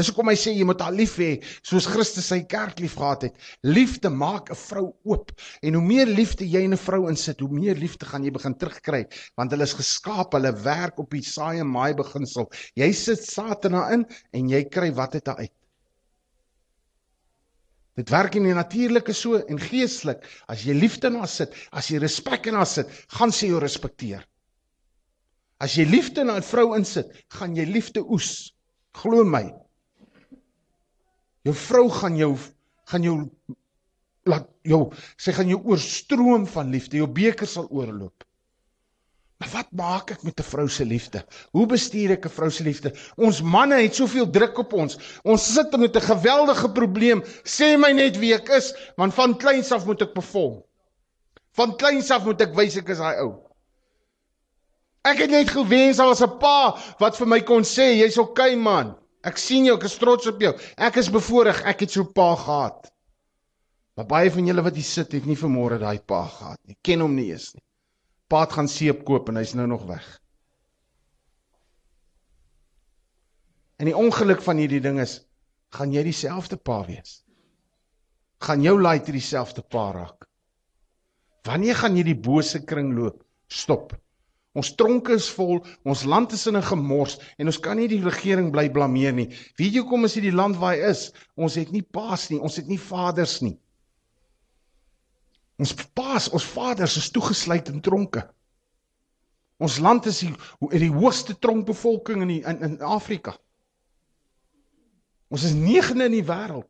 Dis 0.00 0.08
hoekom 0.08 0.30
hy 0.32 0.36
sê 0.40 0.54
jy 0.56 0.64
moet 0.64 0.80
haar 0.80 0.94
lief 0.96 1.18
hê 1.20 1.42
soos 1.60 1.84
Christus 1.84 2.30
sy 2.32 2.38
kerk 2.48 2.78
liefgehad 2.80 3.26
het. 3.26 3.34
Liefde 3.68 4.08
maak 4.08 4.48
'n 4.48 4.56
vrou 4.56 4.86
oop. 5.04 5.28
En 5.60 5.76
hoe 5.76 5.84
meer 5.84 6.08
liefde 6.08 6.48
jy 6.48 6.62
in 6.64 6.72
'n 6.72 6.80
vrou 6.80 7.02
insit, 7.10 7.40
hoe 7.44 7.52
meer 7.52 7.76
liefde 7.76 8.06
gaan 8.08 8.24
jy 8.24 8.32
begin 8.32 8.56
terugkry, 8.56 9.04
want 9.36 9.52
hulle 9.52 9.68
is 9.68 9.76
geskaap, 9.76 10.32
hulle 10.32 10.54
werk 10.64 10.98
op 10.98 11.10
die 11.10 11.20
saai 11.20 11.60
en 11.60 11.68
maai 11.68 11.92
beginsel. 11.92 12.48
Jy 12.76 12.92
sit 12.92 13.20
Satan 13.20 13.76
in 13.92 14.06
en 14.32 14.48
jy 14.48 14.64
kry 14.64 14.90
wat 14.94 15.12
dit 15.12 15.28
uit. 15.28 15.52
Dit 17.96 18.08
werk 18.08 18.34
in 18.34 18.44
die 18.44 18.54
natuurlike 18.54 19.12
so 19.12 19.36
en 19.36 19.60
geestelik. 19.60 20.24
As 20.48 20.64
jy 20.64 20.72
liefde 20.72 21.08
in 21.08 21.16
haar 21.20 21.28
sit, 21.28 21.52
as 21.72 21.90
jy 21.90 21.98
respek 21.98 22.46
in 22.46 22.54
haar 22.54 22.66
sit, 22.66 22.88
gaan 23.08 23.32
sy 23.32 23.52
jou 23.52 23.60
respekteer. 23.60 24.24
As 25.60 25.76
jy 25.76 25.84
liefde 25.84 26.22
in 26.22 26.30
'n 26.30 26.42
vrou 26.42 26.74
insit, 26.74 27.12
gaan 27.28 27.54
jy 27.54 27.66
liefde 27.68 28.00
oes. 28.00 28.54
Glo 28.96 29.24
my. 29.24 29.52
Jou 31.46 31.54
vrou 31.56 31.88
gaan 31.90 32.16
jou 32.16 32.34
gaan 32.90 33.02
jou 33.02 33.16
laat 34.28 34.48
jou 34.66 34.90
sy 35.16 35.32
gaan 35.32 35.48
jou 35.48 35.60
oorstroom 35.72 36.46
van 36.46 36.70
liefde. 36.70 36.98
Jou 37.00 37.08
beker 37.08 37.48
sal 37.48 37.68
oorloop. 37.70 38.24
Maar 39.40 39.52
wat 39.54 39.70
maak 39.72 40.10
ek 40.12 40.22
met 40.22 40.40
'n 40.40 40.44
vrou 40.44 40.68
se 40.68 40.84
liefde? 40.84 41.24
Hoe 41.52 41.66
bestuur 41.66 42.10
ek 42.10 42.26
'n 42.26 42.28
vrou 42.28 42.50
se 42.50 42.62
liefde? 42.62 42.92
Ons 43.16 43.40
manne 43.40 43.80
het 43.80 43.94
soveel 43.94 44.30
druk 44.30 44.58
op 44.58 44.72
ons. 44.72 44.98
Ons 45.24 45.54
sit 45.54 45.76
met 45.78 45.96
'n 45.96 46.00
geweldige 46.00 46.68
probleem. 46.72 47.22
Sê 47.44 47.78
my 47.78 47.92
net 47.92 48.18
wie 48.18 48.34
ek 48.34 48.48
is, 48.48 48.74
want 48.96 49.14
van 49.14 49.38
kleins 49.38 49.72
af 49.72 49.86
moet 49.86 50.02
ek 50.02 50.12
perform. 50.12 50.62
Van 51.52 51.76
kleins 51.76 52.10
af 52.10 52.24
moet 52.24 52.40
ek 52.40 52.54
wys 52.54 52.76
ek 52.76 52.88
is 52.88 52.98
daai 52.98 53.16
ou. 53.20 53.40
Ek 55.04 55.18
het 55.18 55.30
net 55.30 55.48
gewens 55.48 55.96
daar 55.96 56.06
was 56.06 56.20
'n 56.20 56.38
pa 56.38 56.76
wat 56.98 57.16
vir 57.16 57.26
my 57.26 57.40
kon 57.40 57.62
sê 57.62 57.96
jy's 57.96 58.18
okay 58.18 58.54
man. 58.56 58.99
Ek 59.26 59.36
sien 59.40 59.66
jou, 59.68 59.76
ek 59.76 59.84
is 59.84 59.98
trots 60.00 60.28
op 60.30 60.40
jou. 60.40 60.54
Ek 60.80 60.96
is 60.96 61.10
bevoorreg, 61.12 61.60
ek 61.68 61.84
het 61.84 61.92
so 61.92 62.02
'n 62.02 62.12
pa 62.12 62.34
gehad. 62.36 62.92
Maar 63.96 64.06
baie 64.06 64.30
van 64.30 64.46
julle 64.46 64.62
wat 64.62 64.74
hier 64.74 64.84
sit, 64.84 65.12
het 65.12 65.26
nie 65.26 65.36
vermoere 65.36 65.78
daai 65.78 65.98
pa 66.00 66.24
gehad 66.26 66.60
nie. 66.64 66.76
Ken 66.82 67.00
hom 67.00 67.14
nie 67.14 67.30
eens 67.32 67.54
nie. 67.54 67.62
Pa 68.28 68.40
het 68.40 68.52
gaan 68.52 68.68
seep 68.68 69.04
koop 69.04 69.28
en 69.28 69.36
hy's 69.36 69.54
nou 69.54 69.66
nog 69.66 69.84
weg. 69.84 70.06
En 73.76 73.88
die 73.88 73.96
ongeluk 73.96 74.42
van 74.42 74.56
hierdie 74.56 74.80
ding 74.80 75.00
is, 75.00 75.20
gaan 75.76 75.92
jy 75.92 76.02
dieselfde 76.02 76.56
pa 76.56 76.84
wees? 76.86 77.22
Gaan 78.40 78.62
jou 78.62 78.80
laaitie 78.80 79.12
dieselfde 79.12 79.62
pa 79.62 79.90
raak? 79.92 80.26
Wanneer 81.48 81.76
gaan 81.76 81.96
jy 81.96 82.02
die 82.02 82.20
bose 82.20 82.64
kring 82.64 82.94
loop? 82.96 83.22
Stop. 83.48 83.94
Ons 84.58 84.72
tronke 84.74 85.14
is 85.14 85.28
vol, 85.30 85.60
ons 85.86 86.02
land 86.10 86.32
is 86.34 86.46
in 86.50 86.56
'n 86.58 86.62
gemors 86.62 87.18
en 87.38 87.46
ons 87.46 87.58
kan 87.58 87.76
nie 87.76 87.88
die 87.88 88.02
regering 88.02 88.50
bly 88.50 88.68
blameer 88.70 89.12
nie. 89.12 89.28
Weet 89.56 89.74
jy 89.74 89.80
hoekom 89.80 90.04
is 90.04 90.14
dit 90.14 90.22
die 90.26 90.34
land 90.34 90.56
waar 90.56 90.74
hy 90.74 90.90
is? 90.90 91.12
Ons 91.36 91.54
het 91.54 91.70
nie 91.70 91.82
paas 91.82 92.30
nie, 92.30 92.40
ons 92.40 92.56
het 92.56 92.66
nie 92.66 92.78
vaders 92.78 93.40
nie. 93.42 93.58
Ons 95.58 95.74
paas, 95.94 96.28
ons 96.28 96.44
vaders 96.44 96.96
is 96.96 97.10
toegesluit 97.10 97.68
in 97.68 97.80
tronke. 97.80 98.24
Ons 99.60 99.78
land 99.78 100.06
is 100.06 100.20
die 100.24 100.34
die 100.72 100.90
hoogste 100.90 101.38
tronkbevolking 101.38 102.22
in 102.22 102.28
die, 102.28 102.42
in 102.42 102.62
in 102.64 102.80
Afrika. 102.80 103.36
Ons 105.28 105.44
is 105.44 105.54
9de 105.54 106.08
in 106.08 106.16
die 106.16 106.26
wêreld. 106.26 106.66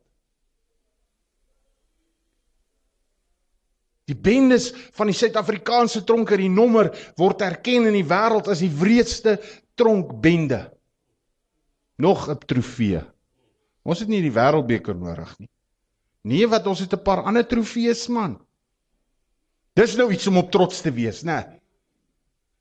Die 4.09 4.17
bendes 4.17 4.71
van 4.97 5.07
die 5.07 5.15
Suid-Afrikaanse 5.15 6.03
tronke, 6.03 6.37
die 6.37 6.49
nommer 6.49 6.89
word 7.17 7.41
erken 7.45 7.87
in 7.87 7.93
die 7.93 8.07
wêreld 8.07 8.49
as 8.51 8.63
die 8.63 8.71
wreedste 8.73 9.37
tronkbende. 9.75 10.71
Nog 11.97 12.29
'n 12.29 12.37
trofee. 12.45 13.01
Ons 13.83 13.99
het 13.99 14.09
nie 14.09 14.21
die 14.21 14.33
wêreldbeker 14.33 14.95
nodig 14.95 15.39
nie. 15.39 15.49
Nee, 16.23 16.47
wat 16.47 16.67
ons 16.67 16.79
het 16.79 16.93
'n 16.93 17.03
paar 17.03 17.23
ander 17.23 17.47
trofees 17.47 18.07
man. 18.07 18.39
Dis 19.73 19.95
nou 19.95 20.11
iets 20.11 20.27
om 20.27 20.37
op 20.37 20.51
trots 20.51 20.81
te 20.81 20.91
wees, 20.91 21.23
né? 21.23 21.61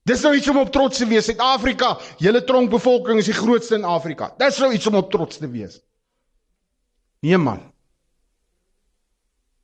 Dis 0.04 0.22
nou 0.22 0.34
iets 0.34 0.48
om 0.48 0.58
op 0.58 0.70
trots 0.72 0.98
te 0.98 1.06
wees. 1.06 1.24
Suid-Afrika, 1.24 1.98
julle 2.18 2.44
tronkbevolking 2.44 3.18
is 3.18 3.26
die 3.26 3.34
grootste 3.34 3.74
in 3.74 3.84
Afrika. 3.84 4.34
Dis 4.38 4.58
nou 4.58 4.72
iets 4.72 4.86
om 4.86 4.94
op 4.94 5.10
trots 5.10 5.36
te 5.36 5.50
wees. 5.50 5.80
Nee 7.20 7.36
man. 7.38 7.69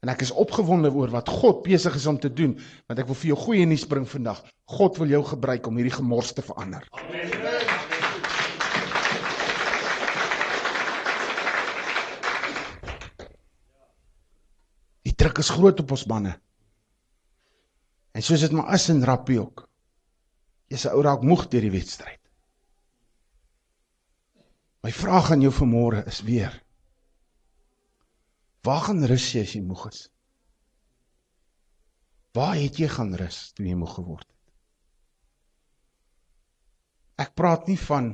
En 0.07 0.13
ek 0.13 0.21
is 0.23 0.31
opgewonde 0.31 0.93
oor 0.95 1.11
wat 1.11 1.27
God 1.35 1.65
besig 1.65 1.97
is 1.99 2.05
om 2.07 2.15
te 2.23 2.29
doen, 2.31 2.53
want 2.87 3.01
ek 3.03 3.09
wil 3.11 3.17
vir 3.19 3.33
jou 3.33 3.39
goeie 3.41 3.65
nuus 3.67 3.89
bring 3.91 4.05
vandag. 4.07 4.39
God 4.71 5.01
wil 5.03 5.11
jou 5.11 5.19
gebruik 5.33 5.67
om 5.67 5.81
hierdie 5.81 5.97
gemors 5.97 6.31
te 6.31 6.45
verander. 6.47 6.87
Amen. 6.95 7.27
Die 15.11 15.15
druk 15.19 15.43
is 15.43 15.51
groot 15.51 15.83
op 15.83 15.97
ons 15.99 16.07
manne. 16.07 16.37
En 18.15 18.23
soos 18.23 18.47
dit 18.47 18.55
maar 18.55 18.79
is 18.79 18.87
in 18.95 19.03
rappie 19.11 19.41
ook. 19.43 19.67
Jy's 20.71 20.87
'n 20.87 20.95
ou 20.95 21.03
raak 21.03 21.27
moeg 21.27 21.49
deur 21.51 21.67
die 21.67 21.75
wedstryd. 21.75 22.23
My 24.87 24.93
vraag 24.93 25.31
aan 25.35 25.43
jou 25.43 25.51
vanmôre 25.51 26.07
is 26.07 26.23
weer: 26.23 26.63
Waar 28.67 28.83
gaan 28.89 29.05
rus 29.07 29.29
jy 29.35 29.45
as 29.47 29.53
jy 29.55 29.63
moeg 29.63 29.85
is? 29.93 30.07
Waar 32.35 32.57
het 32.59 32.81
jy 32.83 32.89
gaan 32.91 33.15
rus 33.21 33.53
toe 33.55 33.67
jy 33.69 33.77
moeg 33.79 33.95
geword 33.95 34.27
het? 34.27 34.33
Ek 37.27 37.37
praat 37.39 37.69
nie 37.71 37.79
van 37.81 38.11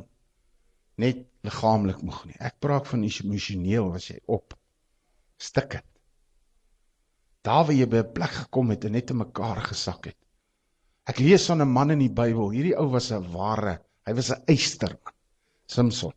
net 1.01 1.25
liggaamlik 1.47 2.03
moeg 2.05 2.21
nie. 2.29 2.37
Ek 2.39 2.61
praat 2.63 2.91
van 2.91 3.07
emosioneel 3.09 3.89
was 3.95 4.11
jy 4.13 4.19
op 4.31 4.53
stik 5.43 5.79
het. 5.81 5.89
Daar 7.43 7.65
waar 7.67 7.75
jy 7.75 7.89
by 7.91 8.03
'n 8.05 8.13
plek 8.15 8.35
gekom 8.45 8.71
het 8.71 8.85
en 8.85 8.93
net 8.93 9.11
in 9.11 9.19
mekaar 9.19 9.65
gesak 9.73 10.07
het. 10.13 10.19
Ek 11.09 11.19
lees 11.19 11.47
van 11.47 11.63
'n 11.63 11.73
man 11.73 11.91
in 11.91 11.99
die 11.99 12.13
Bybel. 12.21 12.51
Hierdie 12.51 12.77
ou 12.79 12.91
was 12.93 13.11
'n 13.11 13.33
ware, 13.33 13.81
hy 14.07 14.13
was 14.15 14.31
'n 14.31 14.45
eysterman. 14.47 15.15
Samson. 15.67 16.13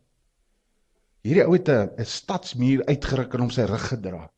Hierdie 1.26 1.42
ou 1.42 1.56
het 1.56 1.68
'n 1.74 2.04
stadsmuur 2.06 2.84
uitgeruk 2.86 3.32
en 3.34 3.40
hom 3.40 3.50
sy 3.50 3.64
rug 3.66 3.86
gedra. 3.90 4.28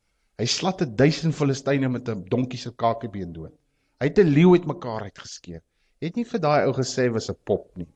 Hy 0.41 0.47
slat 0.49 0.81
'n 0.83 0.97
duisend 0.97 1.35
Filistyne 1.37 1.89
met 1.89 2.09
'n 2.09 2.25
donkie 2.33 2.59
se 2.59 2.71
kakebeen 2.73 3.33
dood. 3.33 3.53
Hy 4.01 4.07
het 4.07 4.19
'n 4.19 4.33
leeu 4.33 4.55
uitmekaar 4.57 5.03
uitgeskeer. 5.03 5.63
Het 6.01 6.17
nie 6.17 6.25
vir 6.25 6.41
daai 6.41 6.65
ou 6.65 6.73
gesê 6.73 7.11
was 7.13 7.29
'n 7.29 7.37
pop 7.45 7.77
nie. 7.77 7.89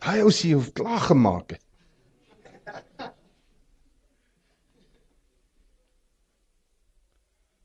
Hy 0.00 0.18
ou 0.20 0.30
sê 0.30 0.52
hoe 0.52 0.72
klaar 0.72 1.00
gemaak 1.00 1.50
het. 1.50 1.64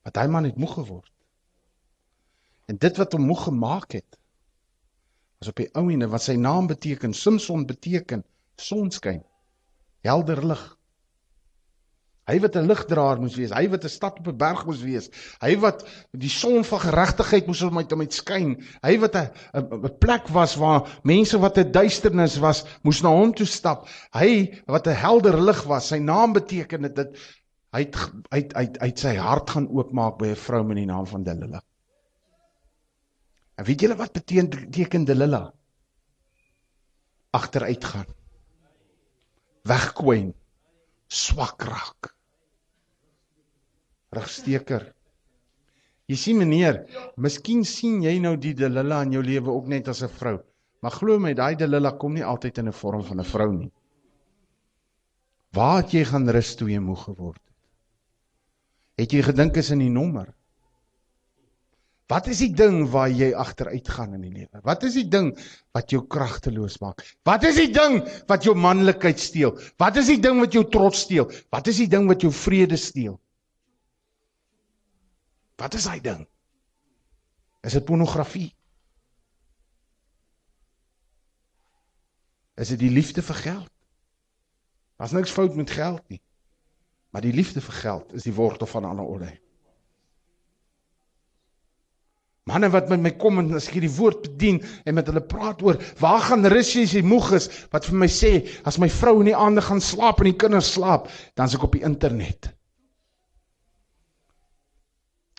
Want 0.03 0.15
hy 0.15 0.27
man 0.27 0.43
het 0.43 0.57
moeg 0.57 0.73
geword. 0.73 1.11
En 2.67 2.77
dit 2.77 2.97
wat 2.97 3.11
hom 3.13 3.25
moeg 3.25 3.43
gemaak 3.43 3.91
het, 3.91 4.18
was 5.39 5.53
op 5.53 5.59
die 5.61 5.69
ou 5.79 5.85
ene 5.87 6.07
wat 6.11 6.25
sy 6.25 6.35
naam 6.35 6.67
beteken, 6.67 7.13
Simson 7.15 7.63
beteken 7.67 8.25
sonskyn, 8.59 9.21
helder 10.03 10.41
lig. 10.51 10.63
Hy 12.29 12.35
wat 12.43 12.57
'n 12.59 12.67
ligdraer 12.67 13.21
moes 13.23 13.37
wees, 13.39 13.53
hy 13.55 13.69
wat 13.71 13.85
'n 13.85 13.89
stad 13.89 14.19
op 14.19 14.27
'n 14.27 14.37
berg 14.37 14.65
moes 14.65 14.81
wees, 14.83 15.07
hy 15.41 15.55
wat 15.63 15.87
die 16.11 16.29
son 16.29 16.63
van 16.63 16.79
geregtigheid 16.79 17.47
moes 17.47 17.61
om 17.61 17.77
uit 17.77 17.91
om 17.91 18.01
uit 18.01 18.13
skyn, 18.13 18.51
hy 18.83 18.99
wat 18.99 19.15
'n 19.15 19.31
'n 19.55 19.97
plek 19.99 20.27
was 20.27 20.55
waar 20.55 20.99
mense 21.03 21.39
wat 21.39 21.57
'n 21.57 21.71
duisternis 21.71 22.37
was, 22.37 22.65
moes 22.83 23.01
na 23.01 23.09
hom 23.09 23.33
toe 23.33 23.47
stap. 23.47 23.87
Hy 24.11 24.61
wat 24.67 24.87
'n 24.87 25.01
helder 25.05 25.41
lig 25.41 25.63
was, 25.63 25.87
sy 25.87 25.99
naam 25.99 26.33
beteken 26.33 26.93
dit 26.93 27.17
hy 27.71 27.79
het 27.79 27.95
uit 28.29 28.53
uit 28.53 28.79
uit 28.79 28.99
sy 28.99 29.15
hart 29.15 29.49
gaan 29.49 29.69
oopmaak 29.69 30.19
by 30.19 30.27
'n 30.27 30.35
vrou 30.35 30.63
met 30.63 30.77
die 30.77 30.85
naam 30.85 31.07
van 31.07 31.23
Delilah. 31.23 31.63
En 33.59 33.65
weet 33.67 33.81
julle 33.83 33.95
wat 33.99 34.15
beteken 34.15 35.03
Delilah? 35.03 35.49
Agteruit 37.35 37.85
gaan. 37.85 38.07
Wegkwyn. 39.67 40.31
Swak 41.07 41.65
raak. 41.67 42.13
Regsteker. 44.15 44.87
Jy 46.09 46.17
sien 46.17 46.39
meneer, 46.39 46.79
miskien 47.21 47.65
sien 47.67 47.99
jy 48.01 48.15
nou 48.23 48.33
die 48.39 48.55
Delilah 48.57 49.03
in 49.05 49.17
jou 49.17 49.25
lewe 49.25 49.51
ook 49.51 49.67
net 49.67 49.91
as 49.91 50.01
'n 50.03 50.09
vrou. 50.09 50.39
Maar 50.81 50.91
glo 50.91 51.19
my, 51.19 51.33
daai 51.33 51.55
Delilah 51.55 51.97
kom 51.99 52.13
nie 52.13 52.23
altyd 52.23 52.57
in 52.57 52.67
'n 52.67 52.79
vorm 52.81 53.03
van 53.03 53.19
'n 53.19 53.31
vrou 53.33 53.51
nie. 53.53 53.71
Waar 55.51 55.83
het 55.83 55.91
jy 55.91 56.05
gaan 56.05 56.29
rus 56.29 56.55
toe 56.55 56.69
jy 56.69 56.79
moeg 56.79 57.03
geword 57.03 57.41
het? 57.43 57.55
Het 58.97 59.11
jy 59.11 59.21
gedink 59.21 59.57
is 59.57 59.71
in 59.71 59.79
die 59.79 59.89
nommer? 59.89 60.33
Wat 62.09 62.25
is 62.25 62.39
die 62.41 62.49
ding 62.57 62.87
waar 62.89 63.11
jy 63.13 63.29
agteruit 63.37 63.89
gaan 63.93 64.15
in 64.17 64.23
die 64.25 64.31
lewe? 64.33 64.61
Wat 64.65 64.83
is 64.87 64.95
die 64.97 65.05
ding 65.13 65.29
wat 65.77 65.91
jou 65.93 66.01
kragteloos 66.09 66.79
maak? 66.81 67.03
Wat 67.27 67.43
is 67.45 67.59
die 67.61 67.69
ding 67.69 67.99
wat 68.31 68.47
jou 68.47 68.55
manlikheid 68.57 69.21
steel? 69.21 69.53
Wat 69.77 69.99
is 70.01 70.09
die 70.09 70.17
ding 70.21 70.39
wat 70.41 70.55
jou 70.57 70.63
trots 70.73 71.03
steel? 71.05 71.29
Wat 71.53 71.69
is 71.69 71.83
die 71.83 71.89
ding 71.91 72.07
wat 72.09 72.25
jou 72.25 72.31
vrede 72.33 72.79
steel? 72.81 73.19
Wat 75.61 75.77
is 75.77 75.85
daai 75.85 76.01
ding? 76.01 76.23
Is 77.61 77.75
dit 77.77 77.85
pornografie? 77.85 78.47
Is 82.57 82.73
dit 82.73 82.81
die 82.81 82.91
liefde 82.91 83.21
vir 83.21 83.37
geld? 83.43 83.69
Daar's 84.97 85.13
niks 85.13 85.35
fout 85.35 85.53
met 85.55 85.69
geld 85.71 86.01
nie. 86.09 86.23
Maar 87.13 87.21
die 87.21 87.35
liefde 87.37 87.61
vir 87.61 87.77
geld 87.83 88.17
is 88.17 88.25
die 88.25 88.33
wortel 88.33 88.67
van 88.67 88.89
alle 88.89 89.05
orde. 89.05 89.29
Manne 92.47 92.69
wat 92.73 92.89
met 92.89 93.01
my 93.03 93.11
kom 93.19 93.41
en 93.41 93.51
as 93.57 93.67
ek 93.69 93.81
die 93.83 93.91
woord 93.93 94.23
bedien 94.25 94.61
en 94.85 94.95
met 94.97 95.09
hulle 95.11 95.21
praat 95.21 95.61
oor 95.65 95.77
waar 95.99 96.21
gaan 96.29 96.47
rus 96.49 96.71
jy 96.75 96.85
as 96.87 96.93
jy 96.97 97.03
moeg 97.05 97.33
is, 97.37 97.49
wat 97.73 97.89
vir 97.89 97.99
my 98.03 98.07
sê 98.09 98.31
as 98.69 98.79
my 98.81 98.89
vrou 98.89 99.19
in 99.19 99.31
die 99.31 99.37
aande 99.37 99.61
gaan 99.65 99.83
slaap 99.83 100.23
en 100.23 100.31
die 100.31 100.39
kinders 100.39 100.71
slaap, 100.73 101.11
dan's 101.37 101.53
ek 101.57 101.67
op 101.67 101.75
die 101.77 101.85
internet. 101.85 102.53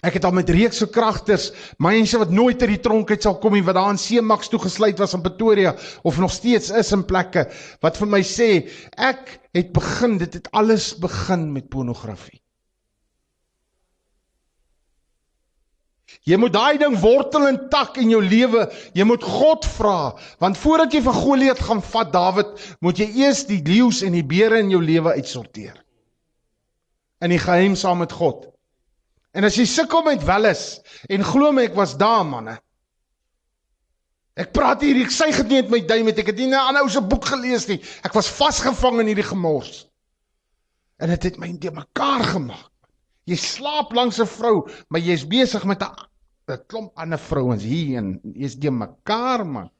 Ek 0.00 0.14
het 0.16 0.24
al 0.24 0.32
met 0.32 0.48
reekse 0.48 0.86
kragters, 0.88 1.50
mense 1.76 2.16
wat 2.20 2.30
nooit 2.32 2.62
uit 2.62 2.70
die 2.72 2.80
tronk 2.84 3.10
uit 3.12 3.24
sal 3.26 3.36
kom 3.40 3.52
nie, 3.52 3.64
wat 3.66 3.76
daar 3.76 3.90
in 3.92 4.00
Seemax 4.00 4.48
toegesluit 4.48 5.00
was 5.00 5.12
in 5.16 5.24
Pretoria 5.24 5.74
of 6.08 6.20
nog 6.22 6.32
steeds 6.32 6.70
is 6.72 6.92
in 6.96 7.04
plekke 7.04 7.44
wat 7.84 8.00
vir 8.00 8.08
my 8.08 8.22
sê 8.24 8.48
ek 8.96 9.36
het 9.56 9.74
begin, 9.76 10.16
dit 10.22 10.38
het 10.40 10.48
alles 10.56 10.94
begin 11.02 11.50
met 11.52 11.68
pornografie. 11.68 12.40
Jy 16.28 16.36
moet 16.36 16.52
daai 16.52 16.78
ding 16.78 16.96
wortel 17.00 17.46
en 17.48 17.58
tak 17.72 17.96
in 18.00 18.10
jou 18.12 18.20
lewe. 18.22 18.66
Jy 18.94 19.06
moet 19.08 19.24
God 19.24 19.66
vra, 19.76 20.12
want 20.42 20.58
voordat 20.60 20.92
jy 20.92 21.02
vir 21.06 21.16
Goliat 21.16 21.62
gaan 21.64 21.82
vat 21.82 22.12
Dawid, 22.12 22.54
moet 22.84 23.00
jy 23.00 23.08
eers 23.22 23.46
die 23.48 23.62
leeu's 23.64 24.02
en 24.06 24.16
die 24.18 24.26
beere 24.26 24.60
in 24.60 24.72
jou 24.74 24.82
lewe 24.84 25.16
uitsorteer. 25.16 25.76
In 27.24 27.32
die 27.32 27.40
geheim 27.40 27.76
saam 27.76 28.02
met 28.04 28.12
God. 28.12 28.48
En 29.36 29.46
as 29.46 29.56
jy 29.56 29.66
sukkel 29.68 30.02
met 30.06 30.24
welis 30.26 30.80
en 31.08 31.24
glo 31.24 31.52
my 31.54 31.68
ek 31.68 31.78
was 31.78 31.94
daar 31.98 32.24
manne. 32.26 32.56
Ek 34.40 34.52
praat 34.56 34.82
hier, 34.82 34.98
ek 35.04 35.12
sê 35.12 35.28
dit 35.34 35.50
nie 35.50 35.60
met 35.60 35.72
my 35.74 35.80
duim 35.86 36.08
met 36.08 36.18
ek 36.18 36.32
het 36.32 36.38
nie 36.38 36.48
'n 36.48 36.54
ander 36.54 36.82
ou 36.82 36.88
se 36.88 37.00
boek 37.00 37.26
gelees 37.28 37.68
nie. 37.68 37.80
Ek 38.02 38.14
was 38.14 38.28
vasgevang 38.28 39.00
in 39.00 39.06
hierdie 39.12 39.30
gemors. 39.30 39.86
En 40.98 41.08
dit 41.08 41.22
het, 41.22 41.32
het 41.32 41.40
my 41.40 41.52
te 41.58 41.70
mekaar 41.70 42.24
gemaak. 42.24 42.69
Jy 43.28 43.36
slaap 43.36 43.92
langs 43.92 44.18
'n 44.20 44.26
vrou, 44.26 44.68
maar 44.88 45.00
jy's 45.00 45.26
besig 45.26 45.64
met 45.64 45.82
'n 45.82 45.92
'n 46.48 46.64
klomp 46.66 46.92
ander 46.96 47.18
vrouens 47.18 47.62
hier 47.62 47.98
en 47.98 48.20
jy's 48.34 48.56
die 48.56 48.70
mekaar 48.70 49.46
man. 49.46 49.70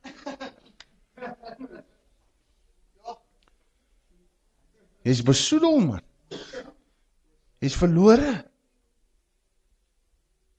Jy's 5.03 5.23
besoedel 5.25 5.81
man. 5.81 6.03
Jy's 7.61 7.77
verlore. 7.77 8.45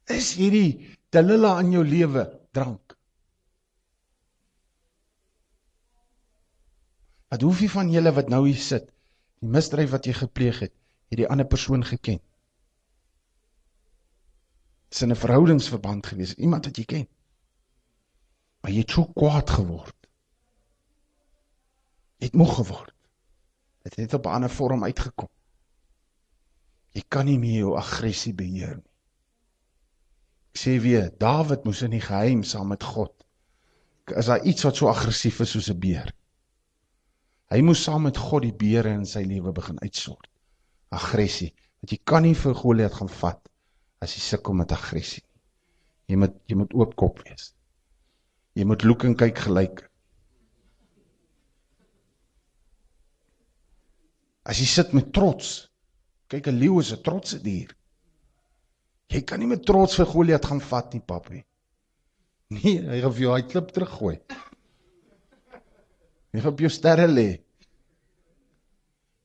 Is 0.10 0.34
hierdie 0.36 0.98
Delilah 1.14 1.60
in 1.62 1.72
jou 1.72 1.84
lewe 1.86 2.26
drank? 2.52 2.98
Wat 7.32 7.42
hoef 7.46 7.62
jy 7.64 7.70
van 7.72 7.92
julle 7.94 8.12
wat 8.12 8.28
nou 8.30 8.42
hier 8.48 8.60
sit, 8.60 8.90
die 9.40 9.48
misdryf 9.48 9.94
wat 9.94 10.06
jy 10.06 10.14
gepleeg 10.18 10.60
het, 10.66 10.74
het 11.14 11.22
die 11.22 11.30
ander 11.32 11.48
persoon 11.48 11.86
geken? 11.88 12.20
Dis 14.92 15.04
'n 15.06 15.16
verhoudingsverband 15.16 16.08
gewees, 16.12 16.34
iemand 16.36 16.66
wat 16.68 16.78
jy 16.78 16.84
ken. 16.86 17.08
Maar 18.62 18.72
jy 18.72 18.82
het 18.84 18.92
so 18.92 19.06
kwaad 19.16 19.50
geword. 19.50 20.08
Jy 22.20 22.28
het 22.28 22.36
moeg 22.36 22.56
geword. 22.56 22.92
Dit 23.84 23.96
het 23.96 23.98
net 24.04 24.14
op 24.14 24.26
'n 24.26 24.36
ander 24.36 24.50
vorm 24.50 24.84
uitgekom. 24.84 25.30
Jy 26.92 27.04
kan 27.08 27.26
nie 27.26 27.40
meer 27.40 27.60
jou 27.60 27.78
aggressie 27.78 28.34
beheer 28.34 28.76
nie. 28.76 28.92
Ek 30.52 30.60
sê 30.60 30.82
weer, 30.82 31.12
Dawid 31.18 31.64
moes 31.64 31.82
in 31.82 31.92
die 31.92 32.04
geheim 32.04 32.44
saam 32.44 32.68
met 32.68 32.84
God. 32.84 33.14
Is 34.06 34.26
daar 34.26 34.44
iets 34.44 34.64
wat 34.64 34.76
so 34.76 34.88
aggressief 34.88 35.40
is 35.40 35.52
soos 35.52 35.70
'n 35.70 35.80
beer? 35.80 36.14
Hy 37.50 37.62
moes 37.62 37.84
saam 37.84 38.02
met 38.02 38.18
God 38.18 38.42
die 38.42 38.54
beere 38.54 38.90
in 38.90 39.06
sy 39.06 39.24
lewe 39.24 39.52
begin 39.52 39.80
uitsort. 39.80 40.28
Aggressie, 40.90 41.54
want 41.80 41.92
jy 41.92 42.00
kan 42.04 42.24
nie 42.24 42.36
vir 42.36 42.56
Goliat 42.56 42.94
gaan 42.94 43.10
vat 43.10 43.51
as 44.02 44.16
jy 44.18 44.22
sukkel 44.26 44.58
met 44.58 44.72
aggressie. 44.74 45.24
Jy 46.10 46.18
moet 46.20 46.38
jy 46.50 46.58
moet 46.60 46.74
oop 46.76 46.96
kop 47.00 47.22
wees. 47.26 47.52
Jy 48.58 48.66
moet 48.68 48.84
loek 48.84 49.06
en 49.08 49.16
kyk 49.16 49.38
gelyk. 49.46 49.84
As 54.44 54.60
jy 54.60 54.66
sit 54.68 54.92
met 54.98 55.12
trots, 55.14 55.70
kyk 56.28 56.48
'n 56.50 56.60
leeu 56.60 56.80
is 56.82 56.92
'n 56.92 57.04
trotse 57.06 57.40
dier. 57.44 57.70
Jy 59.12 59.22
kan 59.28 59.40
nie 59.40 59.48
met 59.48 59.66
trots 59.66 59.96
vir 60.00 60.06
Goliat 60.06 60.46
gaan 60.46 60.62
vat 60.62 60.94
nie, 60.94 61.02
papie. 61.02 61.44
Nee, 62.52 62.82
hy 62.84 63.00
gaan 63.02 63.14
vir 63.16 63.22
jou 63.26 63.34
hy 63.36 63.42
klip 63.48 63.72
teruggooi. 63.72 64.18
Hy 66.34 66.40
gaan 66.40 66.54
op 66.54 66.60
jou 66.60 66.70
sterre 66.70 67.08
lê. 67.08 67.40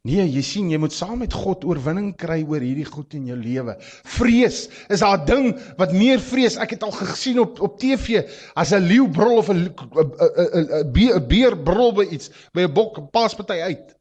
Nee, 0.07 0.23
jy 0.31 0.43
sien, 0.45 0.69
jy 0.71 0.79
moet 0.79 0.95
saam 0.95 1.19
met 1.25 1.35
God 1.35 1.65
oorwinning 1.67 2.13
kry 2.21 2.39
oor 2.47 2.63
hierdie 2.63 2.87
goed 2.87 3.17
in 3.19 3.25
jou 3.27 3.37
lewe. 3.39 3.75
Vrees 4.17 4.67
is 4.93 5.03
daar 5.03 5.19
'n 5.19 5.27
ding 5.27 5.47
wat 5.79 5.93
meer 5.93 6.21
vrees. 6.21 6.57
Ek 6.57 6.77
het 6.77 6.83
al 6.83 6.93
gesien 6.95 7.41
op 7.41 7.61
op 7.61 7.79
TV 7.79 8.23
as 8.55 8.73
'n 8.73 8.87
leeu 8.87 9.09
brul 9.11 9.39
of 9.39 9.51
'n 9.51 9.67
'n 9.67 10.69
'n 10.85 10.93
beer, 10.93 11.19
beer 11.27 11.57
brul 11.57 11.93
by 11.93 12.07
iets, 12.11 12.31
by 12.53 12.63
'n 12.63 12.73
bok 12.73 13.11
pas 13.11 13.35
party 13.35 13.61
uit. 13.61 13.97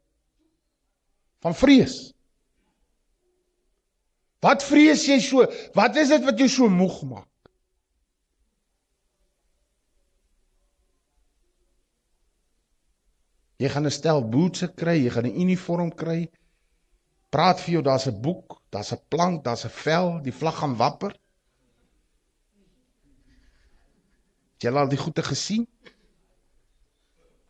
Van 1.41 1.55
vrees. 1.55 2.13
Wat 4.41 4.63
vrees 4.63 5.05
jy 5.05 5.19
so? 5.19 5.45
Wat 5.73 5.95
is 5.95 6.09
dit 6.09 6.23
wat 6.23 6.37
jou 6.37 6.49
so 6.49 6.69
moeg 6.69 7.01
maak? 7.03 7.27
Jy 13.57 13.69
gaan 13.69 13.85
'n 13.85 13.91
stel 13.91 14.21
bootse 14.29 14.67
kry, 14.73 14.97
jy 15.03 15.09
gaan 15.09 15.27
'n 15.27 15.39
uniform 15.41 15.91
kry. 15.95 16.29
Praat 17.29 17.59
vir 17.59 17.71
jou, 17.73 17.83
daar's 17.83 18.07
'n 18.07 18.21
boek, 18.21 18.61
daar's 18.69 18.91
'n 18.91 19.01
plank, 19.07 19.43
daar's 19.43 19.65
'n 19.65 19.69
vel, 19.69 20.21
die 20.21 20.33
vlag 20.33 20.57
gaan 20.59 20.75
wapper. 20.75 21.13
Het 24.53 24.61
jy 24.63 24.71
al 24.71 24.87
die 24.87 24.97
goeie 24.97 25.23
gesien? 25.23 25.67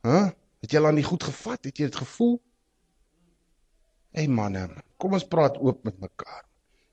Hæ? 0.02 0.10
Huh? 0.10 0.30
Het 0.62 0.72
jy 0.72 0.80
al 0.80 0.88
aan 0.88 0.96
die 0.96 1.06
goed 1.06 1.24
gevat? 1.24 1.66
Het 1.66 1.78
jy 1.78 1.86
dit 1.86 1.96
gevoel? 1.96 2.42
Hey 4.16 4.28
manne, 4.28 4.70
kom 4.98 5.14
ons 5.14 5.28
praat 5.28 5.58
oop 5.58 5.84
met 5.84 6.00
mekaar. 6.00 6.46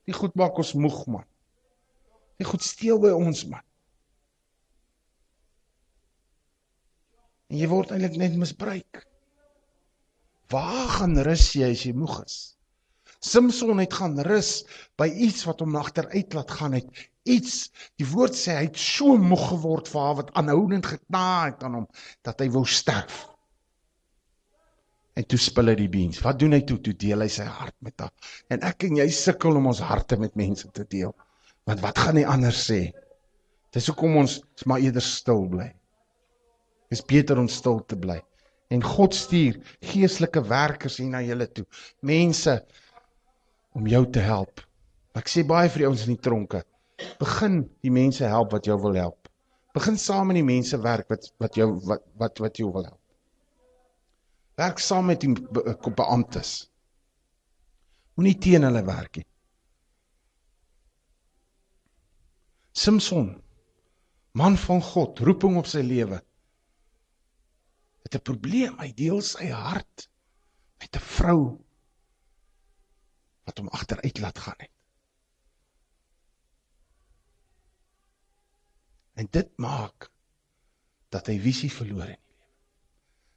Die 0.05 0.13
goed 0.13 0.35
maak 0.35 0.57
ons 0.57 0.73
moeg 0.73 1.05
man. 1.07 1.25
Die 2.37 2.45
goed 2.45 2.61
steel 2.61 2.99
by 2.99 3.13
ons 3.15 3.45
man. 3.47 3.63
En 7.51 7.59
jy 7.59 7.69
word 7.71 7.93
eintlik 7.93 8.17
net 8.21 8.37
misbruik. 8.39 9.03
Waar 10.53 10.89
gaan 10.97 11.17
rus 11.25 11.49
jy 11.57 11.71
as 11.73 11.83
jy 11.87 11.93
moeg 11.97 12.19
is? 12.23 12.37
Samson 13.23 13.79
het 13.79 13.93
gaan 13.95 14.19
rus 14.27 14.63
by 14.99 15.07
iets 15.07 15.45
wat 15.47 15.63
hom 15.63 15.75
agteruit 15.79 16.35
laat 16.35 16.51
gaan 16.51 16.75
het. 16.75 17.03
Iets, 17.23 17.69
die 17.99 18.07
woord 18.07 18.35
sê 18.35 18.57
hy 18.57 18.65
het 18.67 18.79
so 18.79 19.15
moeg 19.15 19.45
geword 19.53 19.87
vir 19.87 20.01
haar 20.03 20.17
wat 20.17 20.33
aanhoudend 20.39 20.89
gekna 20.91 21.27
het 21.45 21.63
aan 21.63 21.77
hom 21.79 21.85
dat 22.27 22.43
hy 22.43 22.49
wou 22.51 22.65
sterf. 22.67 23.21
En 25.15 25.25
toe 25.29 25.39
spil 25.39 25.71
hy 25.71 25.75
die 25.77 25.91
beens. 25.93 26.19
Wat 26.25 26.39
doen 26.41 26.57
hy 26.57 26.63
toe? 26.67 26.79
Toe 26.83 26.95
deel 26.99 27.23
hy 27.23 27.29
sy 27.31 27.45
hart 27.45 27.75
met 27.85 27.95
haar. 28.01 28.11
En 28.51 28.65
ek 28.65 28.87
en 28.89 28.97
jy 28.99 29.07
sukkel 29.13 29.59
om 29.59 29.69
ons 29.71 29.81
harte 29.85 30.17
met 30.19 30.35
mense 30.39 30.67
te 30.75 30.85
deel. 30.89 31.13
Want 31.69 31.83
wat 31.85 32.01
gaan 32.01 32.19
hy 32.19 32.25
anders 32.27 32.59
sê? 32.65 32.81
Dis 33.73 33.87
hoekom 33.89 34.17
ons 34.19 34.39
maar 34.69 34.83
eerder 34.83 35.05
stil 35.05 35.45
bly. 35.53 35.69
Dis 36.93 37.01
beter 37.09 37.39
om 37.41 37.49
stil 37.49 37.79
te 37.89 37.97
bly. 37.97 38.19
En 38.73 38.83
God 38.85 39.15
stuur 39.17 39.57
geestelike 39.81 40.43
werkers 40.45 40.99
hier 41.01 41.09
na 41.09 41.23
julle 41.25 41.47
toe. 41.49 41.65
Mense 42.05 42.53
om 43.73 43.87
jou 43.89 44.03
te 44.13 44.21
help. 44.21 44.61
Ek 45.17 45.29
sê 45.29 45.41
baie 45.45 45.71
vir 45.73 45.83
die 45.83 45.87
ouens 45.89 46.05
in 46.05 46.13
die 46.13 46.23
tronke. 46.25 46.61
Begin 47.21 47.63
die 47.85 47.93
mense 47.93 48.25
help 48.29 48.53
wat 48.53 48.69
jou 48.69 48.77
wil 48.81 48.97
help. 48.99 49.29
Begin 49.73 49.97
saam 49.97 50.29
met 50.29 50.37
die 50.37 50.45
mense 50.45 50.77
werk 50.81 51.09
wat 51.09 51.31
wat 51.41 51.57
jou 51.57 51.71
wat 51.89 52.03
wat 52.21 52.41
wat 52.45 52.61
jou 52.61 52.69
wil 52.75 52.85
help. 52.85 52.99
Werk 54.61 54.81
saam 54.85 55.09
met 55.09 55.23
die 55.25 55.33
beamptes. 55.97 56.51
Moenie 58.13 58.37
teen 58.37 58.67
hulle 58.67 58.83
werk 58.85 59.17
nie. 59.17 59.25
Samson, 62.77 63.31
man 64.37 64.57
van 64.61 64.81
God, 64.81 65.21
roeping 65.25 65.57
op 65.57 65.69
sy 65.69 65.81
lewe 65.85 66.21
het 68.13 68.21
'n 68.21 68.29
probleem. 68.29 68.77
Hy 68.79 68.93
deel 68.93 69.21
sy 69.21 69.49
hart 69.49 70.09
met 70.79 70.95
'n 70.95 70.99
vrou 70.99 71.41
wat 73.43 73.57
hom 73.57 73.67
agteruit 73.67 74.19
laat 74.19 74.39
gaan 74.39 74.57
het. 74.57 74.71
En 79.13 79.27
dit 79.29 79.57
maak 79.57 80.11
dat 81.09 81.27
hy 81.27 81.39
visie 81.39 81.71
verloor 81.71 82.09
in 82.09 82.17
die 82.17 82.33
lewe. 82.33 82.49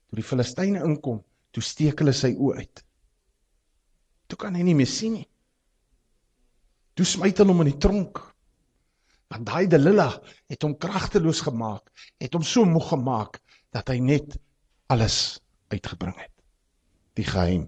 Toe 0.09 0.17
die 0.21 0.29
Filistyne 0.29 0.85
inkom, 0.85 1.25
toe 1.51 1.63
steek 1.63 1.99
hulle 1.99 2.13
sy 2.13 2.33
oë 2.33 2.57
uit. 2.57 2.85
Toe 4.27 4.39
kan 4.39 4.55
hy 4.55 4.63
nie 4.63 4.75
meer 4.75 4.91
sien 4.91 5.13
nie. 5.13 5.29
Toe 6.95 7.05
smyt 7.05 7.39
hulle 7.39 7.53
hom 7.53 7.61
in 7.67 7.73
die 7.73 7.81
tronk. 7.81 8.23
Want 9.29 9.47
daai 9.47 9.67
Delila 9.67 10.09
het 10.49 10.63
hom 10.63 10.79
kragteloos 10.79 11.41
gemaak, 11.41 11.91
het 12.23 12.35
hom 12.35 12.43
so 12.43 12.65
moeg 12.65 12.89
gemaak 12.89 13.41
dat 13.75 13.89
hy 13.89 13.99
net 14.01 14.39
alles 14.93 15.41
uitgebring 15.73 16.17
het. 16.19 16.33
Die 17.17 17.27
geheim. 17.27 17.67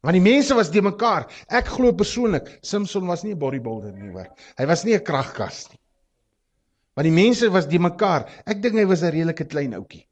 Want 0.00 0.16
die 0.16 0.24
mense 0.24 0.56
was 0.56 0.70
die 0.72 0.82
mekaar. 0.82 1.26
Ek 1.52 1.68
glo 1.68 1.92
persoonlik 1.96 2.48
Samson 2.64 3.06
was 3.06 3.22
nie 3.22 3.34
'n 3.34 3.38
bodybuilder 3.38 3.92
nie 3.92 4.10
hoor. 4.10 4.28
Hy 4.56 4.66
was 4.66 4.84
nie 4.84 4.94
'n 4.94 5.04
kragkas 5.04 5.68
nie. 5.70 5.78
Want 6.96 7.04
die 7.04 7.14
mense 7.24 7.50
was 7.50 7.68
die 7.68 7.78
mekaar. 7.78 8.28
Ek 8.46 8.62
dink 8.62 8.74
hy 8.74 8.86
was 8.86 9.02
'n 9.02 9.12
redelike 9.12 9.44
klein 9.44 9.74
ouetjie. 9.74 10.06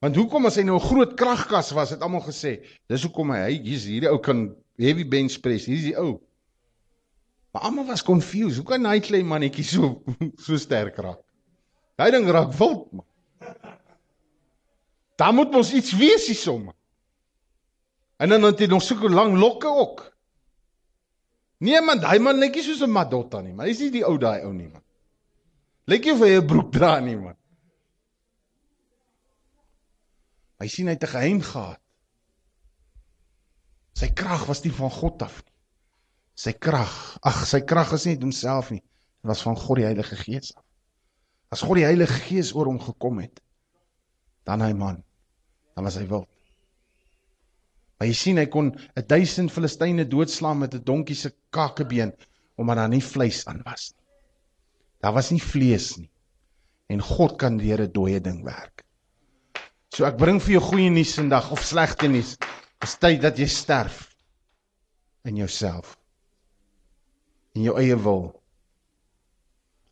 Want 0.00 0.16
hoekom 0.16 0.46
as 0.46 0.56
hy 0.56 0.62
nou 0.62 0.76
'n 0.76 0.88
groot 0.88 1.14
kragkas 1.16 1.72
was, 1.72 1.90
het 1.90 2.02
almal 2.02 2.20
gesê, 2.20 2.60
dis 2.88 3.02
hoekom 3.02 3.30
hy 3.30 3.52
hier's 3.62 3.84
hierdie 3.84 4.10
ou 4.10 4.18
kan 4.18 4.54
heavy 4.78 5.04
bench 5.04 5.40
press. 5.40 5.66
Hier's 5.66 5.82
die 5.82 5.96
ou. 5.96 6.20
Maar 7.52 7.62
almal 7.62 7.86
was 7.86 8.02
confused. 8.02 8.56
Hoe 8.56 8.66
kan 8.66 8.84
hy 8.84 9.00
klein 9.00 9.26
mannetjie 9.26 9.64
so 9.64 10.02
so 10.44 10.56
sterk 10.56 10.98
raak? 10.98 11.22
Hy 11.98 12.10
ding 12.10 12.26
raak 12.26 12.52
wild 12.58 12.92
man. 12.92 13.06
Daar 15.16 15.34
moet 15.34 15.50
mos 15.50 15.72
iets 15.72 15.92
wees 15.96 16.26
hier 16.26 16.36
somme. 16.36 16.74
En 18.16 18.28
dan 18.28 18.42
het 18.42 18.58
hy 18.58 18.66
nog 18.66 18.82
so 18.82 19.08
lank 19.08 19.36
lokke 19.38 19.68
ook. 19.68 20.02
Nee 21.64 21.80
man, 21.80 22.00
daai 22.00 22.18
man 22.18 22.38
netjie 22.38 22.62
soos 22.62 22.82
'n 22.82 22.90
Madotta 22.90 23.40
nie, 23.40 23.54
maar 23.54 23.66
hy's 23.66 23.80
nie 23.80 23.90
die 23.90 24.04
ou 24.04 24.18
daai 24.18 24.42
ou 24.44 24.52
nie 24.52 24.68
man. 24.68 24.82
Lyk 25.86 26.04
jy 26.04 26.12
of 26.12 26.20
hy 26.20 26.36
'n 26.36 26.46
broek 26.46 26.72
dra 26.72 26.98
nie 27.00 27.16
man. 27.16 27.36
Hy 30.60 30.68
sien 30.68 30.86
hy 30.86 30.94
het 30.96 31.04
'n 31.04 31.14
geheim 31.14 31.40
gehad. 31.40 31.80
Sy 33.94 34.08
krag 34.12 34.46
was 34.46 34.64
nie 34.64 34.72
van 34.72 34.90
God 34.90 35.22
af 35.22 35.42
nie. 35.44 35.52
Sy 36.34 36.52
krag, 36.52 37.18
ag, 37.22 37.46
sy 37.46 37.60
krag 37.60 37.92
is 37.92 38.06
nie 38.06 38.18
homself 38.18 38.70
nie. 38.70 38.80
Dit 38.80 39.30
was 39.30 39.42
van 39.42 39.56
God 39.56 39.76
die 39.76 39.86
Heilige 39.86 40.16
Gees 40.16 40.54
af. 40.56 40.64
As 41.50 41.62
God 41.62 41.76
die 41.76 41.86
Heilige 41.86 42.18
Gees 42.26 42.54
oor 42.54 42.66
hom 42.66 42.80
gekom 42.80 43.20
het, 43.22 43.40
dan 44.44 44.60
hy 44.60 44.72
man, 44.72 45.02
dan 45.74 45.84
was 45.84 45.96
hy 45.96 46.06
wild. 46.06 46.28
Maar 47.98 48.10
jy 48.10 48.16
sien 48.18 48.38
hy 48.38 48.46
kon 48.50 48.72
'n 48.74 49.06
duisend 49.08 49.52
Filistyne 49.52 50.04
doodslaan 50.04 50.58
met 50.58 50.74
'n 50.74 50.84
donkie 50.84 51.16
se 51.16 51.32
kakebeen 51.50 52.12
omdat 52.56 52.76
daar 52.76 52.88
nie 52.88 53.02
vleis 53.02 53.46
aan 53.46 53.62
was 53.64 53.92
nie. 53.94 54.04
Daar 55.00 55.12
was 55.12 55.30
nie 55.30 55.42
vlees 55.42 55.96
nie. 55.96 56.10
En 56.88 57.00
God 57.00 57.38
kan 57.38 57.56
deur 57.56 57.80
'n 57.82 57.92
dooie 57.92 58.20
ding 58.20 58.44
werk. 58.44 58.84
So 59.94 60.04
ek 60.04 60.16
bring 60.16 60.40
vir 60.42 60.52
jou 60.52 60.62
goeie 60.62 60.90
nuus 60.90 61.14
vandag 61.14 61.50
of 61.50 61.62
slegte 61.62 62.08
nuus. 62.08 62.36
Dit 62.36 62.88
is 62.88 62.98
tyd 62.98 63.20
dat 63.22 63.38
jy 63.38 63.46
sterf 63.46 64.16
in 65.24 65.36
jouself. 65.36 65.96
In 67.54 67.62
jou 67.62 67.78
eie 67.78 67.96
wil. 67.96 68.42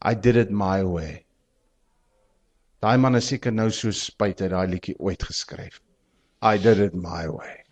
I 0.04 0.14
did 0.14 0.36
it 0.36 0.50
my 0.50 0.82
way. 0.82 1.24
Daai 2.82 2.98
man 2.98 3.14
is 3.14 3.28
seker 3.30 3.54
nou 3.54 3.68
so 3.70 3.92
spyt 3.94 4.40
uit 4.42 4.50
daai 4.50 4.66
liedjie 4.66 4.96
ooit 4.98 5.22
geskryf. 5.22 5.78
I 6.42 6.59
did 6.59 6.80
it 6.82 6.94
my 6.98 7.28
way. 7.30 7.62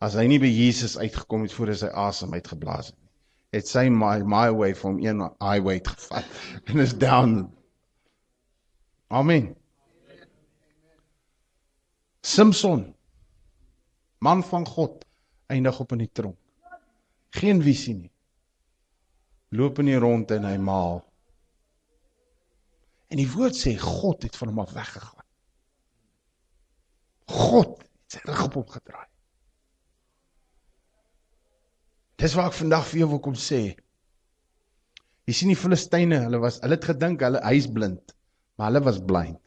As 0.00 0.14
hy 0.16 0.24
nie 0.30 0.38
by 0.40 0.48
Jesus 0.48 0.96
uitgekom 0.96 1.44
het 1.44 1.52
voor 1.52 1.72
hy 1.72 1.76
sy 1.82 1.90
asem 1.92 2.32
uitgeblaas 2.32 2.92
het 2.92 2.96
nie. 2.96 3.10
Het 3.58 3.68
sy 3.68 3.84
my 3.92 4.18
my 4.24 4.46
way 4.52 4.74
van 4.80 5.00
een 5.04 5.20
highway 5.44 5.80
gevat 5.84 6.38
en 6.72 6.80
is 6.84 6.94
down. 6.96 7.40
Amen. 9.12 9.54
Samson 12.24 12.94
man 14.24 14.44
van 14.44 14.66
God 14.66 15.04
eindig 15.46 15.80
op 15.80 15.92
in 15.92 16.04
die 16.06 16.12
tronk. 16.12 16.36
Geen 17.36 17.60
visie 17.62 17.94
nie. 17.94 18.12
Loop 19.52 19.78
in 19.78 19.92
die 19.92 20.00
rond 20.00 20.32
en 20.32 20.48
hy 20.48 20.56
maal. 20.60 21.02
En 23.08 23.20
die 23.20 23.28
woord 23.32 23.56
sê 23.56 23.74
God 23.80 24.26
het 24.26 24.36
van 24.36 24.52
hom 24.52 24.62
af 24.64 24.74
weggegaan. 24.76 25.26
God 27.28 27.78
het 27.80 28.16
sy 28.16 28.22
rug 28.24 28.44
op 28.46 28.58
hom 28.60 28.68
gedraai. 28.72 29.08
Dis 32.18 32.34
wat 32.34 32.50
ek 32.50 32.58
vandag 32.58 32.86
vir 32.90 33.04
jou 33.04 33.10
wil 33.14 33.22
kom 33.24 33.36
sê. 33.38 33.62
Jy 35.28 35.34
sien 35.36 35.52
die 35.52 35.60
Filistyne, 35.60 36.22
hulle 36.24 36.40
was 36.42 36.56
hulle 36.64 36.78
het 36.78 36.88
gedink 36.88 37.22
hulle 37.22 37.42
hy's 37.44 37.68
blind, 37.70 38.14
maar 38.56 38.72
hulle 38.72 38.82
was 38.86 38.98
blind. 39.10 39.38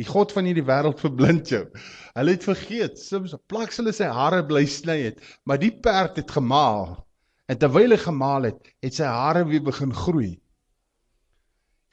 Die 0.00 0.06
God 0.06 0.32
van 0.34 0.46
hierdie 0.48 0.66
wêreld 0.66 1.02
verblind 1.02 1.50
jou. 1.50 1.64
Hulle 2.16 2.34
het 2.34 2.46
vergeet, 2.46 2.96
soms 2.98 3.34
plaks 3.50 3.78
hulle 3.78 3.92
sy 3.94 4.08
hare 4.10 4.40
bly 4.46 4.64
sny 4.70 4.96
het, 5.04 5.20
maar 5.46 5.60
die 5.62 5.70
perd 5.70 6.18
het 6.18 6.32
gemaal. 6.34 6.96
En 7.50 7.60
terwyl 7.60 7.94
hy 7.94 8.00
gemaal 8.02 8.48
het, 8.48 8.72
het 8.82 8.96
sy 8.96 9.06
hare 9.06 9.44
weer 9.50 9.62
begin 9.66 9.94
groei. 9.94 10.32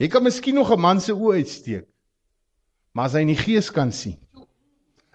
Jy 0.00 0.08
kan 0.08 0.22
miskien 0.22 0.54
nog 0.54 0.70
'n 0.72 0.80
man 0.80 1.00
se 1.00 1.12
oë 1.12 1.34
uitsteek. 1.42 1.86
Maar 2.92 3.04
as 3.04 3.12
hy 3.12 3.20
in 3.20 3.32
die 3.32 3.36
gees 3.36 3.70
kan 3.70 3.92
sien. 3.92 4.18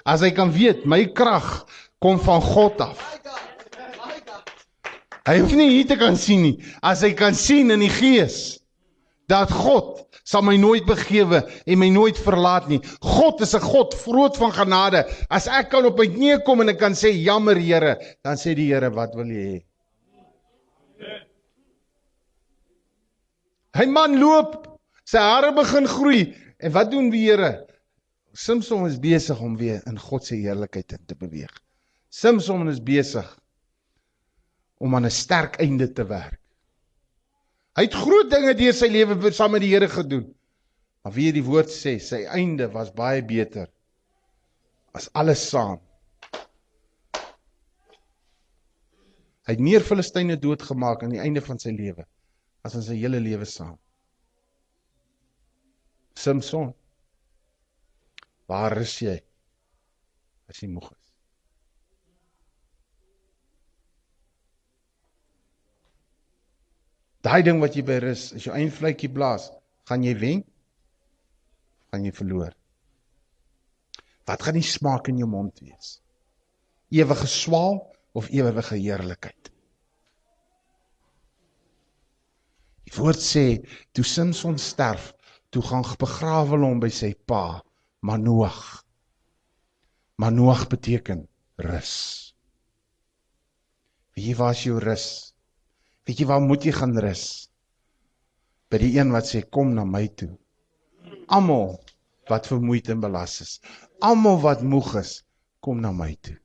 As 0.06 0.22
hy 0.22 0.32
kan 0.32 0.52
weet 0.52 0.86
my 0.86 1.06
krag 1.06 1.66
kom 2.00 2.20
van 2.20 2.42
God 2.42 2.82
af. 2.82 3.20
Hy 5.28 5.40
hoef 5.40 5.52
nie 5.52 5.70
hier 5.70 5.88
te 5.88 5.98
kan 6.00 6.16
sien 6.16 6.42
nie. 6.42 6.64
As 6.82 7.02
hy 7.02 7.12
kan 7.14 7.36
sien 7.36 7.72
in 7.72 7.80
die 7.80 7.92
gees 7.92 8.60
dat 9.28 9.52
God 9.52 10.08
sal 10.28 10.44
my 10.44 10.58
nooit 10.60 10.86
begewe 10.88 11.42
en 11.68 11.80
my 11.80 11.90
nooit 11.92 12.18
verlaat 12.20 12.68
nie. 12.72 12.80
God 13.04 13.42
is 13.42 13.56
'n 13.56 13.64
God 13.64 13.94
groot 13.94 14.38
van 14.38 14.52
genade. 14.52 15.06
As 15.30 15.48
ek 15.48 15.70
kan 15.70 15.86
op 15.86 15.98
my 15.98 16.08
knieë 16.08 16.44
kom 16.46 16.62
en 16.62 16.70
ek 16.70 16.80
kan 16.80 16.94
sê 16.94 17.12
jammer 17.12 17.56
Here, 17.56 17.98
dan 18.24 18.36
sê 18.36 18.56
die 18.56 18.74
Here, 18.74 18.90
wat 18.90 19.16
wil 19.16 19.28
jy 19.28 19.44
hê? 19.52 19.64
Hy 23.78 23.86
man 23.86 24.20
loop, 24.20 24.67
sy 25.08 25.22
hare 25.24 25.54
begin 25.56 25.88
groei 25.88 26.22
en 26.60 26.74
wat 26.76 26.92
doen 26.92 27.12
die 27.14 27.24
Here? 27.30 27.54
Samson 28.38 28.86
is 28.86 29.00
besig 29.02 29.40
om 29.42 29.56
weer 29.58 29.82
in 29.90 29.98
God 29.98 30.26
se 30.28 30.36
heerlikheid 30.36 30.94
in 30.94 31.06
te 31.10 31.16
beweeg. 31.18 31.54
Samson 32.14 32.68
is 32.70 32.82
besig 32.84 33.28
om 34.78 34.96
aan 34.96 35.06
'n 35.06 35.12
sterk 35.12 35.56
einde 35.64 35.88
te 35.94 36.06
werk. 36.06 36.40
Hy 37.78 37.84
het 37.86 37.94
groot 37.94 38.30
dinge 38.30 38.54
deur 38.54 38.74
sy 38.74 38.88
lewe 38.90 39.32
saam 39.32 39.52
met 39.52 39.62
die 39.62 39.74
Here 39.74 39.88
gedoen. 39.88 40.34
Maar 41.04 41.14
wie 41.14 41.32
die 41.32 41.44
woord 41.44 41.70
sê, 41.70 42.00
sy 42.00 42.26
einde 42.26 42.68
was 42.74 42.92
baie 42.92 43.22
beter 43.24 43.70
as 44.94 45.10
alles 45.14 45.50
saam. 45.50 45.80
Hy 49.48 49.54
het 49.54 49.60
meer 49.64 49.82
Filistyne 49.82 50.36
doodgemaak 50.38 51.04
aan 51.04 51.14
die 51.16 51.22
einde 51.24 51.42
van 51.42 51.60
sy 51.60 51.72
lewe 51.72 52.06
as 52.64 52.76
in 52.76 52.82
sy 52.84 52.98
hele 53.00 53.20
lewe 53.24 53.46
saam. 53.46 53.78
Samson 56.18 56.74
Waar 58.48 58.78
is 58.82 58.94
jy? 59.04 59.18
As 60.48 60.62
jy 60.64 60.70
moeg 60.72 60.88
is. 60.94 61.10
Daai 67.28 67.44
ding 67.44 67.60
wat 67.60 67.76
jy 67.76 67.84
by 67.84 67.98
rus, 68.06 68.30
as 68.38 68.46
jou 68.48 68.56
eindvletjie 68.56 69.12
blaas, 69.12 69.50
gaan 69.90 70.06
jy 70.08 70.14
wen? 70.22 70.46
Gaan 71.92 72.08
jy 72.08 72.14
verloor? 72.16 72.56
Wat 74.28 74.48
gaan 74.48 74.56
die 74.56 74.64
smaak 74.64 75.12
in 75.12 75.20
jou 75.20 75.28
mond 75.28 75.60
wees? 75.60 75.98
Ewige 76.96 77.28
swaal 77.28 77.82
of 78.16 78.32
ewige 78.32 78.80
heerlikheid? 78.80 79.52
Die 82.88 82.96
woord 82.96 83.20
sê 83.20 83.46
toe 83.92 84.08
Samson 84.08 84.56
sterf, 84.62 85.12
toe 85.50 85.64
gaan 85.64 85.86
begrawe 86.00 86.60
hom 86.64 86.82
by 86.84 86.90
sy 86.94 87.14
pa 87.30 87.62
Manoag. 88.08 88.84
Manoag 90.22 90.68
beteken 90.70 91.28
rus. 91.58 91.94
Wie 94.14 94.36
was 94.36 94.64
jou 94.64 94.78
rus? 94.80 95.34
Weet 96.06 96.22
jy 96.22 96.28
waar 96.30 96.42
moet 96.42 96.66
jy 96.66 96.74
gaan 96.78 96.96
rus? 97.04 97.50
By 98.70 98.80
die 98.82 98.94
een 98.98 99.12
wat 99.16 99.30
sê 99.30 99.44
kom 99.44 99.74
na 99.76 99.86
my 99.86 100.06
toe. 100.20 100.34
Almal 101.28 101.78
wat 102.30 102.48
vermoeid 102.50 102.90
en 102.92 103.02
belas 103.04 103.40
is, 103.44 103.54
almal 104.04 104.40
wat 104.44 104.64
moeg 104.64 104.94
is, 105.00 105.22
kom 105.64 105.82
na 105.82 105.94
my 105.96 106.14
toe. 106.22 106.36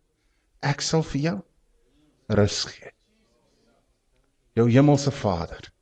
Ek 0.63 0.83
sal 0.85 1.03
vir 1.07 1.23
jou 1.27 1.39
rus 2.39 2.63
gee. 2.71 2.93
Jou 4.59 4.69
hemelse 4.71 5.11
Vader. 5.15 5.73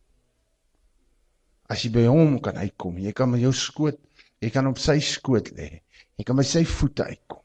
As 1.71 1.85
jy 1.85 1.93
by 1.95 2.07
hom 2.11 2.39
kan 2.43 2.59
uitkom, 2.59 2.99
jy 2.99 3.13
kan 3.15 3.31
met 3.31 3.45
jou 3.45 3.53
skoot, 3.55 3.99
jy 4.43 4.51
kan 4.51 4.67
op 4.67 4.79
sy 4.83 4.99
skoot 5.05 5.53
lê. 5.55 5.83
Jy 6.19 6.27
kan 6.27 6.37
by 6.37 6.45
sy 6.45 6.65
voete 6.69 7.07
uitkom. 7.07 7.45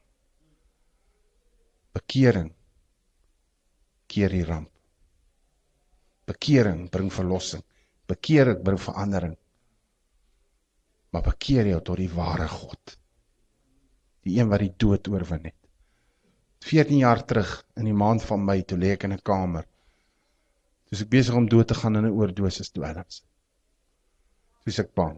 Bekering 1.96 2.50
keer 4.10 4.32
die 4.32 4.44
ramp. 4.46 4.70
Bekering 6.26 6.86
bring 6.92 7.10
verlossing. 7.12 7.62
Bekering 8.10 8.62
bring 8.66 8.80
verandering. 8.82 9.36
Maar 11.14 11.24
bekeer 11.30 11.70
jou 11.70 11.80
tot 11.84 12.00
die 12.02 12.10
ware 12.12 12.48
God. 12.50 12.96
Die 14.26 14.38
een 14.40 14.50
wat 14.50 14.64
die 14.64 14.74
dood 14.76 15.08
oorwin 15.08 15.46
het. 15.48 15.58
14 16.66 16.98
jaar 16.98 17.22
terug 17.22 17.50
in 17.78 17.86
die 17.86 17.94
maand 17.94 18.24
van 18.26 18.42
Mei 18.42 18.62
toe 18.66 18.78
lê 18.78 18.92
ek 18.96 19.04
in 19.06 19.12
'n 19.14 19.22
kamer. 19.22 19.66
Toe 20.86 20.98
ek 20.98 21.10
besig 21.10 21.34
om 21.34 21.48
dood 21.48 21.68
te 21.68 21.74
gaan 21.74 21.96
in 21.96 22.06
'n 22.06 22.16
oordosis 22.18 22.72
dwelms. 22.74 23.22
Dis 24.66 24.80
ek 24.82 24.92
bang. 24.98 25.16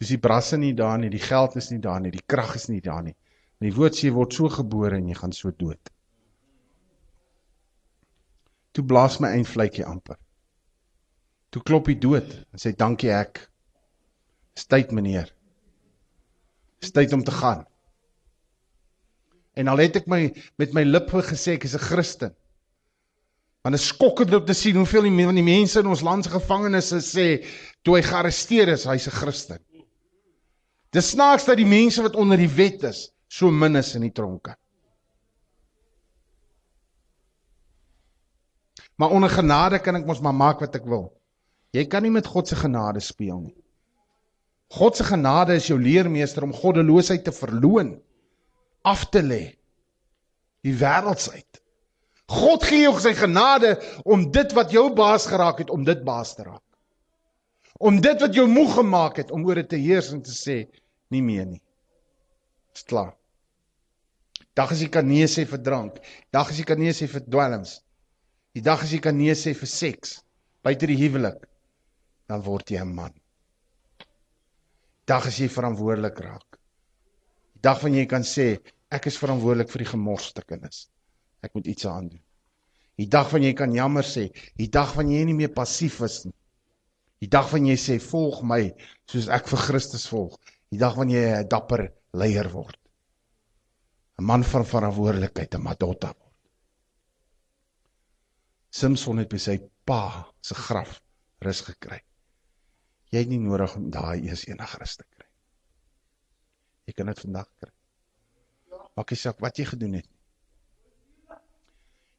Dis 0.00 0.10
die 0.12 0.20
brasse 0.20 0.58
nie 0.60 0.74
daar 0.76 0.98
nie, 1.00 1.10
die 1.12 1.22
geld 1.22 1.56
is 1.56 1.70
nie 1.72 1.80
daar 1.80 2.02
nie, 2.02 2.12
die 2.12 2.24
krag 2.28 2.56
is 2.58 2.68
nie 2.68 2.82
daar 2.84 3.04
nie. 3.06 3.14
En 3.60 3.68
die 3.70 3.76
woord 3.76 3.96
sê 3.96 4.10
jy 4.10 4.16
word 4.16 4.34
so 4.36 4.50
gebore 4.52 4.98
en 4.98 5.08
jy 5.08 5.16
gaan 5.16 5.32
so 5.32 5.52
dood. 5.54 5.92
Toe 8.76 8.84
blaas 8.84 9.16
my 9.24 9.30
eindvletjie 9.32 9.86
amper. 9.88 10.18
Toe 11.54 11.62
klop 11.64 11.88
hy 11.88 11.94
dood 11.96 12.28
en 12.52 12.60
sê 12.60 12.74
dankie 12.76 13.14
ek. 13.14 13.40
Dis 14.56 14.68
tyd 14.68 14.92
meneer. 14.92 15.30
Dis 16.84 16.92
tyd 16.92 17.14
om 17.16 17.24
te 17.24 17.32
gaan. 17.32 17.64
En 19.56 19.72
al 19.72 19.80
het 19.80 19.96
ek 20.02 20.10
my 20.12 20.26
met 20.60 20.74
my 20.76 20.84
lippe 20.84 21.22
gesê 21.24 21.56
ek 21.56 21.64
is 21.64 21.76
'n 21.78 21.86
Christen. 21.86 22.34
Want 23.66 23.74
dit 23.74 23.82
is 23.82 23.90
skokkend 23.90 24.34
om 24.34 24.44
te 24.46 24.54
sien 24.54 24.76
hoeveel 24.78 25.08
die 25.08 25.24
van 25.26 25.34
die 25.34 25.42
mense 25.42 25.80
in 25.82 25.88
ons 25.90 26.04
land 26.06 26.22
se 26.22 26.30
gevangenes 26.30 26.92
sê 27.02 27.24
toe 27.82 27.96
hy 27.96 28.02
gearresteer 28.06 28.70
is, 28.70 28.84
hy's 28.86 29.08
'n 29.10 29.14
Christen. 29.16 29.58
Dis 30.94 31.08
snaaks 31.10 31.48
dat 31.48 31.58
die 31.58 31.66
mense 31.66 32.04
wat 32.04 32.14
onder 32.14 32.38
die 32.38 32.52
wet 32.60 32.86
is, 32.86 33.10
so 33.26 33.50
min 33.50 33.74
is 33.74 33.90
in 33.98 34.06
die 34.06 34.12
tronke. 34.14 34.54
Maar 38.94 39.10
onder 39.10 39.34
genade 39.34 39.82
kan 39.82 39.96
ek 39.96 40.06
mos 40.06 40.22
maar 40.22 40.38
maak 40.44 40.62
wat 40.62 40.78
ek 40.78 40.86
wil. 40.86 41.10
Jy 41.74 41.88
kan 41.90 42.02
nie 42.06 42.14
met 42.14 42.26
God 42.26 42.46
se 42.46 42.54
genade 42.54 43.00
speel 43.00 43.40
nie. 43.40 43.56
God 44.70 44.96
se 44.96 45.02
genade 45.02 45.58
is 45.58 45.66
jou 45.66 45.80
leermeester 45.80 46.44
om 46.44 46.54
goddeloosheid 46.54 47.24
te 47.24 47.32
verloon, 47.32 47.96
af 48.84 49.10
te 49.10 49.22
lê. 49.22 49.58
Die 50.62 50.78
wêreldsheid. 50.78 51.65
God 52.26 52.64
gee 52.66 52.82
jou 52.82 52.94
sy 53.00 53.12
genade 53.14 53.76
om 54.04 54.24
dit 54.34 54.54
wat 54.56 54.72
jou 54.74 54.88
baas 54.94 55.28
geraak 55.30 55.62
het 55.62 55.70
om 55.70 55.84
dit 55.86 56.00
baas 56.04 56.34
te 56.34 56.46
raak. 56.46 56.62
Om 57.78 58.00
dit 58.00 58.20
wat 58.20 58.34
jou 58.34 58.46
moeg 58.50 58.74
gemaak 58.74 59.20
het 59.22 59.30
om 59.30 59.44
oor 59.46 59.60
dit 59.60 59.68
te 59.68 59.78
heers 59.80 60.10
en 60.12 60.22
te 60.24 60.34
sê 60.34 60.64
nie 61.14 61.22
meer 61.22 61.46
nie. 61.46 61.62
Dis 62.74 62.86
klaar. 62.88 63.14
Dag 64.56 64.72
as 64.72 64.80
jy 64.80 64.88
kan 64.88 65.06
nee 65.06 65.26
sê 65.28 65.44
vir 65.46 65.60
drank. 65.62 66.00
Dag 66.32 66.50
as 66.50 66.58
jy 66.58 66.64
kan 66.64 66.80
nee 66.80 66.94
sê 66.96 67.06
vir 67.12 67.22
dwelms. 67.28 67.78
Die 68.56 68.64
dag 68.64 68.82
as 68.82 68.92
jy 68.94 69.02
kan 69.04 69.16
nee 69.18 69.34
sê 69.36 69.52
vir 69.54 69.68
seks 69.68 70.22
buite 70.66 70.88
die 70.90 70.98
huwelik, 70.98 71.44
dan 72.26 72.42
word 72.42 72.70
jy 72.72 72.80
'n 72.82 72.94
man. 72.94 73.12
Dag 75.06 75.26
as 75.26 75.38
jy 75.38 75.46
verantwoordelik 75.46 76.18
raak. 76.18 76.58
Die 77.54 77.62
dag 77.62 77.82
wanneer 77.82 78.02
jy 78.02 78.10
kan 78.10 78.24
sê 78.26 78.58
ek 78.90 79.06
is 79.06 79.18
verantwoordelik 79.18 79.70
vir 79.70 79.84
die 79.84 79.92
gemorste 79.92 80.42
kinders. 80.42 80.88
Ek 81.46 81.54
moet 81.54 81.68
iets 81.70 81.86
aan 81.86 82.08
doen. 82.10 82.22
Die 82.96 83.08
dag 83.12 83.30
wanneer 83.30 83.52
jy 83.52 83.58
kan 83.58 83.74
jammer 83.76 84.06
sê, 84.08 84.30
die 84.56 84.70
dag 84.72 84.94
wanneer 84.96 85.20
jy 85.20 85.28
nie 85.30 85.40
meer 85.42 85.52
passief 85.54 86.00
is 86.06 86.22
nie. 86.26 86.34
Die 87.22 87.28
dag 87.32 87.50
wanneer 87.52 87.76
jy 87.76 87.82
sê 87.82 87.96
volg 88.02 88.42
my 88.44 88.62
soos 89.10 89.28
ek 89.32 89.48
vir 89.52 89.62
Christus 89.68 90.06
volg. 90.10 90.36
Die 90.72 90.80
dag 90.80 90.96
wanneer 90.98 91.22
jy 91.22 91.34
'n 91.42 91.50
dapper 91.52 91.86
leier 92.12 92.48
word. 92.52 92.78
'n 94.18 94.24
Man 94.24 94.44
van 94.44 94.64
verantwoordelikheid, 94.64 95.54
'n 95.54 95.62
madotta 95.62 96.08
word. 96.08 96.32
Samson 98.70 99.18
het 99.18 99.28
by 99.28 99.38
sy 99.38 99.58
pa 99.84 100.32
se 100.42 100.54
graf 100.54 101.00
rus 101.44 101.60
gekry. 101.68 102.00
Jy 103.12 103.18
het 103.22 103.28
nie 103.28 103.38
nodig 103.38 103.76
om 103.76 103.90
daai 103.90 104.26
eers 104.26 104.48
enige 104.48 104.78
rus 104.78 104.96
te 104.96 105.04
kry. 105.04 105.28
Jy 106.86 106.92
kan 106.92 107.06
dit 107.06 107.20
vandag 107.20 107.48
kry. 107.60 107.72
Maak 108.96 109.10
nie 109.10 109.20
saak 109.20 109.40
wat 109.40 109.58
jy 109.58 109.64
gedoen 109.64 109.94
het. 110.00 110.08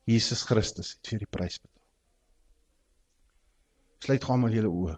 Jesus 0.08 0.46
Christus 0.48 0.94
het 0.96 1.10
vir 1.12 1.20
die 1.26 1.28
prys 1.38 1.58
betaal. 1.60 1.84
Sluit 4.06 4.24
gou 4.24 4.38
maar 4.40 4.54
julle 4.56 4.70
oë. 4.72 4.94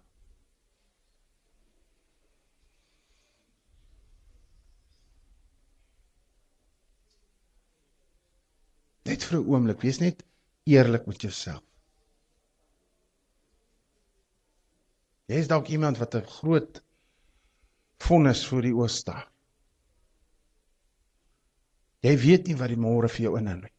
Net 9.09 9.25
vir 9.25 9.39
'n 9.39 9.49
oomblik, 9.49 9.81
wees 9.81 9.99
net 10.03 10.21
eerlik 10.69 11.07
met 11.09 11.25
jouself. 11.25 11.63
Jy 15.29 15.41
is 15.41 15.49
dalk 15.49 15.73
iemand 15.73 15.97
wat 15.97 16.15
'n 16.15 16.29
groot 16.37 16.83
vonnis 18.05 18.45
voor 18.45 18.61
die 18.61 18.75
oë 18.77 18.89
staar. 18.89 19.25
Jy 22.05 22.15
weet 22.17 22.47
nie 22.47 22.55
wat 22.55 22.69
die 22.69 22.77
môre 22.85 23.09
vir 23.09 23.25
jou 23.25 23.37
inhou 23.37 23.57
nie. 23.61 23.73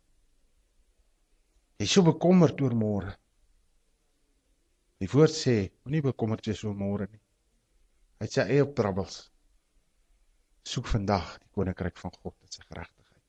Jy 1.80 1.86
is 1.88 1.92
so 1.96 2.04
bekommerd 2.04 2.60
oor 2.60 2.74
môre. 2.76 3.10
Die 5.00 5.08
woord 5.08 5.32
sê, 5.32 5.54
moenie 5.80 6.02
bekommerd 6.04 6.44
wees 6.44 6.60
oor 6.66 6.74
môre 6.76 7.06
nie. 7.08 7.20
Hy 8.20 8.26
sê 8.28 8.44
eie 8.44 8.64
op 8.66 8.74
troubles. 8.76 9.14
Soek 10.68 10.90
vandag 10.92 11.38
die 11.38 11.48
koninkryk 11.56 11.96
van 12.02 12.12
God 12.18 12.34
en 12.34 12.52
sy 12.52 12.60
geregtigheid. 12.66 13.22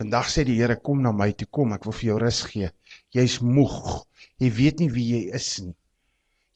Vandag 0.00 0.30
sê 0.32 0.46
die 0.48 0.56
Here 0.56 0.78
kom 0.80 1.02
na 1.04 1.12
my 1.12 1.34
toe 1.36 1.50
kom, 1.52 1.74
ek 1.76 1.84
wil 1.84 1.98
vir 1.98 2.06
jou 2.06 2.16
rus 2.22 2.38
gee. 2.48 2.70
Jy's 3.12 3.36
moeg. 3.44 4.06
Jy 4.40 4.48
weet 4.56 4.80
nie 4.80 4.88
wie 4.94 5.04
jy 5.10 5.20
is 5.36 5.50
nie. 5.60 5.76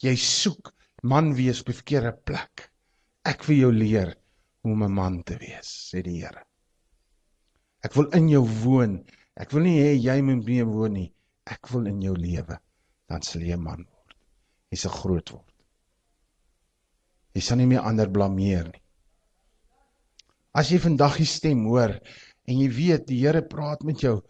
Jy 0.01 0.15
soek 0.17 0.73
man 1.05 1.35
wees 1.37 1.61
op 1.61 1.69
die 1.69 1.77
verkeerde 1.83 2.15
plek. 2.25 2.71
Ek 3.29 3.45
wil 3.45 3.61
jou 3.61 3.71
leer 3.77 4.15
hoe 4.65 4.73
om 4.73 4.87
'n 4.89 4.97
man 4.97 5.21
te 5.23 5.37
wees, 5.37 5.69
sê 5.93 6.01
die 6.01 6.17
Here. 6.23 6.47
Ek 7.85 7.93
wil 7.93 8.09
in 8.17 8.33
jou 8.33 8.47
woon. 8.65 9.05
Ek 9.41 9.51
wil 9.55 9.67
nie 9.67 9.81
hê 9.81 9.95
jy 9.99 10.21
moet 10.23 10.45
mee 10.47 10.65
woon 10.69 10.95
nie. 10.95 11.11
Ek 11.51 11.71
wil 11.73 11.89
in 11.91 12.03
jou 12.03 12.15
lewe. 12.17 12.59
Dan 13.11 13.23
sal 13.23 13.43
jy 13.43 13.57
'n 13.57 13.63
man 13.63 13.83
word. 13.85 14.15
Jy 14.71 14.79
sal 14.79 14.95
groot 14.95 15.31
word. 15.31 15.55
Jy 17.35 17.41
sal 17.43 17.59
nie 17.59 17.67
meer 17.67 17.83
ander 17.83 18.11
blameer 18.11 18.71
nie. 18.71 18.83
As 20.55 20.71
jy 20.71 20.79
vandag 20.79 21.19
die 21.19 21.27
stem 21.27 21.65
hoor 21.67 21.99
en 22.47 22.59
jy 22.61 22.69
weet 22.71 23.09
die 23.09 23.19
Here 23.25 23.43
praat 23.43 23.83
met 23.83 24.01
jou 24.01 24.23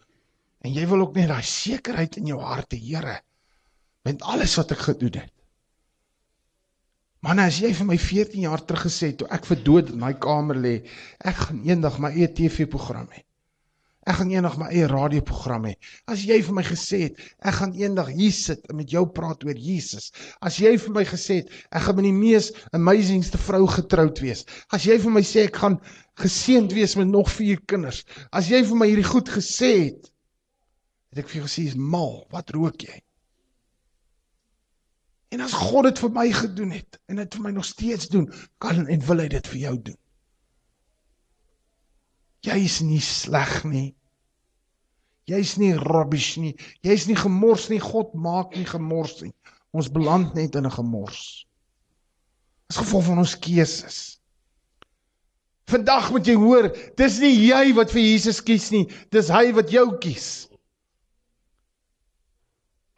en 0.65 0.73
jy 0.73 0.87
wil 0.89 1.05
ook 1.05 1.17
net 1.19 1.29
daai 1.29 1.45
sekerheid 1.45 2.17
in 2.17 2.27
jou 2.27 2.41
hart 2.41 2.73
hê, 2.73 2.79
Here, 2.81 3.19
met 4.09 4.23
alles 4.23 4.57
wat 4.57 4.73
ek 4.73 4.87
gedoen 4.87 5.19
het. 5.21 5.33
Man, 7.25 7.41
as 7.41 7.59
jy 7.61 7.73
vir 7.77 7.87
my 7.89 7.99
14 8.01 8.41
jaar 8.45 8.65
terug 8.65 8.87
gesê 8.87 9.13
het 9.13 9.19
toe 9.21 9.29
ek 9.33 9.45
vir 9.49 9.61
dood 9.65 9.93
in 9.93 10.01
daai 10.01 10.17
kamer 10.21 10.57
lê, 10.57 10.75
ek 11.21 11.37
gaan 11.43 11.61
eendag 11.69 12.01
my 12.01 12.11
eie 12.13 12.29
TV-program 12.29 13.09
hê. 13.13 13.23
Ek 14.05 14.19
gaan 14.19 14.33
eendag 14.33 14.57
my 14.61 14.67
eie 14.69 14.89
radioprogram 14.91 15.65
hê. 15.71 15.75
As 16.11 16.25
jy 16.29 16.37
vir 16.45 16.57
my 16.59 16.65
gesê 16.67 16.99
het, 17.07 17.21
ek 17.41 17.57
gaan 17.61 17.73
eendag 17.79 18.11
hier 18.13 18.35
sit 18.37 18.67
en 18.69 18.77
met 18.81 18.93
jou 18.93 19.05
praat 19.17 19.47
oor 19.49 19.57
Jesus. 19.57 20.11
As 20.45 20.59
jy 20.61 20.75
vir 20.81 20.93
my 20.93 21.05
gesê 21.09 21.41
het, 21.41 21.55
ek 21.73 21.87
gaan 21.87 21.97
met 22.01 22.09
die 22.11 22.17
mees 22.17 22.51
amazingste 22.77 23.41
vrou 23.41 23.63
getroud 23.73 24.21
wees. 24.21 24.45
As 24.77 24.85
jy 24.85 24.99
vir 25.01 25.15
my 25.17 25.25
sê 25.25 25.47
ek 25.49 25.63
gaan 25.63 25.79
geseënd 26.21 26.77
wees 26.77 26.99
met 27.01 27.09
nog 27.09 27.33
vier 27.33 27.63
kinders. 27.71 28.05
As 28.31 28.53
jy 28.53 28.61
vir 28.69 28.83
my 28.83 28.91
hierdie 28.93 29.09
goed 29.09 29.33
gesê 29.33 29.73
het, 29.87 30.13
het 31.15 31.25
ek 31.25 31.33
vir 31.33 31.41
jou 31.41 31.49
gesê 31.49 31.67
is 31.73 31.81
mal, 31.81 32.25
wat 32.35 32.53
rook 32.53 32.85
jy? 32.85 33.01
En 35.35 35.43
as 35.43 35.57
God 35.57 35.89
dit 35.89 35.99
vir 36.05 36.13
my 36.15 36.29
gedoen 36.31 36.77
het 36.77 37.01
en 37.11 37.19
dit 37.25 37.37
vir 37.39 37.49
my 37.49 37.57
nog 37.57 37.67
steeds 37.67 38.13
doen, 38.13 38.29
kan 38.63 38.85
en 38.85 39.07
wil 39.09 39.25
hy 39.25 39.33
dit 39.33 39.55
vir 39.55 39.63
jou 39.65 39.77
doen. 39.91 40.01
Jy's 42.45 42.81
nie 42.85 43.01
sleg 43.01 43.63
nie. 43.65 43.95
Jy's 45.31 45.57
nie 45.57 45.73
rubbish 45.81 46.37
nie. 46.37 46.53
Jy's 46.85 47.07
nie 47.09 47.17
gemors 47.17 47.71
nie. 47.73 47.81
God 47.81 48.13
maak 48.15 48.53
nie 48.57 48.67
gemors 48.69 49.23
nie. 49.23 49.33
Ons 49.73 49.89
beland 49.89 50.35
net 50.37 50.55
in 50.55 50.67
'n 50.67 50.77
gemors. 50.77 51.47
As 52.71 52.77
gevolg 52.77 53.05
van 53.05 53.19
ons 53.19 53.39
keuses. 53.39 54.21
Vandag 55.67 56.11
moet 56.13 56.27
jy 56.27 56.35
hoor, 56.37 56.69
dis 56.97 57.21
nie 57.21 57.49
jy 57.49 57.73
wat 57.73 57.91
vir 57.91 58.03
Jesus 58.03 58.41
kies 58.41 58.71
nie, 58.71 58.85
dis 59.11 59.29
hy 59.33 59.53
wat 59.57 59.71
jou 59.73 59.87
kies. 59.99 60.49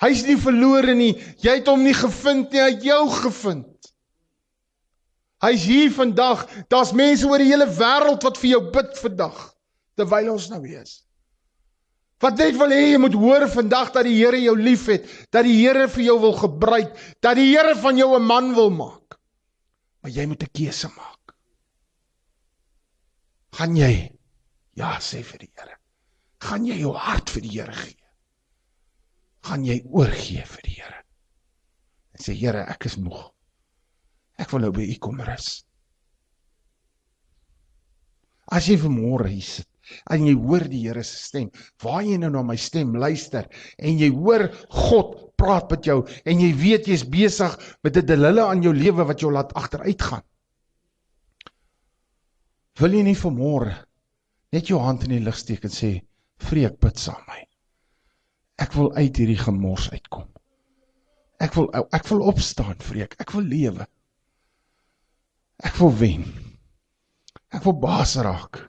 Hy's 0.02 0.26
nie 0.26 0.36
verlore 0.36 0.94
nie. 0.94 1.14
Jy 1.40 1.60
het 1.60 1.70
hom 1.70 1.84
nie 1.86 1.94
gevind 1.94 2.52
nie, 2.52 2.60
hy 2.60 2.72
het 2.74 2.84
jou 2.84 3.04
gevind. 3.22 3.75
Hy's 5.44 5.64
hier 5.68 5.90
vandag. 5.92 6.46
Daar's 6.72 6.94
mense 6.96 7.26
oor 7.28 7.42
die 7.42 7.50
hele 7.50 7.68
wêreld 7.68 8.24
wat 8.24 8.38
vir 8.40 8.56
jou 8.56 8.62
bid 8.72 8.96
vandag 9.02 9.42
terwyl 9.96 10.34
ons 10.34 10.50
nou 10.52 10.60
hier 10.64 10.82
is. 10.84 11.02
Wat 12.20 12.38
net 12.40 12.56
wil 12.56 12.72
hê 12.72 12.92
jy 12.92 13.00
moet 13.00 13.16
hoor 13.16 13.44
vandag 13.52 13.92
dat 13.92 14.06
die 14.08 14.16
Here 14.16 14.38
jou 14.40 14.54
liefhet, 14.56 15.08
dat 15.32 15.44
die 15.44 15.56
Here 15.58 15.84
vir 15.92 16.04
jou 16.06 16.16
wil 16.20 16.36
gebruik, 16.36 16.94
dat 17.24 17.36
die 17.36 17.50
Here 17.50 17.74
van 17.80 17.96
jou 18.00 18.14
'n 18.16 18.24
man 18.24 18.54
wil 18.54 18.70
maak. 18.70 19.18
Maar 20.00 20.10
jy 20.10 20.26
moet 20.26 20.42
'n 20.42 20.52
keuse 20.52 20.88
maak. 20.96 21.34
Gaan 23.52 23.76
jy 23.76 24.12
ja 24.74 24.98
sê 25.00 25.22
vir 25.22 25.38
die 25.38 25.52
Here? 25.56 25.76
Gaan 26.40 26.66
jy 26.66 26.80
jou 26.80 26.92
hart 26.92 27.30
vir 27.30 27.42
die 27.42 27.60
Here 27.60 27.72
gee? 27.72 27.96
Gaan 29.42 29.64
jy 29.64 29.82
oorgee 29.84 30.44
vir 30.44 30.62
die 30.62 30.76
Here? 30.80 31.04
En 32.12 32.24
sê 32.24 32.32
Here, 32.32 32.64
ek 32.68 32.84
is 32.84 32.96
moeg. 32.96 33.35
Ek 34.38 34.52
wil 34.52 34.66
nou 34.66 34.72
by 34.76 34.84
U 34.92 34.98
kom 35.00 35.22
rus. 35.24 35.64
As 38.52 38.68
jy 38.68 38.76
vanmôre 38.78 39.30
hier 39.32 39.46
sit 39.46 39.70
en 40.10 40.24
jy 40.26 40.34
hoor 40.34 40.64
die 40.66 40.82
Here 40.82 41.02
se 41.06 41.18
stem, 41.28 41.50
waar 41.82 42.02
jy 42.02 42.16
nou 42.18 42.30
na 42.34 42.42
my 42.46 42.56
stem 42.58 42.94
luister 42.98 43.46
en 43.78 43.98
jy 44.00 44.10
hoor 44.14 44.48
God 44.74 45.14
praat 45.38 45.70
met 45.70 45.86
jou 45.86 46.00
en 46.26 46.42
jy 46.42 46.50
weet 46.58 46.88
jy's 46.90 47.04
besig 47.06 47.54
met 47.86 47.96
'n 47.96 48.06
delille 48.06 48.42
aan 48.42 48.62
jou 48.62 48.74
lewe 48.74 49.06
wat 49.06 49.20
jou 49.20 49.30
laat 49.32 49.54
agteruit 49.54 50.02
gaan. 50.02 50.24
Wil 52.80 52.94
jy 52.94 53.02
nie 53.02 53.14
vanmôre 53.14 53.74
net 54.52 54.68
jou 54.68 54.78
hand 54.80 55.04
in 55.04 55.10
die 55.10 55.24
lug 55.24 55.36
steek 55.36 55.64
en 55.64 55.70
sê, 55.70 56.02
"Vreek, 56.38 56.80
bid 56.80 56.98
saam 56.98 57.22
my. 57.28 57.46
Ek 58.58 58.74
wil 58.74 58.92
uit 58.94 59.16
hierdie 59.16 59.38
gemors 59.38 59.90
uitkom. 59.90 60.28
Ek 61.40 61.54
wil 61.54 61.70
ek 61.92 62.08
wil 62.08 62.22
opstaan, 62.22 62.76
Vreek. 62.78 63.16
Ek 63.20 63.32
wil 63.32 63.42
lewe." 63.42 63.86
Ek 65.64 65.76
wil 65.80 65.92
wen. 65.96 66.24
Ek 67.54 67.64
wil 67.64 67.76
baas 67.80 68.16
raak. 68.20 68.60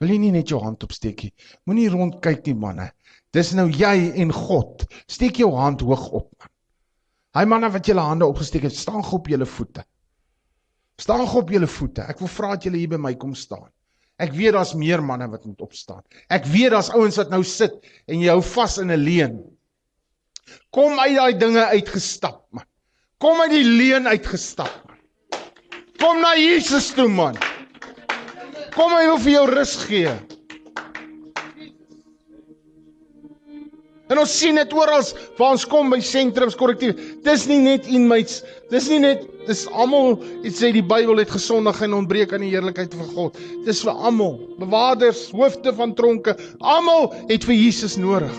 Wil 0.00 0.14
jy 0.14 0.18
nie 0.22 0.32
net 0.34 0.50
jou 0.50 0.60
hand 0.62 0.82
opsteek 0.86 1.26
nie? 1.26 1.32
Moenie 1.68 1.90
rondkyk 1.92 2.46
nie, 2.48 2.56
manne. 2.58 2.88
Dis 3.32 3.52
nou 3.56 3.68
jy 3.68 4.12
en 4.22 4.32
God. 4.34 4.86
Steek 5.10 5.38
jou 5.42 5.52
hand 5.56 5.84
hoog 5.84 6.08
op, 6.10 6.30
man. 6.40 6.48
Hy 7.32 7.44
manne 7.48 7.70
wat 7.72 7.88
julle 7.88 8.02
hande 8.04 8.26
opgesteek 8.28 8.66
het, 8.66 8.76
staan 8.76 9.00
gou 9.06 9.20
op 9.22 9.28
julle 9.32 9.46
voete. 9.48 9.84
Staan 11.00 11.22
gou 11.24 11.40
op 11.40 11.52
julle 11.52 11.68
voete. 11.70 12.04
Ek 12.04 12.20
wil 12.20 12.28
vra 12.28 12.50
dat 12.56 12.66
julle 12.68 12.80
hier 12.82 12.90
by 12.92 12.98
my 13.00 13.14
kom 13.20 13.32
staan. 13.38 13.70
Ek 14.20 14.34
weet 14.36 14.52
daar's 14.52 14.74
meer 14.76 15.00
manne 15.02 15.30
wat 15.32 15.46
moet 15.48 15.64
opstaan. 15.64 16.02
Ek 16.28 16.44
weet 16.52 16.74
daar's 16.74 16.92
ouens 16.92 17.16
wat 17.20 17.32
nou 17.32 17.40
sit 17.48 17.78
en 18.04 18.20
jy 18.20 18.28
hou 18.28 18.42
vas 18.52 18.76
in 18.82 18.92
'n 18.92 19.00
leuen. 19.00 19.40
Kom 20.70 20.98
uit 20.98 21.16
daai 21.16 21.38
dinge 21.38 21.64
uitgestap, 21.72 22.44
man. 22.50 22.68
Kom 23.18 23.40
uit 23.40 23.50
die 23.50 23.64
leuen 23.64 24.06
uitgestap. 24.06 24.74
Man. 24.86 24.91
Kom 26.02 26.18
na 26.18 26.34
Jesus 26.34 26.90
toe 26.96 27.06
man. 27.06 27.36
Kom 28.74 28.90
hy 28.90 29.04
wil 29.06 29.20
vir 29.22 29.36
jou 29.36 29.42
rus 29.52 29.74
gee. 29.86 30.10
En 34.10 34.18
ons 34.20 34.32
sien 34.34 34.58
dit 34.58 34.74
oral 34.74 35.04
waar 35.38 35.54
ons 35.54 35.66
kom 35.70 35.92
by 35.94 36.00
sentrums 36.04 36.58
korrektief. 36.58 36.98
Dis 37.22 37.46
nie 37.46 37.60
net 37.62 37.86
inmates, 37.86 38.40
dis 38.72 38.90
nie 38.90 38.98
net 39.04 39.22
dis 39.46 39.62
almal, 39.70 40.18
dit 40.42 40.54
sê 40.54 40.72
die 40.74 40.82
Bybel 40.82 41.22
het 41.22 41.30
gesondig 41.32 41.78
en 41.86 41.94
ontbreek 42.02 42.34
aan 42.34 42.42
die 42.44 42.50
heerlikheid 42.50 42.98
van 42.98 43.08
God. 43.14 43.38
Dis 43.68 43.84
vir 43.86 43.94
almal, 43.94 44.40
bewaarders, 44.58 45.28
hoofde 45.30 45.70
van 45.78 45.94
tronke, 45.98 46.34
almal 46.58 47.12
het 47.30 47.46
vir 47.46 47.56
Jesus 47.56 47.94
nodig. 48.00 48.34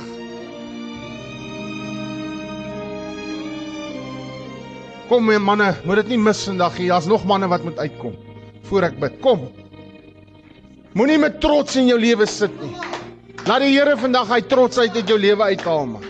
Kom 5.13 5.27
my 5.29 5.35
manne, 5.37 5.67
moet 5.85 5.99
dit 6.01 6.15
nie 6.15 6.17
mis 6.25 6.39
vandag 6.47 6.79
nie. 6.79 6.87
Daar's 6.89 7.05
nog 7.05 7.21
manne 7.29 7.45
wat 7.45 7.61
moet 7.61 7.77
uitkom 7.77 8.15
voor 8.65 8.87
ek 8.87 8.95
bid. 8.97 9.19
Kom. 9.21 9.43
Moenie 10.97 11.19
met 11.21 11.35
trots 11.43 11.75
in 11.77 11.85
jou 11.85 11.99
lewe 12.01 12.25
sit 12.25 12.55
nie. 12.63 12.71
Laat 13.45 13.61
die 13.61 13.75
Here 13.75 13.93
vandag 13.99 14.31
hy 14.33 14.39
trotsheid 14.49 14.97
uit 14.97 15.11
jou 15.13 15.19
lewe 15.21 15.51
uithaal 15.53 15.85
man. 15.91 16.07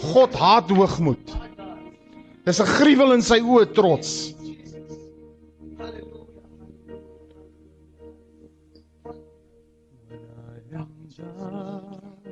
God 0.00 0.34
haat 0.34 0.74
hoogmoed. 0.74 1.36
Dis 2.42 2.58
'n 2.58 2.66
gruwel 2.66 3.14
in 3.14 3.22
sy 3.22 3.38
oë 3.38 3.70
trots. 3.78 4.34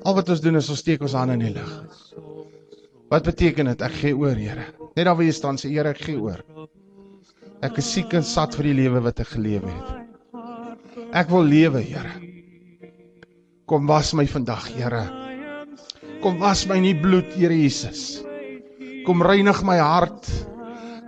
Al 0.02 0.14
wat 0.14 0.28
ons 0.28 0.40
doen 0.42 0.56
is 0.56 0.70
ons 0.74 0.82
steek 0.82 1.00
ons 1.02 1.14
hande 1.14 1.38
in 1.38 1.46
die 1.46 1.54
lug. 1.54 1.70
Wat 3.10 3.26
beteken 3.26 3.66
dit? 3.72 3.80
Ek 3.82 3.96
gee 3.98 4.14
oor, 4.14 4.38
Here. 4.38 4.68
Net 4.94 5.06
daar 5.06 5.16
waar 5.18 5.26
jy 5.26 5.34
staan, 5.34 5.58
sê 5.58 5.70
Here, 5.72 5.90
ek 5.90 6.04
gee 6.06 6.18
oor. 6.20 6.44
Ek 7.66 7.80
is 7.82 7.88
siek 7.90 8.14
en 8.16 8.24
sat 8.24 8.54
vir 8.56 8.70
die 8.70 8.76
lewe 8.84 9.02
wat 9.04 9.18
ek 9.24 9.32
geleef 9.34 9.66
het. 9.66 9.88
Ek 11.18 11.32
wil 11.32 11.48
lewe, 11.50 11.82
Here. 11.82 12.12
Kom 13.70 13.90
was 13.90 14.12
my 14.14 14.26
vandag, 14.30 14.68
Here. 14.76 15.02
Kom 16.22 16.38
was 16.38 16.62
my 16.70 16.78
in 16.78 16.86
die 16.86 17.00
bloed, 17.02 17.34
Here 17.34 17.56
Jesus. 17.56 18.20
Kom 19.06 19.24
reinig 19.26 19.64
my 19.66 19.80
hart. 19.82 20.30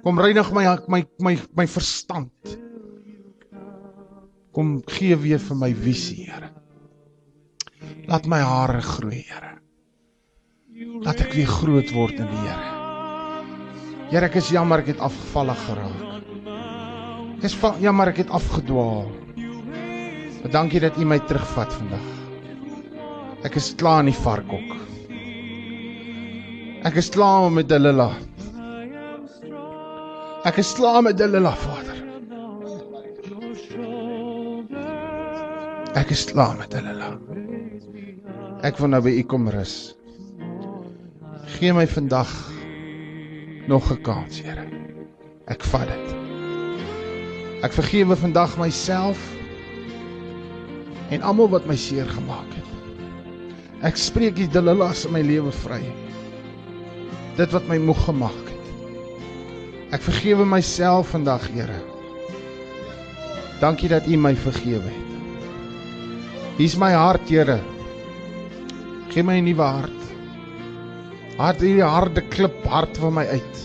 Kom 0.03 0.19
reinig 0.19 0.51
my 0.57 0.66
my 0.91 1.05
my 1.23 1.37
my 1.55 1.69
verstand. 1.70 2.57
Kom 4.53 4.81
gee 4.91 5.15
weer 5.16 5.39
vir 5.39 5.62
my 5.62 5.70
visie, 5.87 6.27
Here. 6.27 6.51
Laat 8.11 8.27
my 8.27 8.43
hare 8.43 8.83
groei, 8.83 9.23
Here 9.23 9.52
dat 11.02 11.20
ek 11.24 11.34
weer 11.36 11.50
groot 11.50 11.90
word 11.96 12.18
in 12.20 12.28
die 12.30 12.42
Here. 12.46 12.70
Here, 14.12 14.26
ek 14.28 14.36
is 14.40 14.50
jammer 14.52 14.82
ek 14.82 14.92
het 14.92 15.00
afgevallig 15.02 15.60
geraak. 15.66 16.00
Ek 17.38 17.46
is 17.48 17.56
jammer 17.82 18.12
ek 18.12 18.20
het 18.22 18.30
afgedwaal. 18.30 19.06
Maar 20.42 20.52
dankie 20.54 20.82
dat 20.82 20.98
U 20.98 21.06
my 21.06 21.18
terugvat 21.26 21.72
vandag. 21.74 22.04
Ek 23.46 23.56
is 23.59 23.72
klaar 23.78 24.02
in 24.04 24.10
die 24.12 24.18
varkhok. 24.18 24.76
Ek 26.86 26.98
is 26.98 27.09
klaar 27.14 27.48
met 27.54 27.70
Delila. 27.70 28.10
Ek 30.46 30.59
is 30.59 30.74
klaar 30.74 31.00
met 31.06 31.18
Delila, 31.18 31.54
Vader. 31.54 31.98
Ek 35.98 36.10
is 36.10 36.24
klaar 36.30 36.56
met 36.59 36.70
Delila. 36.74 37.12
Ek 38.66 38.78
wil 38.78 38.90
nou 38.94 39.02
by 39.02 39.14
U 39.18 39.26
kom 39.30 39.50
rus. 39.50 39.94
Gee 41.59 41.73
my 41.73 41.87
vandag 41.87 42.31
nog 43.66 43.91
'n 43.91 44.01
kans, 44.03 44.41
Here. 44.43 44.65
Ek 45.47 45.62
vat 45.62 45.87
dit. 45.87 46.15
Ek 47.62 47.73
vergewe 47.73 48.16
vandag 48.16 48.57
myself 48.59 49.19
en 51.11 51.23
almal 51.23 51.49
wat 51.49 51.66
my 51.66 51.77
seer 51.77 52.09
gemaak 52.09 52.49
het. 52.57 52.70
Ek 53.83 53.97
spreek 53.97 54.37
die 54.37 54.49
delilas 54.49 55.05
in 55.05 55.12
my 55.12 55.20
lewe 55.20 55.53
vry. 55.53 55.83
Dit 57.37 57.51
wat 57.53 57.69
my 57.69 57.79
moeg 57.79 58.05
gemaak 58.05 58.49
het. 58.49 58.66
Ek 59.93 60.01
vergewe 60.01 60.45
myself 60.45 61.09
vandag, 61.09 61.49
Here. 61.53 61.81
Dankie 63.61 63.89
dat 63.89 64.07
U 64.07 64.16
my 64.16 64.35
vergewe 64.35 64.89
het. 64.89 65.11
Hier's 66.57 66.77
my 66.77 66.93
hart, 66.93 67.29
Here. 67.29 67.61
Gee 69.09 69.23
my 69.23 69.39
'n 69.39 69.45
nuwe 69.45 69.62
hart. 69.62 70.02
Hart 71.38 71.62
hierdie 71.64 71.86
harde 71.86 72.20
klip 72.28 72.64
hart 72.68 72.98
van 73.00 73.14
my 73.16 73.24
uit. 73.32 73.60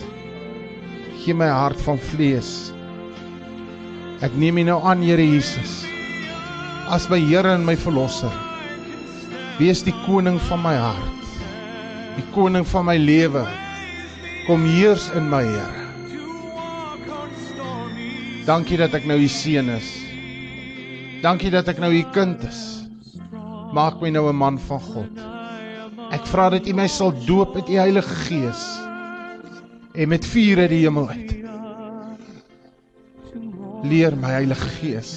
Gee 1.19 1.35
my 1.35 1.49
hart 1.52 1.81
van 1.84 1.99
vlees. 1.99 2.72
Ek 4.23 4.34
neem 4.39 4.61
U 4.61 4.64
nou 4.69 4.77
aan, 4.88 5.03
Here 5.03 5.23
Jesus, 5.23 5.84
as 6.88 7.10
my 7.11 7.19
Here 7.19 7.52
en 7.52 7.65
my 7.68 7.76
verlosser. 7.76 8.31
Wees 9.60 9.84
die 9.84 9.95
koning 10.06 10.39
van 10.48 10.64
my 10.64 10.76
hart. 10.80 11.38
Die 12.15 12.26
koning 12.34 12.65
van 12.72 12.88
my 12.88 12.98
lewe. 13.02 13.44
Kom 14.48 14.64
heers 14.65 15.11
in 15.19 15.27
my, 15.30 15.44
Here. 15.44 15.85
Dankie 18.48 18.80
dat 18.80 18.95
ek 18.95 19.03
nou 19.10 19.19
U 19.19 19.27
seun 19.27 19.73
is. 19.76 19.89
Dankie 21.19 21.52
dat 21.52 21.68
ek 21.68 21.84
nou 21.84 21.91
U 21.91 22.03
kind 22.15 22.48
is. 22.48 22.61
Maak 23.76 23.99
my 23.99 24.10
nou 24.10 24.30
'n 24.31 24.39
man 24.39 24.57
van 24.69 24.80
God. 24.80 25.37
Ek 26.16 26.24
vra 26.32 26.50
dat 26.54 26.68
U 26.68 26.74
my 26.78 26.88
sal 26.88 27.12
doop 27.26 27.56
met 27.58 27.70
U 27.70 27.76
Heilige 27.76 28.16
Gees 28.28 28.64
en 29.98 30.10
met 30.10 30.26
vuur 30.26 30.62
uit 30.64 30.70
die 30.72 30.84
hemel 30.86 31.10
uit. 31.10 31.32
Leer 33.84 34.16
my 34.16 34.36
Heilige 34.38 34.70
Gees. 34.78 35.12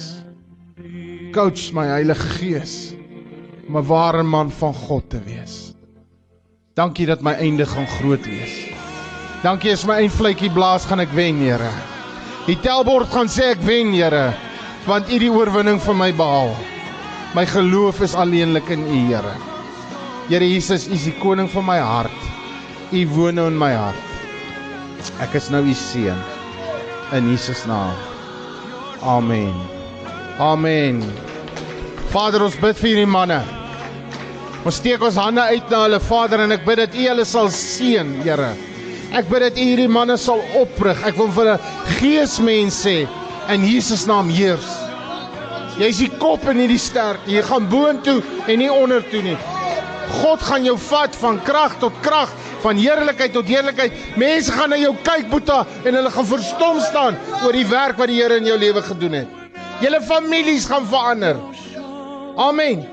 Coach 1.31 1.69
my 1.77 1.85
Heilige 1.93 2.27
Gees 2.39 2.73
om 3.67 3.77
'n 3.77 3.87
ware 3.87 4.23
man 4.23 4.51
van 4.51 4.73
God 4.73 5.09
te 5.09 5.19
wees. 5.23 5.73
Dankie 6.75 7.05
dat 7.05 7.21
my 7.21 7.31
einde 7.31 7.65
gaan 7.65 7.87
groot 7.87 8.25
wees. 8.25 8.67
Dankie 9.43 9.71
as 9.71 9.85
my 9.85 9.93
eindvletjie 9.93 10.51
blaas 10.51 10.85
gaan 10.85 10.99
ek 10.99 11.13
wen, 11.13 11.37
Here. 11.37 11.71
Die 12.45 12.59
telbord 12.59 13.07
gaan 13.09 13.27
sê 13.27 13.51
ek 13.55 13.63
wen, 13.63 13.93
Here, 13.93 14.33
want 14.85 15.09
U 15.09 15.19
die 15.19 15.31
oorwinning 15.31 15.79
vir 15.79 15.95
my 15.95 16.11
behaal. 16.11 16.55
My 17.35 17.45
geloof 17.45 18.01
is 18.01 18.15
alleenlik 18.15 18.69
in 18.69 18.83
U, 18.87 19.07
Here. 19.07 19.50
Here 20.31 20.47
Jesus, 20.47 20.87
U 20.87 20.93
is 20.95 21.03
die 21.03 21.11
koning 21.19 21.49
van 21.51 21.65
my 21.67 21.75
hart. 21.83 22.27
U 22.95 22.99
woon 23.11 23.35
nou 23.35 23.49
in 23.51 23.57
my 23.59 23.73
hart. 23.75 25.09
Ek 25.19 25.35
is 25.35 25.49
nou 25.51 25.59
U 25.59 25.73
seun. 25.75 26.21
In 27.11 27.27
Jesus 27.27 27.65
naam. 27.67 27.97
Amen. 29.03 29.51
Amen. 30.39 31.03
Vader, 32.15 32.47
ons 32.47 32.55
bid 32.63 32.79
vir 32.79 32.93
hierdie 32.93 33.11
manne. 33.11 33.41
Ons 34.63 34.79
steek 34.79 35.03
ons 35.03 35.19
hande 35.19 35.43
uit 35.51 35.67
na 35.67 35.83
hulle 35.83 35.99
Vader 36.07 36.45
en 36.45 36.55
ek 36.55 36.63
bid 36.63 36.79
dat 36.79 36.95
U 36.95 37.03
hulle 37.09 37.27
sal 37.27 37.51
seën, 37.51 38.15
Here. 38.23 38.53
Ek 39.11 39.27
bid 39.27 39.49
dat 39.49 39.59
U 39.59 39.69
hierdie 39.73 39.91
manne 39.91 40.15
sal 40.15 40.39
oprig. 40.63 41.07
Ek 41.11 41.19
wil 41.19 41.33
vir 41.35 41.57
hulle 41.57 41.95
geesmens 41.99 42.79
sê 42.87 43.01
in 43.51 43.67
Jesus 43.67 44.07
naam 44.07 44.31
heers. 44.31 44.77
Jy's 45.75 45.99
die 46.05 46.13
kop 46.23 46.47
en 46.47 46.63
nie 46.63 46.71
die 46.71 46.79
stert. 46.79 47.19
Jy 47.27 47.43
gaan 47.51 47.67
boontoe 47.67 48.21
en 48.47 48.63
nie 48.63 48.71
ondertoe 48.71 49.27
nie. 49.33 49.41
God 50.19 50.41
gaan 50.43 50.65
jou 50.67 50.77
vat 50.89 51.15
van 51.21 51.39
krag 51.47 51.77
tot 51.79 51.93
krag, 52.05 52.31
van 52.61 52.77
heerlikheid 52.77 53.33
tot 53.33 53.49
heerlikheid. 53.49 53.95
Mense 54.19 54.53
gaan 54.53 54.69
na 54.73 54.79
jou 54.79 54.93
kyk, 55.05 55.29
Boeta, 55.31 55.65
en 55.85 55.97
hulle 55.97 56.13
gaan 56.13 56.29
verstom 56.29 56.79
staan 56.85 57.19
oor 57.41 57.55
die 57.55 57.67
werk 57.67 57.97
wat 57.97 58.11
die 58.11 58.21
Here 58.21 58.37
in 58.37 58.49
jou 58.49 58.57
lewe 58.59 58.83
gedoen 58.85 59.21
het. 59.21 59.37
Julle 59.81 60.01
families 60.05 60.67
gaan 60.69 60.85
verander. 60.85 61.39
Amen. 62.37 62.83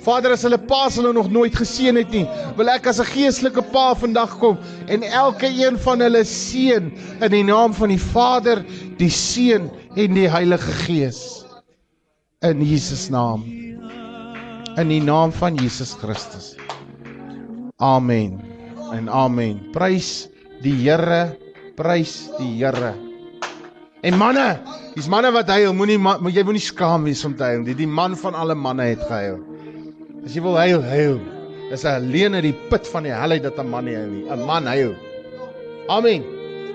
Vader, 0.00 0.32
as 0.32 0.42
hulle 0.46 0.58
paas 0.58 0.96
hulle 0.96 1.12
nog 1.12 1.28
nooit 1.30 1.54
geseën 1.56 1.96
het 2.00 2.10
nie, 2.14 2.24
wil 2.56 2.72
ek 2.72 2.86
as 2.88 3.00
'n 3.00 3.10
geestelike 3.12 3.62
pa 3.72 3.94
vandag 3.94 4.38
kom 4.40 4.56
en 4.88 5.02
elke 5.02 5.46
een 5.46 5.76
van 5.78 6.00
hulle 6.00 6.24
seën 6.24 6.90
in 7.20 7.30
die 7.30 7.44
naam 7.44 7.74
van 7.74 7.88
die 7.88 8.00
Vader, 8.00 8.64
die 8.96 9.10
Seun 9.10 9.70
en 9.96 10.14
die 10.14 10.28
Heilige 10.28 10.72
Gees. 10.86 11.44
In 12.40 12.64
Jesus 12.64 13.10
naam. 13.10 13.44
In 14.80 14.88
die 14.88 15.02
naam 15.04 15.28
van 15.28 15.58
Jesus 15.60 15.92
Christus. 16.00 16.54
Amen. 17.84 18.38
En 18.96 19.10
amen. 19.12 19.58
Prys 19.74 20.30
die 20.64 20.72
Here, 20.72 21.36
prys 21.76 22.30
die 22.38 22.54
Here. 22.62 22.94
En 24.00 24.16
manne, 24.16 24.46
dis 24.94 25.10
manne 25.12 25.34
wat 25.36 25.50
huil, 25.52 25.74
moenie 25.76 25.98
moet 26.00 26.32
jy 26.32 26.44
moenie 26.48 26.62
skaam 26.64 27.04
wees 27.04 27.20
om 27.28 27.34
te 27.36 27.44
huil. 27.44 27.66
Die, 27.66 27.74
die 27.76 27.88
man 27.88 28.16
van 28.16 28.38
alle 28.38 28.56
manne 28.56 28.86
het 28.88 29.02
gehuil. 29.04 29.42
As 30.24 30.38
jy 30.38 30.44
wil 30.46 30.56
huil, 30.56 30.80
huil. 30.88 31.20
Dis 31.68 31.84
alleen 31.84 32.38
uit 32.38 32.46
die 32.48 32.56
put 32.72 32.88
van 32.88 33.04
die 33.04 33.12
hel 33.12 33.36
uit 33.36 33.44
dat 33.44 33.60
'n 33.60 33.68
man 33.68 33.84
nie 33.84 33.98
huil 33.98 34.08
nie. 34.08 34.24
'n 34.32 34.46
Man 34.46 34.64
huil. 34.64 34.94
Amen. 35.88 36.24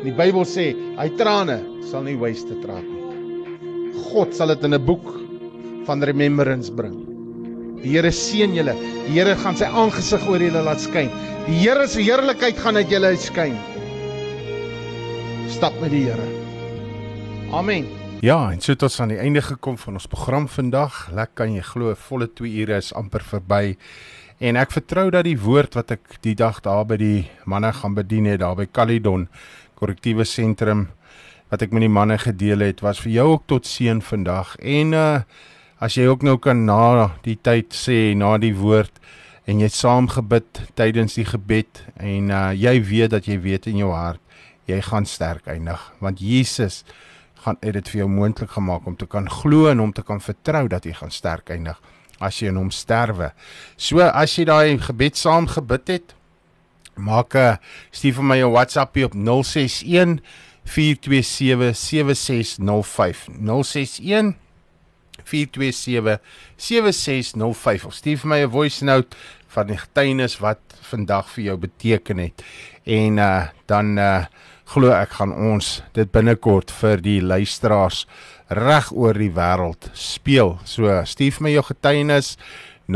Die 0.04 0.14
Bybel 0.14 0.46
sê, 0.46 0.78
hy 1.02 1.10
trane 1.18 1.58
sal 1.90 2.06
nie 2.06 2.18
waste 2.18 2.54
trap 2.62 2.86
nie. 2.86 3.98
God 4.14 4.36
sal 4.36 4.54
dit 4.54 4.64
in 4.64 4.74
'n 4.76 4.86
boek 4.86 5.10
van 5.86 6.04
remembrance 6.04 6.70
bring. 6.70 7.05
Die 7.86 7.94
Here 7.94 8.10
seën 8.10 8.56
julle. 8.58 8.74
Die 9.06 9.14
Here 9.14 9.36
gaan 9.38 9.58
sy 9.60 9.68
aangesig 9.70 10.24
oor 10.26 10.42
julle 10.42 10.64
laat 10.66 10.82
skyn. 10.82 11.12
Die 11.46 11.60
Here 11.60 11.86
se 11.86 12.02
heerlikheid 12.02 12.58
gaan 12.58 12.82
uit 12.82 12.90
julle 12.90 13.12
skyn. 13.22 13.54
Stap 15.54 15.78
met 15.84 15.94
die 15.94 16.08
Here. 16.08 16.26
Amen. 17.54 17.86
Ja, 18.26 18.40
en 18.50 18.58
so 18.58 18.74
het 18.74 18.88
ons 18.88 18.98
aan 19.04 19.14
die 19.14 19.22
einde 19.22 19.46
gekom 19.46 19.78
van 19.78 20.00
ons 20.00 20.10
program 20.10 20.50
vandag. 20.50 21.12
Lekker 21.14 21.44
kan 21.44 21.54
jy 21.54 21.62
glo, 21.62 21.94
volle 22.08 22.26
2 22.34 22.58
ure 22.64 22.82
is 22.82 22.90
amper 22.98 23.22
verby. 23.22 23.76
En 24.42 24.58
ek 24.58 24.74
vertrou 24.74 25.12
dat 25.14 25.30
die 25.30 25.38
woord 25.38 25.78
wat 25.78 25.94
ek 25.94 26.18
die 26.26 26.34
dag 26.34 26.64
daar 26.66 26.88
by 26.90 26.98
die 26.98 27.28
manne 27.46 27.70
gaan 27.70 27.94
bedien 27.94 28.26
het 28.34 28.42
daar 28.42 28.58
by 28.58 28.66
Calydon 28.66 29.30
korrektiewe 29.78 30.26
sentrum 30.26 30.88
wat 31.54 31.62
ek 31.62 31.76
met 31.76 31.86
die 31.86 31.94
manne 31.94 32.18
gedeel 32.18 32.66
het, 32.66 32.82
was 32.82 32.98
vir 33.06 33.20
jou 33.20 33.34
ook 33.36 33.46
tot 33.46 33.70
seën 33.70 34.02
vandag. 34.02 34.58
En 34.58 34.98
uh 34.98 35.20
as 35.86 35.94
jy 36.00 36.08
ook 36.10 36.24
nou 36.26 36.40
kan 36.42 36.64
na 36.66 37.12
die 37.26 37.38
tyd 37.38 37.76
sê 37.78 38.16
na 38.18 38.36
die 38.42 38.56
woord 38.58 38.94
en 39.46 39.60
jy 39.62 39.70
saam 39.70 40.08
gebid 40.10 40.64
tydens 40.80 41.18
die 41.20 41.28
gebed 41.30 41.84
en 42.02 42.32
uh 42.34 42.48
jy 42.58 42.80
weet 42.90 43.12
dat 43.14 43.28
jy 43.30 43.38
weet 43.44 43.68
in 43.70 43.84
jou 43.84 43.92
hart 43.94 44.22
jy 44.66 44.80
gaan 44.82 45.06
sterk 45.06 45.46
eindig 45.52 45.84
want 46.02 46.24
Jesus 46.26 46.82
gaan 47.46 47.60
het 47.62 47.76
dit 47.78 47.92
vir 47.94 48.00
jou 48.02 48.10
moontlik 48.10 48.56
gemaak 48.56 48.88
om 48.90 48.96
te 48.98 49.06
kan 49.06 49.30
glo 49.30 49.70
en 49.70 49.84
om 49.84 49.94
te 49.94 50.02
kan 50.02 50.24
vertrou 50.24 50.66
dat 50.72 50.88
jy 50.90 50.96
gaan 50.98 51.14
sterk 51.14 51.54
eindig 51.54 51.78
as 52.24 52.40
jy 52.40 52.48
in 52.50 52.58
hom 52.58 52.72
sterwe. 52.72 53.34
So 53.78 54.02
as 54.02 54.38
jy 54.40 54.48
daai 54.50 54.80
gebed 54.82 55.20
saam 55.20 55.50
gebid 55.52 55.92
het, 55.92 56.16
maak 56.96 57.36
'n 57.36 57.60
stuur 57.92 58.16
vir 58.16 58.24
my 58.24 58.40
'n 58.42 58.52
WhatsAppie 58.56 59.06
op 59.06 59.14
061 59.14 60.22
427 60.64 61.76
7605 61.76 63.28
061 63.38 64.45
427 65.26 66.20
7605 66.58 67.86
of 67.86 67.94
stuur 67.94 68.18
vir 68.24 68.30
my 68.30 68.40
'n 68.46 68.52
voice 68.52 68.86
note 68.86 69.18
van 69.48 69.68
die 69.68 69.78
getuienis 69.78 70.40
wat 70.40 70.60
vandag 70.82 71.30
vir 71.30 71.44
jou 71.44 71.58
beteken 71.58 72.18
het. 72.18 72.44
En 72.84 73.18
uh 73.18 73.48
dan 73.66 73.98
uh 73.98 74.26
glo 74.66 74.92
ek 74.92 75.10
gaan 75.10 75.34
ons 75.34 75.84
dit 75.94 76.12
binnekort 76.12 76.72
vir 76.72 77.02
die 77.02 77.22
luisteraars 77.22 78.08
reg 78.50 78.92
oor 78.94 79.14
die 79.14 79.34
wêreld 79.34 79.90
speel. 79.94 80.60
So 80.66 81.06
stuur 81.06 81.38
my 81.40 81.50
jou 81.54 81.64
getuienis 81.64 82.38
0614277605 82.88 82.94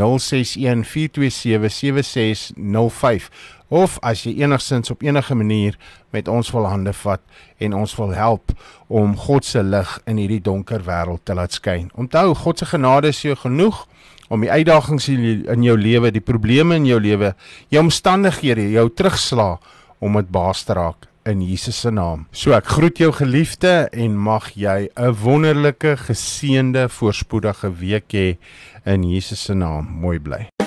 of 3.70 3.98
as 4.02 4.26
jy 4.26 4.34
enigsins 4.42 4.90
op 4.90 5.02
enige 5.06 5.34
manier 5.34 5.78
met 6.10 6.28
ons 6.28 6.50
wil 6.50 6.66
hande 6.66 6.92
vat 7.02 7.22
en 7.62 7.74
ons 7.78 7.94
wil 7.96 8.14
help 8.18 8.52
om 8.88 9.16
God 9.16 9.46
se 9.46 9.62
lig 9.62 9.96
in 10.10 10.18
hierdie 10.18 10.42
donker 10.42 10.82
wêreld 10.86 11.24
te 11.24 11.34
laat 11.38 11.54
skyn. 11.54 11.88
Onthou 11.94 12.34
God 12.34 12.58
se 12.58 12.66
genade 12.66 13.14
is 13.14 13.22
jou 13.22 13.36
genoeg 13.38 13.86
om 14.30 14.42
die 14.44 14.50
uitdagings 14.50 15.08
in 15.10 15.62
jou 15.66 15.76
lewe, 15.78 16.10
die 16.14 16.22
probleme 16.22 16.78
in 16.78 16.86
jou 16.86 17.00
lewe, 17.02 17.34
jou 17.70 17.82
omstandighede, 17.82 18.68
jou 18.74 18.88
terugslag 18.94 19.58
om 20.00 20.18
dit 20.18 20.30
baas 20.30 20.62
te 20.66 20.74
raak 20.78 21.10
in 21.28 21.42
Jesus 21.44 21.80
se 21.84 21.90
naam. 21.92 22.26
So 22.32 22.54
ek 22.56 22.70
groet 22.74 23.02
jou 23.02 23.10
geliefde 23.14 23.88
en 23.92 24.16
mag 24.16 24.50
jy 24.54 24.88
'n 24.96 25.14
wonderlike 25.22 25.96
geseënde 26.08 26.88
voorspoedige 26.88 27.70
week 27.70 28.12
hê 28.12 28.38
in 28.84 29.04
Jesus 29.04 29.44
se 29.44 29.54
naam. 29.54 29.86
Mooi 30.00 30.18
bly. 30.18 30.59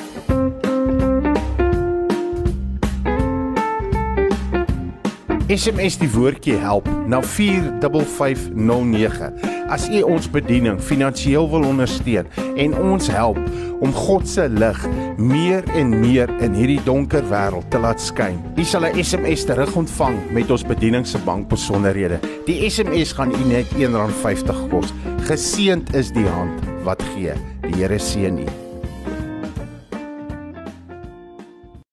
SMS 5.54 6.00
die 6.02 6.10
woordjie 6.10 6.56
help 6.58 6.90
na 7.08 7.22
45509. 7.22 9.30
As 9.70 9.86
u 9.90 10.02
ons 10.08 10.30
bediening 10.34 10.82
finansiëel 10.82 11.50
wil 11.52 11.64
ondersteun 11.68 12.26
en 12.58 12.74
ons 12.82 13.10
help 13.14 13.38
om 13.84 13.94
God 13.94 14.30
se 14.30 14.48
lig 14.50 14.88
meer 15.18 15.64
en 15.78 16.00
meer 16.00 16.30
in 16.44 16.54
hierdie 16.58 16.82
donker 16.88 17.24
wêreld 17.30 17.70
te 17.70 17.80
laat 17.82 18.02
skyn. 18.02 18.42
U 18.58 18.64
sal 18.64 18.86
'n 18.86 19.04
SMS 19.04 19.46
terug 19.46 19.76
ontvang 19.76 20.18
met 20.32 20.52
ons 20.52 20.64
bediening 20.64 21.08
se 21.08 21.18
bankbesonderhede. 21.18 22.20
Die 22.46 22.70
SMS 22.70 23.14
gaan 23.14 23.32
u 23.32 23.46
net 23.46 23.66
R1.50 23.78 24.70
kos. 24.70 24.94
Geseend 25.30 25.96
is 25.96 26.12
die 26.12 26.28
hand 26.28 26.62
wat 26.84 27.04
gee. 27.14 27.34
Die 27.62 27.76
Here 27.76 28.00
seën 28.00 28.38
u. 28.38 28.63